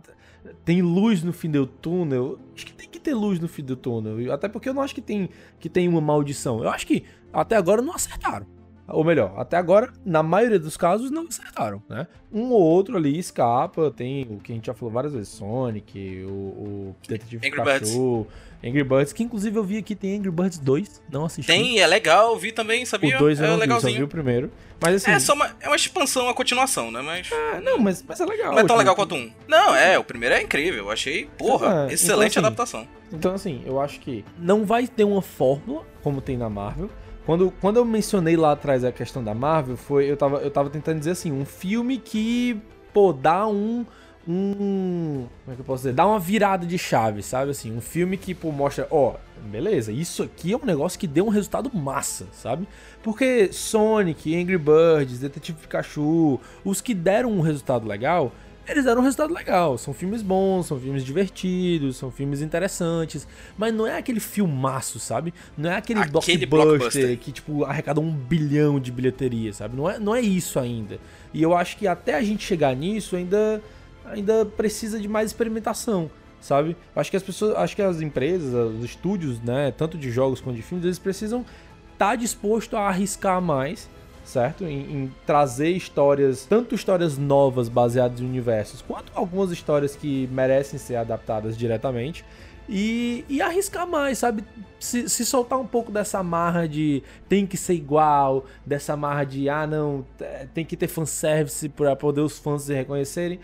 tem 0.65 0.81
luz 0.81 1.21
no 1.23 1.31
fim 1.31 1.51
do 1.51 1.67
túnel? 1.67 2.39
Acho 2.55 2.65
que 2.65 2.73
tem 2.73 2.89
que 2.89 2.99
ter 2.99 3.13
luz 3.13 3.39
no 3.39 3.47
fim 3.47 3.63
do 3.63 3.75
túnel. 3.75 4.33
Até 4.33 4.49
porque 4.49 4.67
eu 4.67 4.73
não 4.73 4.81
acho 4.81 4.95
que 4.95 5.01
tem, 5.01 5.29
que 5.59 5.69
tem 5.69 5.87
uma 5.87 6.01
maldição. 6.01 6.63
Eu 6.63 6.69
acho 6.69 6.87
que 6.87 7.03
até 7.31 7.55
agora 7.55 7.81
não 7.81 7.93
acertaram. 7.93 8.47
Ou 8.87 9.03
melhor, 9.03 9.33
até 9.37 9.57
agora, 9.57 9.91
na 10.05 10.21
maioria 10.21 10.59
dos 10.59 10.75
casos, 10.75 11.09
não 11.11 11.27
acertaram, 11.27 11.81
né? 11.89 12.07
Um 12.31 12.51
ou 12.51 12.61
outro 12.61 12.97
ali 12.97 13.17
escapa, 13.17 13.91
tem 13.91 14.23
o 14.23 14.37
que 14.37 14.51
a 14.51 14.55
gente 14.55 14.65
já 14.65 14.73
falou 14.73 14.93
várias 14.93 15.13
vezes, 15.13 15.29
Sonic, 15.29 16.23
o, 16.25 16.29
o 16.29 16.95
Detetive 17.07 17.37
Angry 17.47 17.51
Pikachu, 17.51 18.27
Angry 18.63 18.83
Birds, 18.83 19.11
que 19.13 19.23
inclusive 19.23 19.57
eu 19.57 19.63
vi 19.63 19.77
aqui 19.77 19.95
tem 19.95 20.17
Angry 20.17 20.31
Birds 20.31 20.59
2, 20.59 21.03
não 21.11 21.25
assisti. 21.25 21.51
Tem, 21.51 21.79
é 21.79 21.87
legal, 21.87 22.37
vi 22.37 22.51
também, 22.51 22.85
sabia? 22.85 23.15
O 23.15 23.19
2 23.19 23.39
eu 23.39 23.45
é 23.45 23.47
não 23.47 23.55
vi, 23.55 23.59
só 23.59 23.61
legalzinho. 23.61 23.97
vi 23.97 24.03
o 24.03 24.07
primeiro. 24.07 24.51
Mas 24.79 24.95
assim... 24.95 25.11
É 25.11 25.19
só 25.19 25.33
uma, 25.33 25.51
é 25.59 25.67
uma 25.67 25.75
expansão, 25.75 26.23
uma 26.23 26.33
continuação, 26.33 26.91
né? 26.91 27.01
Mas. 27.01 27.29
não, 27.63 27.77
mas, 27.77 28.03
mas 28.07 28.19
é 28.19 28.25
legal. 28.25 28.51
Não 28.51 28.59
é 28.59 28.61
tão 28.61 28.67
tipo, 28.67 28.77
legal 28.79 28.95
quanto 28.95 29.15
um. 29.15 29.31
Não, 29.47 29.75
é, 29.75 29.97
o 29.97 30.03
primeiro 30.03 30.35
é 30.35 30.41
incrível. 30.41 30.85
Eu 30.85 30.91
achei, 30.91 31.27
porra, 31.37 31.87
É, 31.89 31.93
excelente 31.93 32.37
então, 32.37 32.47
assim, 32.49 32.53
adaptação. 32.53 32.87
Então, 33.11 33.33
assim, 33.33 33.61
eu 33.65 33.79
acho 33.79 33.99
que 33.99 34.23
não 34.37 34.65
vai 34.65 34.87
ter 34.87 35.03
uma 35.03 35.21
fórmula, 35.21 35.83
como 36.01 36.21
tem 36.21 36.37
na 36.37 36.49
Marvel. 36.49 36.89
Quando, 37.25 37.51
quando 37.61 37.77
eu 37.77 37.85
mencionei 37.85 38.35
lá 38.35 38.53
atrás 38.53 38.83
a 38.83 38.91
questão 38.91 39.23
da 39.23 39.33
Marvel, 39.33 39.77
foi 39.77 40.05
eu 40.05 40.17
tava, 40.17 40.37
eu 40.37 40.49
tava 40.49 40.69
tentando 40.69 40.99
dizer 40.99 41.11
assim, 41.11 41.31
um 41.31 41.45
filme 41.45 41.97
que, 41.97 42.59
pô, 42.93 43.13
dá 43.13 43.47
um. 43.47 43.85
Um. 44.27 45.27
Como 45.43 45.51
é 45.51 45.55
que 45.55 45.61
eu 45.61 45.65
posso 45.65 45.83
dizer? 45.83 45.93
Dá 45.93 46.05
uma 46.05 46.19
virada 46.19 46.65
de 46.65 46.77
chave, 46.77 47.23
sabe? 47.23 47.51
Assim, 47.51 47.75
um 47.75 47.81
filme 47.81 48.17
que, 48.17 48.35
pô, 48.35 48.51
mostra, 48.51 48.87
ó, 48.91 49.15
beleza, 49.49 49.91
isso 49.91 50.23
aqui 50.23 50.53
é 50.53 50.57
um 50.57 50.65
negócio 50.65 50.99
que 50.99 51.07
deu 51.07 51.25
um 51.25 51.29
resultado 51.29 51.71
massa, 51.73 52.27
sabe? 52.31 52.67
Porque 53.01 53.51
Sonic, 53.51 54.35
Angry 54.35 54.57
Birds, 54.57 55.19
Detetive 55.19 55.57
Pikachu, 55.59 56.39
os 56.63 56.81
que 56.81 56.93
deram 56.93 57.31
um 57.31 57.41
resultado 57.41 57.87
legal, 57.87 58.31
eles 58.67 58.85
deram 58.85 59.01
um 59.01 59.03
resultado 59.03 59.33
legal. 59.33 59.77
São 59.77 59.93
filmes 59.93 60.21
bons, 60.21 60.67
são 60.67 60.79
filmes 60.79 61.03
divertidos, 61.03 61.97
são 61.97 62.11
filmes 62.11 62.41
interessantes. 62.41 63.27
Mas 63.57 63.73
não 63.73 63.85
é 63.87 63.97
aquele 63.97 64.19
filmaço, 64.19 64.99
sabe? 64.99 65.33
Não 65.57 65.69
é 65.69 65.75
aquele, 65.77 65.99
Aquele 65.99 66.45
blockbuster, 66.45 66.47
blockbuster. 66.49 67.17
que, 67.19 67.31
tipo, 67.31 67.63
arrecada 67.65 67.99
um 67.99 68.11
bilhão 68.11 68.79
de 68.79 68.91
bilheteria, 68.91 69.51
sabe? 69.53 69.75
Não 69.75 69.89
é, 69.89 69.99
não 69.99 70.15
é 70.15 70.21
isso 70.21 70.59
ainda. 70.59 70.99
E 71.33 71.41
eu 71.41 71.55
acho 71.55 71.77
que 71.77 71.87
até 71.87 72.15
a 72.15 72.21
gente 72.21 72.43
chegar 72.45 72.75
nisso, 72.75 73.15
ainda, 73.15 73.61
ainda 74.05 74.45
precisa 74.45 74.99
de 74.99 75.07
mais 75.07 75.27
experimentação. 75.31 76.09
Sabe? 76.39 76.75
Acho 76.95 77.11
que 77.11 77.17
as 77.17 77.21
pessoas, 77.21 77.55
acho 77.55 77.75
que 77.75 77.83
as 77.83 78.01
empresas, 78.01 78.51
os 78.75 78.83
estúdios, 78.83 79.39
né, 79.41 79.69
tanto 79.77 79.95
de 79.95 80.09
jogos 80.09 80.41
quanto 80.41 80.55
de 80.55 80.63
filmes, 80.63 80.83
eles 80.85 80.97
precisam 80.97 81.45
estar 81.93 82.15
disposto 82.15 82.75
a 82.75 82.87
arriscar 82.87 83.39
mais, 83.39 83.87
certo? 84.23 84.63
Em, 84.65 84.79
em 85.03 85.13
trazer 85.25 85.69
histórias, 85.69 86.45
tanto 86.45 86.75
histórias 86.75 87.17
novas 87.17 87.67
baseadas 87.69 88.19
em 88.21 88.25
universos, 88.25 88.81
quanto 88.81 89.11
algumas 89.15 89.51
histórias 89.51 89.95
que 89.95 90.27
merecem 90.31 90.79
ser 90.79 90.95
adaptadas 90.95 91.57
diretamente. 91.57 92.23
E, 92.69 93.25
e 93.27 93.41
arriscar 93.41 93.85
mais, 93.85 94.19
sabe? 94.19 94.45
Se, 94.79 95.09
se 95.09 95.25
soltar 95.25 95.59
um 95.59 95.67
pouco 95.67 95.91
dessa 95.91 96.23
marra 96.23 96.67
de 96.67 97.03
tem 97.27 97.45
que 97.45 97.57
ser 97.57 97.73
igual, 97.73 98.45
dessa 98.65 98.95
marra 98.95 99.25
de 99.25 99.49
ah, 99.49 99.67
não, 99.67 100.05
tem 100.53 100.63
que 100.63 100.77
ter 100.77 100.87
fanservice 100.87 101.67
para 101.67 101.95
poder 101.97 102.21
os 102.21 102.39
fãs 102.39 102.61
se 102.61 102.73
reconhecerem. 102.73 103.39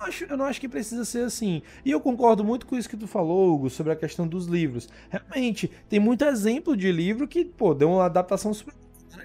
Eu 0.00 0.06
acho- 0.06 0.24
eu 0.24 0.36
não 0.36 0.44
acho 0.46 0.60
que 0.60 0.68
precisa 0.68 1.04
ser 1.04 1.24
assim. 1.24 1.62
E 1.84 1.90
eu 1.92 2.00
concordo 2.00 2.42
muito 2.42 2.66
com 2.66 2.76
isso 2.76 2.88
que 2.88 2.96
tu 2.96 3.06
falou, 3.06 3.54
Hugo, 3.54 3.70
sobre 3.70 3.92
a 3.92 3.96
questão 3.96 4.26
dos 4.26 4.46
livros. 4.46 4.88
Realmente, 5.08 5.70
tem 5.88 6.00
muito 6.00 6.24
exemplo 6.24 6.76
de 6.76 6.90
livro 6.90 7.28
que, 7.28 7.44
pô, 7.44 7.74
deu 7.74 7.90
uma 7.92 8.06
adaptação 8.06 8.52
super. 8.52 8.74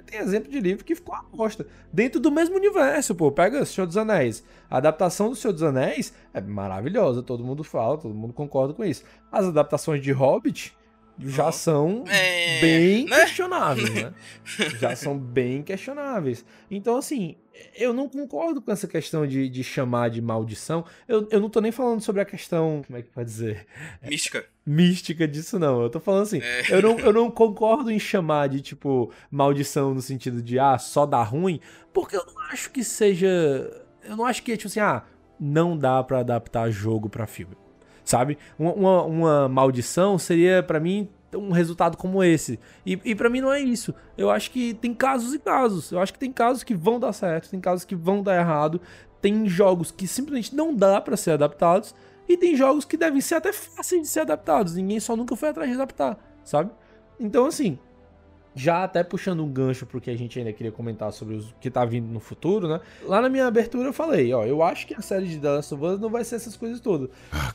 Tem 0.05 0.19
exemplo 0.19 0.51
de 0.51 0.59
livro 0.59 0.85
que 0.85 0.95
ficou 0.95 1.15
uma 1.15 1.23
bosta. 1.23 1.65
Dentro 1.91 2.19
do 2.19 2.31
mesmo 2.31 2.55
universo, 2.55 3.13
pô. 3.15 3.31
Pega 3.31 3.65
Senhor 3.65 3.87
dos 3.87 3.97
Anéis. 3.97 4.43
A 4.69 4.77
adaptação 4.77 5.29
do 5.29 5.35
Senhor 5.35 5.53
dos 5.53 5.63
Anéis 5.63 6.13
é 6.33 6.41
maravilhosa, 6.41 7.23
todo 7.23 7.43
mundo 7.43 7.63
fala, 7.63 7.97
todo 7.97 8.13
mundo 8.13 8.33
concorda 8.33 8.73
com 8.73 8.83
isso. 8.83 9.03
As 9.31 9.45
adaptações 9.45 10.01
de 10.01 10.11
Hobbit 10.11 10.75
já 11.19 11.51
são 11.51 12.03
É, 12.07 12.61
bem 12.61 13.05
né? 13.05 13.19
questionáveis, 13.25 13.89
né? 13.93 14.13
já 14.79 14.95
são 14.95 15.17
bem 15.17 15.61
questionáveis. 15.61 16.45
Então, 16.71 16.95
assim, 16.97 17.35
eu 17.75 17.93
não 17.93 18.07
concordo 18.07 18.61
com 18.61 18.71
essa 18.71 18.87
questão 18.87 19.27
de, 19.27 19.49
de 19.49 19.63
chamar 19.63 20.09
de 20.09 20.21
maldição. 20.21 20.85
Eu, 21.07 21.27
eu 21.29 21.39
não 21.41 21.49
tô 21.49 21.59
nem 21.59 21.71
falando 21.71 21.99
sobre 22.01 22.21
a 22.21 22.25
questão. 22.25 22.81
Como 22.87 22.97
é 22.97 23.01
que 23.01 23.09
pode 23.09 23.29
dizer? 23.29 23.65
Mística. 24.01 24.45
mística 24.65 25.27
disso, 25.27 25.59
não. 25.59 25.81
Eu 25.81 25.89
tô 25.89 25.99
falando 25.99 26.23
assim, 26.23 26.39
É. 26.41 26.63
eu, 26.73 26.81
não, 26.81 26.99
eu 26.99 27.11
não 27.11 27.29
concordo 27.29 27.91
em 27.91 27.99
chamar 27.99 28.47
de, 28.47 28.61
tipo, 28.61 29.11
maldição 29.29 29.93
no 29.93 30.01
sentido 30.01 30.41
de, 30.41 30.57
ah, 30.57 30.77
só 30.77 31.05
dá 31.05 31.21
ruim, 31.21 31.59
porque 31.93 32.15
eu 32.15 32.25
não 32.25 32.39
acho 32.51 32.71
que 32.71 32.83
seja. 32.83 33.27
Eu 34.03 34.15
não 34.15 34.25
acho 34.25 34.41
que, 34.41 34.55
tipo 34.55 34.67
assim, 34.67 34.79
ah, 34.79 35.03
não 35.39 35.77
dá 35.77 36.01
pra 36.03 36.19
adaptar 36.19 36.69
jogo 36.71 37.09
pra 37.09 37.27
filme. 37.27 37.55
Sabe? 38.03 38.37
Uma, 38.57 38.73
uma, 38.73 39.03
uma 39.03 39.49
maldição 39.49 40.17
seria, 40.17 40.63
pra 40.63 40.79
mim, 40.79 41.09
um 41.33 41.51
resultado 41.51 41.97
como 41.97 42.23
esse. 42.23 42.59
E, 42.85 42.99
e 43.03 43.15
para 43.15 43.29
mim 43.29 43.41
não 43.41 43.51
é 43.51 43.59
isso. 43.59 43.93
Eu 44.17 44.29
acho 44.29 44.51
que 44.51 44.73
tem 44.73 44.93
casos 44.93 45.33
e 45.33 45.39
casos. 45.39 45.91
Eu 45.91 45.99
acho 45.99 46.13
que 46.13 46.19
tem 46.19 46.31
casos 46.31 46.63
que 46.63 46.73
vão 46.73 46.99
dar 46.99 47.13
certo, 47.13 47.49
tem 47.49 47.59
casos 47.59 47.85
que 47.85 47.95
vão 47.95 48.23
dar 48.23 48.35
errado. 48.35 48.81
Tem 49.21 49.47
jogos 49.47 49.91
que 49.91 50.07
simplesmente 50.07 50.55
não 50.55 50.73
dá 50.73 50.99
pra 51.01 51.17
ser 51.17 51.31
adaptados. 51.31 51.93
E 52.27 52.37
tem 52.37 52.55
jogos 52.55 52.85
que 52.85 52.95
devem 52.95 53.21
ser 53.21 53.35
até 53.35 53.51
fáceis 53.51 54.03
de 54.03 54.07
ser 54.07 54.21
adaptados. 54.21 54.75
Ninguém 54.75 54.99
só 54.99 55.15
nunca 55.15 55.35
foi 55.35 55.49
atrás 55.49 55.69
de 55.69 55.75
adaptar, 55.75 56.17
sabe? 56.43 56.71
Então, 57.19 57.47
assim, 57.47 57.77
já 58.59 58.83
até 58.83 59.03
puxando 59.05 59.41
um 59.41 59.49
gancho 59.49 59.85
pro 59.85 60.01
que 60.01 60.09
a 60.09 60.17
gente 60.17 60.37
ainda 60.37 60.51
queria 60.51 60.71
comentar 60.71 61.13
sobre 61.13 61.37
o 61.37 61.45
que 61.61 61.71
tá 61.71 61.85
vindo 61.85 62.07
no 62.07 62.19
futuro, 62.19 62.67
né? 62.67 62.81
Lá 63.03 63.21
na 63.21 63.29
minha 63.29 63.47
abertura 63.47 63.87
eu 63.87 63.93
falei, 63.93 64.33
ó, 64.33 64.43
eu 64.43 64.61
acho 64.61 64.85
que 64.85 64.93
a 64.93 65.01
série 65.01 65.27
de 65.27 65.39
The 65.39 65.49
Last 65.49 65.73
of 65.73 65.85
Us 65.85 65.99
não 65.99 66.09
vai 66.09 66.25
ser 66.25 66.35
essas 66.35 66.57
coisas 66.57 66.81
todas. 66.81 67.09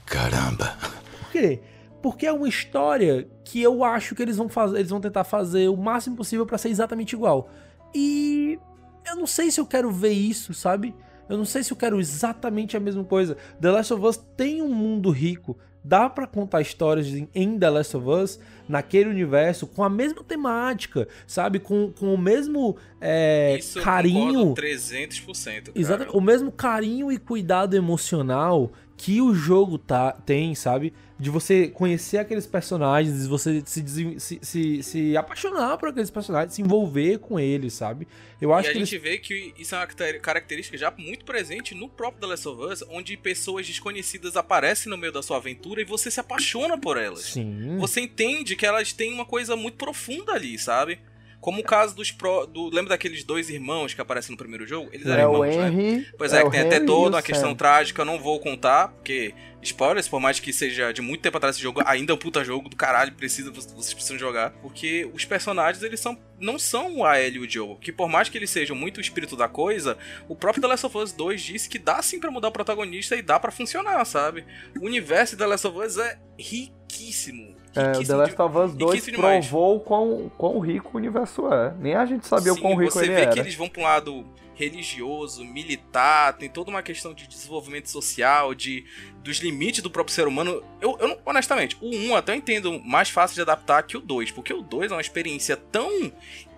Caramba. 0.07 0.75
Por 1.21 1.31
quê? 1.31 1.61
Porque 2.01 2.27
é 2.27 2.33
uma 2.33 2.49
história 2.49 3.29
que 3.45 3.61
eu 3.61 3.85
acho 3.85 4.15
que 4.15 4.23
eles 4.23 4.39
vão 4.39 4.49
fazer, 4.49 4.79
eles 4.79 4.91
vão 4.91 5.01
tentar 5.01 5.25
fazer 5.25 5.69
o 5.69 5.77
máximo 5.77 6.17
possível 6.17 6.47
pra 6.47 6.57
ser 6.57 6.71
exatamente 6.71 7.13
igual. 7.13 7.51
E 7.95 8.59
eu 9.07 9.15
não 9.15 9.27
sei 9.27 9.51
se 9.51 9.61
eu 9.61 9.67
quero 9.67 9.91
ver 9.91 10.13
isso, 10.13 10.55
sabe? 10.55 10.95
Eu 11.29 11.37
não 11.37 11.45
sei 11.45 11.63
se 11.63 11.71
eu 11.71 11.77
quero 11.77 12.01
exatamente 12.01 12.79
a 12.79 12.81
mesma 12.81 13.05
coisa. 13.05 13.37
The 13.61 13.71
Last 13.71 13.93
of 13.93 14.07
Us 14.07 14.17
tem 14.37 14.63
um 14.63 14.75
mundo 14.75 15.11
rico, 15.11 15.59
dá 15.85 16.09
pra 16.09 16.26
contar 16.26 16.62
histórias 16.62 17.07
em- 17.35 17.59
The 17.59 17.68
Last 17.70 17.97
of 17.97 18.09
Us 18.09 18.41
naquele 18.66 19.11
universo 19.11 19.66
com 19.66 19.85
a 19.85 19.91
mesma 19.91 20.24
temática, 20.24 21.07
sabe? 21.26 21.59
Com, 21.59 21.93
com 21.93 22.14
o 22.14 22.18
mesmo 22.18 22.76
é, 23.01 23.57
Isso 23.59 23.80
carinho. 23.82 24.32
concordo 24.49 24.55
300%. 24.62 25.45
Cara. 25.66 25.72
Exatamente. 25.74 26.16
O 26.16 26.20
mesmo 26.20 26.51
carinho 26.51 27.12
e 27.12 27.18
cuidado 27.18 27.74
emocional 27.76 28.72
que 28.97 29.20
o 29.20 29.35
jogo 29.35 29.76
tá, 29.76 30.12
tem, 30.12 30.55
sabe? 30.55 30.95
De 31.25 31.31
você 31.31 31.68
conhecer 31.68 32.18
aqueles 32.18 32.47
personagens, 32.47 33.22
de 33.22 33.29
você 33.29 33.62
se, 33.64 33.83
se, 34.18 34.39
se, 34.43 34.83
se 34.83 35.16
apaixonar 35.16 35.79
por 35.79 35.89
aqueles 35.89 36.11
personagens, 36.11 36.53
se 36.53 36.61
envolver 36.61 37.18
com 37.18 37.41
eles, 37.41 37.72
sabe? 37.72 38.07
Eu 38.39 38.53
acho 38.53 38.68
e 38.68 38.70
a 38.70 38.72
que 38.75 38.79
gente 38.81 38.95
eles... 38.95 39.03
vê 39.03 39.16
que 39.18 39.55
isso 39.59 39.75
é 39.75 39.79
uma 39.79 39.87
caracter- 39.87 40.20
característica 40.20 40.77
já 40.77 40.93
muito 40.99 41.25
presente 41.25 41.75
no 41.75 41.89
próprio 41.89 42.20
The 42.20 42.27
Last 42.27 42.47
of 42.49 42.62
Us, 42.62 42.85
onde 42.91 43.16
pessoas 43.16 43.66
desconhecidas 43.66 44.37
aparecem 44.37 44.91
no 44.91 44.99
meio 44.99 45.12
da 45.12 45.22
sua 45.22 45.39
aventura 45.39 45.81
e 45.81 45.85
você 45.85 46.11
se 46.11 46.20
apaixona 46.20 46.77
por 46.77 46.99
elas. 46.99 47.20
Sim. 47.20 47.79
Você 47.79 48.03
entende 48.03 48.55
que 48.55 48.66
elas 48.66 48.93
têm 48.93 49.11
uma 49.11 49.25
coisa 49.25 49.57
muito 49.57 49.79
profunda 49.79 50.33
ali, 50.33 50.59
sabe? 50.59 50.99
Como 51.45 51.61
o 51.61 51.63
caso 51.63 51.95
dos 51.95 52.11
pro, 52.11 52.47
do 52.47 52.71
lembra 52.71 52.89
daqueles 52.89 53.23
dois 53.23 53.51
irmãos 53.51 53.93
que 53.93 54.01
aparecem 54.01 54.31
no 54.31 54.37
primeiro 54.39 54.67
jogo? 54.67 54.89
Eles 54.95 55.07
É 55.07 55.11
eram 55.11 55.31
o 55.31 55.45
irmãos, 55.45 55.57
né? 55.57 55.69
Henry- 55.69 56.07
Pois 56.17 56.33
é 56.33 56.41
é, 56.41 56.43
o 56.43 56.47
que 56.51 56.57
tem 56.57 56.67
até 56.67 56.77
Henry 56.77 56.87
toda 56.87 57.07
o 57.09 57.11
uma 57.17 57.23
questão 57.23 57.51
Sam. 57.51 57.55
trágica, 57.57 58.01
eu 58.01 58.07
não 58.07 58.19
vou 58.19 58.41
contar, 58.41 58.89
porque 58.89 59.35
spoilers, 59.61 60.09
por 60.09 60.21
mais 60.21 60.41
que 60.41 60.55
seja 60.55 60.91
de 60.91 61.03
muito 61.03 61.21
tempo 61.21 61.37
atrás 61.37 61.55
esse 61.57 61.63
jogo, 61.63 61.83
ainda 61.85 62.13
é 62.13 62.15
um 62.15 62.19
puta 62.19 62.43
jogo 62.43 62.71
do 62.71 62.77
caralho, 62.77 63.13
precisa 63.13 63.51
vocês 63.51 63.93
precisam 63.93 64.19
jogar, 64.19 64.53
porque 64.63 65.07
os 65.13 65.27
personagens 65.27 65.83
eles 65.83 66.01
são 66.01 66.19
não 66.41 66.59
são 66.59 66.97
o 66.97 67.05
Ael 67.05 67.33
e 67.35 67.39
o 67.41 67.51
Joe, 67.51 67.77
que 67.79 67.93
por 67.93 68.09
mais 68.09 68.31
que 68.31 68.39
eles 68.39 68.49
sejam 68.49 68.75
muito 68.75 68.97
o 68.97 69.01
espírito 69.03 69.37
da 69.37 69.47
coisa, 69.47 69.99
o 70.27 70.35
próprio 70.35 70.63
The 70.63 70.69
Last 70.69 70.87
of 70.87 70.97
Us 70.97 71.13
2 71.13 71.43
disse 71.43 71.69
que 71.69 71.79
dá 71.79 72.01
sim 72.01 72.19
pra 72.19 72.31
mudar 72.31 72.49
o 72.49 72.53
protagonista 72.53 73.17
e 73.17 73.21
dá 73.23 73.39
pra 73.39 73.53
funcionar, 73.53 74.03
sabe? 74.07 74.47
O 74.81 74.87
universo 74.87 75.35
de 75.37 75.41
The 75.41 75.47
Last 75.47 75.67
of 75.67 75.79
Us 75.79 75.99
é 75.99 76.19
riquíssimo. 76.39 77.55
É, 77.75 77.99
o 77.99 78.07
The 78.07 78.14
Last 78.14 78.41
of 78.43 78.59
Us 78.59 78.75
2 78.75 78.93
riquíssimo 78.95 79.16
demais. 79.16 79.47
provou 79.47 79.77
o 79.77 79.81
quão, 79.81 80.31
quão 80.37 80.59
rico 80.61 80.91
o 80.95 80.97
universo 80.97 81.53
é. 81.53 81.75
Nem 81.79 81.95
a 81.95 82.07
gente 82.07 82.27
sabia 82.27 82.53
o 82.53 82.57
Sim, 82.57 82.62
quão 82.62 82.75
rico 82.77 82.93
você 82.93 83.05
ele 83.05 83.14
vê 83.14 83.20
era. 83.22 83.33
que 83.33 83.39
eles 83.41 83.55
vão 83.55 83.68
pra 83.68 83.81
um 83.81 83.85
lado 83.85 84.25
religioso, 84.55 85.45
militar, 85.45 86.33
tem 86.35 86.49
toda 86.49 86.70
uma 86.70 86.83
questão 86.83 87.12
de 87.12 87.27
desenvolvimento 87.27 87.91
social, 87.91 88.55
de 88.55 88.85
dos 89.22 89.39
limites 89.39 89.83
do 89.83 89.91
próprio 89.91 90.14
ser 90.14 90.29
humano. 90.29 90.62
Eu, 90.81 90.97
eu 91.01 91.18
honestamente, 91.27 91.77
o 91.81 91.89
1 91.89 92.14
até 92.16 92.33
eu 92.33 92.37
entendo 92.37 92.81
mais 92.85 93.11
fácil 93.11 93.35
de 93.35 93.41
adaptar 93.41 93.83
que 93.83 93.97
o 93.97 94.01
2, 94.01 94.31
porque 94.31 94.53
o 94.53 94.62
2 94.62 94.93
é 94.93 94.95
uma 94.95 95.01
experiência 95.01 95.57
tão 95.57 96.12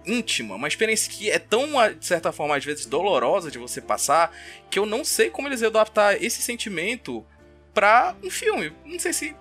íntima, 0.04 0.54
uma 0.54 0.68
experiência 0.68 1.10
que 1.10 1.30
é 1.30 1.38
tão, 1.38 1.68
de 1.98 2.04
certa 2.04 2.30
forma, 2.32 2.56
às 2.56 2.64
vezes 2.64 2.86
dolorosa 2.86 3.50
de 3.50 3.58
você 3.58 3.80
passar, 3.80 4.30
que 4.70 4.78
eu 4.78 4.86
não 4.86 5.04
sei 5.04 5.30
como 5.30 5.48
eles 5.48 5.60
iam 5.62 5.68
adaptar 5.70 6.22
esse 6.22 6.42
sentimento 6.42 7.24
pra 7.74 8.14
um 8.22 8.30
filme. 8.30 8.72
Não 8.84 8.98
sei 8.98 9.12
se, 9.12 9.34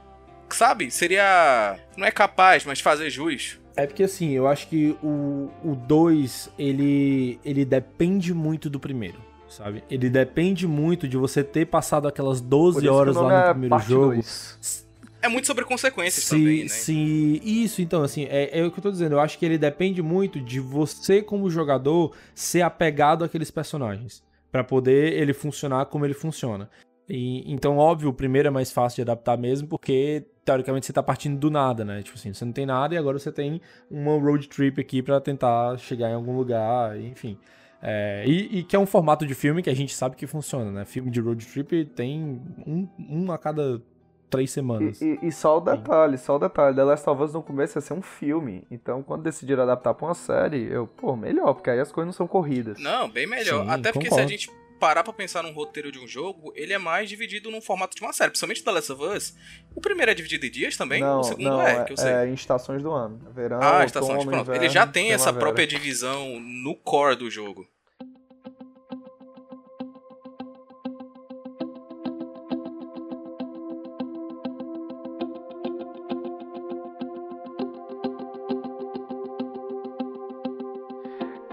sabe, 0.50 0.91
seria. 0.91 1.78
Não 1.98 2.06
é 2.06 2.12
capaz, 2.12 2.66
mas 2.66 2.80
fazer 2.80 3.10
jus. 3.10 3.60
É 3.76 3.86
porque 3.86 4.04
assim, 4.04 4.32
eu 4.32 4.48
acho 4.48 4.68
que 4.68 4.96
o 5.04 5.76
2, 5.76 6.50
ele, 6.58 7.39
ele 7.43 7.66
depende 7.66 8.34
muito 8.34 8.70
do 8.70 8.80
primeiro, 8.80 9.18
sabe? 9.50 9.84
Ele 9.89 10.10
depende 10.10 10.66
muito 10.66 11.08
de 11.08 11.18
você 11.18 11.43
ter 11.43 11.66
passado 11.66 12.08
aquelas 12.08 12.39
Por 12.39 12.48
12 12.48 12.78
isso 12.78 12.82
que 12.82 12.89
o 12.89 12.93
horas 12.93 13.16
lá 13.18 13.24
no 13.24 13.32
é 13.50 13.52
primeiro 13.52 13.80
jogo. 13.80 14.14
dois. 14.14 14.86
É 15.22 15.28
muito 15.28 15.48
sobre 15.48 15.66
consequências 15.66 16.24
Se, 16.24 16.38
também, 16.38 16.62
né? 16.64 16.68
se 16.70 17.41
isso, 17.43 17.82
então, 17.82 18.04
assim, 18.04 18.26
é, 18.30 18.60
é 18.60 18.64
o 18.64 18.72
que 18.72 18.78
eu 18.80 18.84
tô 18.84 18.91
dizendo. 18.91 19.14
Eu 19.14 19.20
acho 19.20 19.39
que 19.39 19.46
ele 19.46 19.58
depende 19.58 20.02
muito 20.02 20.39
de 20.39 20.60
você, 20.60 21.22
como 21.22 21.50
jogador, 21.50 22.16
ser 22.36 22.62
apegado 22.62 23.24
àqueles 23.26 23.50
personagens. 23.50 24.24
Pra 24.52 24.64
poder 24.64 25.14
ele 25.14 25.34
funcionar 25.34 25.88
como 25.88 26.06
ele 26.06 26.14
funciona. 26.14 26.70
E, 27.10 27.52
então, 27.52 27.78
óbvio, 27.78 28.10
o 28.10 28.14
primeiro 28.14 28.48
é 28.48 28.52
mais 28.52 28.72
fácil 28.72 28.98
de 28.98 29.02
adaptar 29.12 29.36
mesmo, 29.38 29.68
porque 29.68 30.24
teoricamente 30.46 30.86
você 30.86 30.93
tá 30.93 31.02
partindo 31.04 31.38
do 31.39 31.50
nada, 31.50 31.84
né? 31.84 32.02
Tipo 32.04 32.18
assim, 32.18 32.32
você 32.34 32.46
não 32.46 32.54
tem 32.54 32.66
nada 32.66 32.93
e 32.93 32.98
agora 32.98 33.18
você 33.20 33.32
tem 33.32 33.60
uma 33.91 34.18
road 34.18 34.48
trip 34.48 34.80
aqui 34.80 35.02
pra 35.02 35.20
tentar 35.20 35.78
chegar 35.80 36.10
em 36.10 36.14
algum 36.14 36.38
lugar, 36.38 36.98
enfim. 37.00 37.38
É, 37.82 38.24
e, 38.26 38.60
e 38.60 38.64
que 38.64 38.76
é 38.76 38.80
um 38.80 38.86
formato 38.86 39.26
de 39.28 39.36
filme 39.36 39.62
que 39.62 39.70
a 39.70 39.76
gente 39.76 39.93
sabe 39.93 40.16
que 40.16 40.26
funciona, 40.26 40.72
né? 40.72 40.86
Filme 40.86 41.12
de 41.12 41.20
road 41.20 41.46
trip 41.46 41.86
tem 41.96 42.41
um, 42.66 42.88
um 42.98 43.32
a 43.32 43.38
cada 43.38 43.82
três 44.30 44.50
semanas. 44.52 45.00
E, 45.02 45.20
e- 45.22 45.28
e 45.28 45.32
só 45.32 45.58
o 45.58 45.62
detalhe, 45.62 46.18
só 46.18 46.36
o 46.36 46.39
detalhe. 46.39 46.76
The 46.76 46.84
Last 46.84 47.10
of 47.10 47.22
Us 47.22 47.34
no 47.34 47.43
começo 47.43 47.78
ia 47.78 47.82
ser 47.82 47.93
um 47.93 48.02
filme. 48.02 48.64
Então, 48.72 49.04
quando 49.04 49.22
decidiram 49.24 49.64
adaptar 49.64 49.93
pra 49.93 50.08
uma 50.08 50.14
série, 50.16 50.64
eu, 50.64 50.88
pô, 50.88 51.16
melhor, 51.16 51.54
porque 51.54 51.70
aí 51.70 51.80
as 51.80 51.91
coisas 51.91 52.08
não 52.08 52.14
são 52.14 52.28
corridas. 52.28 52.80
Não, 52.82 53.08
bem 53.10 53.28
melhor. 53.28 53.64
Sim, 53.66 53.70
Até 53.72 53.91
porque 53.91 54.10
concordo. 54.10 54.28
se 54.30 54.34
a 54.34 54.38
gente 54.38 54.52
parar 54.86 55.03
pra 55.03 55.11
pensar 55.11 55.41
num 55.41 55.51
roteiro 55.51 55.91
de 55.91 55.97
um 55.97 56.07
jogo, 56.07 56.53
ele 56.55 56.71
é 56.71 56.77
mais 56.77 57.09
dividido 57.09 57.49
num 57.49 57.59
formato 57.59 57.95
de 57.95 58.03
uma 58.03 58.13
série. 58.13 58.29
Principalmente 58.29 58.63
The 58.63 58.71
Last 58.71 58.91
of 58.91 59.03
Us. 59.03 59.36
O 59.73 59.81
primeiro 59.81 60.11
é 60.11 60.13
dividido 60.13 60.45
em 60.45 60.51
dias 60.51 60.77
também, 60.77 61.01
não, 61.01 61.21
o 61.21 61.23
segundo 61.23 61.49
não, 61.49 61.61
é, 61.61 61.83
que 61.86 61.93
eu 61.93 61.97
sei. 61.97 62.11
é 62.11 62.27
em 62.27 62.36
estações 62.36 62.83
do 62.83 62.91
ano. 62.91 63.19
Verão, 63.33 63.59
ah, 63.63 63.83
estação 63.83 64.09
de 64.09 64.17
outono, 64.17 64.31
pronto. 64.31 64.47
inverno, 64.49 64.63
Ele 64.63 64.71
já 64.71 64.86
tem 64.86 65.11
essa 65.11 65.33
própria 65.33 65.65
divisão 65.65 66.39
no 66.39 66.75
core 66.75 67.15
do 67.15 67.31
jogo. 67.31 67.67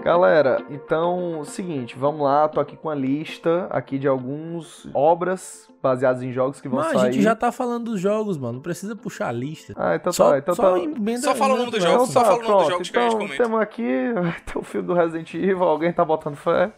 Galera, 0.03 0.61
então, 0.69 1.43
seguinte, 1.45 1.95
vamos 1.97 2.21
lá, 2.21 2.47
tô 2.49 2.59
aqui 2.59 2.75
com 2.75 2.89
a 2.89 2.95
lista 2.95 3.67
aqui 3.69 3.97
de 3.97 4.05
algumas 4.07 4.85
obras 4.93 5.69
baseadas 5.81 6.21
em 6.21 6.31
jogos 6.33 6.59
que 6.59 6.67
vão 6.67 6.79
Mas 6.81 6.91
sair. 6.91 7.07
a 7.07 7.11
gente 7.11 7.23
já 7.23 7.33
tá 7.35 7.51
falando 7.53 7.85
dos 7.91 8.01
jogos, 8.01 8.37
mano. 8.37 8.55
Não 8.55 8.61
precisa 8.61 8.95
puxar 8.97 9.29
a 9.29 9.31
lista. 9.31 9.73
Ah, 9.77 9.95
então 9.95 10.11
só, 10.11 10.31
tá, 10.31 10.37
então 10.39 10.53
só 10.55 10.71
tá. 10.73 10.79
emenda- 10.79 11.21
Só 11.21 11.33
fala 11.35 11.53
o 11.53 11.57
nome 11.57 11.71
do 11.71 11.77
emenda- 11.77 11.91
jogo, 11.91 12.03
Então 12.03 12.13
só 12.13 12.19
tá, 12.21 12.25
fala 12.31 12.39
o 12.39 12.47
nome 12.47 12.57
dos 12.63 12.67
jogos 12.71 12.89
que 12.89 12.97
a 12.97 13.01
gente 13.01 13.09
então 13.13 13.19
comenta. 13.27 13.43
temos 13.43 13.61
aqui 13.61 13.83
tem 14.45 14.61
o 14.61 14.65
filme 14.65 14.87
do 14.87 14.93
Resident 14.93 15.33
Evil, 15.35 15.63
alguém 15.63 15.93
tá 15.93 16.03
botando 16.03 16.35
fé? 16.35 16.71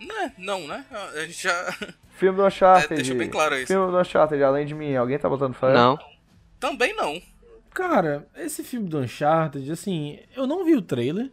Né? 0.00 0.32
Não, 0.38 0.60
né? 0.66 0.84
A 0.92 1.20
gente 1.20 1.42
já. 1.42 1.74
Filme 2.18 2.36
do 2.36 2.44
Uncharted. 2.44 2.92
É, 2.92 2.96
deixa 2.96 3.14
bem 3.14 3.28
claro 3.30 3.54
isso. 3.56 3.68
Filme 3.68 3.90
do 3.92 3.98
Uncharted, 3.98 4.42
além 4.42 4.66
de 4.66 4.74
mim, 4.74 4.94
alguém 4.96 5.18
tá 5.18 5.28
botando 5.28 5.54
fé? 5.54 5.72
Não. 5.72 5.96
Também 6.60 6.94
não. 6.94 7.20
Cara, 7.72 8.26
esse 8.36 8.62
filme 8.64 8.88
do 8.88 8.98
Uncharted, 8.98 9.70
assim, 9.70 10.18
eu 10.36 10.46
não 10.46 10.64
vi 10.64 10.74
o 10.74 10.82
trailer. 10.82 11.30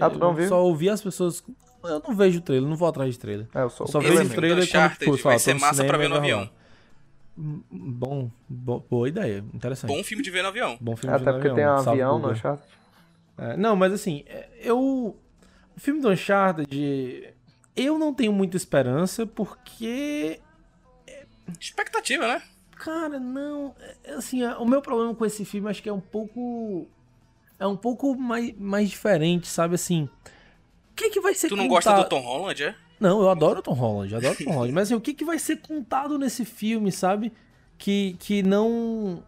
Ah, 0.00 0.10
tu 0.10 0.18
não 0.18 0.34
viu? 0.34 0.48
Só 0.48 0.62
ouvi 0.64 0.88
as 0.90 1.00
pessoas. 1.02 1.42
Eu 1.84 2.02
não 2.06 2.14
vejo 2.14 2.38
o 2.40 2.42
trailer, 2.42 2.68
não 2.68 2.76
vou 2.76 2.88
atrás 2.88 3.12
de 3.14 3.18
trailer. 3.20 3.46
É, 3.54 3.62
eu 3.62 3.70
só, 3.70 3.86
só 3.86 4.00
vejo 4.00 4.20
o 4.20 4.24
do 4.24 4.34
trailer 4.34 4.58
quando, 4.58 4.68
Uncharted 4.68 4.98
tipo, 4.98 5.14
sei 5.16 5.22
vai 5.22 5.38
ser 5.38 5.54
no 5.54 5.60
massa 5.60 5.84
pra 5.84 5.96
cinema 5.96 5.98
ver 5.98 6.04
e 6.04 6.08
no 6.08 6.16
avião. 6.16 6.50
Hum, 7.38 7.62
Bom, 7.70 8.30
bo- 8.48 8.84
boa 8.90 9.08
ideia, 9.08 9.44
interessante. 9.54 9.94
Bom 9.94 10.02
filme 10.02 10.22
de 10.24 10.30
ver 10.30 10.42
no 10.42 10.48
avião. 10.48 10.76
Bom 10.80 10.96
filme 10.96 11.16
de 11.16 11.22
Até 11.22 11.32
porque 11.32 11.50
tem 11.50 11.64
um 11.66 11.70
avião 11.70 12.18
no. 12.18 12.30
Uncharted. 12.30 12.68
É, 13.38 13.56
não, 13.56 13.76
mas 13.76 13.92
assim, 13.92 14.24
é, 14.26 14.48
eu. 14.60 14.78
O 15.76 15.80
filme 15.80 16.00
do 16.00 16.10
Uncharted. 16.10 17.32
Eu 17.76 17.96
não 17.96 18.12
tenho 18.12 18.32
muita 18.32 18.56
esperança 18.56 19.24
porque. 19.24 20.40
Expectativa, 21.60 22.26
né? 22.26 22.42
Cara, 22.76 23.18
não. 23.20 23.74
é, 24.04 24.14
Assim, 24.14 24.42
é, 24.42 24.56
o 24.56 24.66
meu 24.66 24.82
problema 24.82 25.14
com 25.14 25.24
esse 25.24 25.44
filme 25.44 25.70
acho 25.70 25.82
que 25.82 25.88
é 25.88 25.92
um 25.92 26.00
pouco. 26.00 26.88
É 27.58 27.66
um 27.66 27.76
pouco 27.76 28.14
mais, 28.16 28.54
mais 28.58 28.88
diferente, 28.88 29.46
sabe? 29.48 29.74
Assim. 29.74 30.04
O 30.04 30.94
que, 30.94 31.10
que 31.10 31.20
vai 31.20 31.34
ser 31.34 31.48
Tu 31.48 31.56
não 31.56 31.68
contado- 31.68 31.96
gosta 31.96 32.02
do 32.04 32.08
Tom 32.08 32.20
Holland, 32.20 32.62
é? 32.64 32.74
Não, 33.00 33.20
eu 33.20 33.30
adoro 33.30 33.60
o 33.60 33.62
Tom 33.62 33.72
Holland, 33.74 34.12
eu 34.12 34.18
adoro 34.18 34.34
o 34.34 34.44
Tom 34.44 34.50
Holland. 34.52 34.72
Mas 34.72 34.88
assim, 34.88 34.94
o 34.94 35.00
que, 35.00 35.14
que 35.14 35.24
vai 35.24 35.38
ser 35.38 35.56
contado 35.58 36.18
nesse 36.18 36.44
filme, 36.44 36.90
sabe? 36.90 37.32
Que, 37.76 38.16
que 38.18 38.42
não. 38.42 39.22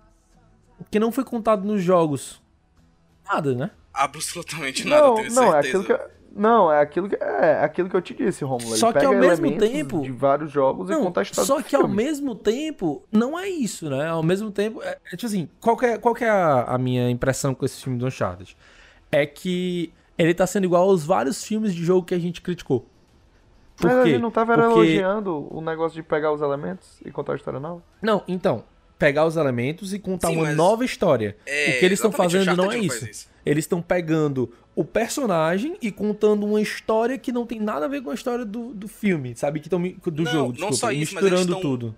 Que 0.90 0.98
não 0.98 1.12
foi 1.12 1.24
contado 1.24 1.64
nos 1.64 1.82
jogos. 1.82 2.40
Nada, 3.24 3.54
né? 3.54 3.70
Absolutamente 3.94 4.86
nada, 4.86 5.06
Não, 5.06 5.14
tenho 5.16 5.32
não, 5.32 5.44
é 5.54 5.62
certeza. 5.62 5.78
aquilo 5.78 5.84
que 5.84 5.92
eu- 5.92 6.10
não, 6.34 6.72
é 6.72 6.80
aquilo 6.80 7.08
que 7.08 7.16
é 7.16 7.62
aquilo 7.62 7.88
que 7.88 7.96
eu 7.96 8.02
te 8.02 8.14
disse, 8.14 8.44
Romulo. 8.44 8.70
Ele 8.72 8.76
Só 8.78 8.88
que 8.88 8.94
pega 9.00 9.06
ao 9.08 9.14
mesmo 9.14 9.46
elementos 9.46 9.68
tempo- 9.70 10.02
de 10.02 10.10
vários 10.12 10.50
jogos 10.50 10.88
e 10.88 10.92
Não, 10.92 11.04
conta 11.04 11.20
a 11.20 11.22
história 11.22 11.46
só 11.46 11.58
do 11.58 11.64
que 11.64 11.74
ao 11.76 11.82
filme. 11.82 11.96
mesmo 11.96 12.34
tempo, 12.34 13.02
não 13.10 13.38
é 13.38 13.48
isso, 13.48 13.88
né? 13.90 14.06
Ao 14.08 14.22
mesmo 14.22 14.50
tempo, 14.50 14.82
é, 14.82 14.98
é 15.12 15.16
tipo 15.16 15.26
assim, 15.26 15.48
qual 15.60 15.76
que 15.76 15.86
é, 15.86 15.98
qual 15.98 16.14
que 16.14 16.24
é 16.24 16.30
a, 16.30 16.62
a 16.64 16.78
minha 16.78 17.10
impressão 17.10 17.54
com 17.54 17.64
esse 17.64 17.82
filme 17.82 17.98
do 17.98 18.06
Uncharted? 18.06 18.56
É 19.12 19.26
que 19.26 19.92
ele 20.16 20.34
tá 20.34 20.46
sendo 20.46 20.64
igual 20.64 20.82
aos 20.88 21.04
vários 21.04 21.42
filmes 21.44 21.74
de 21.74 21.84
jogo 21.84 22.06
que 22.06 22.14
a 22.14 22.18
gente 22.18 22.40
criticou. 22.40 22.86
Por 23.76 23.86
Mas 23.86 23.96
a 23.98 24.02
quê? 24.02 24.10
gente 24.10 24.20
não 24.22 24.30
tava 24.30 24.54
Porque- 24.54 24.72
elogiando 24.72 25.48
o 25.50 25.60
negócio 25.62 25.94
de 25.96 26.02
pegar 26.06 26.32
os 26.32 26.42
elementos 26.42 27.00
e 27.04 27.10
contar 27.10 27.32
a 27.32 27.36
história 27.36 27.58
nova? 27.58 27.82
Não, 28.02 28.22
então, 28.28 28.62
pegar 28.98 29.24
os 29.24 29.36
elementos 29.36 29.94
e 29.94 29.98
contar 29.98 30.28
Sim, 30.28 30.36
uma 30.36 30.44
mas- 30.48 30.56
nova 30.56 30.84
história. 30.84 31.34
É, 31.46 31.70
o 31.70 31.78
que 31.78 31.84
eles 31.86 31.98
estão 31.98 32.12
fazendo 32.12 32.54
não 32.54 32.70
é 32.70 32.76
isso. 32.78 33.00
faz 33.00 33.10
isso. 33.16 33.29
Eles 33.44 33.64
estão 33.64 33.80
pegando 33.82 34.52
o 34.74 34.84
personagem 34.84 35.76
e 35.82 35.90
contando 35.90 36.46
uma 36.46 36.60
história 36.60 37.18
que 37.18 37.32
não 37.32 37.44
tem 37.46 37.58
nada 37.60 37.86
a 37.86 37.88
ver 37.88 38.02
com 38.02 38.10
a 38.10 38.14
história 38.14 38.44
do, 38.44 38.72
do 38.74 38.86
filme, 38.88 39.34
sabe? 39.36 39.60
Que 39.60 39.68
tão, 39.68 39.78
mi- 39.78 39.96
do 40.04 40.22
Não, 40.22 40.30
jogo, 40.32 40.46
não 40.48 40.52
desculpa, 40.70 40.76
só 40.76 40.92
isso, 40.92 41.14
mas 41.14 41.24
eles 41.24 41.30
misturando 41.40 41.52
estão- 41.58 41.60
tudo. 41.60 41.96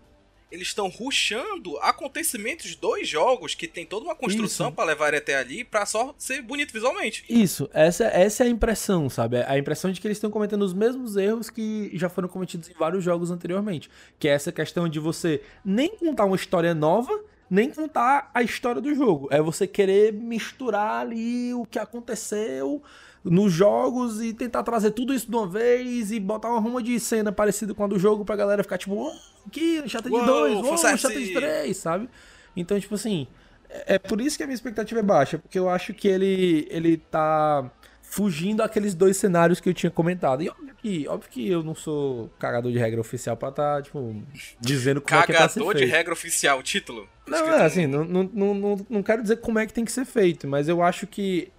Eles 0.51 0.69
estão 0.69 0.87
rushando 0.89 1.79
acontecimentos 1.79 2.75
dos 2.77 3.09
jogos 3.09 3.55
que 3.55 3.67
tem 3.67 3.87
toda 3.87 4.05
uma 4.05 4.15
construção 4.15 4.71
pra 4.71 4.85
levar 4.85 5.15
até 5.15 5.35
ali 5.37 5.65
pra 5.65 5.87
só 5.87 6.15
ser 6.19 6.43
bonito 6.43 6.75
visualmente. 6.75 7.25
Isso, 7.27 7.71
essa, 7.73 8.05
essa 8.05 8.45
é 8.45 8.47
a 8.49 8.51
impressão, 8.51 9.09
sabe? 9.09 9.39
A 9.43 9.57
impressão 9.57 9.91
de 9.91 9.99
que 9.99 10.07
eles 10.07 10.19
estão 10.19 10.31
cometendo 10.31 10.61
os 10.61 10.75
mesmos 10.75 11.17
erros 11.17 11.49
que 11.49 11.91
já 11.95 12.11
foram 12.11 12.29
cometidos 12.29 12.69
em 12.69 12.75
vários 12.75 13.03
jogos 13.03 13.31
anteriormente. 13.31 13.89
Que 14.19 14.29
é 14.29 14.33
essa 14.33 14.53
questão 14.53 14.87
de 14.91 14.99
você 15.01 15.41
nem 15.65 15.97
contar 15.97 16.27
uma 16.27 16.37
história 16.37 16.75
nova, 16.75 17.19
nem 17.53 17.69
contar 17.69 18.31
a 18.33 18.43
história 18.43 18.81
do 18.81 18.95
jogo. 18.95 19.29
É 19.31 19.39
você 19.43 19.67
querer 19.67 20.11
misturar 20.11 21.03
ali 21.03 21.53
o 21.53 21.67
que 21.67 21.79
aconteceu 21.79 22.83
nos 23.23 23.53
jogos 23.53 24.23
e 24.23 24.33
tentar 24.33 24.63
trazer 24.63 24.93
tudo 24.93 25.13
isso 25.13 25.31
de 25.31 25.37
uma 25.37 25.47
vez 25.47 26.11
e 26.11 26.19
botar 26.19 26.49
uma 26.49 26.59
ruma 26.59 26.83
de 26.83 26.99
cena 26.99 27.31
parecida 27.31 27.75
com 27.75 27.85
a 27.85 27.87
do 27.87 27.99
jogo 27.99 28.25
pra 28.25 28.37
galera 28.37 28.63
ficar 28.63 28.79
tipo, 28.79 28.95
oh, 28.95 29.13
aqui, 29.47 29.83
Uncharted 29.85 30.15
Uou, 30.15 30.25
2, 30.25 30.57
oh, 30.57 30.65
fanservice." 30.65 31.07
Uncharted 31.07 31.35
3, 31.35 31.77
sabe? 31.77 32.09
Então, 32.57 32.81
tipo 32.81 32.95
assim, 32.95 33.27
é 33.69 33.97
é 33.97 33.99
por 33.99 34.19
isso 34.23 34.39
que 34.39 34.43
a 34.43 34.47
minha 34.47 34.55
expectativa 34.55 35.01
é 35.01 35.03
baixa, 35.03 35.39
porque 35.39 35.59
eu 35.59 35.69
acho 35.69 35.93
que 35.93 36.09
ele, 36.09 36.67
ele 36.71 36.97
tá 36.97 37.71
fugindo 38.13 38.59
daqueles 38.59 38.95
dois 38.95 39.17
cenários 39.17 39.59
que 39.59 39.67
eu 39.71 39.73
tinha 39.73 39.91
comentado. 39.91 40.43
E 40.43 40.49
óbvio 40.51 40.75
que, 40.83 41.09
óbvio 41.09 41.31
que 41.31 41.49
eu 41.49 41.63
não 41.63 41.75
sou 41.75 42.29
cagador 42.39 42.71
de 42.71 42.77
regra 42.77 43.01
oficial 43.01 43.39
pra 43.39 43.51
tá, 43.51 43.81
tipo, 43.81 44.23
dizendo 44.61 45.01
como 45.01 45.19
é 45.19 45.23
que 45.27 45.33
tá 45.33 45.39
Cagador 45.49 45.73
de 45.73 45.79
feito. 45.81 45.91
regra 45.91 46.13
oficial, 46.13 46.59
o 46.59 46.63
título. 46.63 47.09
Não, 47.27 47.51
é 47.51 47.65
assim, 47.65 47.87
não, 47.87 48.05
não, 48.05 48.25
não, 48.31 48.55
não, 48.55 48.87
não 48.91 49.03
quero 49.03 49.23
dizer 49.23 49.37
como 49.37 49.59
é 49.59 49.67
que 49.67 49.73
tem 49.73 49.83
que 49.85 49.91
ser 49.93 50.05
feito, 50.05 50.47
mas 50.47 50.69
eu 50.69 50.83
acho 50.83 51.07
que 51.07 51.51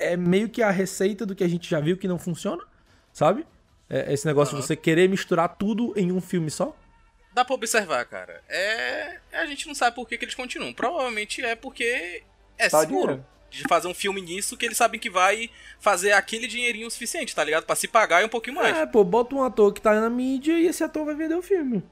é 0.00 0.16
meio 0.16 0.48
que 0.48 0.64
a 0.64 0.70
receita 0.72 1.24
do 1.24 1.32
que 1.32 1.44
a 1.44 1.48
gente 1.48 1.70
já 1.70 1.78
viu 1.78 1.96
que 1.96 2.08
não 2.08 2.18
funciona, 2.18 2.64
sabe? 3.12 3.46
É 3.88 4.12
esse 4.12 4.26
negócio 4.26 4.56
de 4.56 4.62
você 4.66 4.74
querer 4.74 5.08
misturar 5.08 5.56
tudo 5.56 5.92
em 5.96 6.10
um 6.10 6.20
filme 6.20 6.50
só. 6.50 6.76
Dá 7.32 7.44
pra 7.44 7.54
observar, 7.54 8.04
cara. 8.06 8.42
É. 8.48 9.18
A 9.32 9.46
gente 9.46 9.68
não 9.68 9.76
sabe 9.76 9.94
por 9.94 10.08
que, 10.08 10.18
que 10.18 10.24
eles 10.24 10.34
continuam. 10.34 10.72
Provavelmente 10.72 11.40
é 11.44 11.54
porque 11.54 12.22
é 12.58 12.68
Tá 12.68 12.80
seguro. 12.80 13.02
dinheiro. 13.12 13.26
De 13.54 13.62
fazer 13.68 13.86
um 13.88 13.94
filme 13.94 14.20
nisso 14.20 14.56
que 14.56 14.66
eles 14.66 14.76
sabem 14.76 14.98
que 14.98 15.08
vai 15.08 15.48
fazer 15.78 16.12
aquele 16.12 16.46
dinheirinho 16.46 16.90
suficiente, 16.90 17.34
tá 17.34 17.44
ligado? 17.44 17.64
Pra 17.64 17.76
se 17.76 17.86
pagar 17.86 18.22
e 18.22 18.24
um 18.24 18.28
pouquinho 18.28 18.56
mais. 18.56 18.76
É, 18.76 18.84
pô, 18.84 19.04
bota 19.04 19.34
um 19.34 19.42
ator 19.44 19.72
que 19.72 19.80
tá 19.80 20.00
na 20.00 20.10
mídia 20.10 20.58
e 20.58 20.66
esse 20.66 20.82
ator 20.82 21.04
vai 21.04 21.14
vender 21.14 21.36
o 21.36 21.42
filme. 21.42 21.82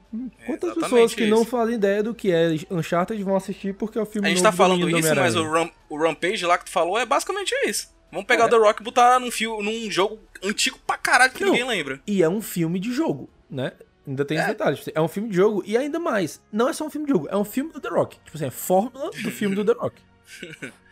Quantas 0.45 0.71
exatamente 0.71 0.79
pessoas 0.81 1.15
que 1.15 1.25
não 1.27 1.41
isso. 1.43 1.51
fazem 1.51 1.75
ideia 1.75 2.03
do 2.03 2.13
que 2.13 2.31
é 2.31 2.49
Uncharted 2.69 3.23
vão 3.23 3.35
assistir 3.35 3.73
porque 3.73 3.97
é 3.97 4.01
o 4.01 4.05
filme 4.05 4.27
A 4.27 4.29
gente 4.31 4.43
tá 4.43 4.51
falando 4.51 4.89
isso, 4.89 5.15
mas 5.15 5.35
o? 5.35 5.43
Ram- 5.49 5.71
o 5.89 5.97
Rampage 5.97 6.45
lá 6.45 6.57
que 6.57 6.65
tu 6.65 6.71
falou 6.71 6.97
é 6.99 7.05
basicamente 7.05 7.53
isso. 7.65 7.93
Vamos 8.11 8.27
pegar 8.27 8.43
É. 8.43 8.47
o 8.47 8.49
The 8.49 8.57
Rock 8.57 8.81
e 8.81 8.83
botar 8.83 9.19
num, 9.19 9.31
fio, 9.31 9.61
num 9.63 9.89
jogo 9.89 10.19
antigo 10.43 10.77
pra 10.85 10.97
caralho 10.97 11.31
que 11.31 11.43
Não, 11.43 11.51
ninguém 11.51 11.67
lembra. 11.67 11.99
E 12.05 12.21
é 12.21 12.29
um 12.29 12.41
filme 12.41 12.79
de 12.79 12.91
jogo, 12.91 13.29
né? 13.49 13.71
Ainda 14.05 14.25
tem 14.25 14.37
É. 14.37 14.45
detalhe. 14.47 14.75
tipo, 14.75 14.91
É 14.93 15.01
um 15.01 15.07
filme 15.07 15.29
de 15.29 15.35
jogo 15.37 15.63
e 15.65 15.77
ainda 15.77 15.97
mais, 15.97 16.41
não 16.51 16.67
é 16.67 16.73
só 16.73 16.85
um 16.85 16.89
filme 16.89 17.07
de 17.07 17.13
jogo, 17.13 17.27
é 17.31 17.37
um 17.37 17.45
filme 17.45 17.71
do 17.71 17.79
The 17.79 17.87
Rock. 17.89 18.17
Tipo 18.25 18.35
assim, 18.37 18.45
é 18.47 18.51
fórmula 18.51 19.09
do 19.11 19.31
filme 19.31 19.55
do 19.55 19.63
The 19.63 19.73
Rock. 19.79 20.01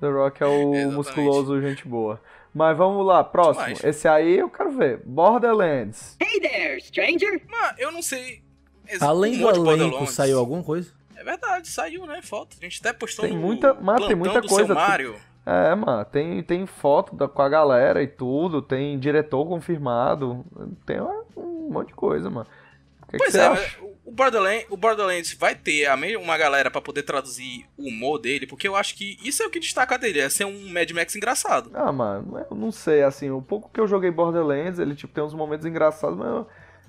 The 0.00 0.08
Rock 0.08 0.42
é 0.42 0.46
o 0.46 0.90
musculoso, 0.92 1.60
gente 1.60 1.86
boa. 1.86 2.20
Mas 2.54 2.76
vamos 2.76 3.06
lá, 3.06 3.22
próximo. 3.22 3.66
Demais. 3.66 3.84
Esse 3.84 4.08
aí 4.08 4.38
eu 4.38 4.48
quero 4.50 4.72
ver. 4.72 5.00
Borderlands. 5.04 6.16
Hey 6.20 6.40
there, 6.40 6.80
stranger! 6.80 7.40
Mano, 7.48 7.74
eu 7.78 7.92
não 7.92 8.02
sei. 8.02 8.42
ex- 8.88 9.00
Além 9.02 9.44
um 9.44 9.52
do 9.52 9.70
elenco, 9.70 10.06
saiu 10.06 10.38
alguma 10.38 10.62
coisa? 10.62 10.92
É 11.16 11.22
verdade, 11.22 11.68
saiu, 11.68 12.06
né? 12.06 12.20
Foto. 12.22 12.56
A 12.60 12.64
gente 12.64 12.80
até 12.80 12.92
postou 12.92 13.24
Tem 13.24 13.34
no 13.34 13.40
muita, 13.40 13.74
mas 13.74 14.04
tem 14.06 14.16
muita 14.16 14.40
do 14.40 14.48
coisa. 14.48 14.66
Seu 14.66 14.74
Mario. 14.74 15.14
É, 15.46 15.74
mano, 15.74 16.04
tem, 16.04 16.42
tem 16.42 16.66
foto 16.66 17.14
da, 17.14 17.26
com 17.28 17.42
a 17.42 17.48
galera 17.48 18.02
e 18.02 18.06
tudo, 18.06 18.60
tem 18.60 18.98
diretor 18.98 19.46
confirmado, 19.46 20.44
tem 20.84 21.00
um, 21.00 21.22
um 21.36 21.68
monte 21.72 21.88
de 21.88 21.94
coisa, 21.94 22.28
mano. 22.28 22.46
Que, 23.10 23.16
que 23.16 23.18
Pois 23.18 23.32
você 23.32 23.40
é, 23.40 23.90
o 24.04 24.12
Borderlands, 24.12 24.66
o 24.70 24.76
Borderlands 24.76 25.34
vai 25.34 25.54
ter 25.54 25.88
uma 26.16 26.36
galera 26.36 26.70
pra 26.70 26.80
poder 26.80 27.02
traduzir 27.02 27.66
o 27.76 27.88
humor 27.88 28.18
dele, 28.18 28.46
porque 28.46 28.66
eu 28.66 28.74
acho 28.74 28.96
que 28.96 29.16
isso 29.22 29.42
é 29.42 29.46
o 29.46 29.50
que 29.50 29.60
destaca 29.60 29.96
dele, 29.96 30.20
é 30.20 30.28
ser 30.28 30.44
um 30.44 30.72
Mad 30.72 30.90
Max 30.90 31.14
engraçado. 31.14 31.70
Ah, 31.74 31.92
mano, 31.92 32.44
eu 32.50 32.56
não 32.56 32.72
sei, 32.72 33.02
assim, 33.02 33.30
o 33.30 33.40
pouco 33.40 33.70
que 33.72 33.80
eu 33.80 33.86
joguei 33.86 34.10
Borderlands, 34.10 34.78
ele, 34.78 34.94
tipo, 34.94 35.12
tem 35.12 35.22
uns 35.22 35.34
momentos 35.34 35.66
engraçados, 35.66 36.18
mas 36.18 36.28
eu... 36.28 36.46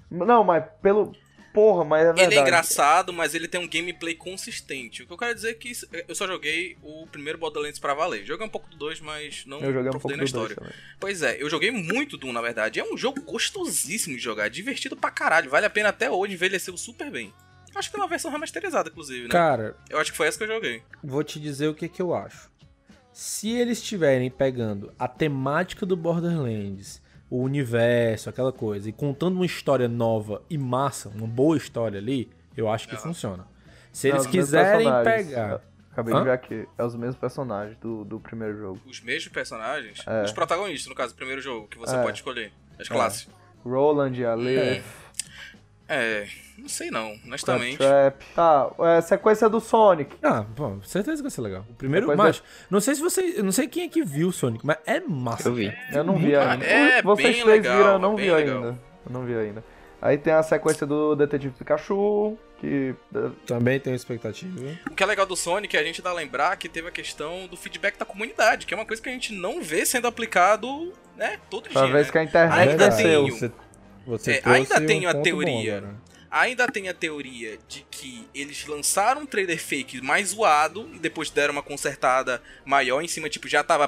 Não, 0.10 0.43
mas 0.43 0.64
pelo... 0.81 1.14
Porra, 1.53 1.84
mas 1.84 2.02
é 2.02 2.06
verdade. 2.06 2.28
Ele 2.28 2.36
é 2.36 2.41
engraçado, 2.41 3.11
mas 3.11 3.36
ele 3.36 3.48
tem 3.48 3.60
um 3.60 3.68
gameplay 3.68 4.15
consistente. 4.15 5.03
O 5.03 5.07
que 5.07 5.14
eu 5.14 5.18
quero 5.18 5.36
dizer 5.36 5.52
é 5.52 5.53
que 5.53 5.72
eu 6.07 6.15
só 6.15 6.26
joguei 6.26 6.78
o 6.82 7.06
primeiro 7.07 7.38
Borderlands 7.38 7.80
pra 7.80 7.94
valer. 7.94 8.26
Joguei 8.26 8.45
um 8.45 8.49
pouco 8.49 8.69
do 8.69 8.78
2, 8.78 9.02
mas 9.02 9.44
não 9.45 9.60
Eu 9.60 9.73
joguei 9.73 9.90
um 9.90 9.94
pouco 9.94 10.10
na 10.11 10.18
do 10.18 10.23
história. 10.23 10.56
Pois 10.99 11.22
é, 11.22 11.41
eu 11.41 11.49
joguei 11.49 11.72
muito 11.72 12.18
Doom, 12.18 12.32
na 12.32 12.41
verdade. 12.41 12.80
É 12.80 12.84
um 12.84 12.95
jogo 12.98 13.22
gostosíssimo 13.22 14.15
de 14.15 14.22
jogar, 14.22 14.48
é 14.48 14.49
divertido 14.49 14.95
pra 14.95 15.11
caralho. 15.11 15.49
Vale 15.49 15.65
a 15.65 15.69
pena 15.69 15.90
até 15.90 16.10
hoje, 16.10 16.34
envelheceu 16.34 16.76
super 16.78 17.11
bem. 17.11 17.34
Acho 17.76 17.90
que 17.90 17.95
tem 17.95 18.02
uma 18.03 18.10
versão 18.10 18.30
remasterizada, 18.32 18.90
inclusive, 18.90 19.23
né? 19.23 19.30
Cara, 19.30 19.78
Eu 19.90 19.98
acho 19.98 20.11
que 20.11 20.18
foi 20.18 20.28
essa 20.28 20.38
que 20.38 20.44
eu 20.44 20.48
joguei. 20.56 20.84
vou 21.03 21.23
te 21.23 21.40
dizer 21.40 21.68
o 21.68 21.73
que, 21.73 21.88
que 21.88 22.02
eu 22.02 22.14
acho. 22.14 22.49
Se 23.14 23.49
eles 23.52 23.78
estiverem 23.80 24.30
pegando 24.30 24.94
a 24.98 25.07
temática 25.07 25.86
do 25.86 25.95
Borderlands, 25.98 27.01
o 27.32 27.38
universo, 27.41 28.30
aquela 28.30 28.52
coisa, 28.52 28.90
e 28.90 28.91
contando 28.91 29.36
uma 29.38 29.45
história 29.45 29.88
nova 29.88 30.41
e 30.49 30.58
massa, 30.58 31.08
uma 31.10 31.26
boa 31.26 31.56
história 31.56 31.98
ali, 31.98 32.30
eu 32.58 32.70
acho 32.70 32.90
que 32.90 32.98
funciona. 32.98 33.48
Se 33.91 34.10
eles 34.10 34.26
mesmos 34.28 34.32
quiserem 34.36 34.88
pegar. 35.03 35.62
Acabei 35.91 36.14
Hã? 36.14 36.18
de 36.20 36.24
ver 36.26 36.32
aqui, 36.32 36.68
é 36.78 36.84
os 36.84 36.95
mesmos 36.95 37.16
personagens 37.18 37.78
do, 37.80 38.03
do 38.06 38.20
primeiro 38.20 38.58
jogo. 38.58 38.80
Os 38.86 39.02
mesmos 39.02 39.32
personagens, 39.32 40.03
É. 40.06 40.24
os 40.24 40.32
protagonistas, 40.32 40.88
no 40.90 40.95
caso, 40.95 41.14
do 41.14 41.18
primeiro 41.18 41.41
jogo, 41.41 41.68
que 41.68 41.78
você 41.78 41.95
É. 41.95 42.02
pode 42.03 42.18
escolher. 42.18 42.52
As 42.80 42.90
É. 42.90 42.94
classes. 42.94 43.28
Roland, 43.66 44.24
Aleph, 44.26 44.86
É, 45.88 46.28
não 46.62 46.70
sei 46.70 46.90
não, 46.92 47.16
honestamente. 47.26 47.78
Trap. 47.78 48.24
Tá, 48.36 48.70
é, 48.98 49.02
sequência 49.02 49.50
do 49.50 49.60
Sonic. 49.60 50.16
Ah, 50.24 50.46
pô, 50.56 50.78
certeza 50.84 51.18
que 51.18 51.24
vai 51.24 51.32
ser 51.32 51.42
legal. 51.42 51.66
O 51.70 51.74
primeiro, 51.74 52.08
Depois 52.08 52.18
mas 52.40 52.44
não 52.70 52.80
sei 52.80 52.96
se 52.96 53.02
você, 53.02 53.42
não 53.42 53.52
sei 53.52 53.68
quem 53.68 53.84
é 53.84 53.88
que 53.88 54.04
viu 54.04 54.30
o 54.30 54.32
Sonic, 54.34 54.66
mas 54.66 54.78
é 54.86 55.00
massa. 55.00 55.50
Eu 55.50 55.54
vi. 55.54 55.74
Eu 55.94 56.04
não 56.04 56.18
vi 56.18 56.36
ainda. 56.36 56.66
É 56.66 57.02
Vocês 57.02 57.36
bem 57.36 57.44
três 57.44 57.46
legal, 57.46 57.78
viram, 57.78 57.92
eu 57.94 58.00
não 58.00 58.14
é 58.14 58.22
vi 58.22 58.32
legal. 58.32 58.56
ainda. 58.58 58.68
Eu 59.06 59.12
não 59.12 59.26
vi 59.26 59.36
ainda. 59.36 59.64
Aí 60.02 60.18
tem 60.18 60.34
a 60.34 60.42
sequência 60.42 60.88
do 60.88 61.16
Detetive 61.16 61.54
Pikachu, 61.54 62.36
que... 62.60 62.96
Também 63.46 63.80
tenho 63.80 63.96
expectativa. 63.96 64.60
O 64.90 64.96
que 64.96 65.04
é 65.04 65.06
legal 65.06 65.28
do 65.28 65.36
Sonic 65.36 65.78
é 65.78 65.80
a 65.80 65.84
gente 65.84 66.02
dar 66.02 66.10
a 66.10 66.14
lembrar 66.14 66.56
que 66.58 66.68
teve 66.68 66.88
a 66.88 66.92
questão 66.92 67.46
do 67.46 67.56
feedback 67.56 68.00
da 68.00 68.06
comunidade, 68.06 68.66
que 68.66 68.74
é 68.74 68.78
uma 68.78 68.86
coisa 68.86 69.00
que 69.02 69.08
a 69.10 69.12
gente 69.12 69.32
não 69.32 69.62
vê 69.62 69.86
sendo 69.86 70.08
aplicado, 70.08 70.92
né, 71.16 71.38
todo 71.52 71.70
Pra 71.70 71.86
dia. 71.86 71.94
né? 71.94 72.04
que 72.04 72.18
a 72.18 72.24
internet 72.24 72.70
ainda 72.72 72.90
tenho, 72.96 73.28
Você, 73.32 73.52
você 74.08 74.32
É, 74.32 74.42
ainda 74.44 74.80
um 74.82 74.86
tenho 74.88 75.08
a 75.08 75.14
bom 75.14 75.22
teoria. 75.22 75.78
agora. 75.78 75.96
Ainda 76.32 76.66
tem 76.68 76.88
a 76.88 76.94
teoria 76.94 77.60
de 77.68 77.86
que 77.91 78.26
eles 78.34 78.66
lançaram 78.66 79.22
um 79.24 79.26
trailer 79.26 79.60
fake 79.62 80.02
mais 80.02 80.30
zoado 80.30 80.90
e 80.94 80.98
depois 80.99 81.30
deram 81.30 81.52
uma 81.53 81.62
consertada 81.62 82.41
maior 82.66 83.02
em 83.02 83.08
cima, 83.08 83.28
tipo, 83.30 83.49
já 83.49 83.62
tava 83.64 83.86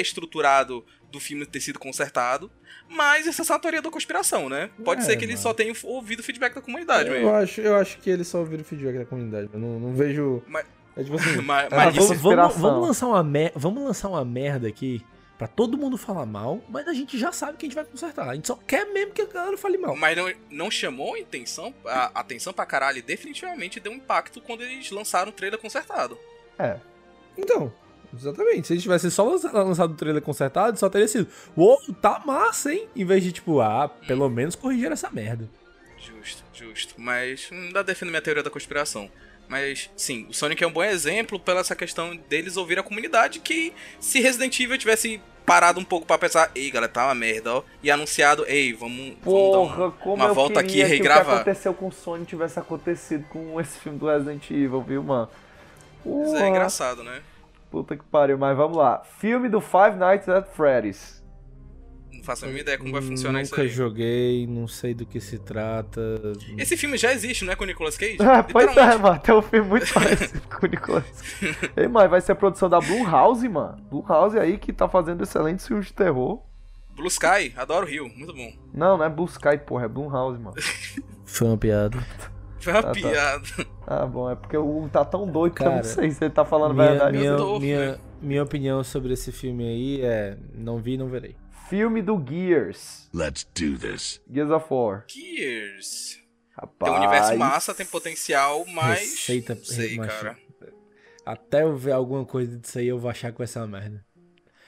pré-estruturado 0.00 0.84
do 1.10 1.18
filme 1.20 1.44
ter 1.44 1.60
sido 1.60 1.78
consertado. 1.78 2.50
Mas 2.88 3.26
essa 3.26 3.42
é 3.42 3.44
só 3.44 3.54
a 3.54 3.58
teoria 3.58 3.82
da 3.82 3.90
conspiração, 3.90 4.48
né? 4.48 4.70
Pode 4.84 5.02
É, 5.02 5.04
ser 5.04 5.16
que 5.16 5.24
eles 5.24 5.38
só 5.40 5.52
tenham 5.54 5.74
ouvido 5.84 6.20
o 6.20 6.22
feedback 6.22 6.54
da 6.54 6.60
comunidade 6.60 7.08
Eu 7.08 7.14
mesmo. 7.14 7.30
acho, 7.30 7.60
eu 7.60 7.76
acho 7.76 7.98
que 7.98 8.10
eles 8.10 8.26
só 8.26 8.38
ouviram 8.38 8.62
o 8.62 8.64
feedback 8.64 8.96
da 8.98 9.04
comunidade. 9.04 9.48
Eu 9.52 9.58
não, 9.60 9.78
não 9.80 9.92
vejo. 9.94 10.42
Mas- 10.48 10.66
É 10.96 11.04
tipo 11.04 11.16
assim. 11.16 11.36
Mas- 11.42 11.72
ah, 11.72 11.76
mas 11.76 11.94
vamos, 11.96 12.18
vamos, 12.20 12.56
vamos 12.56 12.86
lançar 12.88 13.06
uma 13.06 13.22
mer- 13.22 13.52
vamos 13.54 13.84
lançar 13.84 14.08
uma 14.08 14.24
merda 14.24 14.66
aqui 14.68 15.04
pra 15.40 15.48
todo 15.48 15.78
mundo 15.78 15.96
falar 15.96 16.26
mal, 16.26 16.60
mas 16.68 16.86
a 16.86 16.92
gente 16.92 17.18
já 17.18 17.32
sabe 17.32 17.56
que 17.56 17.64
a 17.64 17.68
gente 17.68 17.74
vai 17.74 17.84
consertar. 17.86 18.28
A 18.28 18.34
gente 18.34 18.46
só 18.46 18.56
quer 18.56 18.84
mesmo 18.92 19.14
que 19.14 19.22
a 19.22 19.24
galera 19.24 19.56
fale 19.56 19.78
mal. 19.78 19.96
Mas 19.96 20.14
não, 20.14 20.30
não 20.50 20.70
chamou 20.70 21.14
a 21.14 21.18
intenção, 21.18 21.72
a 21.86 22.20
atenção 22.20 22.52
pra 22.52 22.66
caralho 22.66 22.98
e 22.98 23.02
definitivamente 23.02 23.80
deu 23.80 23.90
um 23.90 23.94
impacto 23.94 24.38
quando 24.42 24.60
eles 24.64 24.90
lançaram 24.90 25.30
o 25.30 25.32
trailer 25.32 25.58
consertado. 25.58 26.18
É. 26.58 26.76
Então, 27.38 27.72
exatamente. 28.14 28.66
Se 28.66 28.74
eles 28.74 28.82
tivessem 28.82 29.08
só 29.08 29.24
lança- 29.24 29.50
lançado 29.50 29.92
o 29.92 29.96
trailer 29.96 30.20
consertado, 30.20 30.78
só 30.78 30.90
teria 30.90 31.08
sido, 31.08 31.26
uou, 31.56 31.80
tá 32.02 32.22
massa, 32.26 32.74
hein? 32.74 32.86
Em 32.94 33.06
vez 33.06 33.24
de, 33.24 33.32
tipo, 33.32 33.62
ah, 33.62 33.88
pelo 33.88 34.28
menos 34.28 34.54
corrigir 34.54 34.92
essa 34.92 35.08
merda. 35.08 35.48
Justo, 35.96 36.44
justo. 36.52 36.94
Mas 36.98 37.48
ainda 37.50 37.82
defendo 37.82 38.10
minha 38.10 38.20
teoria 38.20 38.42
da 38.42 38.50
conspiração. 38.50 39.10
Mas, 39.50 39.90
sim, 39.96 40.26
o 40.30 40.32
Sonic 40.32 40.62
é 40.62 40.66
um 40.66 40.70
bom 40.72 40.84
exemplo 40.84 41.38
pela 41.40 41.58
essa 41.60 41.74
questão 41.74 42.16
deles 42.28 42.56
ouvir 42.56 42.78
a 42.78 42.84
comunidade 42.84 43.40
que 43.40 43.72
se 43.98 44.20
Resident 44.20 44.58
Evil 44.60 44.78
tivesse 44.78 45.20
parado 45.44 45.80
um 45.80 45.84
pouco 45.84 46.06
pra 46.06 46.16
pensar, 46.16 46.52
ei, 46.54 46.70
galera, 46.70 46.90
tá 46.92 47.06
uma 47.06 47.14
merda, 47.16 47.56
ó, 47.56 47.62
e 47.82 47.90
anunciado, 47.90 48.44
ei, 48.46 48.72
vamos, 48.72 48.96
vamos 48.98 49.16
Porra, 49.24 49.76
dar 49.76 49.86
um- 49.86 49.90
como 49.90 50.14
uma 50.14 50.32
volta 50.32 50.60
aqui 50.60 50.68
e 50.68 50.72
queria 50.74 50.86
que 50.86 50.92
o 50.92 50.96
que 50.96 51.02
regravar. 51.02 51.34
aconteceu 51.40 51.74
com 51.74 51.88
o 51.88 51.92
Sonic 51.92 52.28
tivesse 52.28 52.60
acontecido 52.60 53.24
com 53.28 53.60
esse 53.60 53.76
filme 53.80 53.98
do 53.98 54.06
Resident 54.06 54.48
Evil, 54.52 54.80
viu, 54.82 55.02
mano? 55.02 55.28
Porra. 56.04 56.44
é 56.44 56.48
engraçado, 56.48 57.02
né? 57.02 57.20
Puta 57.72 57.96
que 57.96 58.04
pariu, 58.04 58.38
mas 58.38 58.56
vamos 58.56 58.76
lá. 58.76 59.02
Filme 59.18 59.48
do 59.48 59.60
Five 59.60 59.96
Nights 59.98 60.28
at 60.28 60.46
Freddy's. 60.54 61.19
Não 62.20 62.24
faço 62.26 62.44
a 62.44 62.48
mínima 62.48 62.60
ideia 62.62 62.76
como 62.78 62.92
vai 62.92 63.00
funcionar 63.00 63.40
isso 63.40 63.52
Nunca 63.52 63.62
aí. 63.62 63.68
joguei, 63.68 64.46
não 64.46 64.68
sei 64.68 64.92
do 64.92 65.06
que 65.06 65.18
se 65.20 65.38
trata. 65.38 66.00
Esse 66.58 66.76
filme 66.76 66.98
já 66.98 67.12
existe, 67.14 67.46
não 67.46 67.52
é 67.54 67.56
com 67.56 67.64
o 67.64 67.66
Nicolas 67.66 67.96
Cage? 67.96 68.18
Ah, 68.20 68.42
pois 68.44 68.76
é, 68.76 68.96
mano. 68.98 69.18
Tem 69.20 69.34
um 69.34 69.40
filme 69.42 69.66
muito 69.68 69.90
parecido 69.94 70.40
com 70.42 70.66
o 70.66 70.68
Nicolas. 70.68 71.04
Ei, 71.76 71.88
mano, 71.88 72.10
vai 72.10 72.20
ser 72.20 72.32
a 72.32 72.36
produção 72.36 72.68
da 72.68 72.78
Blumhouse, 72.78 73.48
mano. 73.48 73.76
Blumhouse 73.90 74.38
aí 74.38 74.58
que 74.58 74.70
tá 74.72 74.86
fazendo 74.86 75.22
excelentes 75.22 75.66
filmes 75.66 75.86
de 75.86 75.94
terror. 75.94 76.42
Blue 76.94 77.08
Sky, 77.08 77.54
adoro 77.56 77.86
Rio, 77.86 78.06
muito 78.14 78.34
bom. 78.34 78.52
Não, 78.74 78.98
não 78.98 79.04
é 79.04 79.08
Blue 79.08 79.24
Sky, 79.24 79.56
porra, 79.66 79.86
é 79.86 79.88
Blumhouse, 79.88 80.38
mano. 80.38 80.56
Foi 81.24 81.46
uma 81.48 81.56
piada. 81.56 81.98
Foi 82.58 82.72
uma 82.74 82.80
Ah, 82.80 82.82
tá. 82.82 82.90
piada. 82.92 83.42
Ah, 83.86 84.06
bom, 84.06 84.30
é 84.30 84.34
porque 84.34 84.56
o 84.58 84.68
Hugo 84.78 84.88
tá 84.90 85.04
tão 85.06 85.26
doido 85.26 85.54
que 85.54 85.62
eu 85.62 85.66
não 85.66 85.72
Cara, 85.76 85.84
sei 85.84 86.10
se 86.10 86.22
ele 86.22 86.34
tá 86.34 86.44
falando 86.44 86.74
minha, 86.74 86.90
verdade. 86.90 87.16
minha, 87.16 87.36
minha, 87.58 88.00
minha 88.20 88.42
opinião 88.42 88.84
sobre 88.84 89.14
esse 89.14 89.32
filme 89.32 89.64
aí 89.64 90.00
é: 90.02 90.36
não 90.54 90.78
vi, 90.78 90.98
não 90.98 91.08
verei. 91.08 91.34
Filme 91.70 92.02
do 92.02 92.20
Gears. 92.28 93.08
Let's 93.14 93.44
do 93.54 93.78
this. 93.78 94.20
Gears 94.28 94.50
of 94.50 94.66
War. 94.74 95.04
Gears. 95.06 96.18
Rapaz. 96.50 96.74
Tem 96.80 96.92
um 96.92 96.96
universo 96.96 97.36
massa, 97.36 97.72
tem 97.72 97.86
potencial, 97.86 98.64
mas. 98.66 98.98
Receita 98.98 99.54
sei, 99.62 99.96
macho, 99.96 100.20
cara. 100.20 100.36
Até 101.24 101.62
eu 101.62 101.76
ver 101.76 101.92
alguma 101.92 102.24
coisa 102.24 102.58
disso 102.58 102.76
aí, 102.80 102.88
eu 102.88 102.98
vou 102.98 103.08
achar 103.08 103.30
que 103.30 103.38
vai 103.38 103.46
ser 103.46 103.60
uma 103.60 103.68
merda. 103.68 104.04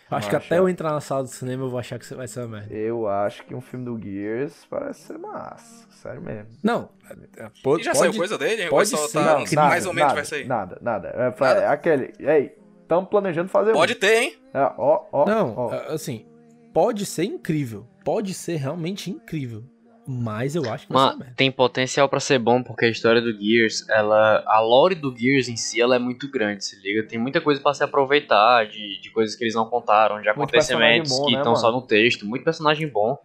Eu 0.08 0.16
acho 0.16 0.30
que 0.30 0.36
até 0.36 0.54
é. 0.54 0.58
eu 0.60 0.68
entrar 0.68 0.92
na 0.92 1.00
sala 1.00 1.24
do 1.24 1.28
cinema, 1.28 1.64
eu 1.64 1.70
vou 1.70 1.78
achar 1.80 1.98
que 1.98 2.14
vai 2.14 2.28
ser 2.28 2.38
uma 2.40 2.58
merda. 2.60 2.72
Eu 2.72 3.08
acho 3.08 3.44
que 3.46 3.54
um 3.54 3.60
filme 3.60 3.84
do 3.84 3.98
Gears 4.00 4.64
parece 4.70 5.00
ser 5.08 5.18
massa. 5.18 5.88
Sério 5.90 6.22
mesmo. 6.22 6.50
Não, 6.62 6.88
é, 7.36 7.50
pô- 7.64 7.78
E 7.78 7.82
já 7.82 7.90
pode- 7.92 7.98
saiu 7.98 8.14
coisa 8.14 8.38
dele? 8.38 8.64
Ou 8.64 8.70
Pode 8.70 8.88
só 8.90 9.08
ser. 9.08 9.12
tá- 9.14 9.38
Não, 9.38 9.62
mais 9.64 9.86
ou 9.86 9.92
menos 9.92 10.08
nada, 10.08 10.14
vai 10.14 10.24
sair? 10.24 10.46
Nada, 10.46 10.78
nada. 10.80 11.08
É, 11.08 11.30
pra- 11.32 11.62
é 11.62 11.66
aquele. 11.66 12.12
Ei, 12.20 12.54
estamos 12.82 13.08
planejando 13.10 13.48
fazer 13.48 13.72
Pode 13.72 13.94
um. 13.94 13.98
ter, 13.98 14.22
hein? 14.22 14.36
É, 14.54 14.60
ó, 14.78 15.04
ó, 15.10 15.26
Não, 15.26 15.56
ó. 15.56 15.72
assim, 15.92 16.26
pode 16.72 17.06
ser 17.06 17.24
incrível. 17.24 17.86
Pode 18.04 18.34
ser 18.34 18.56
realmente 18.56 19.10
incrível. 19.10 19.64
Mas 20.04 20.56
eu 20.56 20.68
acho 20.72 20.88
que 20.88 20.92
merda. 20.92 21.32
tem 21.36 21.50
potencial 21.50 22.08
pra 22.08 22.18
ser 22.18 22.36
bom 22.40 22.60
porque 22.60 22.86
a 22.86 22.88
história 22.88 23.20
do 23.20 23.32
Gears, 23.40 23.88
ela, 23.88 24.42
a 24.48 24.58
lore 24.60 24.96
do 24.96 25.16
Gears 25.16 25.48
em 25.48 25.56
si, 25.56 25.80
ela 25.80 25.94
é 25.94 25.98
muito 25.98 26.28
grande, 26.28 26.64
se 26.64 26.76
liga. 26.80 27.06
Tem 27.06 27.20
muita 27.20 27.40
coisa 27.40 27.60
pra 27.60 27.72
se 27.72 27.84
aproveitar 27.84 28.66
de, 28.66 29.00
de 29.00 29.10
coisas 29.10 29.36
que 29.36 29.44
eles 29.44 29.54
não 29.54 29.66
contaram, 29.66 30.16
de 30.20 30.26
Muito 30.26 30.30
acontecimentos 30.30 31.12
bom, 31.16 31.26
que 31.26 31.32
né, 31.32 31.38
estão 31.38 31.54
só 31.54 31.68
mano? 31.68 31.80
no 31.82 31.86
texto, 31.86 32.26
muito 32.26 32.42
personagem 32.42 32.88
bom. 32.88 33.16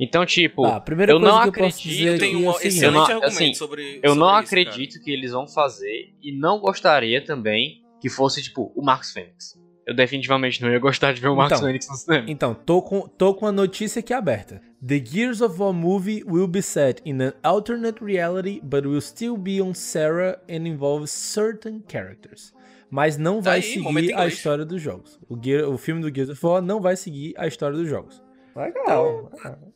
Então, 0.00 0.24
tipo, 0.24 0.64
Ah, 0.64 0.76
a 0.76 0.80
primeira 0.80 1.12
eu 1.12 1.20
coisa 1.20 1.32
não 1.32 1.42
que 1.42 1.60
eu 1.60 1.66
acredito, 1.66 2.06
Eu 2.06 2.18
tenho 2.18 2.38
é 2.38 2.42
um 2.42 2.48
o 2.48 2.52
seguinte, 2.54 2.66
excelente 2.76 2.84
eu 2.84 2.92
não, 2.92 3.00
argumento 3.02 3.26
assim, 3.26 3.54
sobre 3.54 4.00
eu 4.02 4.14
não 4.14 4.26
sobre 4.28 4.42
isso, 4.42 4.70
acredito 4.70 5.04
que 5.04 5.10
eles 5.10 5.32
vão 5.32 5.46
fazer 5.46 6.14
e 6.22 6.32
não 6.32 6.58
gostaria 6.60 7.22
também 7.22 7.82
que 8.00 8.08
fosse 8.08 8.42
tipo 8.42 8.72
o 8.74 8.82
Marcos 8.82 9.12
Fênix. 9.12 9.52
Eu 9.86 9.94
definitivamente 9.94 10.62
não 10.62 10.70
ia 10.70 10.78
gostar 10.78 11.12
de 11.12 11.20
ver 11.20 11.28
o 11.28 11.36
Marcos 11.36 11.58
Então, 11.58 11.66
Fênix 11.68 11.88
no 11.88 11.94
cinema. 11.96 12.24
Então, 12.28 12.54
tô 12.54 12.80
com, 12.80 13.02
tô 13.06 13.34
com 13.34 13.46
a 13.46 13.52
notícia 13.52 14.00
aqui 14.00 14.14
aberta. 14.14 14.60
The 14.86 15.02
Gears 15.04 15.40
of 15.42 15.60
War 15.60 15.72
movie 15.74 16.22
will 16.26 16.46
be 16.48 16.62
set 16.62 17.02
in 17.04 17.20
an 17.22 17.32
alternate 17.42 18.02
reality, 18.02 18.60
but 18.62 18.86
will 18.86 19.00
still 19.00 19.36
be 19.36 19.60
on 19.60 19.74
Sarah 19.74 20.38
and 20.48 20.66
involve 20.66 21.06
certain 21.08 21.82
characters. 21.86 22.52
Mas 22.90 23.16
não 23.18 23.42
vai 23.42 23.60
Tá 23.60 23.66
aí, 23.66 23.78
momento 23.78 24.06
seguir 24.06 24.18
a 24.18 24.26
história 24.26 24.64
dos 24.64 24.80
jogos. 24.80 25.18
O, 25.28 25.36
Gear- 25.42 25.68
o 25.68 25.76
filme 25.76 26.00
do 26.00 26.14
Gears 26.14 26.30
of 26.30 26.46
War 26.46 26.62
não 26.62 26.80
vai 26.80 26.96
seguir 26.96 27.34
a 27.36 27.46
história 27.46 27.76
dos 27.76 27.88
jogos. 27.88 28.22
Legal. 28.56 29.30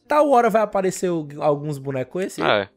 Tal 0.06 0.30
hora 0.30 0.48
vai 0.48 0.62
aparecer 0.62 1.10
alguns 1.40 1.78
bonecos 1.78 2.12
conhecidos. 2.12 2.48
É. 2.51 2.68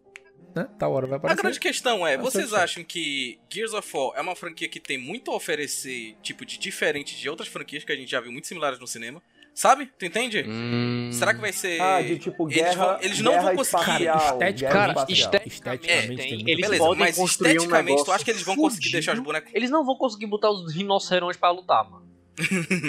Né? 0.55 0.67
Tal 0.77 0.91
hora 0.91 1.07
vai 1.07 1.15
A 1.15 1.17
aparecer. 1.17 1.41
grande 1.41 1.59
questão 1.59 2.05
é, 2.05 2.15
Ah, 2.15 2.17
vocês 2.17 2.53
acham 2.53 2.83
que 2.83 3.39
Gears 3.49 3.73
of 3.73 3.87
War 3.95 4.11
é 4.17 4.21
uma 4.21 4.35
franquia 4.35 4.67
que 4.67 4.79
tem 4.79 4.97
muito 4.97 5.31
a 5.31 5.35
oferecer, 5.35 6.15
tipo, 6.21 6.45
de 6.45 6.57
diferente 6.59 7.17
de 7.17 7.29
outras 7.29 7.47
franquias 7.47 7.83
que 7.85 7.91
a 7.91 7.95
gente 7.95 8.11
já 8.11 8.19
viu 8.19 8.31
muito 8.31 8.47
similares 8.47 8.77
no 8.79 8.85
cinema? 8.87 9.21
Sabe? 9.53 9.89
Tu 9.99 10.05
entende? 10.05 10.45
Hum. 10.47 11.09
Será 11.11 11.33
que 11.33 11.41
vai 11.41 11.51
ser. 11.51 11.81
Ah, 11.81 12.01
de 12.01 12.17
tipo 12.17 12.47
eles 12.49 12.55
guerra. 12.55 12.85
vão- 12.85 13.01
eles 13.01 13.19
não 13.19 13.31
guerra 13.33 13.43
vão 13.47 13.55
conseguir. 13.57 13.81
espacial, 13.83 14.17
Esteticamente, 14.17 14.63
Cara, 14.63 14.91
espacial. 14.93 15.33
este- 15.35 15.47
esteticamente 15.49 15.89
É, 15.91 16.07
tem 16.07 16.15
tem- 16.17 16.49
eles 16.49 16.61
Beleza, 16.61 16.77
podem 16.83 16.99
mas 16.99 17.15
construir 17.17 17.49
um 17.49 17.51
esteticamente, 17.55 18.05
tu 18.05 18.11
acha 18.13 18.23
que 18.25 18.31
eles 18.31 18.41
vão 18.43 18.55
conseguir 18.55 18.75
fudido. 18.85 18.93
deixar 18.93 19.13
os 19.13 19.19
bonecos. 19.19 19.51
Eles 19.53 19.69
não 19.69 19.85
vão 19.85 19.95
conseguir 19.97 20.25
botar 20.27 20.49
os 20.51 20.73
rinocerontes 20.73 21.37
pra 21.37 21.49
lutar, 21.51 21.83
mano. 21.89 22.09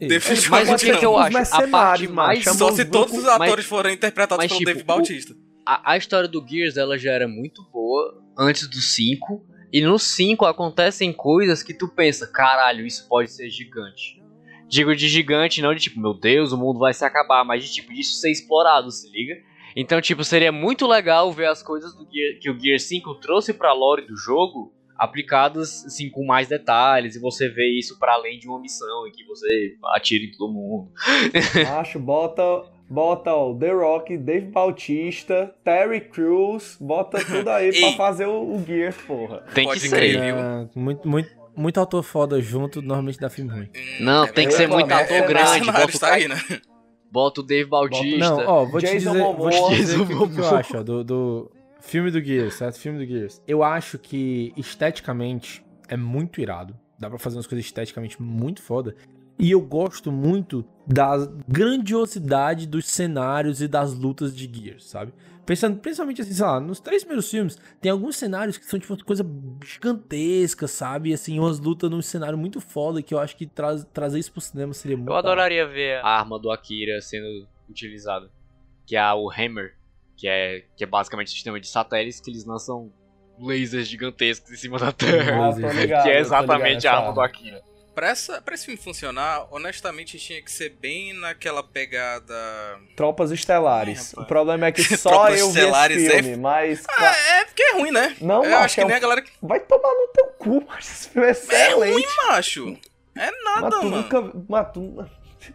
Definitivamente 0.00 0.70
Mas 0.70 0.82
o 0.82 0.84
que, 0.86 0.96
que 0.98 1.06
eu 1.06 1.16
acho? 1.16 1.54
A 1.54 1.68
parte 1.68 2.08
mais. 2.08 2.42
chama 2.42 2.56
Só 2.56 2.72
se 2.72 2.84
todos 2.84 3.16
os 3.16 3.24
Mas- 3.24 3.40
atores 3.40 3.64
forem 3.64 3.94
interpretados 3.94 4.42
mas, 4.44 4.48
pelo 4.48 4.58
tipo, 4.58 4.72
Dave 4.72 4.84
Bautista. 4.84 5.34
A, 5.68 5.92
a 5.92 5.96
história 5.98 6.26
do 6.26 6.42
Gears 6.48 6.78
ela 6.78 6.96
já 6.96 7.12
era 7.12 7.28
muito 7.28 7.62
boa 7.70 8.22
antes 8.38 8.66
do 8.66 8.80
5. 8.80 9.44
E 9.70 9.82
no 9.82 9.98
5 9.98 10.46
acontecem 10.46 11.12
coisas 11.12 11.62
que 11.62 11.74
tu 11.74 11.88
pensa, 11.88 12.26
caralho, 12.26 12.86
isso 12.86 13.06
pode 13.06 13.30
ser 13.30 13.50
gigante. 13.50 14.22
Digo 14.66 14.96
de 14.96 15.06
gigante, 15.08 15.60
não 15.60 15.74
de 15.74 15.82
tipo, 15.82 16.00
meu 16.00 16.14
Deus, 16.14 16.52
o 16.52 16.56
mundo 16.56 16.78
vai 16.78 16.94
se 16.94 17.04
acabar, 17.04 17.44
mas 17.44 17.64
de 17.64 17.70
tipo, 17.70 17.92
disso 17.92 18.18
ser 18.18 18.30
explorado, 18.30 18.90
se 18.90 19.10
liga? 19.10 19.34
Então, 19.76 20.00
tipo, 20.00 20.24
seria 20.24 20.50
muito 20.50 20.86
legal 20.86 21.30
ver 21.30 21.48
as 21.48 21.62
coisas 21.62 21.92
Gear, 21.92 22.38
que 22.40 22.50
o 22.50 22.58
Gear 22.58 22.78
5 22.78 23.16
trouxe 23.16 23.52
pra 23.52 23.74
lore 23.74 24.06
do 24.06 24.16
jogo 24.16 24.72
aplicadas, 24.96 25.84
assim, 25.84 26.08
com 26.08 26.24
mais 26.24 26.48
detalhes, 26.48 27.14
e 27.14 27.20
você 27.20 27.46
vê 27.46 27.78
isso 27.78 27.98
para 27.98 28.14
além 28.14 28.38
de 28.38 28.48
uma 28.48 28.58
missão 28.58 29.06
em 29.06 29.12
que 29.12 29.24
você 29.26 29.76
atira 29.94 30.24
em 30.24 30.30
todo 30.32 30.50
mundo. 30.50 30.90
Acho, 31.78 32.00
bota, 32.00 32.42
bota 32.88 33.34
ó, 33.34 33.54
The 33.54 33.70
Rock, 33.72 34.16
Dave 34.16 34.46
Bautista, 34.46 35.54
Terry 35.62 36.00
Crews, 36.00 36.76
bota 36.80 37.18
tudo 37.24 37.48
aí 37.50 37.78
pra 37.78 37.92
fazer 37.96 38.26
o, 38.26 38.54
o 38.56 38.64
Gears, 38.66 38.96
porra. 39.06 39.42
Tem 39.54 39.64
Pode 39.66 39.80
que 39.80 39.88
ser. 39.88 40.10
viu? 40.10 40.20
É, 40.22 40.68
muito, 40.74 41.08
muito, 41.08 41.30
muito 41.56 41.80
autor 41.80 42.02
foda 42.02 42.40
junto, 42.40 42.80
normalmente 42.80 43.18
dá 43.18 43.28
filme 43.28 43.50
ruim. 43.50 43.68
Não, 44.00 44.24
É 44.24 44.32
tem 44.32 44.46
que 44.46 44.54
ser 44.54 44.68
muito 44.68 44.90
É, 44.90 45.02
ator 45.02 45.16
é 45.16 45.26
grande. 45.26 45.66
Bota 45.66 45.96
o, 45.96 46.00
tá 46.00 46.12
aí, 46.14 46.28
né? 46.28 46.36
bota 47.10 47.40
o 47.40 47.44
Dave 47.44 47.68
Bautista. 47.68 48.18
Não, 48.18 48.46
ó, 48.46 48.64
vou 48.64 48.80
te 48.80 48.86
Jason 48.86 49.12
dizer, 49.12 49.22
vou 49.34 49.50
te 49.50 49.76
dizer 49.76 50.00
o 50.00 50.06
que, 50.06 50.12
Jason 50.14 50.28
que 50.28 50.40
eu 50.40 50.56
acho 50.56 50.76
ó, 50.78 50.82
do, 50.82 51.04
do 51.04 51.50
filme 51.80 52.10
do 52.10 52.20
Gears, 52.22 52.54
certo? 52.54 52.78
Filme 52.78 52.98
do 53.04 53.10
Gears. 53.10 53.42
Eu 53.46 53.62
acho 53.62 53.98
que 53.98 54.52
esteticamente 54.56 55.64
é 55.88 55.96
muito 55.96 56.40
irado. 56.40 56.76
Dá 56.98 57.08
pra 57.08 57.18
fazer 57.18 57.36
umas 57.36 57.46
coisas 57.46 57.64
esteticamente 57.64 58.20
muito 58.20 58.60
foda. 58.60 58.94
E 59.38 59.52
eu 59.52 59.60
gosto 59.60 60.10
muito 60.10 60.64
da 60.86 61.16
grandiosidade 61.46 62.66
dos 62.66 62.86
cenários 62.86 63.60
e 63.60 63.68
das 63.68 63.94
lutas 63.94 64.34
de 64.34 64.50
Gears, 64.52 64.88
sabe? 64.88 65.12
Pensando 65.46 65.78
principalmente 65.78 66.20
assim, 66.20 66.34
sei 66.34 66.44
lá, 66.44 66.60
nos 66.60 66.80
três 66.80 67.02
primeiros 67.02 67.30
filmes, 67.30 67.58
tem 67.80 67.90
alguns 67.90 68.16
cenários 68.16 68.58
que 68.58 68.66
são 68.66 68.78
tipo 68.78 68.92
uma 68.92 69.02
coisa 69.02 69.24
gigantesca, 69.64 70.66
sabe? 70.66 71.10
E, 71.10 71.14
assim, 71.14 71.38
umas 71.38 71.58
lutas 71.58 71.90
num 71.90 72.02
cenário 72.02 72.36
muito 72.36 72.60
foda 72.60 73.00
que 73.00 73.14
eu 73.14 73.18
acho 73.18 73.36
que 73.36 73.46
traz, 73.46 73.82
trazer 73.92 74.18
isso 74.18 74.30
pro 74.32 74.40
cinema 74.40 74.74
seria 74.74 74.96
muito 74.96 75.08
Eu 75.08 75.16
adoraria 75.16 75.66
ver 75.66 76.04
a 76.04 76.18
arma 76.18 76.38
do 76.38 76.50
Akira 76.50 77.00
sendo 77.00 77.46
utilizada. 77.68 78.30
Que 78.86 78.96
é 78.96 79.14
o 79.14 79.30
Hammer. 79.30 79.74
Que 80.16 80.28
é, 80.28 80.64
que 80.76 80.84
é 80.84 80.86
basicamente 80.86 81.28
um 81.28 81.32
sistema 81.32 81.60
de 81.60 81.68
satélites 81.68 82.20
que 82.20 82.30
eles 82.30 82.44
lançam 82.44 82.92
lasers 83.38 83.88
gigantescos 83.88 84.50
em 84.50 84.56
cima 84.56 84.78
da 84.78 84.92
Terra. 84.92 85.48
Ah, 85.48 85.70
ligado, 85.72 86.02
que 86.02 86.10
é 86.10 86.18
exatamente 86.18 86.82
ligado 86.82 86.86
a 86.86 86.90
arma 86.90 87.08
nessa 87.08 87.14
do 87.14 87.20
Akira. 87.20 87.67
Pra, 87.98 88.10
essa, 88.10 88.40
pra 88.40 88.54
esse 88.54 88.64
filme 88.66 88.80
funcionar, 88.80 89.46
honestamente 89.50 90.18
tinha 90.18 90.40
que 90.40 90.52
ser 90.52 90.68
bem 90.80 91.12
naquela 91.14 91.64
pegada. 91.64 92.32
Tropas 92.94 93.32
Estelares. 93.32 94.14
Ai, 94.16 94.22
o 94.22 94.26
problema 94.26 94.66
é 94.66 94.72
que 94.72 94.82
só 94.96 95.28
eu 95.30 95.50
vi 95.50 95.58
esse 95.60 96.06
é- 96.12 96.22
filme, 96.22 96.36
mas... 96.36 96.84
Ah, 96.88 97.12
é 97.40 97.44
porque 97.46 97.62
é 97.62 97.72
ruim, 97.72 97.90
né? 97.90 98.16
Não, 98.20 98.44
Eu 98.44 98.50
macho, 98.52 98.64
acho 98.64 98.74
que 98.76 98.80
é 98.82 98.84
nem 98.84 98.94
um- 98.94 98.96
a 98.96 99.00
galera. 99.00 99.24
Vai 99.42 99.58
tomar 99.58 99.88
no 99.94 100.08
teu 100.14 100.26
cu, 100.38 100.64
mas 100.68 100.84
esse 100.88 101.08
filme 101.08 101.26
é 101.26 101.30
É 101.30 101.32
excelente. 101.32 101.92
ruim, 101.92 102.04
macho. 102.28 102.76
É 103.16 103.30
mas 103.32 103.44
nada, 103.62 103.70
tu 103.70 103.84
mano. 103.86 103.96
nunca... 103.96 104.32
Mas 104.48 104.72
tu, 104.72 105.06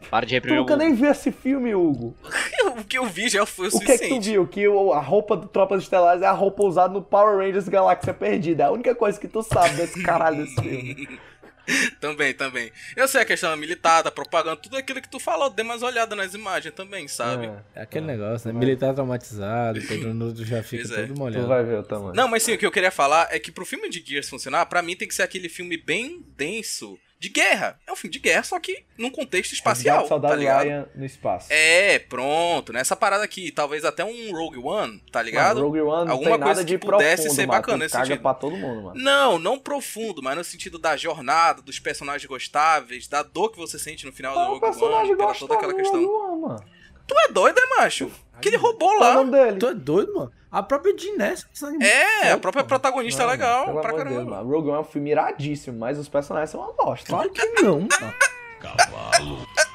Para 0.10 0.26
de 0.26 0.32
tu 0.32 0.34
reprimir 0.34 0.60
nunca 0.60 0.74
o 0.74 0.78
nem 0.78 0.94
viu 0.94 1.10
esse 1.10 1.32
filme, 1.32 1.74
Hugo. 1.74 2.14
O 2.76 2.84
que 2.84 2.98
eu 2.98 3.06
vi 3.06 3.30
já 3.30 3.46
foi 3.46 3.68
o, 3.68 3.70
O 3.70 3.80
que 3.80 3.92
é 3.92 3.98
que 3.98 4.04
tu 4.08 4.16
suficiente. 4.16 4.30
viu? 4.32 4.48
Que 4.48 4.68
o- 4.68 4.92
a 4.92 5.00
roupa 5.00 5.38
do 5.38 5.48
Tropas 5.48 5.84
Estelares 5.84 6.22
é 6.22 6.26
a 6.26 6.32
roupa 6.32 6.64
usada 6.64 6.94
no 6.94 7.02
Power 7.02 7.38
Rangers 7.38 7.70
Galáxia 7.70 8.14
Perdida. 8.14 8.64
É 8.64 8.66
a 8.68 8.72
única 8.72 8.94
coisa 8.96 9.18
que 9.20 9.28
tu 9.30 9.42
sabe 9.44 9.76
desse 9.76 10.02
caralho 10.04 10.44
desse 10.44 10.56
filme. 10.56 11.20
Também, 12.00 12.34
também. 12.34 12.72
Eu 12.96 13.08
sei 13.08 13.22
a 13.22 13.26
questão 13.26 13.56
militar, 13.56 14.02
da 14.02 14.12
propaganda, 14.12 14.58
tudo 14.58 14.76
aquilo 14.78 15.02
que 15.02 15.10
tu 15.10 15.20
falou, 15.20 15.50
dê 15.50 15.64
mais 15.64 15.82
olhada 15.82 16.16
nas 16.16 16.34
imagens 16.34 16.74
também, 16.74 17.08
sabe? 17.08 17.50
É 17.74 17.82
aquele 17.84 18.06
negócio, 18.06 18.52
né? 18.52 18.60
Militar 18.60 18.94
traumatizado, 18.94 19.80
todo 19.88 20.14
mundo 20.14 20.44
já 20.46 20.62
fica 20.62 20.84
Pois 20.88 20.92
é. 20.98 21.02
todo 21.06 21.14
Tu 21.14 21.18
molhado. 21.20 21.48
vai 21.48 21.64
ver 21.64 21.80
o 21.80 21.84
tamanho. 21.84 22.14
Não, 22.16 22.28
mas 22.28 22.44
sim, 22.44 22.54
o 22.54 22.58
que 22.58 22.66
eu 22.66 22.72
queria 22.72 22.92
falar 22.92 23.28
é 23.32 23.40
que 23.40 23.52
pro 23.52 23.66
filme 23.66 23.90
de 23.90 24.04
Gears 24.06 24.28
funcionar, 24.30 24.66
pra 24.66 24.82
mim 24.82 24.96
tem 24.96 25.08
que 25.08 25.16
ser 25.16 25.24
aquele 25.24 25.48
filme 25.48 25.78
bem 25.78 26.24
denso 26.38 27.00
de 27.24 27.30
guerra. 27.30 27.80
É 27.88 27.92
um 27.92 27.96
filme 27.96 28.12
de 28.12 28.20
guerra, 28.20 28.44
só 28.44 28.60
que 28.60 28.84
num 28.98 29.10
contexto 29.10 29.54
espacial, 29.54 30.06
Soldado 30.06 30.34
tá 30.34 30.38
ligado? 30.38 30.64
Ryan 30.64 30.90
no 30.94 31.06
espaço. 31.06 31.48
É, 31.50 31.98
pronto. 31.98 32.74
Nessa 32.74 32.98
parada 32.98 33.24
aqui, 33.24 33.50
talvez 33.50 33.86
até 33.86 34.04
um 34.04 34.32
Rogue 34.34 34.58
One, 34.58 35.02
tá 35.10 35.22
ligado? 35.22 35.56
Mano, 35.56 35.68
Rogue 35.68 35.82
One 35.82 36.12
Alguma 36.12 36.38
coisa 36.38 36.66
de 36.66 36.78
que 36.78 36.86
pudesse 36.86 37.24
profundo, 37.24 37.36
ser 37.36 37.48
mano. 37.48 37.60
bacana 37.62 37.78
nesse 37.78 37.98
sentido. 37.98 38.22
pra 38.22 38.34
todo 38.34 38.58
mundo, 38.58 38.84
mano. 38.84 39.02
Não, 39.02 39.40
não 39.40 39.58
profundo, 39.58 40.22
mas 40.22 40.36
no 40.36 40.44
sentido 40.44 40.78
da 40.78 40.98
jornada, 40.98 41.62
dos 41.62 41.80
personagens 41.80 42.28
gostáveis, 42.28 43.08
da 43.08 43.24
dor 43.24 43.52
que 43.52 43.58
você 43.58 43.80
sente 43.80 44.06
no 44.06 44.12
final 44.12 44.34
do 44.34 44.60
Rogue 44.60 44.84
One, 44.84 45.16
pela 45.16 45.34
toda 45.34 45.56
aquela 45.56 45.74
questão. 45.74 46.04
One, 46.04 46.42
mano? 46.42 46.66
Tu 47.08 47.16
é 47.20 47.32
doido, 47.32 47.58
é, 47.58 47.80
macho? 47.80 48.12
Aquele 48.48 48.58
robô 48.58 48.86
Qual 48.88 48.94
é 48.94 48.98
o 48.98 49.00
lá. 49.00 49.14
nome 49.16 49.32
dele? 49.32 49.58
Tu 49.60 49.68
é 49.68 49.74
doido, 49.74 50.14
mano? 50.16 50.32
A 50.52 50.62
própria 50.62 50.94
Dinés. 50.96 51.48
É, 51.82 52.32
a 52.32 52.38
própria 52.38 52.64
protagonista 52.64 53.24
é 53.24 53.26
legal, 53.26 53.66
Pelo 53.66 53.82
pra 53.82 53.90
amor 53.92 54.04
Deus, 54.04 54.14
caramba. 54.16 54.36
mano. 54.38 54.50
Rogue 54.50 54.68
One 54.70 54.78
é 54.78 54.82
um 54.82 54.84
filme 54.84 55.12
iradíssimo, 55.12 55.80
mas 55.80 55.98
os 55.98 56.08
personagens 56.10 56.50
são 56.52 56.62
uma 56.62 56.74
bosta. 56.74 57.08
Claro 57.10 57.30
que 57.32 57.46
não, 57.62 57.80
mano. 57.80 58.14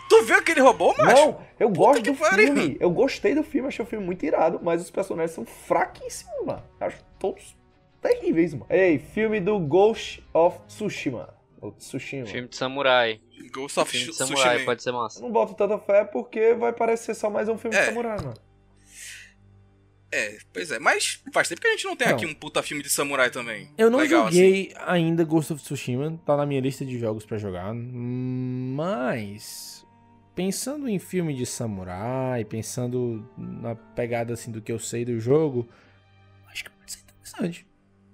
Tu 0.08 0.22
viu 0.24 0.36
aquele 0.38 0.60
robô, 0.60 0.94
macho? 0.96 1.14
Não, 1.26 1.40
eu 1.60 1.68
gosto 1.68 2.02
que 2.02 2.10
do 2.10 2.16
pariu. 2.16 2.46
filme. 2.54 2.76
Eu 2.80 2.90
gostei 2.90 3.34
do 3.34 3.42
filme, 3.42 3.68
achei 3.68 3.84
o 3.84 3.88
filme 3.88 4.04
muito 4.06 4.24
irado, 4.24 4.58
mas 4.62 4.80
os 4.80 4.90
personagens 4.90 5.32
são 5.32 5.44
fraquíssimos, 5.44 6.46
mano. 6.46 6.62
Acho 6.80 6.96
todos 7.18 7.54
terríveis, 8.00 8.54
mano. 8.54 8.66
Ei, 8.70 8.98
filme 8.98 9.40
do 9.40 9.58
Ghost 9.58 10.24
of 10.32 10.58
Tsushima. 10.66 11.28
Ou 11.60 11.72
Tsushima. 11.72 12.24
Filme 12.26 12.48
de 12.48 12.56
samurai. 12.56 13.20
Ghost 13.52 13.78
of 13.80 13.90
Filme 13.90 14.06
de 14.06 14.12
Tsushima. 14.12 14.38
samurai 14.38 14.64
pode 14.64 14.82
ser 14.82 14.90
Eu 14.90 14.94
massa. 14.94 15.20
não 15.20 15.30
boto 15.30 15.54
tanta 15.54 15.76
fé 15.78 16.04
porque 16.04 16.54
vai 16.54 16.72
parecer 16.72 17.14
só 17.14 17.28
mais 17.28 17.48
um 17.48 17.58
filme 17.58 17.76
É. 17.76 17.80
de 17.80 17.86
samurai, 17.86 18.16
mano. 18.18 18.34
É, 20.10 20.38
pois 20.54 20.70
é. 20.70 20.78
Mas 20.78 21.22
faz 21.32 21.48
tempo 21.48 21.60
que 21.60 21.66
a 21.66 21.70
gente 21.72 21.84
não 21.84 21.96
tem 21.96 22.08
Não. 22.08 22.14
aqui 22.16 22.24
um 22.26 22.34
puta 22.34 22.62
filme 22.62 22.82
de 22.82 22.88
samurai 22.88 23.30
também. 23.30 23.68
Eu 23.76 23.90
não 23.90 23.98
Legal, 23.98 24.26
assim. 24.26 24.36
joguei 24.36 24.74
ainda 24.86 25.24
Ghost 25.24 25.52
of 25.52 25.62
Tsushima, 25.62 26.18
tá 26.24 26.36
na 26.36 26.46
minha 26.46 26.60
lista 26.60 26.84
de 26.84 26.98
jogos 26.98 27.26
pra 27.26 27.36
jogar, 27.36 27.74
mas 27.74 29.84
pensando 30.34 30.88
em 30.88 30.98
filme 30.98 31.34
de 31.34 31.44
samurai, 31.44 32.44
pensando 32.44 33.28
na 33.36 33.74
pegada 33.74 34.32
assim 34.32 34.50
do 34.52 34.62
que 34.62 34.70
eu 34.72 34.78
sei 34.78 35.04
do 35.04 35.18
jogo, 35.20 35.68
acho 36.50 36.64
que 36.64 36.70
pode 36.70 36.92
ser 36.92 37.00
interessante. 37.00 37.66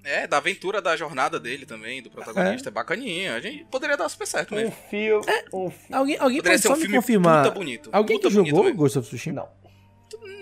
É, 0.03 0.27
da 0.27 0.37
aventura 0.39 0.83
da 0.83 0.97
jornada 0.97 1.39
dele 1.41 1.65
também, 1.65 2.03
do 2.03 2.11
protagonista. 2.11 2.69
É, 2.69 2.73
bacaninha. 2.73 3.37
A 3.37 3.41
gente 3.41 3.65
poderia 3.67 3.97
dar 3.97 4.07
super 4.11 4.27
certo 4.27 4.53
Um 4.53 4.57
mesmo. 4.59 4.73
filme. 4.91 5.25
Um 5.53 5.71
fi- 5.71 5.95
Alguém, 5.95 6.17
alguém 6.19 6.37
Poderia 6.39 6.59
pode 6.59 6.63
ser 6.63 6.69
só 6.69 6.75
um 6.75 6.77
me 6.77 6.83
filme 6.83 6.97
confirmar. 6.97 7.45
puta 7.45 7.55
bonito, 7.55 7.89
Alguém 7.93 8.17
puta 8.19 8.29
que 8.29 8.35
bonito 8.35 8.51
jogou 8.51 8.65
mesmo. 8.65 8.79
Ghost 8.79 8.99
of 8.99 9.09
Tsushima? 9.09 9.43
Não. 9.43 9.65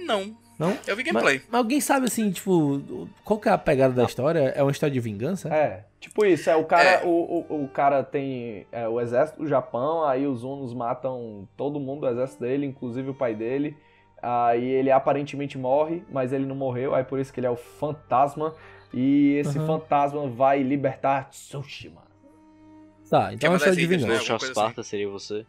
Não. 0.04 0.41
Não? 0.62 0.78
Eu 0.86 0.96
vi 0.96 1.02
gameplay. 1.02 1.38
Mas, 1.38 1.46
mas 1.50 1.58
alguém 1.58 1.80
sabe 1.80 2.06
assim, 2.06 2.30
tipo, 2.30 2.80
qual 3.24 3.38
que 3.40 3.48
é 3.48 3.52
a 3.52 3.58
pegada 3.58 3.92
da 3.92 4.04
história? 4.04 4.52
É 4.56 4.62
uma 4.62 4.70
história 4.70 4.92
de 4.92 5.00
vingança? 5.00 5.48
É, 5.52 5.84
tipo 5.98 6.24
isso, 6.24 6.48
é 6.48 6.54
o 6.56 6.64
cara, 6.64 7.04
O, 7.06 7.46
o, 7.50 7.64
o 7.64 7.68
cara 7.68 8.02
tem 8.04 8.66
é, 8.70 8.86
o 8.88 9.00
exército 9.00 9.40
do 9.42 9.46
Japão, 9.48 10.04
aí 10.04 10.26
os 10.26 10.44
Unos 10.44 10.72
matam 10.72 11.48
todo 11.56 11.80
mundo 11.80 12.00
do 12.02 12.08
exército 12.08 12.42
dele, 12.42 12.64
inclusive 12.66 13.10
o 13.10 13.14
pai 13.14 13.34
dele. 13.34 13.76
Aí 14.22 14.64
ele 14.64 14.90
aparentemente 14.92 15.58
morre, 15.58 16.04
mas 16.08 16.32
ele 16.32 16.46
não 16.46 16.54
morreu, 16.54 16.94
aí 16.94 17.02
por 17.02 17.18
isso 17.18 17.32
que 17.32 17.40
ele 17.40 17.46
é 17.48 17.50
o 17.50 17.56
fantasma. 17.56 18.54
E 18.94 19.32
esse 19.38 19.58
Uhum. 19.58 19.66
fantasma 19.66 20.28
vai 20.28 20.62
libertar 20.62 21.28
Tsushima. 21.30 22.02
Tá, 23.10 23.32
então 23.34 23.48
é 23.48 23.50
uma 23.50 23.56
história 23.56 23.76
de 23.78 23.86
vingança. 23.86 24.12
Ghost 24.12 24.32
of 24.32 24.46
Sparta 24.46 24.82
seria 24.82 25.08
você. 25.08 25.44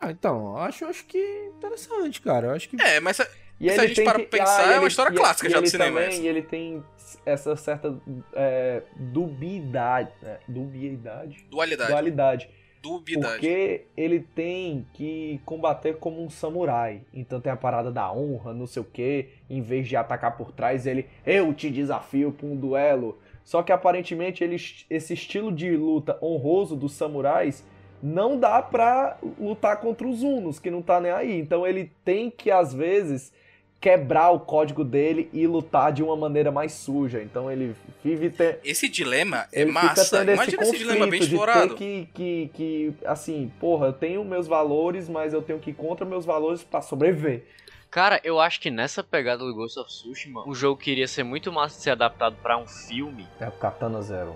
Ah, 0.00 0.10
então, 0.10 0.52
eu 0.52 0.58
acho, 0.58 0.84
acho 0.84 1.04
que 1.06 1.18
interessante, 1.56 2.20
cara. 2.20 2.48
Eu 2.48 2.52
acho 2.54 2.68
que. 2.68 2.80
É, 2.80 3.00
mas 3.00 3.16
se, 3.16 3.26
E 3.60 3.68
se 3.68 3.74
ele 3.74 3.80
a 3.80 3.86
gente 3.86 3.96
tem 3.96 4.04
para 4.04 4.18
que- 4.18 4.26
pensar, 4.26 4.58
ah, 4.68 4.72
é 4.72 4.74
uma 4.74 4.78
ele- 4.82 4.86
história 4.88 5.14
e- 5.14 5.16
clássica 5.16 5.48
e 5.48 5.50
já 5.50 5.60
do 5.60 5.66
cinema. 5.68 6.00
Também, 6.00 6.20
e 6.22 6.28
ele 6.28 6.42
tem 6.42 6.82
essa 7.24 7.56
certa 7.56 7.96
é, 8.34 8.82
dubiedade, 8.96 10.10
né? 10.22 10.38
Dubiedade? 10.46 11.44
Dualidade. 11.50 11.90
Dualidade. 11.90 12.50
Dubiedade. 12.82 13.32
Porque 13.32 13.82
ele 13.96 14.20
tem 14.20 14.86
que 14.92 15.40
combater 15.44 15.96
como 15.96 16.22
um 16.22 16.30
samurai. 16.30 17.02
Então 17.12 17.40
tem 17.40 17.50
a 17.50 17.56
parada 17.56 17.90
da 17.90 18.12
honra, 18.12 18.52
não 18.54 18.66
sei 18.66 18.80
o 18.80 18.84
que. 18.84 19.28
Em 19.50 19.60
vez 19.60 19.88
de 19.88 19.96
atacar 19.96 20.36
por 20.36 20.52
trás, 20.52 20.86
ele. 20.86 21.06
Eu 21.24 21.52
te 21.52 21.68
desafio 21.70 22.30
pra 22.32 22.46
um 22.46 22.54
duelo. 22.54 23.18
Só 23.42 23.62
que 23.62 23.72
aparentemente 23.72 24.44
ele, 24.44 24.56
esse 24.90 25.14
estilo 25.14 25.50
de 25.50 25.76
luta 25.76 26.18
honroso 26.22 26.76
dos 26.76 26.92
samurais 26.92 27.64
não 28.02 28.38
dá 28.38 28.60
pra 28.62 29.16
lutar 29.40 29.80
contra 29.80 30.06
os 30.06 30.22
Unos, 30.22 30.58
que 30.60 30.70
não 30.70 30.82
tá 30.82 31.00
nem 31.00 31.10
aí. 31.10 31.38
Então 31.40 31.66
ele 31.66 31.90
tem 32.04 32.30
que, 32.30 32.50
às 32.50 32.72
vezes, 32.74 33.32
quebrar 33.80 34.30
o 34.30 34.40
código 34.40 34.82
dele 34.82 35.28
e 35.32 35.46
lutar 35.46 35.92
de 35.92 36.02
uma 36.02 36.16
maneira 36.16 36.50
mais 36.50 36.72
suja. 36.72 37.22
Então 37.22 37.50
ele 37.50 37.74
vive 38.02 38.30
te... 38.30 38.58
Esse 38.64 38.88
dilema 38.88 39.46
é 39.52 39.62
ele 39.62 39.72
fica 39.72 39.84
massa. 39.84 40.18
tendo 40.18 40.30
esse 40.30 40.42
Imagina 40.42 40.62
esse 40.62 40.78
dilema 40.78 41.06
bem 41.06 41.20
conflito 41.20 41.28
de 41.28 41.34
explorado. 41.34 41.68
ter 41.68 41.74
que, 41.76 42.08
que, 42.14 42.50
que, 42.54 42.94
assim, 43.06 43.52
porra, 43.60 43.86
eu 43.86 43.92
tenho 43.92 44.24
meus 44.24 44.46
valores, 44.46 45.08
mas 45.08 45.32
eu 45.32 45.42
tenho 45.42 45.58
que 45.58 45.70
ir 45.70 45.74
contra 45.74 46.04
meus 46.06 46.24
valores 46.24 46.62
pra 46.64 46.80
sobreviver. 46.80 47.44
Cara, 47.90 48.20
eu 48.24 48.40
acho 48.40 48.60
que 48.60 48.70
nessa 48.70 49.02
pegada 49.02 49.44
do 49.44 49.54
Ghost 49.54 49.78
of 49.78 49.88
Tsushima, 49.88 50.46
um 50.46 50.54
jogo 50.54 50.80
que 50.80 50.90
iria 50.90 51.06
ser 51.06 51.22
muito 51.22 51.52
massa 51.52 51.76
de 51.76 51.82
ser 51.82 51.90
adaptado 51.90 52.36
pra 52.42 52.58
um 52.58 52.66
filme. 52.66 53.26
É 53.40 53.48
o 53.48 53.52
Katana 53.52 54.02
Zero. 54.02 54.34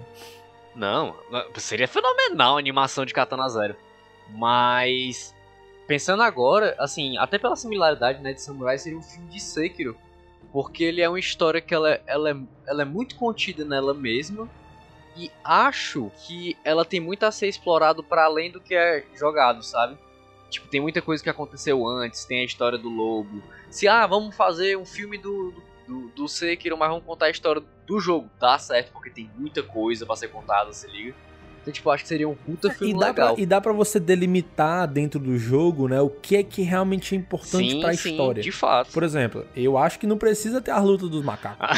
Não, 0.75 1.15
seria 1.57 1.89
fenomenal 1.89 2.57
a 2.57 2.59
animação 2.59 3.05
de 3.05 3.12
Katana 3.12 3.49
Zero. 3.49 3.75
Mas 4.31 5.35
pensando 5.91 6.23
agora, 6.23 6.77
assim, 6.79 7.19
até 7.19 7.37
pela 7.37 7.57
similaridade, 7.57 8.23
né, 8.23 8.33
de 8.33 8.41
Samurai, 8.41 8.79
seria 8.79 8.97
um 8.97 9.03
filme 9.03 9.29
de 9.29 9.41
Sekiro, 9.41 9.99
porque 10.53 10.85
ele 10.85 11.01
é 11.01 11.09
uma 11.09 11.19
história 11.19 11.61
que 11.61 11.75
ela, 11.75 12.01
ela, 12.07 12.31
é, 12.31 12.37
ela 12.65 12.83
é 12.83 12.85
muito 12.85 13.17
contida 13.17 13.65
nela 13.65 13.93
mesma. 13.93 14.49
E 15.17 15.33
acho 15.43 16.09
que 16.25 16.57
ela 16.62 16.85
tem 16.85 17.01
muito 17.01 17.25
a 17.25 17.33
ser 17.33 17.49
explorado 17.49 18.05
para 18.05 18.25
além 18.25 18.53
do 18.53 18.61
que 18.61 18.73
é 18.73 19.05
jogado, 19.17 19.65
sabe? 19.65 19.99
Tipo, 20.49 20.69
tem 20.69 20.81
muita 20.81 21.03
coisa 21.03 21.25
que 21.25 21.29
aconteceu 21.29 21.85
antes, 21.85 22.25
tem 22.25 22.43
a 22.43 22.45
história 22.45 22.79
do 22.79 22.89
lobo. 22.89 23.43
Se, 23.69 23.89
ah, 23.89 24.07
vamos 24.07 24.37
fazer 24.37 24.79
um 24.79 24.87
filme 24.87 25.19
do, 25.19 25.53
do, 25.89 26.07
do 26.11 26.29
Sekiro, 26.29 26.79
mas 26.79 26.89
vamos 26.89 27.05
contar 27.05 27.27
a 27.27 27.31
história 27.31 27.65
do 27.85 27.99
jogo. 27.99 28.31
Dá 28.39 28.57
certo, 28.61 28.93
porque 28.93 29.11
tem 29.11 29.29
muita 29.37 29.61
coisa 29.65 30.07
pra 30.07 30.15
ser 30.15 30.29
contada, 30.29 30.73
se 30.73 30.87
liga. 30.87 31.17
Então, 31.70 31.72
tipo, 31.72 31.90
acho 31.90 32.02
que 32.02 32.09
seria 32.09 32.28
um 32.28 32.34
puta 32.34 32.70
filme 32.70 32.92
E 32.92 32.98
dá, 32.98 33.06
legal. 33.06 33.34
pra, 33.34 33.42
e 33.42 33.47
dá 33.47 33.60
pra 33.60 33.72
você 33.72 34.01
delimitar 34.01 34.86
dentro 34.88 35.20
do 35.20 35.38
jogo, 35.38 35.88
né, 35.88 36.01
o 36.01 36.10
que 36.10 36.36
é 36.36 36.42
que 36.42 36.62
realmente 36.62 37.14
é 37.14 37.18
importante 37.18 37.70
Sim, 37.70 37.80
pra 37.80 37.94
sim, 37.94 38.10
história. 38.10 38.42
de 38.42 38.52
fato. 38.52 38.92
Por 38.92 39.02
exemplo, 39.02 39.47
eu 39.55 39.78
acho 39.78 39.98
que 39.98 40.06
não 40.06 40.18
precisa 40.18 40.60
ter 40.60 40.72
a 40.72 40.80
luta 40.80 41.09
dos 41.09 41.24
macacos. 41.24 41.66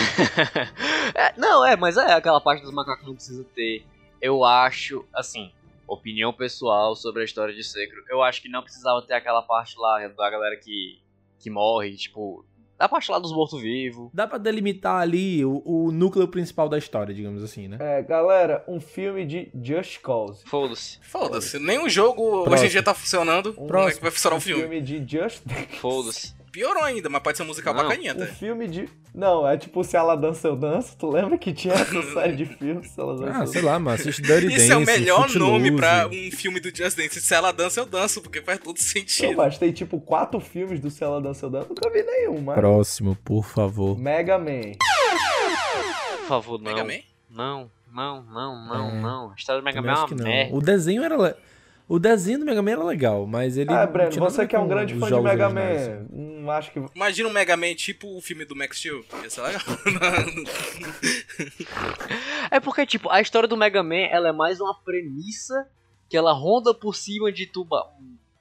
É, 1.15 1.35
não, 1.37 1.65
é, 1.65 1.77
mas 1.77 1.97
é 1.99 2.13
aquela 2.15 2.41
parte 2.41 2.63
dos 2.63 2.73
macacos 2.73 3.03
que 3.03 3.07
não 3.07 3.15
precisa 3.15 3.45
ter. 3.55 3.85
Eu 4.21 4.45
acho, 4.45 5.05
assim, 5.15 5.51
opinião 5.87 6.33
pessoal 6.33 6.95
sobre 6.97 7.21
a 7.23 7.25
história 7.25 7.53
de 7.55 7.63
Sekiro. 7.63 8.03
Eu 8.09 8.23
acho 8.23 8.41
que 8.41 8.49
não 8.49 8.63
precisava 8.63 9.03
ter 9.03 9.13
aquela 9.15 9.43
parte 9.43 9.77
lá 9.79 9.99
da 10.09 10.31
galera 10.31 10.57
que, 10.57 11.01
que 11.39 11.51
morre, 11.51 11.95
tipo, 11.97 12.47
da 12.83 12.89
parte 12.89 13.13
lá 13.13 13.21
dos 13.21 13.33
mortos-vivos. 13.33 14.11
Dá 14.13 14.27
pra 14.27 14.39
delimitar 14.39 15.01
ali 15.01 15.45
o, 15.45 15.63
o 15.65 15.93
núcleo 15.93 16.27
principal 16.27 16.69
da 16.69 16.77
história, 16.77 17.15
digamos 17.15 17.41
assim, 17.45 17.69
né? 17.69 17.77
É, 17.79 18.03
galera, 18.03 18.65
um 18.67 18.81
filme 18.81 19.25
de 19.25 19.53
Just 19.63 20.01
Cause. 20.01 20.43
Foda-se. 20.45 20.99
Foda-se, 21.01 21.61
nenhum 21.61 21.89
jogo 21.89 22.21
hoje 22.25 22.41
em 22.41 22.45
Próximo. 22.47 22.71
dia 22.71 22.83
tá 22.83 22.93
funcionando. 22.93 23.55
Como 23.55 23.79
é 23.89 23.93
que 23.93 24.03
vai 24.03 24.11
funcionar 24.11 24.37
o 24.37 24.41
filme? 24.41 24.81
de 24.81 24.99
Just 25.07 25.45
Foda-se. 25.81 26.35
Piorou 26.53 26.83
ainda, 26.85 27.09
mas 27.09 27.23
pode 27.23 27.39
ser 27.39 27.45
um 27.45 27.47
musical 27.47 27.73
Não. 27.73 27.83
bacaninha 27.83 28.13
Um 28.13 28.23
até. 28.23 28.27
filme 28.27 28.69
de. 28.69 28.87
Não, 29.15 29.49
é 29.49 29.57
tipo 29.57 29.83
Se 29.83 29.97
Ela 29.97 30.15
Dança 30.15 30.49
Eu 30.49 30.55
Danço. 30.55 30.95
Tu 30.99 31.09
lembra 31.11 31.39
que 31.39 31.51
tinha 31.53 31.73
essa 31.73 32.03
série 32.13 32.37
de 32.37 32.45
filmes? 32.45 32.91
Se 32.91 33.01
Ela 33.01 33.17
Dança 33.17 33.39
Ah, 33.39 33.43
Eu 33.43 33.47
sei 33.47 33.63
lá, 33.63 33.79
mano, 33.79 33.95
assiste 33.97 34.21
Dirty 34.21 34.49
Dance, 34.49 34.63
Isso 34.65 34.73
é 34.73 34.77
o 34.77 34.85
melhor 34.85 35.21
nome 35.35 35.71
Footloose. 35.71 35.77
pra 35.77 36.09
um 36.09 36.31
filme 36.37 36.61
do 36.61 36.69
Just 36.69 36.97
Dance. 36.99 37.21
Se 37.23 37.35
ela 37.35 37.53
dança, 37.53 37.81
eu 37.81 37.87
danço, 37.87 38.21
porque 38.21 38.43
faz 38.43 38.59
todo 38.59 38.77
Não, 38.77 38.83
sentido. 38.85 39.35
mas 39.37 39.57
tem 39.57 39.73
tipo 39.73 39.99
quatro 39.99 40.39
filmes 40.41 40.79
do 40.79 40.91
Se 40.91 41.03
Ela 41.03 41.23
Dança 41.23 41.47
Eu 41.47 41.51
Danço. 41.51 41.69
Nunca 41.71 41.89
vi 41.91 42.03
nenhum, 42.03 42.41
mas. 42.43 42.55
Próximo, 42.57 43.17
por 43.25 43.45
favor. 43.45 43.99
Mega 43.99 44.39
Man. 44.39 44.73
Por 46.19 46.27
favor, 46.29 46.59
não. 46.61 46.71
Mega 46.71 46.85
Man? 46.85 47.01
Não, 47.31 47.71
não, 47.93 48.23
não, 48.25 48.67
não, 48.67 48.89
É. 48.91 49.01
não. 49.01 49.31
A 49.31 49.35
história 49.37 49.61
do 49.61 49.65
Mega 49.65 49.81
Man 49.81 49.91
é 49.91 49.95
uma 49.95 50.07
que 50.09 50.15
não. 50.15 50.25
merda. 50.25 50.55
O 50.55 50.61
desenho 50.61 51.03
era. 51.03 51.17
le- 51.17 51.35
O 51.89 51.99
desenho 51.99 52.39
do 52.39 52.45
Mega 52.47 52.63
Man 52.63 52.71
era 52.73 52.85
legal, 52.85 53.27
mas 53.27 53.57
ele. 53.57 53.71
Ah, 53.73 53.85
não 53.87 53.93
Breno, 53.93 54.11
você 54.19 54.47
que 54.47 54.55
é 54.57 54.59
um 54.59 54.69
grande 54.69 54.95
fã 54.99 55.11
de 55.11 55.21
Mega. 55.21 55.49
Man. 55.51 56.07
Acho 56.51 56.73
que. 56.73 56.83
Imagina 56.95 57.29
um 57.29 57.33
Mega 57.33 57.57
Man 57.57 57.75
tipo 57.75 58.17
o 58.17 58.21
filme 58.21 58.45
do 58.45 58.57
Max 58.57 58.79
Steel. 58.79 59.05
Ia 59.23 59.31
ser 59.31 59.43
legal. 59.43 59.63
É 62.51 62.61
porque, 62.61 62.85
tipo, 62.85 63.09
a 63.11 63.21
história 63.21 63.49
do 63.49 63.57
Mega 63.57 63.83
Man, 63.83 64.07
ela 64.11 64.29
é 64.29 64.33
mais 64.33 64.61
uma 64.61 64.75
premissa 64.75 65.69
que 66.09 66.17
ela 66.17 66.33
ronda 66.33 66.75
por 66.75 66.95
cima 66.95 67.33
de 67.33 67.47
tu, 67.47 67.67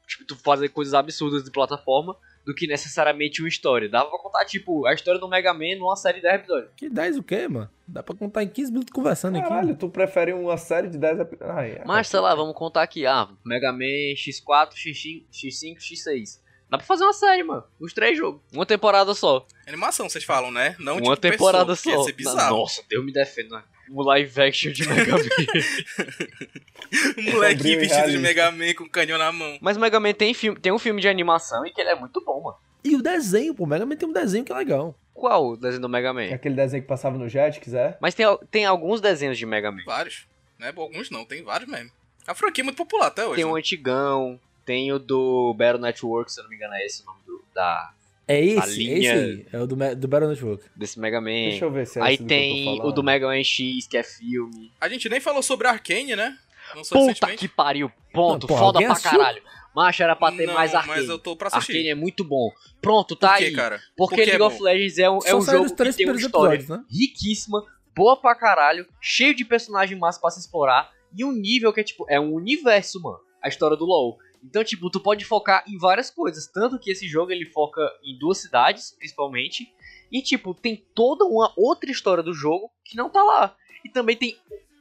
tipo, 0.08 0.26
tu 0.26 0.36
fazer 0.38 0.70
coisas 0.70 0.94
absurdas 0.94 1.44
de 1.44 1.52
plataforma 1.52 2.16
do 2.46 2.54
que 2.54 2.68
necessariamente 2.68 3.42
uma 3.42 3.48
história. 3.48 3.88
Dava 3.88 4.10
pra 4.10 4.20
contar, 4.20 4.46
tipo, 4.46 4.86
a 4.86 4.94
história 4.94 5.20
do 5.20 5.28
Mega 5.28 5.54
Man 5.54 5.78
numa 5.78 5.96
série 5.96 6.18
de 6.18 6.24
10 6.24 6.36
episódios. 6.36 6.72
Que 6.76 6.90
10 6.90 7.18
o 7.18 7.24
quê, 7.24 7.48
mano? 7.48 7.70
Dá 7.88 8.02
pra 8.02 8.16
contar 8.16 8.44
em 8.44 8.48
15 8.48 8.72
minutos 8.72 8.92
conversando 8.92 9.40
Caralho, 9.42 9.72
aqui. 9.72 9.80
tu 9.80 9.90
prefere 9.90 10.34
uma 10.34 10.58
série 10.58 10.90
de 10.90 10.98
10 10.98 11.20
episódios. 11.20 11.78
É. 11.78 11.84
Mas, 11.86 12.08
sei 12.08 12.20
lá, 12.20 12.34
vamos 12.34 12.56
contar 12.56 12.82
aqui, 12.82 13.06
ah, 13.06 13.30
Mega 13.46 13.72
Man 13.72 14.16
X4, 14.16 14.72
X5, 14.74 15.24
X5, 15.32 15.78
X6. 15.78 16.40
Dá 16.72 16.78
pra 16.78 16.88
fazer 16.88 17.04
uma 17.04 17.12
série, 17.12 17.44
mano. 17.44 17.66
Os 17.82 17.92
três 17.92 18.18
jogos. 18.18 18.40
Uma 18.54 18.66
temporada 18.66 19.14
só. 19.14 19.46
Animação, 19.68 20.08
vocês 20.08 20.24
falam, 20.24 20.50
né? 20.50 20.74
Não 20.80 20.94
uma 20.94 21.16
tipo 21.16 21.18
temporada 21.18 21.76
pessoa, 21.76 21.96
só. 21.96 22.00
Ia 22.00 22.06
ser 22.06 22.14
bizarro. 22.14 22.58
Nossa, 22.60 22.82
Deus 22.88 23.04
me 23.04 23.12
defenda. 23.12 23.58
né? 23.58 23.64
Um 23.92 24.02
live 24.04 24.42
action 24.42 24.72
de 24.72 24.88
Mega 24.88 25.18
Man. 25.18 25.24
Um 27.18 27.32
moleque 27.32 27.76
vestido 27.76 28.12
de. 28.12 28.18
Mega 28.18 28.52
Man 28.52 28.74
com 28.74 28.86
um 28.86 28.90
canhão 28.90 29.18
na 29.18 29.34
mão. 29.34 29.58
Mas 29.60 29.78
Mega 29.78 30.00
Man 30.00 30.14
tem, 30.14 30.34
filme, 30.34 30.58
tem 30.60 30.72
um 30.72 30.80
filme 30.80 31.02
de 31.02 31.10
animação 31.10 31.66
e 31.66 31.72
que 31.72 31.82
ele 31.82 31.90
é 31.90 31.96
muito 31.96 32.24
bom, 32.24 32.42
mano. 32.42 32.58
E 32.86 32.96
o 32.96 33.02
desenho, 33.02 33.54
pô. 33.54 33.66
Mega 33.66 33.86
Man 33.86 33.98
tem 33.98 34.08
um 34.08 34.14
desenho 34.14 34.46
que 34.46 34.52
é 34.54 34.56
legal. 34.56 34.98
Qual 35.14 35.50
o 35.50 35.58
desenho 35.58 35.82
do 35.82 35.90
Mega 35.90 36.14
Man? 36.14 36.24
É 36.24 36.34
Aquele 36.34 36.56
desenho 36.56 36.82
que 36.82 36.88
passava 36.88 37.18
no 37.18 37.28
Jet, 37.28 37.60
quiser. 37.60 37.98
Mas 38.02 38.16
tem, 38.16 38.26
tem 38.50 38.66
alguns 38.66 39.02
desenhos 39.02 39.38
de 39.38 39.46
Mega 39.46 39.72
Man. 39.72 39.84
Vários. 39.86 40.26
Não 40.58 40.68
é 40.68 40.74
alguns 40.76 41.10
não, 41.10 41.26
tem 41.26 41.44
vários 41.44 41.70
mesmo. 41.70 41.92
A 42.26 42.34
franquia 42.34 42.64
é 42.64 42.66
muito 42.66 42.78
popular 42.78 43.08
até 43.08 43.26
hoje. 43.26 43.36
Tem 43.36 43.46
o 43.46 43.54
né? 43.54 43.60
antigão, 43.60 44.40
tem 44.72 44.92
o 44.94 45.00
do 45.00 45.54
Battle 45.58 45.82
Network, 45.82 46.32
se 46.32 46.40
eu 46.40 46.44
não 46.44 46.50
me 46.50 46.56
engano 46.56 46.74
é 46.76 46.86
esse 46.86 47.04
o 47.04 47.06
nome 47.06 47.20
do, 47.26 47.44
da, 47.54 47.92
É 48.28 48.40
esse, 48.40 48.60
A 48.60 48.64
é 48.64 48.68
linha- 48.76 48.98
esse 49.16 49.26
aí. 49.26 49.46
É 49.52 49.60
o 49.60 49.68
do, 49.68 49.76
do 49.96 50.08
Battle 50.08 50.30
Network. 50.30 50.64
desse 50.76 51.00
Mega 51.00 51.20
Man. 51.20 51.28
Deixa 51.50 51.66
eu 51.66 51.72
ver 51.72 51.86
se 51.88 52.00
é 52.00 52.04
Aí 52.04 52.14
esse 52.16 52.24
do 52.24 52.28
que 52.30 52.34
eu 52.34 52.38
tô 52.40 52.44
tem 52.44 52.74
o 52.74 52.78
falando. 52.78 52.96
do 52.96 53.04
Mega 53.04 53.28
Man 53.28 53.44
X, 53.44 53.88
que 53.88 53.98
é 53.98 54.04
filme. 54.04 54.72
A 54.80 54.88
gente 54.88 55.10
nem 55.10 55.20
falou 55.20 55.44
sobre 55.44 55.68
Arcane, 55.68 56.16
né? 56.16 56.38
Não 56.76 56.84
Puta 56.84 57.36
que 57.36 57.48
pariu, 57.50 57.92
ponto, 58.14 58.44
Não, 58.44 58.48
pô, 58.48 58.58
foda 58.58 58.80
pra 58.80 58.94
assistiu? 58.94 59.20
caralho. 59.20 59.42
Macho, 59.76 60.04
era 60.04 60.16
pra 60.16 60.32
ter 60.32 60.46
Não, 60.48 60.54
mais 60.54 60.72
mas 60.74 60.88
Arcane. 60.90 61.08
eu 61.08 61.20
tô 61.20 61.36
pra 61.36 61.48
assistir. 61.50 61.72
Arcane 61.74 61.90
é 61.90 61.96
muito 61.96 62.24
bom. 62.24 62.50
Pronto, 62.82 63.16
tá 63.16 63.30
Por 63.32 63.38
quê, 63.40 63.44
aí. 63.46 63.54
cara? 63.54 63.82
Porque 63.98 64.16
Por 64.16 64.24
que 64.24 64.30
é 64.30 64.38
League 64.38 64.42
of? 64.44 64.62
Legends 64.62 64.98
é 64.98 65.10
um, 65.10 65.20
é 65.26 65.36
um 65.36 65.42
jogo 65.42 65.66
que 65.70 65.76
três 65.76 65.96
tem 65.98 66.06
uma 66.10 66.16
história 66.16 66.66
né? 66.70 66.84
riquíssima, 66.90 67.66
boa 67.96 68.16
pra 68.16 68.34
caralho, 68.36 68.86
cheio 69.02 69.36
de 69.36 69.44
personagem 69.44 69.98
massa 69.98 70.20
pra 70.22 70.30
se 70.30 70.40
explorar 70.40 70.92
e 71.18 71.26
um 71.26 71.32
nível 71.34 71.74
que 71.74 71.82
é 71.82 71.84
tipo, 71.84 72.06
é 72.10 72.18
um 72.20 72.34
universo, 72.34 73.02
mano. 73.02 73.20
A 73.42 73.50
história 73.50 73.76
do 73.76 73.84
LoL. 73.86 74.18
Então, 74.44 74.64
tipo, 74.64 74.90
tu 74.90 75.00
pode 75.00 75.24
focar 75.26 75.64
em 75.68 75.78
várias 75.78 76.10
coisas, 76.10 76.48
tanto 76.48 76.80
que 76.80 76.92
esse 76.92 77.08
jogo 77.08 77.32
ele 77.32 77.46
foca 77.46 77.82
em 78.04 78.18
duas 78.18 78.40
cidades, 78.40 78.96
principalmente, 78.98 79.72
e 80.12 80.22
tipo, 80.22 80.54
tem 80.54 80.76
toda 80.96 81.26
uma 81.26 81.54
outra 81.56 81.92
história 81.92 82.24
do 82.24 82.34
jogo 82.34 82.72
que 82.84 82.98
não 82.98 83.10
tá 83.10 83.24
lá. 83.24 83.56
E 83.86 83.90
também 83.90 84.16
tem, 84.16 84.38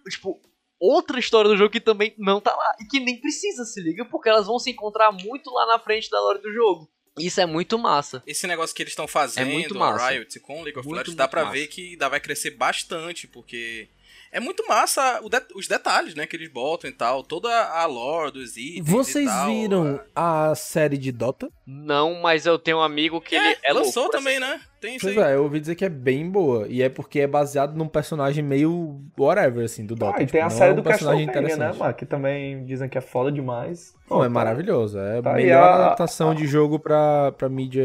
tipo, 0.08 0.40
outra 0.78 1.18
história 1.18 1.50
do 1.50 1.56
jogo 1.56 1.70
que 1.70 1.80
também 1.80 2.14
não 2.16 2.40
tá 2.40 2.54
lá 2.56 2.74
e 2.80 2.86
que 2.86 2.98
nem 2.98 3.20
precisa, 3.20 3.64
se 3.64 3.80
liga, 3.82 4.04
porque 4.06 4.28
elas 4.28 4.46
vão 4.46 4.58
se 4.58 4.70
encontrar 4.70 5.12
muito 5.12 5.50
lá 5.50 5.66
na 5.66 5.78
frente 5.78 6.10
da 6.10 6.20
lore 6.20 6.40
do 6.40 6.52
jogo. 6.52 6.90
Isso 7.18 7.40
é 7.40 7.44
muito 7.46 7.78
massa. 7.78 8.22
Esse 8.26 8.46
negócio 8.46 8.74
que 8.74 8.82
eles 8.82 8.92
estão 8.92 9.06
fazendo, 9.06 9.48
É 9.48 9.52
muito 9.52 9.74
a 9.76 9.78
massa. 9.78 10.08
Riot 10.08 10.40
com 10.40 10.62
League 10.62 10.78
of 10.78 10.88
Legends, 10.88 11.14
dá 11.14 11.28
pra 11.28 11.42
massa. 11.44 11.52
ver 11.52 11.66
que 11.66 11.90
ainda 11.90 12.08
vai 12.08 12.20
crescer 12.20 12.52
bastante, 12.52 13.26
porque 13.26 13.88
é 14.32 14.40
muito 14.40 14.66
massa 14.68 15.20
o 15.22 15.28
de- 15.28 15.40
os 15.54 15.66
detalhes, 15.66 16.14
né, 16.14 16.26
que 16.26 16.36
eles 16.36 16.48
botam 16.52 16.88
e 16.88 16.92
tal, 16.92 17.22
toda 17.22 17.48
a 17.50 17.84
lore 17.86 18.32
dos 18.32 18.56
itens 18.56 18.76
e 18.76 18.80
Vocês 18.90 19.26
tal. 19.26 19.46
viram 19.46 20.00
a 20.14 20.54
série 20.54 20.96
de 20.98 21.10
Dota? 21.12 21.48
Não, 21.66 22.14
mas 22.20 22.46
eu 22.46 22.58
tenho 22.58 22.78
um 22.78 22.82
amigo 22.82 23.20
que 23.20 23.34
ele 23.34 23.56
é 23.62 23.72
lançou 23.72 24.04
louco. 24.04 24.16
também, 24.18 24.38
né? 24.40 24.60
Tem 24.80 24.96
isso 24.96 25.04
Pois 25.06 25.18
aí. 25.18 25.32
é, 25.32 25.34
eu 25.36 25.42
ouvi 25.42 25.60
dizer 25.60 25.74
que 25.74 25.84
é 25.84 25.88
bem 25.90 26.28
boa. 26.30 26.66
E 26.66 26.82
é 26.82 26.88
porque 26.88 27.20
é 27.20 27.26
baseado 27.26 27.76
num 27.76 27.86
personagem 27.86 28.42
meio 28.42 28.98
whatever, 29.18 29.64
assim, 29.64 29.84
do 29.84 29.94
Dota. 29.94 30.16
Ah, 30.18 30.22
e 30.22 30.26
tipo, 30.26 30.32
tem 30.32 30.40
a 30.40 30.44
não 30.44 30.50
série 30.50 30.70
é 30.70 30.72
um 30.72 30.76
do 30.76 30.82
personagem 30.82 31.26
Castlevania, 31.26 31.56
né, 31.56 31.64
interessante. 31.64 31.80
mano? 31.80 31.94
Que 31.94 32.06
também 32.06 32.64
dizem 32.64 32.88
que 32.88 32.96
é 32.96 33.00
foda 33.02 33.30
demais. 33.30 33.92
Não, 34.08 34.20
é 34.20 34.26
Tá- 34.26 34.30
maravilhoso. 34.30 34.98
É 34.98 35.18
a 35.18 35.22
tá 35.22 35.32
melhor 35.34 35.62
a- 35.62 35.74
adaptação 35.74 36.34
de 36.34 36.46
jogo 36.46 36.78
pra, 36.78 37.30
pra 37.32 37.48
mídia 37.48 37.84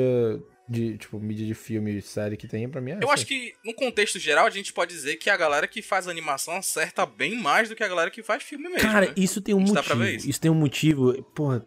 de, 0.68 0.98
tipo, 0.98 1.20
mídia 1.20 1.46
de 1.46 1.54
filme 1.54 1.96
e 1.98 2.02
série 2.02 2.36
que 2.36 2.48
tem, 2.48 2.68
pra 2.68 2.82
mim 2.82 2.92
é 2.92 2.96
Eu 2.96 3.04
essa. 3.04 3.14
acho 3.14 3.26
que, 3.28 3.54
no 3.64 3.74
contexto 3.74 4.18
geral, 4.20 4.46
a 4.48 4.50
gente 4.50 4.74
pode 4.74 4.94
dizer 4.94 5.16
que 5.18 5.30
a 5.30 5.38
galera 5.38 5.68
que 5.68 5.82
faz 5.82 6.08
animação 6.08 6.56
acerta 6.56 7.06
bem 7.06 7.36
mais 7.40 7.70
do 7.70 7.76
que 7.76 7.84
a 7.84 7.88
galera 7.88 8.10
que 8.10 8.24
faz 8.24 8.42
filme 8.44 8.68
mesmo. 8.70 8.80
Cara, 8.82 9.08
né? 9.08 9.14
isso 9.16 9.42
tem 9.42 9.54
um 9.54 9.60
motivo. 9.60 9.84
pra 9.84 9.96
ver 9.96 10.16
Isso. 10.16 10.30
isso. 10.30 10.42
tem 10.42 10.50
um 10.52 10.56
motivo. 10.56 11.14
Porra. 11.36 11.66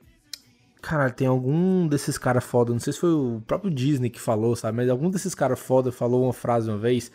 Caralho, 0.80 1.12
tem 1.12 1.26
algum 1.26 1.88
desses 1.88 2.16
caras 2.16 2.44
foda, 2.44 2.72
não 2.72 2.78
sei 2.78 2.92
se 2.92 3.00
foi 3.00 3.10
o 3.10 3.42
próprio 3.46 3.68
Disney 3.70 4.10
que 4.10 4.20
falou, 4.20 4.54
sabe? 4.54 4.76
Mas 4.76 4.88
algum 4.88 5.10
desses 5.10 5.34
caras 5.34 5.58
foda 5.58 5.90
falou 5.90 6.22
uma 6.24 6.32
frase 6.32 6.68
uma 6.70 6.78
vez 6.78 7.10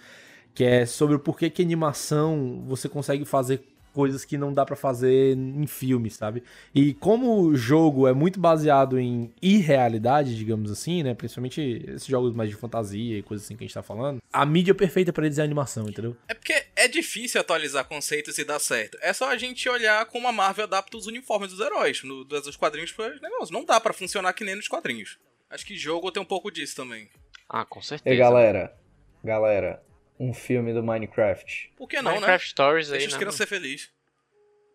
que 0.53 0.63
é 0.65 0.85
sobre 0.85 1.15
o 1.15 1.19
porquê 1.19 1.49
que 1.49 1.61
animação 1.61 2.63
você 2.67 2.87
consegue 2.89 3.23
fazer 3.25 3.63
coisas 3.93 4.25
que 4.25 4.37
não 4.37 4.53
dá 4.53 4.65
pra 4.65 4.75
fazer 4.75 5.37
em 5.37 5.67
filme, 5.67 6.09
sabe? 6.09 6.43
E 6.73 6.93
como 6.95 7.41
o 7.41 7.55
jogo 7.55 8.07
é 8.07 8.13
muito 8.13 8.39
baseado 8.39 8.99
em 8.99 9.31
irrealidade, 9.41 10.35
digamos 10.35 10.71
assim, 10.71 11.03
né? 11.03 11.13
Principalmente 11.13 11.61
esses 11.87 12.07
jogos 12.07 12.35
mais 12.35 12.49
de 12.49 12.55
fantasia 12.55 13.19
e 13.19 13.23
coisas 13.23 13.45
assim 13.45 13.55
que 13.55 13.63
a 13.63 13.67
gente 13.67 13.73
tá 13.73 13.83
falando, 13.83 14.21
a 14.31 14.45
mídia 14.45 14.73
perfeita 14.73 15.13
pra 15.13 15.25
eles 15.25 15.37
é 15.37 15.41
a 15.41 15.45
animação, 15.45 15.87
entendeu? 15.87 16.17
É 16.27 16.33
porque 16.33 16.65
é 16.75 16.87
difícil 16.87 17.39
atualizar 17.39 17.85
conceitos 17.85 18.37
e 18.37 18.43
dar 18.43 18.59
certo. 18.59 18.97
É 19.01 19.13
só 19.13 19.29
a 19.29 19.37
gente 19.37 19.69
olhar 19.69 20.05
como 20.07 20.27
a 20.27 20.31
Marvel 20.31 20.65
adapta 20.65 20.97
os 20.97 21.07
uniformes 21.07 21.51
dos 21.51 21.59
heróis, 21.59 22.03
no, 22.03 22.23
dos 22.23 22.55
quadrinhos 22.55 22.91
para 22.91 23.15
negócio. 23.19 23.53
Não 23.53 23.63
dá 23.63 23.79
pra 23.79 23.93
funcionar 23.93 24.33
que 24.33 24.43
nem 24.43 24.55
nos 24.55 24.67
quadrinhos. 24.67 25.19
Acho 25.49 25.65
que 25.65 25.77
jogo 25.77 26.11
tem 26.11 26.21
um 26.21 26.25
pouco 26.25 26.49
disso 26.51 26.75
também. 26.75 27.09
Ah, 27.47 27.63
com 27.63 27.81
certeza. 27.81 28.13
E 28.13 28.17
galera, 28.17 28.75
galera, 29.23 29.83
um 30.19 30.33
filme 30.33 30.73
do 30.73 30.83
Minecraft. 30.83 31.73
Por 31.75 31.87
que 31.87 32.01
não, 32.01 32.11
Minecraft 32.11 32.45
né? 32.45 32.49
Stories 32.49 32.87
Deixa 32.89 33.01
aí, 33.01 33.07
os 33.07 33.13
né, 33.13 33.19
crianças 33.19 33.39
mano? 33.39 33.49
ser 33.49 33.55
felizes. 33.55 33.91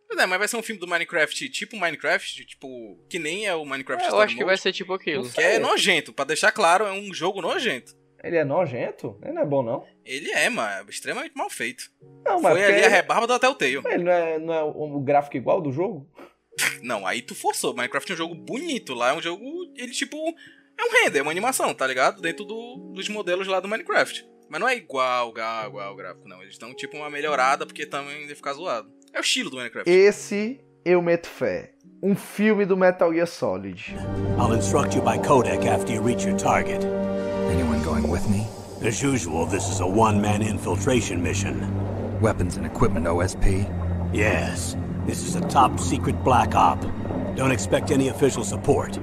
Pois 0.09 0.21
é, 0.21 0.27
mas 0.27 0.39
vai 0.39 0.49
ser 0.49 0.57
um 0.57 0.63
filme 0.63 0.81
do 0.81 0.87
Minecraft 0.87 1.49
tipo 1.51 1.77
Minecraft, 1.77 2.45
tipo, 2.47 2.99
que 3.11 3.19
nem 3.19 3.47
é 3.47 3.55
o 3.55 3.65
Minecraft 3.65 4.07
É, 4.07 4.11
eu 4.11 4.21
acho 4.21 4.37
que 4.37 4.45
vai 4.45 4.57
ser 4.57 4.73
tipo 4.73 4.95
aquilo. 4.95 5.31
Que 5.31 5.41
é 5.41 5.59
nojento, 5.59 6.13
pra 6.13 6.25
deixar 6.25 6.51
claro, 6.51 6.87
é 6.87 6.93
um 6.93 7.13
jogo 7.13 7.43
nojento. 7.43 7.95
Ele 8.25 8.37
é 8.37 8.45
nojento? 8.45 9.17
Ele 9.23 9.33
não 9.33 9.43
é 9.43 9.47
bom, 9.47 9.63
não? 9.63 9.87
Ele 10.05 10.31
é, 10.33 10.49
mano, 10.49 10.91
extremamente 10.91 11.37
mal 11.37 11.49
feito. 11.49 11.91
Não, 12.25 12.41
mas 12.41 12.53
Foi 12.53 12.65
ali 12.65 12.85
a 12.85 12.89
rebarba 12.89 13.27
do 13.27 13.39
Telltale. 13.39 13.83
Mas 13.83 13.95
ele 13.95 14.05
não 14.05 14.13
é, 14.13 14.39
não 14.39 14.55
é 14.55 14.63
o 14.65 15.01
gráfico 15.01 15.37
igual 15.37 15.61
do 15.61 15.71
jogo? 15.71 16.11
Não, 16.83 17.07
aí 17.07 17.23
tu 17.23 17.35
forçou. 17.35 17.75
Minecraft 17.75 18.11
é 18.11 18.15
um 18.15 18.19
jogo 18.19 18.35
bonito. 18.35 18.95
Lá 18.95 19.11
é 19.11 19.13
um 19.13 19.23
jogo. 19.23 19.45
Ele, 19.77 19.93
tipo. 19.93 20.17
É 20.79 20.85
um 20.85 21.05
render, 21.05 21.19
é 21.19 21.23
uma 21.23 21.31
animação, 21.31 21.75
tá 21.75 21.87
ligado? 21.87 22.21
Dentro 22.21 22.45
do- 22.45 22.93
dos 22.95 23.09
modelos 23.09 23.47
lá 23.49 23.61
do 23.61 23.69
Minecraft. 23.69 24.25
Mas 24.49 24.61
não 24.61 24.69
é 24.69 24.77
igual, 24.77 25.31
igual, 25.31 25.67
igual 25.69 25.93
o 25.93 25.97
gráfico, 25.97 26.29
não. 26.29 26.43
Eles 26.43 26.57
dão, 26.57 26.73
tipo, 26.75 26.97
uma 26.97 27.11
melhorada, 27.11 27.67
porque 27.67 27.85
também 27.85 28.23
deve 28.23 28.37
ficar 28.37 28.53
zoado. 28.55 28.89
É 29.13 29.19
o 29.19 29.21
estilo 29.21 29.51
do 29.51 29.57
Minecraft. 29.57 29.91
Esse 29.91 30.61
eu 30.85 31.03
meto 31.03 31.29
fé. 31.29 31.73
Um 32.03 32.15
filme 32.15 32.65
do 32.65 32.77
Metal 32.77 33.13
Gear 33.13 33.27
Solid. 33.27 33.95
I'll 34.39 34.55
instruct 34.55 34.97
you 34.97 35.03
by 35.03 35.19
codec 35.19 35.67
after 35.69 35.93
you 35.95 36.03
reach 36.03 36.25
your 36.27 36.37
target. 36.37 36.81
Anyone 37.53 37.83
going 37.85 38.09
with 38.09 38.23
me? 38.31 38.47
As 38.87 39.03
usual, 39.03 39.47
this 39.47 39.69
is 39.69 39.81
a 39.81 39.87
one-man 39.87 40.41
infiltration 40.43 41.21
mission. 41.21 41.57
Weapons 42.23 42.57
and 42.57 42.65
equipment 42.65 43.07
OSP? 43.09 43.67
Yes, 44.13 44.77
this 45.07 45.23
is 45.27 45.35
a 45.35 45.41
top 45.49 45.79
secret 45.81 46.15
black 46.23 46.55
op. 46.55 46.79
Don't 47.35 47.51
expect 47.53 47.91
any 47.91 48.09
official 48.09 48.45
support. 48.45 48.99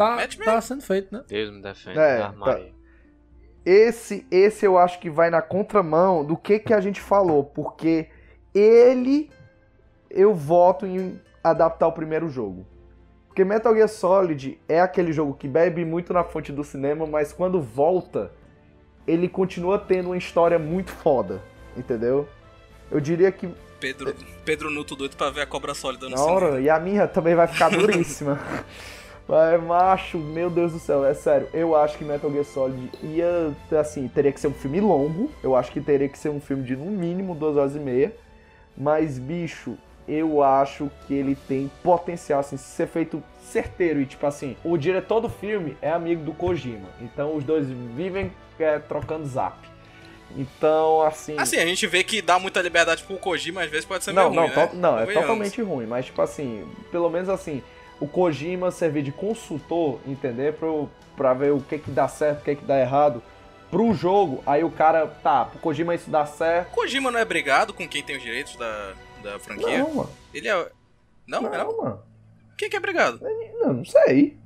Tá, 0.00 0.16
tá 0.42 0.60
sendo 0.62 0.82
feito, 0.82 1.14
né? 1.14 1.22
Deus 1.28 1.52
me 1.52 1.60
defenda. 1.60 2.00
É, 2.00 2.18
tá, 2.20 2.32
Maria. 2.32 2.72
Esse, 3.66 4.26
esse 4.30 4.64
eu 4.64 4.78
acho 4.78 4.98
que 4.98 5.10
vai 5.10 5.28
na 5.28 5.42
contramão 5.42 6.24
do 6.24 6.38
que, 6.38 6.58
que 6.58 6.72
a 6.72 6.80
gente 6.80 6.98
falou, 6.98 7.44
porque 7.44 8.08
ele 8.54 9.30
eu 10.08 10.34
voto 10.34 10.86
em 10.86 11.20
adaptar 11.44 11.86
o 11.86 11.92
primeiro 11.92 12.30
jogo. 12.30 12.66
Porque 13.26 13.44
Metal 13.44 13.74
Gear 13.74 13.88
Solid 13.88 14.58
é 14.66 14.80
aquele 14.80 15.12
jogo 15.12 15.34
que 15.34 15.46
bebe 15.46 15.84
muito 15.84 16.14
na 16.14 16.24
fonte 16.24 16.50
do 16.50 16.64
cinema, 16.64 17.06
mas 17.06 17.30
quando 17.34 17.60
volta, 17.60 18.32
ele 19.06 19.28
continua 19.28 19.78
tendo 19.78 20.06
uma 20.06 20.16
história 20.16 20.58
muito 20.58 20.90
foda, 20.90 21.42
entendeu? 21.76 22.26
Eu 22.90 23.00
diria 23.00 23.30
que 23.30 23.48
Pedro, 23.78 24.14
Pedro 24.46 24.70
Nuto 24.70 24.96
doido 24.96 25.14
pra 25.14 25.28
ver 25.28 25.42
a 25.42 25.46
cobra 25.46 25.74
sólida 25.74 26.08
no 26.08 26.16
na 26.16 26.24
hora, 26.24 26.46
cinema. 26.46 26.60
e 26.60 26.70
a 26.70 26.80
minha 26.80 27.06
também 27.06 27.34
vai 27.34 27.46
ficar 27.46 27.68
duríssima. 27.68 28.38
Mas, 29.30 29.62
macho, 29.62 30.18
meu 30.18 30.50
Deus 30.50 30.72
do 30.72 30.80
céu, 30.80 31.04
é 31.04 31.14
sério. 31.14 31.48
Eu 31.54 31.76
acho 31.76 31.96
que 31.96 32.04
Metal 32.04 32.28
Gear 32.32 32.44
Solid 32.44 32.90
ia, 33.00 33.54
assim, 33.78 34.08
teria 34.08 34.32
que 34.32 34.40
ser 34.40 34.48
um 34.48 34.52
filme 34.52 34.80
longo. 34.80 35.30
Eu 35.40 35.54
acho 35.54 35.70
que 35.70 35.80
teria 35.80 36.08
que 36.08 36.18
ser 36.18 36.30
um 36.30 36.40
filme 36.40 36.64
de 36.64 36.74
no 36.74 36.86
mínimo 36.86 37.32
duas 37.32 37.56
horas 37.56 37.76
e 37.76 37.78
meia. 37.78 38.12
Mas, 38.76 39.20
bicho, 39.20 39.78
eu 40.08 40.42
acho 40.42 40.90
que 41.06 41.14
ele 41.14 41.36
tem 41.46 41.70
potencial, 41.80 42.40
assim, 42.40 42.56
ser 42.56 42.88
feito 42.88 43.22
certeiro. 43.40 44.00
E, 44.00 44.06
tipo 44.06 44.26
assim, 44.26 44.56
o 44.64 44.76
diretor 44.76 45.20
do 45.20 45.28
filme 45.28 45.76
é 45.80 45.92
amigo 45.92 46.24
do 46.24 46.32
Kojima. 46.32 46.88
Então, 47.00 47.36
os 47.36 47.44
dois 47.44 47.68
vivem 47.68 48.32
é, 48.58 48.80
trocando 48.80 49.26
zap. 49.26 49.56
Então, 50.36 51.02
assim... 51.02 51.36
Assim, 51.38 51.56
a 51.58 51.66
gente 51.66 51.86
vê 51.86 52.02
que 52.02 52.20
dá 52.20 52.36
muita 52.40 52.60
liberdade 52.60 53.04
pro 53.04 53.16
Kojima, 53.16 53.62
às 53.62 53.70
vezes 53.70 53.84
pode 53.84 54.02
ser 54.02 54.12
Não, 54.12 54.28
meio 54.28 54.42
não, 54.42 54.48
ruim, 54.48 54.56
né? 54.56 54.66
to- 54.66 54.76
não, 54.76 54.98
é 54.98 55.06
totalmente 55.06 55.62
ruim, 55.62 55.86
mas 55.86 56.06
tipo 56.06 56.20
assim, 56.22 56.64
pelo 56.92 57.10
menos 57.10 57.28
assim, 57.28 57.62
o 58.00 58.08
Kojima 58.08 58.70
servir 58.70 59.02
de 59.02 59.12
consultor, 59.12 60.00
entender? 60.06 60.54
Pro, 60.54 60.88
pra 61.16 61.34
ver 61.34 61.52
o 61.52 61.60
que 61.60 61.78
que 61.78 61.90
dá 61.90 62.08
certo, 62.08 62.40
o 62.40 62.44
que 62.44 62.56
que 62.56 62.64
dá 62.64 62.80
errado 62.80 63.22
pro 63.70 63.94
jogo, 63.94 64.42
aí 64.44 64.64
o 64.64 64.70
cara, 64.70 65.06
tá, 65.06 65.44
pro 65.44 65.60
Kojima 65.60 65.94
isso 65.94 66.10
dá 66.10 66.26
certo. 66.26 66.72
Kojima 66.72 67.10
não 67.10 67.20
é 67.20 67.24
brigado 67.24 67.72
com 67.72 67.88
quem 67.88 68.02
tem 68.02 68.16
os 68.16 68.22
direitos 68.22 68.56
da, 68.56 68.94
da 69.22 69.38
franquia? 69.38 69.78
Não, 69.78 69.94
mano. 69.94 70.10
Ele 70.34 70.48
é... 70.48 70.68
Não? 71.26 71.42
Não, 71.42 71.54
é 71.54 71.58
não? 71.58 71.76
mano. 71.76 72.02
Quem 72.58 72.68
que 72.68 72.76
é 72.76 72.80
brigado? 72.80 73.20
Não, 73.60 73.74
não 73.74 73.84
sei. 73.84 74.36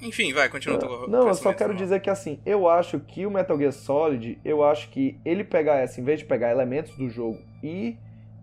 Enfim, 0.00 0.32
vai, 0.32 0.48
continua. 0.48 0.78
teu 0.78 1.06
Não, 1.06 1.28
eu 1.28 1.34
só 1.34 1.52
quero 1.52 1.74
dizer 1.76 2.00
que 2.00 2.10
assim, 2.10 2.40
eu 2.44 2.68
acho 2.68 2.98
que 2.98 3.24
o 3.24 3.30
Metal 3.30 3.56
Gear 3.56 3.72
Solid, 3.72 4.40
eu 4.44 4.64
acho 4.64 4.88
que 4.88 5.16
ele 5.24 5.44
pegar 5.44 5.76
essa, 5.76 6.00
em 6.00 6.04
vez 6.04 6.18
de 6.18 6.24
pegar 6.24 6.50
elementos 6.50 6.96
do 6.96 7.08
jogo 7.08 7.38
e, 7.62 7.96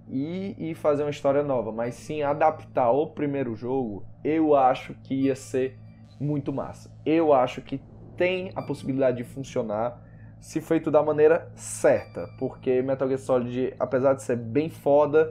e, 0.10 0.56
e 0.58 0.76
fazer 0.76 1.04
uma 1.04 1.12
história 1.12 1.44
nova, 1.44 1.72
mas 1.72 1.96
sim 1.96 2.24
adaptar 2.24 2.92
o 2.92 3.08
primeiro 3.08 3.56
jogo, 3.56 4.04
eu 4.24 4.56
acho 4.56 4.96
que 5.04 5.14
ia 5.14 5.36
ser 5.36 5.78
muito 6.20 6.52
massa. 6.52 6.92
Eu 7.06 7.32
acho 7.34 7.62
que 7.62 7.80
tem 8.18 8.52
a 8.56 8.62
possibilidade 8.62 9.18
de 9.18 9.24
funcionar 9.24 10.02
se 10.40 10.62
feito 10.62 10.90
da 10.90 11.04
maneira 11.04 11.52
certa, 11.56 12.28
porque 12.38 12.82
Metal 12.82 13.08
Gear 13.08 13.20
Solid, 13.20 13.74
apesar 13.80 14.14
de 14.14 14.24
ser 14.24 14.38
bem 14.38 14.70
foda, 14.70 15.30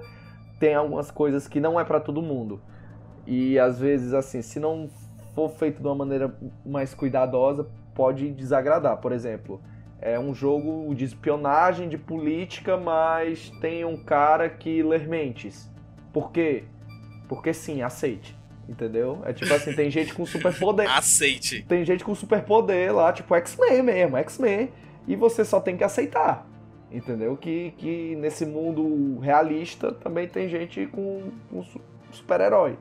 tem 0.61 0.75
algumas 0.75 1.11
coisas 1.11 1.49
que 1.49 1.61
não 1.61 1.79
é 1.79 1.85
pra 1.85 1.99
todo 1.99 2.23
mundo. 2.23 2.61
E 3.27 3.59
às 3.59 3.79
vezes, 3.79 4.15
assim, 4.15 4.43
se 4.43 4.61
não 4.61 4.89
for 5.35 5.51
feito 5.51 5.81
de 5.81 5.87
uma 5.87 5.95
maneira 5.95 6.35
mais 6.65 6.95
cuidadosa, 6.95 7.69
pode 7.95 8.31
desagradar. 8.31 8.99
Por 8.99 9.13
exemplo, 9.13 9.61
é 10.01 10.19
um 10.19 10.35
jogo 10.35 10.95
de 10.95 11.05
espionagem, 11.05 11.89
de 11.89 11.99
política, 11.99 12.77
mas 12.77 13.51
tem 13.61 13.85
um 13.85 13.97
cara 13.97 14.49
que 14.49 14.83
lê 14.83 14.99
mentes. 14.99 15.71
Por 16.13 16.31
quê? 16.33 16.65
Porque 17.29 17.53
sim, 17.53 17.83
aceite. 17.83 18.37
Entendeu? 18.69 19.23
É 19.25 19.33
tipo 19.33 19.53
assim, 19.53 19.73
tem 19.75 19.91
gente 19.91 20.13
com 20.13 20.27
superpoder. 20.27 20.87
Aceite. 20.95 21.65
Tem 21.67 21.85
gente 21.85 22.05
com 22.05 22.15
superpoder 22.15 22.95
lá, 22.95 23.13
tipo 23.13 23.35
X-Men 23.35 23.83
mesmo, 23.83 24.17
X-Men. 24.19 24.71
E 25.07 25.17
você 25.17 25.43
só 25.45 25.59
tem 25.59 25.77
que 25.77 25.83
aceitar. 25.85 26.47
Entendeu? 26.91 27.35
Que, 27.37 27.73
que 27.79 28.15
nesse 28.17 28.45
mundo 28.47 29.19
realista 29.21 29.91
também 29.93 30.29
tem 30.29 30.49
gente 30.49 30.87
com, 30.87 31.31
com 31.51 31.63
su- 31.63 31.81
super-herói. 32.13 32.79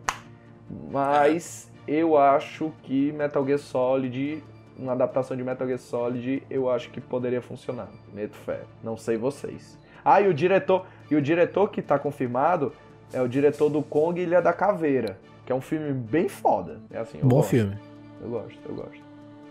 Mas 0.92 1.72
eu 1.88 2.18
acho 2.18 2.72
que 2.84 3.12
Metal 3.14 3.46
Gear 3.46 3.60
Solid, 3.60 4.44
uma 4.78 4.92
adaptação 4.94 5.36
de 5.36 5.44
Metal 5.44 5.66
Gear 5.68 5.80
Solid, 5.80 6.44
eu 6.50 6.70
acho 6.70 6.90
que 6.92 7.02
poderia 7.02 7.42
funcionar. 7.42 7.88
Meto 8.14 8.36
fé. 8.38 8.62
Não 8.84 8.96
sei 8.98 9.18
vocês. 9.18 9.78
Ah, 10.06 10.22
e 10.22 10.28
o 10.28 10.34
diretor, 10.34 10.86
e 11.10 11.16
o 11.16 11.22
diretor 11.22 11.70
que 11.70 11.82
tá 11.82 11.98
confirmado 12.00 12.72
é 13.12 13.22
o 13.22 13.28
diretor 13.28 13.70
do 13.70 13.82
Kong 13.82 14.22
Ilha 14.22 14.42
da 14.42 14.54
Caveira, 14.54 15.20
que 15.46 15.52
é 15.52 15.56
um 15.56 15.62
filme 15.62 15.92
bem 15.94 16.30
foda. 16.30 16.80
É 16.92 17.00
assim, 17.00 17.20
Bom 17.22 17.38
gosto. 17.38 17.50
filme. 17.50 17.78
Eu 18.22 18.30
gosto, 18.30 18.60
eu 18.68 18.76
gosto. 18.76 19.02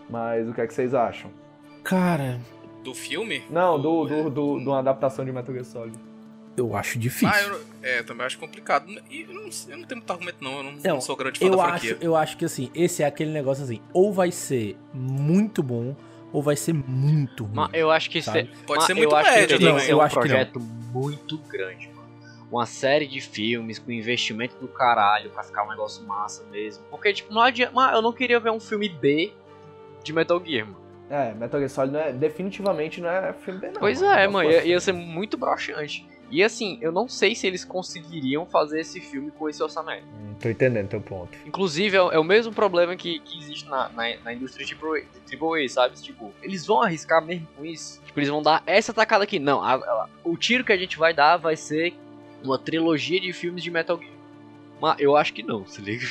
Mas 0.09 0.47
o 0.47 0.53
que 0.53 0.61
é 0.61 0.67
que 0.67 0.73
vocês 0.73 0.93
acham? 0.93 1.29
Cara, 1.83 2.39
Do 2.83 2.93
filme? 2.93 3.43
Não, 3.49 3.79
do, 3.79 4.05
do, 4.05 4.29
do, 4.29 4.59
de 4.59 4.67
uma 4.67 4.79
adaptação 4.79 5.25
de 5.25 5.31
Metal 5.31 5.53
Gear 5.53 5.65
Solid. 5.65 5.97
Eu 6.57 6.75
acho 6.75 6.97
difícil. 6.99 7.29
Ah, 7.29 7.41
eu, 7.41 7.61
é, 7.83 8.03
também 8.03 8.25
acho 8.25 8.37
complicado. 8.39 8.87
E 9.09 9.21
eu 9.21 9.33
não, 9.33 9.43
eu 9.43 9.77
não 9.77 9.85
tenho 9.85 9.97
muito 9.99 10.11
argumento, 10.11 10.37
não. 10.43 10.57
Eu 10.57 10.63
não, 10.63 10.71
Não, 10.73 10.81
não 10.95 11.01
sou 11.01 11.15
grande 11.15 11.39
fã 11.39 11.45
eu 11.45 11.55
da 11.55 11.63
acho, 11.65 11.87
franquia. 11.87 11.97
eu 12.05 12.15
acho 12.15 12.35
que 12.37 12.45
assim, 12.45 12.71
esse 12.75 13.03
é 13.03 13.05
aquele 13.05 13.31
negócio 13.31 13.63
assim, 13.63 13.79
ou 13.93 14.11
vai 14.11 14.31
ser 14.31 14.75
muito 14.93 15.61
bom, 15.63 15.95
ou 16.33 16.41
vai 16.41 16.55
ser 16.55 16.73
muito 16.73 17.43
ruim. 17.45 17.53
Mas 17.55 17.69
eu 17.73 17.89
acho 17.91 18.09
que 18.09 18.21
se- 18.21 18.29
mas 18.31 18.39
eu 18.39 18.41
acho 18.75 18.87
que 18.87 18.93
que 19.47 19.81
ser 19.85 19.95
um 19.95 20.09
projeto 20.09 20.59
muito 20.59 21.37
grande, 21.37 21.87
mano. 21.89 22.07
Uma 22.51 22.65
série 22.65 23.05
de 23.07 23.19
filmes 23.21 23.77
com 23.77 23.91
investimento 23.91 24.55
do 24.57 24.67
caralho 24.67 25.29
pra 25.29 25.43
ficar 25.43 25.63
um 25.65 25.69
negócio 25.69 26.05
massa 26.07 26.43
mesmo. 26.51 26.83
Porque, 26.89 27.13
tipo, 27.13 27.33
não 27.33 27.41
adianta. 27.41 27.73
Mas 27.75 27.93
eu 27.93 28.01
não 28.01 28.13
queria 28.13 28.39
ver 28.39 28.51
um 28.51 28.59
filme 28.59 28.87
B 28.89 29.33
de 30.03 30.13
Metal 30.13 30.41
Gear, 30.45 30.65
mano. 30.65 30.79
É, 31.09 31.33
Metal 31.33 31.59
Gear 31.59 31.69
Solid 31.69 31.93
não 31.93 31.99
é, 32.01 32.11
definitivamente 32.13 32.99
não 33.01 33.09
é 33.09 33.33
filme 33.33 33.59
B, 33.59 33.67
não. 33.67 33.79
Pois 33.79 34.01
mano. 34.01 34.13
é, 34.13 34.25
Não 34.25 34.33
mano, 34.33 34.49
ia, 34.49 34.63
ia 34.65 34.79
ser 34.79 34.93
muito 34.93 35.37
broxante. 35.37 36.05
E 36.29 36.43
assim, 36.43 36.77
eu 36.81 36.91
não 36.91 37.07
sei 37.07 37.33
se 37.35 37.47
eles 37.47 37.63
conseguiriam 37.63 38.45
fazer 38.45 38.81
esse 38.81 38.99
filme 38.99 39.31
com 39.31 39.47
esse 39.49 39.61
orçamento. 39.63 40.05
Hum, 40.05 40.35
Tô 40.39 40.49
entendendo 40.49 40.89
teu 40.89 41.01
ponto. 41.01 41.37
Inclusive, 41.45 41.95
é, 41.97 42.01
o- 42.01 42.11
é 42.11 42.19
o 42.19 42.23
mesmo 42.23 42.51
problema 42.53 42.95
que, 42.95 43.19
que 43.19 43.39
existe 43.39 43.67
na, 43.69 43.89
na, 43.89 44.15
na 44.23 44.33
indústria 44.33 44.65
de 44.65 44.75
AAA, 44.75 45.69
sabe? 45.69 45.95
Tipo, 46.01 46.33
eles 46.43 46.65
vão 46.65 46.81
arriscar 46.81 47.23
mesmo 47.25 47.47
com 47.55 47.65
isso. 47.65 48.01
Tipo, 48.05 48.19
eles 48.19 48.29
vão 48.29 48.41
dar 48.41 48.61
essa 48.65 48.93
tacada 48.93 49.23
aqui. 49.23 49.39
Não, 49.39 49.61
a- 49.63 49.75
a- 49.75 50.09
o 50.23 50.35
tiro 50.37 50.63
que 50.63 50.71
a 50.73 50.77
gente 50.77 50.97
vai 50.97 51.13
dar 51.13 51.37
vai 51.37 51.55
ser 51.55 51.93
uma 52.43 52.59
trilogia 52.59 53.19
de 53.19 53.31
filmes 53.33 53.63
de 53.63 53.71
Metal 53.71 53.97
Gear. 53.97 54.11
Mas 54.81 54.99
eu 54.99 55.15
acho 55.17 55.33
que 55.33 55.41
não, 55.41 55.65
se 55.65 55.81
liga. 55.81 56.05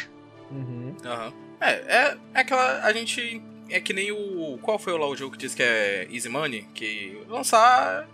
Uhum. 0.51 0.95
Aham. 1.05 1.33
É, 1.61 1.71
é, 1.73 2.17
é 2.35 2.41
aquela. 2.41 2.83
A 2.85 2.93
gente. 2.93 3.43
É 3.69 3.81
que 3.81 3.93
nem 3.93 4.13
o. 4.13 4.59
Qual 4.63 4.79
foi 4.79 4.93
lá 4.99 5.07
o 5.09 5.17
jogo 5.17 5.33
que 5.33 5.39
disse 5.39 5.57
que 5.57 5.63
é 5.63 6.07
Easy 6.11 6.29
Money? 6.29 6.67
Que 6.75 7.21
lançar. 7.29 8.09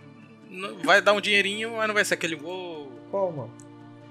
Vai 0.83 1.01
dar 1.01 1.13
um 1.13 1.21
dinheirinho, 1.21 1.73
mas 1.77 1.87
não 1.87 1.93
vai 1.93 2.05
ser 2.05 2.13
aquele. 2.15 2.35
Uou. 2.35 2.91
Qual, 3.09 3.31
mano? 3.31 3.53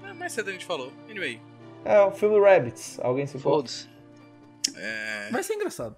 É, 0.05 0.13
mais 0.13 0.31
cedo 0.33 0.49
a 0.49 0.53
gente 0.53 0.65
falou. 0.65 0.91
Anyway. 1.09 1.39
É 1.85 1.99
o 2.01 2.11
filme 2.11 2.39
Rabbits. 2.39 2.99
Alguém 3.01 3.25
se 3.27 3.37
importa? 3.37 3.69
Foda-se. 3.71 3.89
É. 4.77 5.29
Vai 5.31 5.43
ser 5.43 5.53
engraçado. 5.55 5.95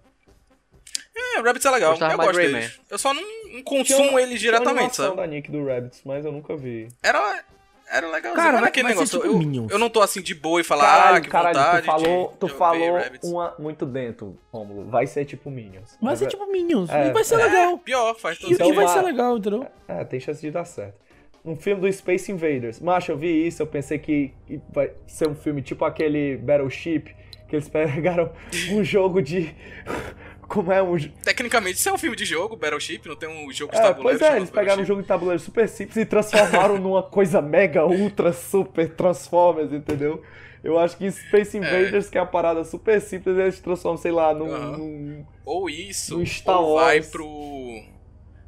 É, 1.16 1.40
Rabbits 1.42 1.66
é 1.66 1.72
legal. 1.72 1.94
Eu 1.94 2.00
mais 2.00 2.16
gosto 2.16 2.32
de 2.32 2.38
dele. 2.38 2.54
Rayman. 2.54 2.72
Eu 2.90 2.98
só 2.98 3.14
não, 3.14 3.24
consumo 3.64 4.10
uma- 4.10 4.22
ele 4.22 4.30
tinha 4.38 4.52
diretamente, 4.52 4.96
sabe? 4.96 5.16
da 5.16 5.26
Nick 5.28 5.50
do 5.52 5.66
Rabbits, 5.66 6.02
mas 6.06 6.26
eu 6.26 6.32
nunca 6.32 6.56
vi. 6.56 6.90
Era. 7.02 7.44
Era 7.90 8.08
legal. 8.10 8.34
Cara, 8.34 8.60
vai- 8.60 8.70
aquele 8.70 8.88
negócio. 8.90 9.20
tipo 9.20 9.32
eu, 9.32 9.38
Minions. 9.38 9.72
eu 9.72 9.78
não 9.78 9.90
tô 9.90 10.02
assim 10.02 10.22
de 10.22 10.34
boa 10.34 10.60
e 10.60 10.64
falar, 10.64 10.84
Caralho, 10.86 11.18
ah, 11.18 11.22
que 11.22 11.30
caralho, 11.30 11.56
vontade. 11.58 11.82
tu 11.82 11.86
falou, 11.86 12.30
de, 12.32 12.38
tu 12.38 12.48
de 12.48 12.54
falou 12.54 13.00
uma 13.24 13.56
muito 13.60 13.86
dentro, 13.86 14.38
Romulo. 14.52 14.90
Vai 14.90 15.06
ser 15.08 15.26
tipo 15.26 15.52
Minions. 15.52 15.98
Vai 16.02 16.16
ser 16.16 16.28
tipo 16.28 16.46
Minions. 16.52 16.90
É, 16.90 17.08
e 17.08 17.12
vai 17.12 17.24
ser 17.24 17.36
é. 17.36 17.46
legal. 17.46 17.78
Pior, 17.78 18.16
faz 18.16 18.38
todo 18.40 18.50
E, 18.50 18.54
Então, 18.54 18.68
e 18.68 18.74
vai 18.74 18.88
ser 18.88 19.02
legal, 19.02 19.38
entendeu? 19.38 19.68
É, 19.88 20.04
tem 20.04 20.20
chance 20.20 20.42
de 20.42 20.50
dar 20.52 20.66
certo. 20.66 20.96
Um 21.44 21.56
filme 21.56 21.80
do 21.82 21.94
Space 21.94 22.32
Invaders. 22.32 22.80
Macho, 22.80 23.12
eu 23.12 23.18
vi 23.18 23.46
isso, 23.48 23.62
eu 23.62 23.68
pensei 23.68 24.00
que 24.00 24.34
vai 24.74 24.92
ser 25.06 25.28
um 25.28 25.36
filme 25.36 25.62
tipo 25.62 25.86
aquele 25.86 26.38
Battleship, 26.38 27.16
que 27.48 27.56
eles 27.56 27.70
pegaram 27.70 28.32
um 28.72 28.84
jogo 28.84 29.22
de. 29.22 29.56
Como 30.48 30.72
é 30.72 30.82
um. 30.82 30.98
Tecnicamente, 31.24 31.78
isso 31.78 31.90
é 31.90 31.94
um 31.94 31.98
filme 31.98 32.16
de 32.16 32.26
jogo, 32.26 32.56
Battleship, 32.56 33.02
não 33.08 33.16
tem 33.16 33.28
um 33.30 33.52
jogo 33.52 33.72
de 33.74 33.80
É, 33.80 33.82
tabuleiro. 33.82 34.20
pois 34.20 34.22
é, 34.32 34.38
eles 34.38 34.50
pegaram 34.50 34.64
um 34.64 34.68
Battleship. 34.68 34.88
jogo 34.88 35.02
de 35.02 35.08
tabuleiro 35.08 35.40
super 35.42 35.68
simples 35.70 35.98
e 35.98 36.06
transformaram 36.06 36.78
numa 36.78 37.02
coisa 37.04 37.42
mega, 37.42 37.86
ultra, 37.86 38.32
super 38.32 38.90
Transformers, 38.96 39.72
entendeu? 39.74 40.22
Eu 40.64 40.80
acho 40.80 40.98
que 40.98 41.12
Space 41.12 41.56
Invaders, 41.58 42.10
que 42.10 42.18
é 42.18 42.22
uma 42.22 42.28
parada 42.28 42.64
super 42.64 43.00
simples, 43.00 43.38
eles 43.38 43.60
transformam, 43.60 43.98
sei 43.98 44.12
lá, 44.12 44.34
num. 44.34 44.78
Num- 44.78 45.26
Ou 45.46 45.70
isso, 45.70 46.18
no 46.18 46.26
Star 46.26 46.60
ou 46.60 46.76
vai 46.80 46.96
Wars. 46.98 47.08
pro. 47.12 47.84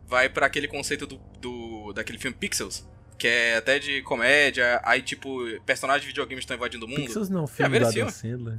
Vai 0.07 0.29
pra 0.29 0.45
aquele 0.45 0.67
conceito 0.67 1.05
do, 1.05 1.19
do. 1.39 1.93
daquele 1.93 2.17
filme 2.17 2.35
Pixels. 2.35 2.87
Que 3.19 3.27
é 3.27 3.57
até 3.57 3.79
de 3.79 4.01
comédia, 4.03 4.79
aí 4.83 5.01
tipo, 5.01 5.39
personagens 5.65 6.01
de 6.03 6.07
videogames 6.07 6.43
estão 6.43 6.55
invadindo 6.55 6.85
o 6.85 6.87
mundo. 6.87 7.01
Pixels 7.01 7.29
não, 7.29 7.47
Já 7.47 7.53
filme 7.53 7.77
esse 7.79 7.99
Adam? 7.99 8.09
Sandler. 8.11 8.57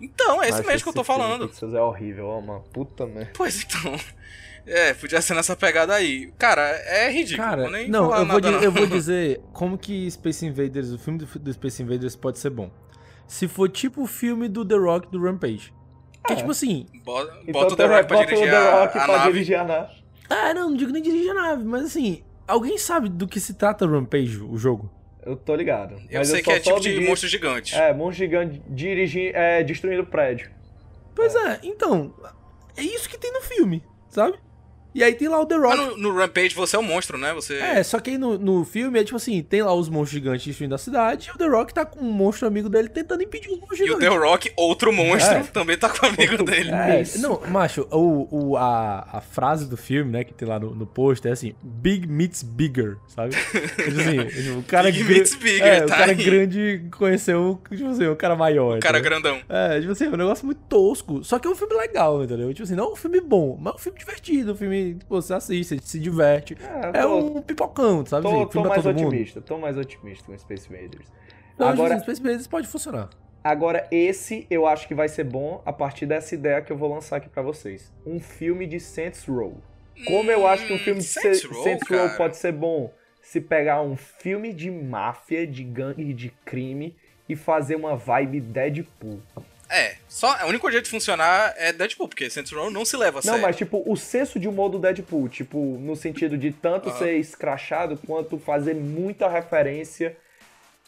Então, 0.00 0.42
é 0.42 0.48
esse 0.48 0.58
Mas 0.58 0.66
mesmo 0.66 0.82
que 0.84 0.88
eu 0.90 0.92
tô 0.92 1.04
falando. 1.04 1.48
Pixels 1.48 1.74
é 1.74 1.80
horrível, 1.80 2.26
ó, 2.26 2.40
mano. 2.40 2.64
Puta 2.72 3.06
merda. 3.06 3.30
Pois 3.34 3.62
então. 3.64 3.98
É, 4.66 4.92
podia 4.94 5.20
ser 5.22 5.34
nessa 5.34 5.54
pegada 5.54 5.94
aí. 5.94 6.32
Cara, 6.38 6.62
é 6.62 7.10
ridículo. 7.10 7.48
Cara, 7.48 7.70
nem 7.70 7.88
não, 7.88 8.10
falar 8.10 8.18
eu 8.20 8.26
vou, 8.26 8.40
não. 8.40 8.62
eu 8.62 8.72
vou 8.72 8.86
dizer 8.88 9.40
como 9.52 9.78
que 9.78 10.10
Space 10.10 10.44
Invaders, 10.44 10.90
o 10.90 10.98
filme 10.98 11.18
do, 11.20 11.26
do 11.38 11.52
Space 11.52 11.82
Invaders 11.82 12.16
pode 12.16 12.38
ser 12.38 12.50
bom. 12.50 12.70
Se 13.28 13.46
for 13.48 13.68
tipo 13.68 14.02
o 14.02 14.06
filme 14.06 14.48
do 14.48 14.64
The 14.64 14.74
Rock 14.76 15.08
do 15.10 15.22
Rampage. 15.22 15.72
Que 16.26 16.32
é 16.32 16.34
É. 16.34 16.36
tipo 16.38 16.50
assim. 16.50 16.86
Bota, 17.04 17.32
Então 17.46 17.52
bota 17.52 17.74
o 17.74 17.76
The 17.76 17.86
Rock 17.86 18.08
pra 18.08 18.16
bota 18.18 18.26
o 18.26 18.34
dirigir 18.34 18.50
The 18.50 18.70
Rock 18.70 18.98
a, 18.98 19.02
a 19.02 19.04
pra 19.04 19.18
nave. 19.18 19.32
dirigir 19.32 19.58
a 19.58 19.64
nave. 19.64 19.94
Ah, 20.28 20.52
não, 20.54 20.70
não 20.70 20.76
digo 20.76 20.90
nem 20.92 21.00
dirigir 21.02 21.30
a 21.30 21.34
nave, 21.34 21.64
mas 21.64 21.84
assim, 21.84 22.24
alguém 22.48 22.76
sabe 22.76 23.08
do 23.08 23.28
que 23.28 23.38
se 23.38 23.54
trata 23.54 23.86
Rampage, 23.86 24.38
o 24.42 24.56
jogo? 24.58 24.90
Eu 25.26 25.34
tô 25.36 25.56
ligado. 25.56 25.96
Eu 26.08 26.20
Mas 26.20 26.28
sei 26.28 26.40
que 26.40 26.50
só 26.50 26.56
é 26.56 26.60
tipo 26.60 26.80
de 26.80 26.94
disso. 26.94 27.10
monstro 27.10 27.28
gigante. 27.28 27.74
É, 27.74 27.92
monstro 27.92 28.24
gigante 28.24 28.62
dirigir, 28.68 29.34
é, 29.34 29.62
destruindo 29.64 30.06
prédio. 30.06 30.50
Pois 31.16 31.34
é. 31.34 31.58
então, 31.64 32.14
é 32.76 32.82
isso 32.82 33.08
que 33.08 33.18
tem 33.18 33.32
no 33.32 33.40
filme, 33.40 33.82
sabe? 34.08 34.38
E 34.96 35.04
aí 35.04 35.14
tem 35.14 35.28
lá 35.28 35.38
o 35.38 35.44
The 35.44 35.56
Rock. 35.56 35.76
Mas 35.76 35.86
no, 35.88 35.96
no 35.98 36.16
Rampage 36.16 36.54
você 36.54 36.74
é 36.74 36.78
um 36.78 36.82
monstro, 36.82 37.18
né? 37.18 37.34
Você. 37.34 37.58
É, 37.58 37.82
só 37.82 37.98
que 38.00 38.12
aí 38.12 38.16
no, 38.18 38.38
no 38.38 38.64
filme 38.64 38.98
é 38.98 39.04
tipo 39.04 39.18
assim, 39.18 39.42
tem 39.42 39.62
lá 39.62 39.74
os 39.74 39.90
monstros 39.90 40.12
gigantes 40.12 40.46
destruindo 40.46 40.74
a 40.74 40.78
cidade 40.78 41.28
e 41.28 41.32
o 41.34 41.36
The 41.36 41.46
Rock 41.46 41.74
tá 41.74 41.84
com 41.84 42.00
um 42.00 42.10
monstro 42.10 42.48
amigo 42.48 42.70
dele 42.70 42.88
tentando 42.88 43.22
impedir 43.22 43.50
os 43.50 43.58
monstros 43.60 43.80
E 43.80 43.82
o 43.82 43.86
gigantes. 43.88 44.08
The 44.08 44.16
Rock, 44.16 44.52
outro 44.56 44.92
monstro, 44.94 45.36
É. 45.36 45.42
também 45.52 45.76
tá 45.76 45.90
com 45.90 46.06
o 46.06 46.08
amigo 46.08 46.42
dele. 46.42 46.70
É, 46.70 47.02
não, 47.18 47.42
macho, 47.50 47.86
o, 47.90 48.28
o, 48.30 48.56
a, 48.56 49.06
a 49.12 49.20
frase 49.20 49.68
do 49.68 49.76
filme, 49.76 50.10
né, 50.10 50.24
que 50.24 50.32
tem 50.32 50.48
lá 50.48 50.58
no, 50.58 50.74
no 50.74 50.86
post 50.86 51.28
é 51.28 51.32
assim, 51.32 51.54
Big 51.62 52.06
meets 52.06 52.42
bigger, 52.42 52.96
sabe? 53.08 53.34
Tipo 53.36 54.00
assim, 54.00 54.50
o 54.58 54.62
cara 54.62 54.90
Big 54.90 55.04
meets 55.04 55.34
bigger, 55.34 55.66
é, 55.66 55.84
o 55.84 55.88
tá 55.88 55.96
cara 55.98 56.12
aí. 56.12 56.24
grande 56.24 56.86
conheceu, 56.96 57.60
tipo 57.70 57.88
assim, 57.90 58.06
o 58.06 58.16
cara 58.16 58.34
maior. 58.34 58.78
O 58.78 58.80
cara 58.80 58.98
entendeu? 58.98 59.20
grandão. 59.20 59.42
É, 59.48 59.78
tipo 59.80 59.92
assim, 59.92 60.06
é 60.06 60.08
um 60.08 60.16
negócio 60.16 60.46
muito 60.46 60.60
tosco. 60.68 61.22
Só 61.22 61.38
que 61.38 61.46
é 61.46 61.50
um 61.50 61.54
filme 61.54 61.74
legal, 61.74 62.24
entendeu? 62.24 62.48
Tipo 62.54 62.62
assim, 62.62 62.74
não 62.74 62.84
é 62.84 62.92
um 62.92 62.96
filme 62.96 63.20
bom, 63.20 63.58
mas 63.60 63.74
é 63.74 63.76
um 63.76 63.78
filme 63.78 63.98
divertido. 63.98 64.52
Um 64.52 64.56
filme, 64.56 64.85
tipo, 64.94 65.14
você 65.20 65.34
assiste, 65.34 65.76
você 65.76 65.78
se 65.82 65.98
diverte. 65.98 66.56
É, 66.60 66.98
É, 66.98 67.02
tô- 67.02 67.16
um 67.18 67.42
pipocão, 67.42 68.04
sabe? 68.06 68.22
Tô, 68.22 68.28
assim, 68.42 68.46
tô 68.48 68.64
mais 68.64 68.84
mundo. 68.84 69.06
otimista, 69.06 69.40
tô 69.40 69.58
mais 69.58 69.76
otimista 69.76 70.24
com 70.26 70.38
Space 70.38 70.68
Invaders. 70.72 71.12
Não, 71.58 71.68
Agora-. 71.68 71.98
Space 72.00 72.20
Invaders 72.20 72.46
pode 72.46 72.66
funcionar. 72.68 73.08
Agora, 73.42 73.86
esse 73.92 74.46
eu 74.50 74.66
acho 74.66 74.88
que 74.88 74.94
vai 74.94 75.08
ser 75.08 75.22
bom 75.24 75.62
a 75.64 75.72
partir 75.72 76.04
dessa 76.04 76.34
ideia 76.34 76.60
que 76.60 76.72
eu 76.72 76.76
vou 76.76 76.92
lançar 76.92 77.16
aqui 77.18 77.28
pra 77.28 77.42
vocês. 77.42 77.92
Um 78.04 78.18
filme 78.18 78.66
de 78.66 78.80
Saints 78.80 79.24
Row. 79.26 79.56
Como 80.06 80.30
eu 80.30 80.46
acho 80.46 80.66
que 80.66 80.72
um 80.74 80.78
filme 80.78 81.00
de 81.00 81.06
Saints 81.06 81.40
Sa- 81.42 81.48
Row, 81.48 81.62
Saints 81.62 81.88
Row 81.88 82.08
pode 82.16 82.36
ser 82.36 82.52
bom 82.52 82.92
se 83.22 83.40
pegar 83.40 83.80
um 83.82 83.96
filme 83.96 84.52
de 84.52 84.70
máfia, 84.70 85.46
de 85.46 85.62
gangue 85.64 86.02
e 86.10 86.12
de 86.12 86.30
crime 86.44 86.96
e 87.28 87.34
fazer 87.36 87.76
uma 87.76 87.96
vibe 87.96 88.40
Deadpool. 88.40 89.20
É, 89.68 89.96
só 90.08 90.44
o 90.44 90.48
único 90.48 90.70
jeito 90.70 90.84
de 90.84 90.90
funcionar 90.90 91.52
é 91.56 91.72
Deadpool, 91.72 92.08
porque 92.08 92.30
Saints 92.30 92.52
Row 92.52 92.70
não 92.70 92.84
se 92.84 92.96
leva 92.96 93.18
a 93.18 93.22
Não, 93.22 93.32
sério. 93.32 93.42
mas 93.42 93.56
tipo, 93.56 93.82
o 93.84 93.96
senso 93.96 94.38
de 94.38 94.46
humor 94.48 94.68
do 94.68 94.78
Deadpool, 94.78 95.28
tipo, 95.28 95.58
no 95.80 95.96
sentido 95.96 96.38
de 96.38 96.52
tanto 96.52 96.88
Aham. 96.88 96.98
ser 96.98 97.16
escrachado 97.18 97.98
quanto 98.06 98.38
fazer 98.38 98.74
muita 98.74 99.28
referência, 99.28 100.16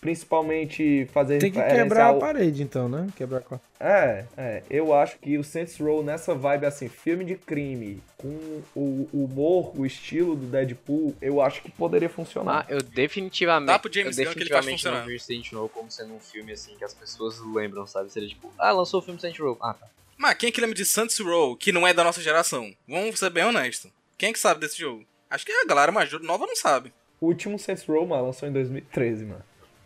principalmente 0.00 1.06
fazer 1.12 1.38
Tem 1.38 1.50
que 1.50 1.62
quebrar 1.62 2.04
ao- 2.06 2.16
a 2.16 2.20
parede, 2.20 2.62
então, 2.62 2.88
né? 2.88 3.08
Quebrar 3.16 3.42
a 3.50 3.60
É, 3.80 4.24
é, 4.36 4.62
eu 4.70 4.92
acho 4.94 5.18
que 5.18 5.38
o 5.38 5.44
Saints 5.44 5.78
Row 5.78 6.02
nessa 6.02 6.34
vibe 6.34 6.66
assim, 6.66 6.88
filme 6.88 7.24
de 7.24 7.36
crime, 7.36 8.02
com 8.16 8.28
o 8.74 8.98
o 9.12 9.24
humor, 9.24 9.72
o 9.78 9.86
estilo 9.86 10.34
do 10.36 10.46
Deadpool, 10.46 11.14
eu 11.20 11.40
acho 11.40 11.62
que 11.62 11.70
poderia 11.70 12.08
funcionar. 12.08 12.66
Ah, 12.68 12.72
eu 12.72 12.82
definitivamente. 12.82 13.66
Dá 13.68 13.78
pro 13.78 13.92
James 13.92 14.18
eu 14.18 14.24
Gunn 14.26 14.32
que 14.34 14.38
ele 14.40 14.50
faz 14.50 14.64
definitivamente 14.64 14.82
funcionar. 14.82 15.00
não 15.00 15.06
vejo 15.06 15.24
Saints 15.24 15.52
Row 15.52 15.68
como 15.68 15.90
sendo 15.90 16.14
um 16.14 16.20
filme 16.20 16.52
assim 16.52 16.76
que 16.76 16.84
as 16.84 16.94
pessoas 16.94 17.38
lembram, 17.54 17.86
sabe? 17.86 18.10
Seria 18.10 18.28
tipo, 18.28 18.52
ah, 18.58 18.70
lançou 18.72 19.00
o 19.00 19.02
filme 19.02 19.20
Saints 19.20 19.38
Row. 19.40 19.56
Ah, 19.60 19.74
tá. 19.74 19.86
Mas 20.16 20.34
quem 20.34 20.48
é 20.48 20.52
que 20.52 20.60
lembra 20.60 20.74
de 20.76 20.84
Saints 20.84 21.18
Row, 21.18 21.56
que 21.56 21.70
não 21.72 21.86
é 21.86 21.94
da 21.94 22.02
nossa 22.04 22.20
geração? 22.20 22.72
Vamos 22.86 23.18
ser 23.18 23.30
bem 23.30 23.44
honestos. 23.44 23.90
Quem 24.16 24.30
é 24.30 24.32
que 24.32 24.38
sabe 24.38 24.60
desse 24.60 24.78
jogo? 24.78 25.04
Acho 25.30 25.46
que 25.46 25.52
a 25.52 25.64
galera 25.66 25.92
mais 25.92 26.10
nova 26.22 26.46
não 26.46 26.56
sabe. 26.56 26.92
O 27.20 27.26
último 27.26 27.58
Saints 27.58 27.84
Row, 27.84 28.06
mano, 28.06 28.26
lançou 28.26 28.48
em 28.48 28.52
2013, 28.52 29.24
mano. 29.24 29.42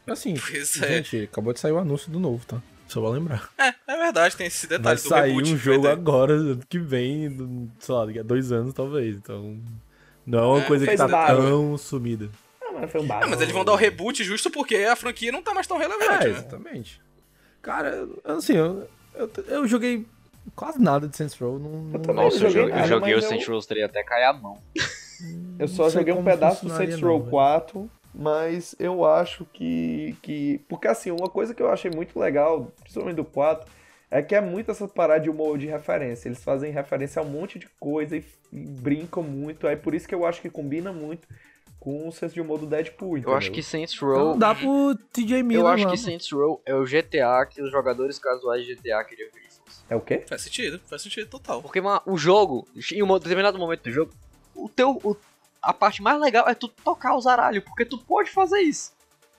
Assim, 0.07 0.35
Pois 0.35 0.83
é. 0.83 0.89
gente, 1.03 1.25
acabou 1.25 1.53
de 1.53 1.61
sair 1.61 1.73
o 1.73 1.79
anúncio 1.79 2.11
do 2.11 2.19
novo, 2.19 2.45
tá? 2.47 2.61
Só 2.89 3.01
vou 3.01 3.11
lembrar. 3.11 3.49
É, 3.57 3.69
é 3.87 3.97
verdade, 3.97 4.37
tem 4.37 4.47
esse 4.49 4.67
Vai 4.67 4.79
detalhe 4.79 5.01
do 5.01 5.09
sair 5.09 5.29
reboot. 5.31 5.49
um 5.49 5.57
vai 5.57 5.65
jogo 5.65 5.89
agora, 5.89 6.33
ano 6.35 6.61
que 6.69 6.79
vem, 6.79 7.31
do- 7.31 7.71
sei 7.79 7.95
lá, 7.95 8.05
daqui 8.07 8.19
a 8.19 8.23
dois 8.23 8.53
anos 8.53 8.75
talvez. 8.75 9.17
Então, 9.17 9.59
não 10.27 10.39
é 10.39 10.47
uma 10.47 10.63
É, 10.63 10.67
coisa 10.67 10.87
que 10.87 10.97
tá 10.97 11.09
barulho. 11.09 11.49
tão 11.49 11.79
sumida. 11.79 12.29
Ah, 12.61 12.73
mas 12.75 12.91
foi 12.91 13.01
um 13.01 13.07
barulho. 13.07 13.31
mas 13.31 13.41
eles 13.41 13.53
vão 13.55 13.65
dar 13.65 13.73
o 13.73 13.77
reboot 13.77 14.23
justo 14.25 14.51
porque 14.51 14.77
a 14.77 14.95
franquia 14.97 15.33
não 15.33 15.43
tá 15.43 15.55
mais 15.55 15.67
tão 15.67 15.79
relevante, 15.79 16.11
É, 16.11 16.19
né? 16.25 16.31
exatamente. 16.31 17.01
Cara, 17.63 18.07
assim, 18.25 18.55
eu, 18.57 18.89
eu, 19.15 19.31
eu 19.49 19.67
joguei 19.69 20.05
quase 20.57 20.79
nada 20.83 21.07
de 21.09 21.17
Saints 21.17 21.39
Row. 21.39 21.59
Não, 21.59 21.71
não- 21.85 22.01
também 22.01 22.25
Nossa, 22.25 22.37
eu 22.37 22.41
joguei 22.41 22.53
joguei, 22.63 22.73
eu 22.73 22.77
nada, 22.77 22.89
joguei 22.89 23.15
o 23.15 23.19
eu- 23.19 23.23
Saints 23.23 23.47
Row 23.49 23.61
3 23.63 23.85
até 23.85 24.03
cair 24.03 24.25
a 24.25 24.33
mão. 24.33 24.59
Eu 25.59 25.69
só 25.69 25.85
Não 25.85 25.91
joguei 25.91 26.13
um 26.13 26.25
pedaço 26.25 26.67
do 26.67 26.75
Saints 26.77 27.01
não, 27.01 27.09
Row 27.09 27.19
velho. 27.21 27.31
4, 27.31 27.91
mas 28.15 28.75
eu 28.79 29.05
acho 29.05 29.45
que, 29.53 30.17
que. 30.23 30.61
Porque 30.69 30.89
assim, 30.89 31.11
uma 31.11 31.29
coisa 31.29 31.55
que 31.55 31.63
eu 31.63 31.71
achei 31.71 31.91
muito 31.91 32.19
legal, 32.19 32.73
principalmente 32.81 33.17
do 33.17 33.25
4, 33.25 33.71
é 34.11 34.21
que 34.21 34.35
é 34.35 34.41
muito 34.41 34.71
essa 34.71 34.87
parada 34.87 35.21
de 35.21 35.31
humor 35.31 35.57
de 35.57 35.67
referência. 35.67 36.29
Eles 36.29 36.45
fazem 36.45 36.71
referência 36.71 37.21
a 37.21 37.25
um 37.25 37.29
monte 37.29 37.59
de 37.59 37.69
coisa 37.81 38.17
e, 38.17 38.25
e 38.53 38.57
brincam 38.59 39.23
muito. 39.23 39.67
É 39.67 39.75
por 39.77 39.95
isso 39.95 40.07
que 40.07 40.15
eu 40.15 40.27
acho 40.27 40.43
que 40.43 40.51
combina 40.51 40.93
muito 40.93 41.27
com 41.81 42.07
o 42.07 42.13
senso 42.13 42.35
de 42.35 42.41
humor 42.41 42.59
do 42.61 42.67
Deadpool. 42.67 43.19
Eu 43.19 43.35
acho 43.35 43.49
entendeu? 43.49 43.53
que 43.55 43.63
Saints 43.63 43.95
Então 43.97 44.09
Row. 44.09 44.39
dá 44.39 44.55
pro 44.55 44.95
TJ 45.13 45.43
Miller. 45.43 45.65
Eu 45.65 45.69
acho 45.69 45.85
lá, 45.85 45.91
que 45.91 45.97
mano. 45.97 46.11
Saints 46.11 46.31
Row 46.31 46.63
é 46.65 46.75
o 46.75 46.85
GTA 46.85 47.45
que 47.51 47.61
os 47.63 47.73
jogadores 47.73 48.19
casuais 48.19 48.65
de 48.65 48.75
GTA 48.75 49.03
queriam 49.05 49.31
que 49.31 49.39
ele 49.39 49.47
fosse. 49.49 49.83
É 49.89 49.97
o 49.97 50.01
quê? 50.01 50.23
Faz 50.29 50.43
sentido, 50.43 50.79
faz 50.87 51.03
sentido 51.03 51.29
total. 51.29 51.61
Porque 51.63 51.81
mano, 51.81 52.03
o 52.07 52.17
jogo, 52.17 52.69
em 52.93 53.03
um 53.03 53.19
determinado 53.19 53.59
momento 53.59 53.83
do 53.83 53.91
jogo, 53.91 54.13
o 54.55 54.69
teu, 54.69 55.01
o, 55.03 55.17
a 55.63 55.73
parte 55.73 56.03
mais 56.03 56.21
legal 56.21 56.49
é 56.49 56.55
tu 56.55 56.69
tocar 56.69 57.17
os 57.17 57.27
aralhos, 57.27 57.63
porque 57.65 57.85
tu 57.85 57.97
pode 57.97 58.31
fazer 58.31 58.61
isso. 58.61 58.93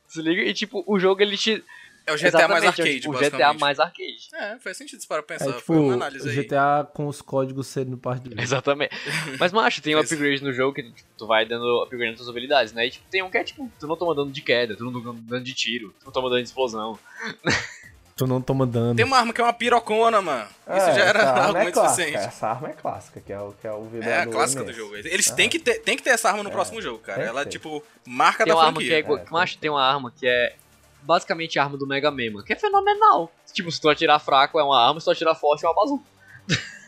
Se 0.08 0.22
liga? 0.22 0.42
E 0.42 0.54
tipo, 0.54 0.84
o 0.88 1.00
jogo 1.00 1.22
ele 1.22 1.38
te. 1.38 1.64
É 2.06 2.12
o 2.12 2.18
GTA 2.18 2.48
mais 2.48 2.64
Exatamente, 2.64 2.66
é 2.66 2.68
arcade, 2.68 3.00
tipo, 3.00 3.10
o 3.10 3.14
basicamente. 3.14 3.48
GTA 3.48 3.60
mais 3.60 3.80
arcade. 3.80 4.30
É, 4.34 4.60
faz 4.60 4.78
sentido 4.78 5.00
isso 5.00 5.08
para 5.08 5.24
pensar. 5.24 5.50
É 5.50 5.54
Foi 5.54 5.78
uma 5.78 5.94
tipo 5.94 6.04
análise 6.04 6.30
aí. 6.30 6.36
GTA 6.36 6.88
com 6.94 7.08
os 7.08 7.22
códigos 7.22 7.68
sendo 7.68 7.98
parte 7.98 8.28
do 8.28 8.40
Exatamente. 8.40 8.94
Mas, 9.40 9.54
macho, 9.54 9.82
tem 9.82 9.96
um 9.96 10.00
upgrade 10.00 10.44
no 10.44 10.52
jogo 10.52 10.74
que 10.74 10.84
tipo, 10.84 11.10
tu 11.18 11.26
vai 11.26 11.46
dando 11.46 11.82
upgrade 11.82 12.12
nas 12.12 12.18
tuas 12.18 12.30
habilidades, 12.30 12.74
né? 12.74 12.88
E 12.88 12.92
tipo, 12.92 13.06
tem 13.10 13.24
um 13.24 13.30
que 13.30 13.38
é 13.38 13.44
tipo, 13.44 13.72
tu 13.80 13.88
não 13.88 13.96
toma 13.96 14.14
dano 14.14 14.32
de 14.32 14.42
queda, 14.42 14.76
tu 14.76 14.84
não 14.84 14.92
toma 14.92 15.14
dano 15.14 15.44
de 15.44 15.54
tiro, 15.54 15.96
tu 16.00 16.06
não 16.06 16.12
toma 16.12 16.30
dano 16.30 16.42
de 16.42 16.48
explosão. 16.50 17.00
Tu 18.16 18.28
não 18.28 18.40
toma 18.42 18.66
dano. 18.68 18.96
Tem 18.96 19.04
uma 19.06 19.18
arma 19.18 19.34
que 19.34 19.42
é 19.42 19.44
uma 19.44 19.52
pirocona, 19.54 20.22
mano. 20.22 20.48
Isso 20.68 20.90
É, 20.90 20.94
já 20.94 21.04
era 21.06 21.20
é 21.20 21.26
argumento 21.26 21.72
clássica, 21.74 21.90
suficiente. 22.04 22.28
Essa 22.28 22.48
arma 22.48 22.70
é 22.70 22.74
clássica, 22.74 23.20
que 23.22 23.34
é 23.34 23.40
o, 23.40 23.54
que 23.60 23.66
é 23.68 23.72
o 23.72 23.90
É 24.04 24.20
a 24.20 24.28
clássica 24.28 24.64
do 24.64 24.72
jogo. 24.72 24.96
Eles 24.96 25.32
Ah. 25.32 25.36
têm, 25.36 25.50
que 25.50 25.58
ter, 25.58 25.80
têm 25.80 25.98
que 25.98 26.04
ter 26.04 26.12
essa 26.12 26.30
arma 26.30 26.44
no 26.44 26.50
É, 26.50 26.52
próximo 26.52 26.80
jogo, 26.80 27.00
cara. 27.00 27.24
Ela, 27.24 27.44
ter. 27.44 27.50
tipo, 27.50 27.84
marca 28.06 28.44
Tem 28.44 28.54
da 28.54 28.60
uma 28.60 28.66
arma 28.68 28.80
que 28.80 28.88
franquia. 28.88 29.26
é. 29.28 29.32
Macho, 29.32 29.58
tem 29.58 29.70
uma 29.72 29.84
arma 29.84 30.12
que 30.16 30.28
é 30.28 30.56
basicamente 31.02 31.58
a 31.58 31.64
arma 31.64 31.76
do 31.78 31.88
Mega 31.88 32.12
Man, 32.12 32.32
mano, 32.32 32.44
que 32.46 32.54
é 32.54 32.56
fenomenal. 32.56 33.32
Tipo, 33.52 33.72
se 33.72 33.82
tu 33.82 33.90
atirar 33.90 34.20
fraco 34.20 34.60
é 34.60 34.64
uma 34.64 34.80
arma, 34.88 35.00
se 35.00 35.06
tu 35.06 35.12
atirar 35.12 35.34
forte 35.36 35.66
é 35.66 35.68
uma 35.68 35.76
bazuca. 35.76 36.04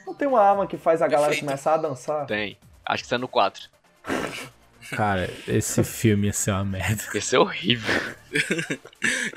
Não 0.05 0.13
tem 0.13 0.27
uma 0.27 0.39
arma 0.41 0.67
que 0.67 0.77
faz 0.77 1.01
a 1.01 1.07
galera 1.07 1.35
começar 1.35 1.73
a 1.73 1.77
dançar? 1.77 2.27
Tem. 2.27 2.55
Acho 2.85 3.01
que 3.01 3.07
isso 3.07 3.15
é 3.15 3.17
no 3.17 3.27
4. 3.27 3.67
Cara, 4.91 5.29
esse 5.47 5.83
filme 5.83 6.27
ia 6.27 6.33
ser 6.33 6.51
uma 6.51 6.65
merda. 6.65 7.03
Ia 7.13 7.21
ser 7.21 7.37
horrível. 7.37 7.93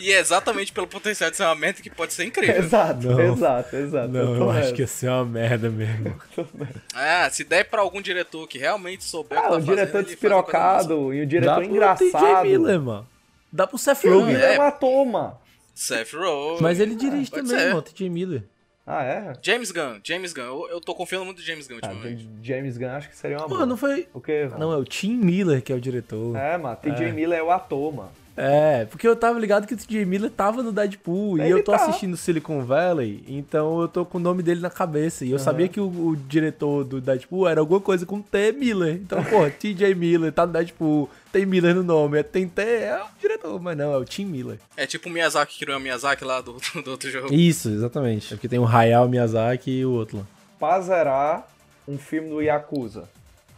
E 0.00 0.10
é 0.12 0.18
exatamente 0.18 0.72
pelo 0.72 0.86
potencial 0.86 1.30
de 1.30 1.36
ser 1.36 1.44
uma 1.44 1.54
meta 1.54 1.80
que 1.82 1.90
pode 1.90 2.12
ser 2.12 2.24
incrível. 2.24 2.56
Exato, 2.56 3.06
Não. 3.06 3.32
exato, 3.34 3.76
exato. 3.76 4.08
Não, 4.08 4.26
tô 4.26 4.42
eu 4.44 4.50
acho 4.50 4.72
que 4.74 4.80
ia 4.82 4.86
ser 4.86 5.08
uma 5.08 5.24
merda 5.24 5.68
mesmo. 5.70 6.20
Ah, 6.94 7.28
se 7.30 7.44
der 7.44 7.64
pra 7.64 7.80
algum 7.80 8.00
diretor 8.00 8.46
que 8.48 8.58
realmente 8.58 9.04
souber 9.04 9.38
o 9.38 9.40
Ah, 9.40 9.44
que 9.44 9.48
tá 9.50 9.56
um 9.56 9.60
diretor 9.60 9.98
ele 9.98 9.98
uma 9.98 10.02
despirocado 10.04 11.14
e 11.14 11.22
um 11.22 11.26
diretor 11.26 11.50
Dá 11.50 11.54
pro 11.56 11.64
engraçado. 11.64 12.10
TJ 12.10 12.42
Miller, 12.42 12.80
mano. 12.80 13.08
Dá 13.52 13.66
pro 13.66 13.78
Seth 13.78 14.04
Ele 14.04 14.14
Rogen. 14.14 14.34
é 14.36 14.58
um 14.58 14.62
ator, 14.62 15.06
mano. 15.06 15.38
Seth 15.74 16.12
Rogen. 16.14 16.62
Mas 16.62 16.80
ele 16.80 16.94
dirige 16.96 17.30
pode 17.30 17.42
também, 17.46 17.58
ser. 17.60 17.68
mano, 17.68 17.82
TJ 17.82 18.08
Miller. 18.10 18.42
Ah, 18.90 19.04
é? 19.04 19.32
James 19.42 19.70
Gunn, 19.70 20.00
James 20.02 20.32
Gunn. 20.32 20.44
Eu, 20.44 20.68
eu 20.70 20.80
tô 20.80 20.94
confiando 20.94 21.26
muito 21.26 21.38
no 21.40 21.44
James 21.44 21.68
Gunn 21.68 21.78
Ah, 21.82 21.88
ultimamente. 21.88 22.28
James 22.42 22.78
Gunn 22.78 22.88
acho 22.88 23.10
que 23.10 23.16
seria 23.16 23.36
uma 23.36 23.46
Pô, 23.46 23.54
boa. 23.56 23.66
não 23.66 23.76
foi. 23.76 24.08
O 24.14 24.20
quê? 24.20 24.48
Não, 24.58 24.72
é 24.72 24.76
o 24.78 24.84
Tim 24.84 25.14
Miller 25.14 25.60
que 25.62 25.70
é 25.70 25.76
o 25.76 25.80
diretor. 25.80 26.34
É, 26.34 26.56
mano, 26.56 26.74
TJ 26.76 27.04
É. 27.08 27.12
Miller 27.12 27.38
é 27.38 27.42
o 27.42 27.50
ator, 27.50 27.92
mano. 27.94 28.10
É, 28.40 28.84
porque 28.84 29.06
eu 29.08 29.16
tava 29.16 29.36
ligado 29.38 29.66
que 29.66 29.74
o 29.74 29.76
TJ 29.76 30.04
Miller 30.04 30.30
tava 30.30 30.62
no 30.62 30.70
Deadpool 30.70 31.38
e 31.38 31.40
Ele 31.42 31.50
eu 31.54 31.64
tô 31.64 31.72
tá. 31.72 31.78
assistindo 31.78 32.16
Silicon 32.16 32.62
Valley, 32.64 33.24
então 33.26 33.80
eu 33.80 33.88
tô 33.88 34.04
com 34.04 34.18
o 34.18 34.20
nome 34.20 34.44
dele 34.44 34.60
na 34.60 34.70
cabeça. 34.70 35.24
E 35.24 35.30
eu 35.30 35.36
Aham. 35.36 35.44
sabia 35.44 35.66
que 35.68 35.80
o, 35.80 35.86
o 35.88 36.14
diretor 36.16 36.84
do 36.84 37.00
Deadpool 37.00 37.48
era 37.48 37.58
alguma 37.60 37.80
coisa 37.80 38.06
com 38.06 38.22
T. 38.22 38.52
Miller. 38.52 38.94
Então, 38.94 39.22
pô, 39.24 39.48
TJ 39.58 39.92
Miller 39.94 40.32
tá 40.32 40.46
no 40.46 40.52
Deadpool, 40.52 41.10
tem 41.32 41.44
Miller 41.44 41.74
no 41.74 41.82
nome, 41.82 42.18
é- 42.18 42.22
tem 42.22 42.46
T, 42.48 42.62
é 42.62 43.02
o 43.02 43.20
diretor, 43.20 43.60
mas 43.60 43.76
não, 43.76 43.92
é 43.92 43.96
o 43.96 44.04
Tim 44.04 44.24
Miller. 44.26 44.58
É 44.76 44.86
tipo 44.86 45.08
o 45.08 45.12
Miyazaki, 45.12 45.58
que 45.58 45.66
não 45.66 45.74
é 45.74 45.76
o 45.76 45.80
Miyazaki 45.80 46.24
lá 46.24 46.40
do, 46.40 46.56
do 46.84 46.90
outro 46.92 47.10
jogo. 47.10 47.34
Isso, 47.34 47.68
exatamente. 47.68 48.32
É 48.32 48.36
porque 48.36 48.48
tem 48.48 48.58
o 48.60 48.66
Hayao 48.66 49.08
Miyazaki 49.08 49.70
e 49.80 49.84
o 49.84 49.90
outro 49.90 50.18
lá. 50.18 50.24
Pra 50.60 50.80
zerar 50.80 51.48
um 51.88 51.98
filme 51.98 52.28
do 52.28 52.40
Yakuza. 52.40 53.08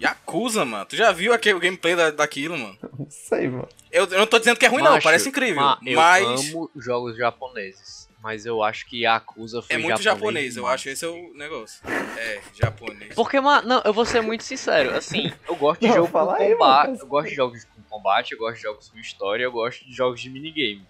Yakuza, 0.00 0.64
mano. 0.64 0.86
Tu 0.86 0.96
já 0.96 1.12
viu 1.12 1.32
aquele, 1.32 1.54
o 1.56 1.60
gameplay 1.60 1.94
da, 1.94 2.10
daquilo, 2.10 2.56
mano? 2.58 2.78
Não 2.98 3.06
sei, 3.10 3.48
mano. 3.48 3.68
Eu, 3.92 4.04
eu 4.06 4.18
não 4.20 4.26
tô 4.26 4.38
dizendo 4.38 4.56
que 4.56 4.64
é 4.64 4.68
ruim, 4.68 4.82
não. 4.82 4.92
Macho, 4.92 5.02
Parece 5.04 5.28
incrível. 5.28 5.60
ma- 5.62 5.78
eu 5.84 5.96
mas 5.96 6.24
amo 6.54 6.70
jogos 6.76 7.16
japoneses. 7.16 8.08
Mas 8.22 8.44
eu 8.46 8.62
acho 8.62 8.86
que 8.86 9.00
Yakuza 9.02 9.62
foi 9.62 9.76
é 9.76 9.78
muito 9.78 10.00
japonês. 10.02 10.56
Eu 10.56 10.62
demais. 10.62 10.74
acho 10.74 10.88
esse 10.90 11.04
é 11.04 11.08
o 11.08 11.32
negócio. 11.34 11.80
É, 12.16 12.40
japonês. 12.54 13.14
Porque, 13.14 13.40
mano, 13.40 13.66
não, 13.66 13.82
eu 13.84 13.92
vou 13.92 14.04
ser 14.04 14.20
muito 14.20 14.44
sincero. 14.44 14.94
Assim, 14.94 15.32
eu 15.48 15.56
gosto 15.56 15.80
de 15.80 15.88
Não, 15.88 15.94
jogo 15.96 16.08
com 16.12 16.30
aí, 16.30 16.52
combate. 16.52 16.86
mano. 16.88 16.98
eu 17.00 17.06
gosto 17.06 17.28
de 17.30 17.34
jogos 17.34 17.64
com 17.64 17.82
combate, 17.88 18.32
eu 18.32 18.38
gosto 18.38 18.56
de 18.56 18.62
jogos 18.62 18.88
com 18.90 18.98
história, 18.98 19.42
eu 19.44 19.50
gosto 19.50 19.84
de 19.84 19.92
jogos 19.92 20.20
de 20.20 20.28
minigame. 20.30 20.86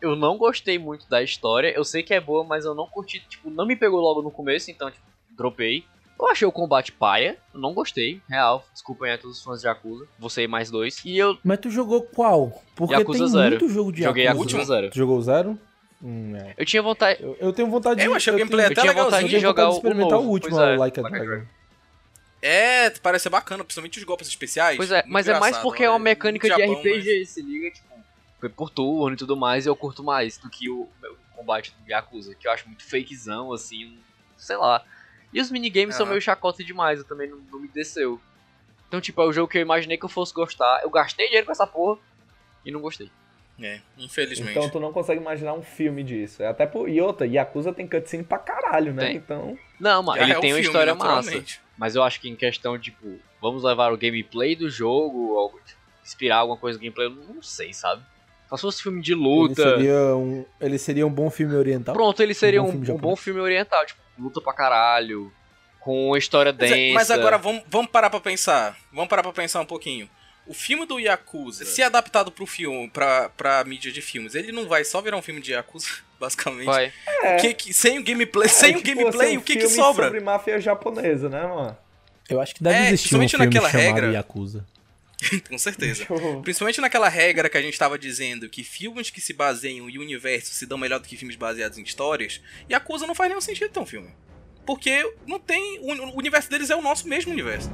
Eu 0.00 0.14
não 0.16 0.38
gostei 0.38 0.78
muito 0.78 1.08
da 1.08 1.20
história. 1.22 1.68
Eu 1.76 1.84
sei 1.84 2.02
que 2.04 2.14
é 2.14 2.20
boa, 2.20 2.44
mas 2.44 2.64
eu 2.64 2.74
não 2.74 2.86
curti. 2.86 3.20
Tipo, 3.28 3.50
não 3.50 3.66
me 3.66 3.74
pegou 3.76 4.00
logo 4.00 4.22
no 4.22 4.30
começo, 4.30 4.70
então, 4.70 4.88
tipo, 4.90 5.04
dropei. 5.30 5.84
Eu 6.18 6.26
achei 6.28 6.46
o 6.46 6.52
combate 6.52 6.90
paia, 6.90 7.38
não 7.54 7.72
gostei, 7.72 8.20
real. 8.28 8.66
Desculpem 8.72 9.12
a 9.12 9.18
todos 9.18 9.38
os 9.38 9.44
fãs 9.44 9.60
de 9.60 9.68
Yakuza. 9.68 10.06
Você 10.18 10.42
e 10.42 10.48
mais 10.48 10.70
dois. 10.70 11.00
E 11.04 11.16
eu. 11.16 11.38
Mas 11.44 11.60
tu 11.60 11.70
jogou 11.70 12.02
qual? 12.02 12.62
Porque 12.74 12.94
Yakuza 12.94 13.18
tem 13.18 13.28
Zero. 13.28 13.50
muito 13.50 13.68
jogo 13.68 13.92
de 13.92 14.02
Joguei 14.02 14.24
Yakuza. 14.24 14.50
Yakuza 14.50 14.74
Zero. 14.74 14.90
Tu 14.90 14.98
jogou 14.98 15.18
o 15.18 15.22
Zero? 15.22 15.58
Hum, 16.02 16.36
é. 16.36 16.54
Eu 16.56 16.64
tinha 16.64 16.82
vontade. 16.82 17.22
Eu, 17.22 17.36
eu 17.40 17.52
tenho 17.52 17.68
vontade 17.68 18.00
de... 18.00 18.06
Eu 18.06 18.14
achei 18.14 18.32
o 18.32 18.36
gameplay 18.36 18.66
até 18.66 18.80
eu 18.80 18.82
tinha 18.82 18.92
vontade 18.92 19.28
de 19.28 19.38
jogar 19.38 19.64
vontade 19.66 19.80
de 19.80 19.86
o, 19.86 19.88
experimentar 19.88 20.18
o, 20.18 20.22
novo, 20.22 20.32
último, 20.32 20.60
é, 20.60 20.76
o 20.76 20.78
Like 20.78 21.00
a 21.00 21.06
a 21.06 21.08
Dragon. 21.08 21.46
É, 22.40 22.90
parece 22.90 23.24
ser 23.24 23.30
bacana, 23.30 23.64
principalmente 23.64 23.98
os 23.98 24.04
golpes 24.04 24.28
especiais. 24.28 24.76
Pois 24.76 24.92
é, 24.92 25.02
mas 25.06 25.28
é 25.28 25.38
mais 25.38 25.58
porque 25.58 25.84
é 25.84 25.90
uma 25.90 25.98
né? 25.98 26.04
mecânica 26.04 26.48
de 26.48 26.56
Japão, 26.56 26.80
RPG, 26.80 27.26
se 27.26 27.42
liga, 27.42 27.70
tipo, 27.72 27.88
foi 28.38 28.48
por 28.48 28.70
turno 28.70 29.14
e 29.14 29.16
tudo 29.16 29.36
mais, 29.36 29.66
e 29.66 29.68
eu 29.68 29.74
curto 29.74 30.04
mais 30.04 30.38
do 30.38 30.48
que 30.48 30.70
o, 30.70 30.82
o 30.82 31.36
combate 31.36 31.72
do 31.72 31.90
Yakuza, 31.90 32.34
que 32.36 32.46
eu 32.46 32.52
acho 32.52 32.66
muito 32.68 32.88
fakezão, 32.88 33.52
assim, 33.52 33.98
sei 34.36 34.56
lá. 34.56 34.84
E 35.32 35.40
os 35.40 35.50
minigames 35.50 35.94
são 35.94 36.04
Aham. 36.04 36.12
meio 36.12 36.22
chacota 36.22 36.64
demais, 36.64 36.98
eu 36.98 37.04
também 37.04 37.28
não, 37.28 37.38
não 37.52 37.60
me 37.60 37.68
desceu. 37.68 38.20
Então, 38.86 39.00
tipo, 39.00 39.20
é 39.20 39.24
o 39.26 39.32
jogo 39.32 39.48
que 39.48 39.58
eu 39.58 39.62
imaginei 39.62 39.98
que 39.98 40.04
eu 40.04 40.08
fosse 40.08 40.32
gostar, 40.32 40.80
eu 40.82 40.90
gastei 40.90 41.26
dinheiro 41.26 41.46
com 41.46 41.52
essa 41.52 41.66
porra 41.66 41.98
e 42.64 42.70
não 42.70 42.80
gostei. 42.80 43.10
É, 43.60 43.80
infelizmente. 43.98 44.50
Então 44.52 44.70
tu 44.70 44.78
não 44.78 44.92
consegue 44.92 45.20
imaginar 45.20 45.52
um 45.52 45.62
filme 45.62 46.02
disso. 46.04 46.42
É 46.42 46.46
até 46.46 46.64
por... 46.64 46.88
E 46.88 47.00
outra, 47.00 47.26
Yakuza 47.26 47.72
tem 47.72 47.88
cutscene 47.88 48.22
pra 48.22 48.38
caralho, 48.38 48.94
né? 48.94 49.06
Tem. 49.06 49.16
Então. 49.16 49.58
Não, 49.80 50.02
mas 50.02 50.22
ele 50.22 50.32
é 50.32 50.38
um 50.38 50.40
tem 50.40 50.52
uma 50.52 50.60
filme, 50.60 50.68
história 50.68 50.94
massa. 50.94 51.44
Mas 51.76 51.94
eu 51.96 52.02
acho 52.02 52.20
que 52.20 52.28
em 52.28 52.36
questão, 52.36 52.78
tipo, 52.78 53.18
vamos 53.40 53.64
levar 53.64 53.92
o 53.92 53.98
gameplay 53.98 54.54
do 54.54 54.70
jogo, 54.70 55.36
algo, 55.36 55.60
tipo, 55.66 55.80
inspirar 56.04 56.38
alguma 56.38 56.58
coisa 56.58 56.78
do 56.78 56.82
gameplay, 56.82 57.08
eu 57.08 57.10
não 57.10 57.42
sei, 57.42 57.74
sabe? 57.74 58.02
Só 58.48 58.56
se 58.56 58.62
fosse 58.62 58.82
filme 58.82 59.02
de 59.02 59.12
Ele 59.12 59.20
luta. 59.20 59.54
seria, 59.62 60.16
um, 60.16 60.44
ele 60.60 60.78
seria 60.78 61.06
um 61.06 61.12
bom 61.12 61.28
filme 61.28 61.54
oriental? 61.54 61.94
Pronto, 61.94 62.22
ele 62.22 62.34
seria 62.34 62.62
bom 62.62 62.68
um, 62.68 62.70
filme 62.70 62.90
um 62.92 62.96
bom 62.96 63.16
filme 63.16 63.40
oriental, 63.40 63.84
tipo, 63.84 64.00
luta 64.18 64.40
pra 64.40 64.52
caralho, 64.52 65.32
com 65.80 66.08
uma 66.08 66.18
história 66.18 66.52
Mas, 66.52 66.60
densa. 66.70 66.76
é- 66.80 66.92
mas 66.92 67.10
agora 67.10 67.38
vamos, 67.38 67.62
vamos 67.68 67.90
parar 67.90 68.10
pra 68.10 68.20
pensar. 68.20 68.76
Vamos 68.92 69.08
parar 69.08 69.22
pra 69.22 69.32
pensar 69.32 69.60
um 69.60 69.66
pouquinho. 69.66 70.08
O 70.46 70.54
filme 70.54 70.86
do 70.86 70.98
Yakuza, 70.98 71.64
se 71.66 71.82
adaptado 71.82 72.30
pro 72.32 72.46
filme, 72.46 72.88
pra, 72.88 73.28
pra 73.30 73.62
mídia 73.64 73.92
de 73.92 74.00
filmes, 74.00 74.34
ele 74.34 74.50
não 74.50 74.66
vai 74.66 74.82
só 74.82 75.00
virar 75.02 75.16
um 75.16 75.22
filme 75.22 75.40
de 75.42 75.52
Yakuza, 75.52 75.86
basicamente? 76.18 76.64
Vai. 76.64 76.92
É. 77.22 77.36
O 77.36 77.40
que 77.40 77.52
que- 77.54 77.74
sem 77.74 77.98
o 77.98 78.02
gameplay, 78.04 78.48
sem 78.48 78.72
é 78.72 78.76
o 78.76 78.82
tipo, 78.82 78.96
gameplay, 78.98 79.28
assim, 79.28 79.36
um 79.36 79.40
o 79.40 79.44
que 79.44 79.52
que 79.54 79.60
filme 79.60 79.74
sobra? 79.76 80.06
sobre 80.06 80.20
máfia 80.20 80.58
japonesa, 80.60 81.28
né, 81.28 81.46
mano? 81.46 81.76
Eu 82.30 82.40
acho 82.40 82.54
que 82.54 82.62
deve 82.62 82.76
É, 82.76 82.88
existir 82.88 83.14
um 83.14 83.18
principalmente 83.20 83.30
filme 83.30 83.46
naquela 83.46 83.70
chamado 83.70 83.84
regra. 84.02 84.12
Yakuza. 84.12 84.66
Com 85.48 85.58
certeza. 85.58 86.06
Principalmente 86.42 86.80
naquela 86.80 87.08
regra 87.08 87.48
que 87.48 87.58
a 87.58 87.62
gente 87.62 87.78
tava 87.78 87.98
dizendo 87.98 88.48
que 88.48 88.62
filmes 88.62 89.10
que 89.10 89.20
se 89.20 89.32
baseiam 89.32 89.88
em 89.88 89.98
universo 89.98 90.52
se 90.52 90.66
dão 90.66 90.78
melhor 90.78 91.00
do 91.00 91.08
que 91.08 91.16
filmes 91.16 91.36
baseados 91.36 91.78
em 91.78 91.82
histórias, 91.82 92.40
Yakuza 92.70 93.06
não 93.06 93.14
faz 93.14 93.30
nenhum 93.30 93.40
sentido 93.40 93.70
ter 93.70 93.80
um 93.80 93.86
filme. 93.86 94.10
Porque 94.66 95.14
não 95.26 95.38
tem. 95.38 95.78
O 95.80 96.18
universo 96.18 96.50
deles 96.50 96.70
é 96.70 96.76
o 96.76 96.82
nosso 96.82 97.08
mesmo 97.08 97.32
universo. 97.32 97.70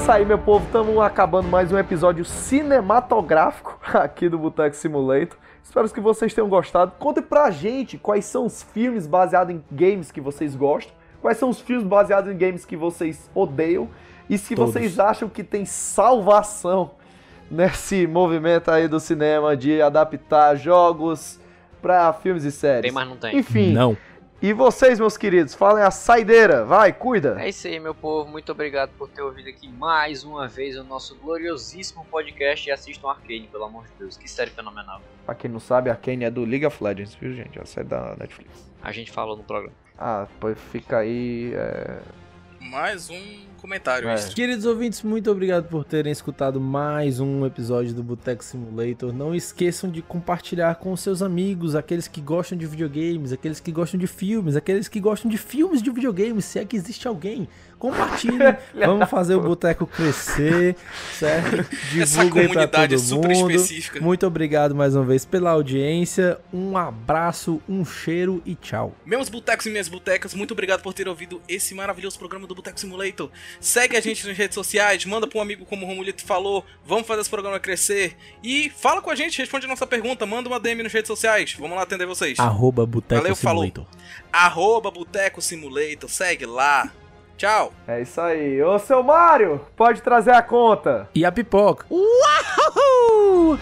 Isso 0.00 0.10
aí, 0.10 0.24
meu 0.24 0.38
povo. 0.38 0.64
Estamos 0.64 0.96
acabando 0.98 1.46
mais 1.48 1.70
um 1.70 1.76
episódio 1.76 2.24
cinematográfico 2.24 3.78
aqui 3.92 4.30
do 4.30 4.38
Boteco 4.38 4.74
Simulator. 4.74 5.36
Espero 5.62 5.86
que 5.90 6.00
vocês 6.00 6.32
tenham 6.32 6.48
gostado. 6.48 6.92
Conte 6.98 7.20
pra 7.20 7.50
gente 7.50 7.98
quais 7.98 8.24
são 8.24 8.46
os 8.46 8.62
filmes 8.62 9.06
baseados 9.06 9.54
em 9.54 9.62
games 9.70 10.10
que 10.10 10.18
vocês 10.18 10.56
gostam, 10.56 10.94
quais 11.20 11.36
são 11.36 11.50
os 11.50 11.60
filmes 11.60 11.86
baseados 11.86 12.32
em 12.32 12.36
games 12.36 12.64
que 12.64 12.78
vocês 12.78 13.30
odeiam 13.34 13.90
e 14.28 14.38
se 14.38 14.54
Todos. 14.54 14.72
vocês 14.72 14.98
acham 14.98 15.28
que 15.28 15.44
tem 15.44 15.66
salvação 15.66 16.92
nesse 17.50 18.06
movimento 18.06 18.70
aí 18.70 18.88
do 18.88 18.98
cinema 18.98 19.54
de 19.54 19.82
adaptar 19.82 20.56
jogos 20.56 21.38
pra 21.82 22.10
filmes 22.14 22.44
e 22.44 22.50
séries. 22.50 22.82
Tem, 22.84 22.92
mas 22.92 23.06
não 23.06 23.16
tem. 23.18 23.36
Enfim. 23.36 23.72
Não. 23.72 23.98
E 24.42 24.54
vocês, 24.54 24.98
meus 24.98 25.18
queridos, 25.18 25.54
falem 25.54 25.84
a 25.84 25.90
saideira. 25.90 26.64
Vai, 26.64 26.94
cuida. 26.94 27.36
É 27.38 27.50
isso 27.50 27.66
aí, 27.66 27.78
meu 27.78 27.94
povo. 27.94 28.30
Muito 28.30 28.50
obrigado 28.50 28.90
por 28.96 29.06
ter 29.06 29.20
ouvido 29.20 29.50
aqui 29.50 29.68
mais 29.68 30.24
uma 30.24 30.48
vez 30.48 30.78
o 30.78 30.82
nosso 30.82 31.14
gloriosíssimo 31.16 32.06
podcast 32.10 32.66
e 32.66 32.72
assistam 32.72 33.10
Arcane, 33.10 33.46
pelo 33.52 33.64
amor 33.64 33.84
de 33.84 33.92
Deus. 33.98 34.16
Que 34.16 34.26
série 34.26 34.50
fenomenal. 34.50 35.02
Pra 35.26 35.34
quem 35.34 35.50
não 35.50 35.60
sabe, 35.60 35.90
a 35.90 35.94
Kane 35.94 36.24
é 36.24 36.30
do 36.30 36.42
League 36.46 36.64
of 36.64 36.82
Legends, 36.82 37.14
viu, 37.16 37.34
gente? 37.34 37.58
É 37.58 37.62
a 37.62 37.66
série 37.66 37.86
da 37.86 38.16
Netflix. 38.16 38.50
A 38.82 38.90
gente 38.92 39.12
falou 39.12 39.36
no 39.36 39.44
programa. 39.44 39.76
Ah, 39.98 40.26
pois 40.40 40.58
fica 40.72 41.00
aí. 41.00 41.52
É... 41.54 41.98
Mais 42.60 43.10
um 43.10 43.49
comentário 43.60 44.08
É. 44.08 44.16
Queridos 44.16 44.64
ouvintes, 44.64 45.02
muito 45.02 45.30
obrigado 45.30 45.68
por 45.68 45.84
terem 45.84 46.10
escutado 46.10 46.60
mais 46.60 47.20
um 47.20 47.44
episódio 47.44 47.94
do 47.94 48.02
Boteco 48.02 48.42
Simulator. 48.42 49.12
Não 49.12 49.34
esqueçam 49.34 49.90
de 49.90 50.00
compartilhar 50.00 50.76
com 50.76 50.92
os 50.92 51.00
seus 51.00 51.22
amigos, 51.22 51.74
aqueles 51.74 52.08
que 52.08 52.20
gostam 52.20 52.56
de 52.56 52.66
videogames, 52.66 53.32
aqueles 53.32 53.60
que 53.60 53.70
gostam 53.70 54.00
de 54.00 54.06
filmes, 54.06 54.56
aqueles 54.56 54.88
que 54.88 54.98
gostam 54.98 55.30
de 55.30 55.36
filmes 55.36 55.82
de 55.82 55.90
videogames, 55.90 56.44
se 56.46 56.58
é 56.58 56.64
que 56.64 56.76
existe 56.76 57.06
alguém. 57.06 57.48
Compartilhem, 57.80 58.56
vamos 58.76 59.08
fazer 59.08 59.34
o 59.36 59.40
Boteco 59.40 59.86
crescer, 59.86 60.76
certo? 61.18 61.64
Pra 62.14 62.28
comunidade 62.28 62.94
todo 62.94 63.04
super 63.04 63.34
mundo. 63.34 63.50
específica. 63.52 64.00
Muito 64.02 64.26
obrigado 64.26 64.74
mais 64.74 64.94
uma 64.94 65.02
vez 65.02 65.24
pela 65.24 65.52
audiência. 65.52 66.38
Um 66.52 66.76
abraço, 66.76 67.58
um 67.66 67.82
cheiro 67.82 68.42
e 68.44 68.54
tchau. 68.54 68.94
Meus 69.06 69.30
botecos 69.30 69.64
e 69.64 69.70
minhas 69.70 69.88
botecas, 69.88 70.34
muito 70.34 70.52
obrigado 70.52 70.82
por 70.82 70.92
ter 70.92 71.08
ouvido 71.08 71.40
esse 71.48 71.74
maravilhoso 71.74 72.18
programa 72.18 72.46
do 72.46 72.54
Boteco 72.54 72.78
Simulator. 72.78 73.30
Segue 73.58 73.96
a 73.96 74.00
gente 74.00 74.28
nas 74.28 74.36
redes 74.36 74.54
sociais, 74.54 75.06
manda 75.06 75.26
pra 75.26 75.38
um 75.38 75.42
amigo 75.42 75.64
como 75.64 75.86
o 75.86 75.88
Romulito 75.88 76.22
falou, 76.22 76.62
vamos 76.84 77.06
fazer 77.06 77.22
esse 77.22 77.30
programa 77.30 77.58
crescer. 77.58 78.14
E 78.44 78.68
fala 78.76 79.00
com 79.00 79.08
a 79.08 79.14
gente, 79.14 79.38
responde 79.38 79.64
a 79.64 79.68
nossa 79.70 79.86
pergunta, 79.86 80.26
manda 80.26 80.50
uma 80.50 80.60
DM 80.60 80.82
nas 80.82 80.92
redes 80.92 81.08
sociais, 81.08 81.56
vamos 81.58 81.76
lá 81.76 81.84
atender 81.84 82.04
vocês. 82.04 82.38
Arroba 82.38 82.84
Boteco 82.84 83.22
Valeu, 83.22 83.34
falou. 83.34 83.64
Simulator. 83.64 83.86
Arroba 84.30 84.90
Boteco 84.90 85.40
Simulator, 85.40 86.10
segue 86.10 86.44
lá. 86.44 86.92
Tchau. 87.40 87.72
É 87.88 88.02
isso 88.02 88.20
aí. 88.20 88.62
Ô, 88.62 88.78
seu 88.78 89.02
Mário, 89.02 89.62
pode 89.74 90.02
trazer 90.02 90.32
a 90.32 90.42
conta. 90.42 91.08
E 91.14 91.24
a 91.24 91.32
pipoca. 91.32 91.86
Uau! 91.90 93.56